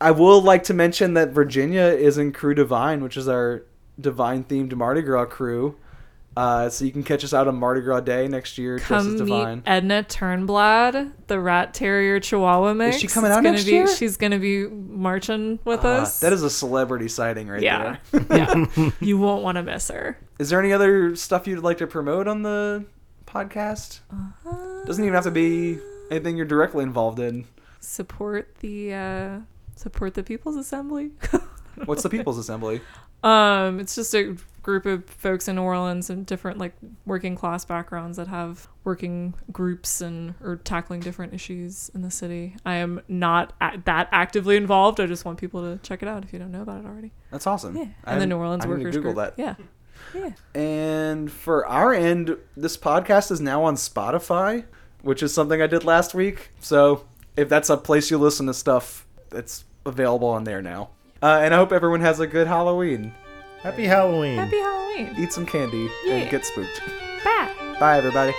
I 0.00 0.12
will 0.12 0.40
like 0.40 0.62
to 0.64 0.74
mention 0.74 1.14
that 1.14 1.30
Virginia 1.30 1.82
is 1.82 2.18
in 2.18 2.32
Krewe 2.32 2.54
Divine, 2.54 3.02
which 3.02 3.16
is 3.16 3.26
our 3.28 3.64
divine 4.00 4.44
themed 4.44 4.72
Mardi 4.74 5.02
Gras 5.02 5.26
krewe. 5.26 5.74
Uh, 6.38 6.70
so 6.70 6.84
you 6.84 6.92
can 6.92 7.02
catch 7.02 7.24
us 7.24 7.34
out 7.34 7.48
on 7.48 7.56
Mardi 7.56 7.80
Gras 7.80 7.98
Day 8.02 8.28
next 8.28 8.58
year. 8.58 8.78
Come 8.78 9.16
divine. 9.16 9.56
meet 9.56 9.62
Edna 9.66 10.04
Turnblad, 10.04 11.10
the 11.26 11.40
rat 11.40 11.74
terrier 11.74 12.20
chihuahua 12.20 12.74
mix. 12.74 12.94
Is 12.94 13.02
she 13.02 13.08
coming 13.08 13.32
out 13.32 13.42
next 13.42 13.64
be, 13.64 13.72
year? 13.72 13.88
She's 13.92 14.16
gonna 14.16 14.38
be 14.38 14.68
marching 14.68 15.58
with 15.64 15.84
Uh, 15.84 15.88
us. 16.02 16.20
that 16.20 16.32
is 16.32 16.44
a 16.44 16.50
celebrity 16.50 17.08
sighting 17.08 17.48
right 17.48 17.60
yeah, 17.60 17.96
there. 18.12 18.24
yeah. 18.30 18.90
You 19.00 19.18
won't 19.18 19.42
want 19.42 19.56
to 19.56 19.64
miss 19.64 19.88
her. 19.88 20.16
Is 20.38 20.50
there 20.50 20.60
any 20.60 20.72
other 20.72 21.16
stuff 21.16 21.48
you'd 21.48 21.64
like 21.64 21.78
to 21.78 21.88
promote 21.88 22.28
on 22.28 22.42
the 22.42 22.84
podcast? 23.26 23.98
Uh-huh. 24.12 24.84
Doesn't 24.84 25.02
even 25.02 25.14
have 25.14 25.24
to 25.24 25.32
be 25.32 25.78
anything 26.08 26.36
you're 26.36 26.46
directly 26.46 26.84
involved 26.84 27.18
in. 27.18 27.46
Support 27.80 28.58
the 28.60 28.94
uh, 28.94 29.38
support 29.74 30.14
the 30.14 30.22
People's 30.22 30.54
Assembly. 30.56 31.10
What's 31.84 32.04
the 32.04 32.08
People's 32.16 32.38
Assembly? 32.38 32.80
Um, 33.24 33.80
it's 33.80 33.96
just 33.96 34.14
a 34.14 34.36
group 34.68 34.84
of 34.84 35.08
folks 35.08 35.48
in 35.48 35.56
New 35.56 35.62
Orleans 35.62 36.10
and 36.10 36.26
different 36.26 36.58
like 36.58 36.74
working 37.06 37.34
class 37.34 37.64
backgrounds 37.64 38.18
that 38.18 38.28
have 38.28 38.68
working 38.84 39.32
groups 39.50 40.02
and 40.02 40.34
or 40.42 40.56
tackling 40.56 41.00
different 41.00 41.32
issues 41.32 41.90
in 41.94 42.02
the 42.02 42.10
city. 42.10 42.54
I 42.66 42.74
am 42.74 43.00
not 43.08 43.54
a- 43.62 43.78
that 43.86 44.10
actively 44.12 44.58
involved. 44.58 45.00
I 45.00 45.06
just 45.06 45.24
want 45.24 45.38
people 45.38 45.62
to 45.62 45.80
check 45.82 46.02
it 46.02 46.08
out 46.08 46.22
if 46.22 46.34
you 46.34 46.38
don't 46.38 46.52
know 46.52 46.60
about 46.60 46.80
it 46.80 46.86
already. 46.86 47.12
That's 47.30 47.46
awesome. 47.46 47.78
Yeah, 47.78 47.86
and 48.04 48.20
the 48.20 48.26
New 48.26 48.36
Orleans 48.36 48.62
I 48.62 48.68
need 48.68 48.74
to 48.74 48.78
workers 48.80 48.96
Google 48.96 49.14
group. 49.14 49.36
that. 49.36 49.42
Yeah, 50.14 50.32
yeah. 50.54 50.60
And 50.60 51.32
for 51.32 51.66
our 51.66 51.94
end, 51.94 52.36
this 52.54 52.76
podcast 52.76 53.30
is 53.30 53.40
now 53.40 53.64
on 53.64 53.76
Spotify, 53.76 54.66
which 55.00 55.22
is 55.22 55.32
something 55.32 55.62
I 55.62 55.66
did 55.66 55.82
last 55.84 56.12
week. 56.12 56.50
So 56.60 57.06
if 57.38 57.48
that's 57.48 57.70
a 57.70 57.78
place 57.78 58.10
you 58.10 58.18
listen 58.18 58.44
to 58.48 58.54
stuff, 58.54 59.06
it's 59.32 59.64
available 59.86 60.28
on 60.28 60.44
there 60.44 60.60
now. 60.60 60.90
Uh, 61.22 61.40
and 61.42 61.54
I 61.54 61.56
hope 61.56 61.72
everyone 61.72 62.02
has 62.02 62.20
a 62.20 62.26
good 62.26 62.46
Halloween. 62.48 63.14
Happy 63.62 63.84
Halloween. 63.86 64.38
Happy 64.38 64.58
Halloween. 64.58 65.14
Eat 65.18 65.32
some 65.32 65.46
candy 65.46 65.88
Yeah. 66.04 66.14
and 66.16 66.30
get 66.30 66.44
spooked. 66.44 66.80
Bye. 67.24 67.50
Bye, 67.80 67.98
everybody. 67.98 68.32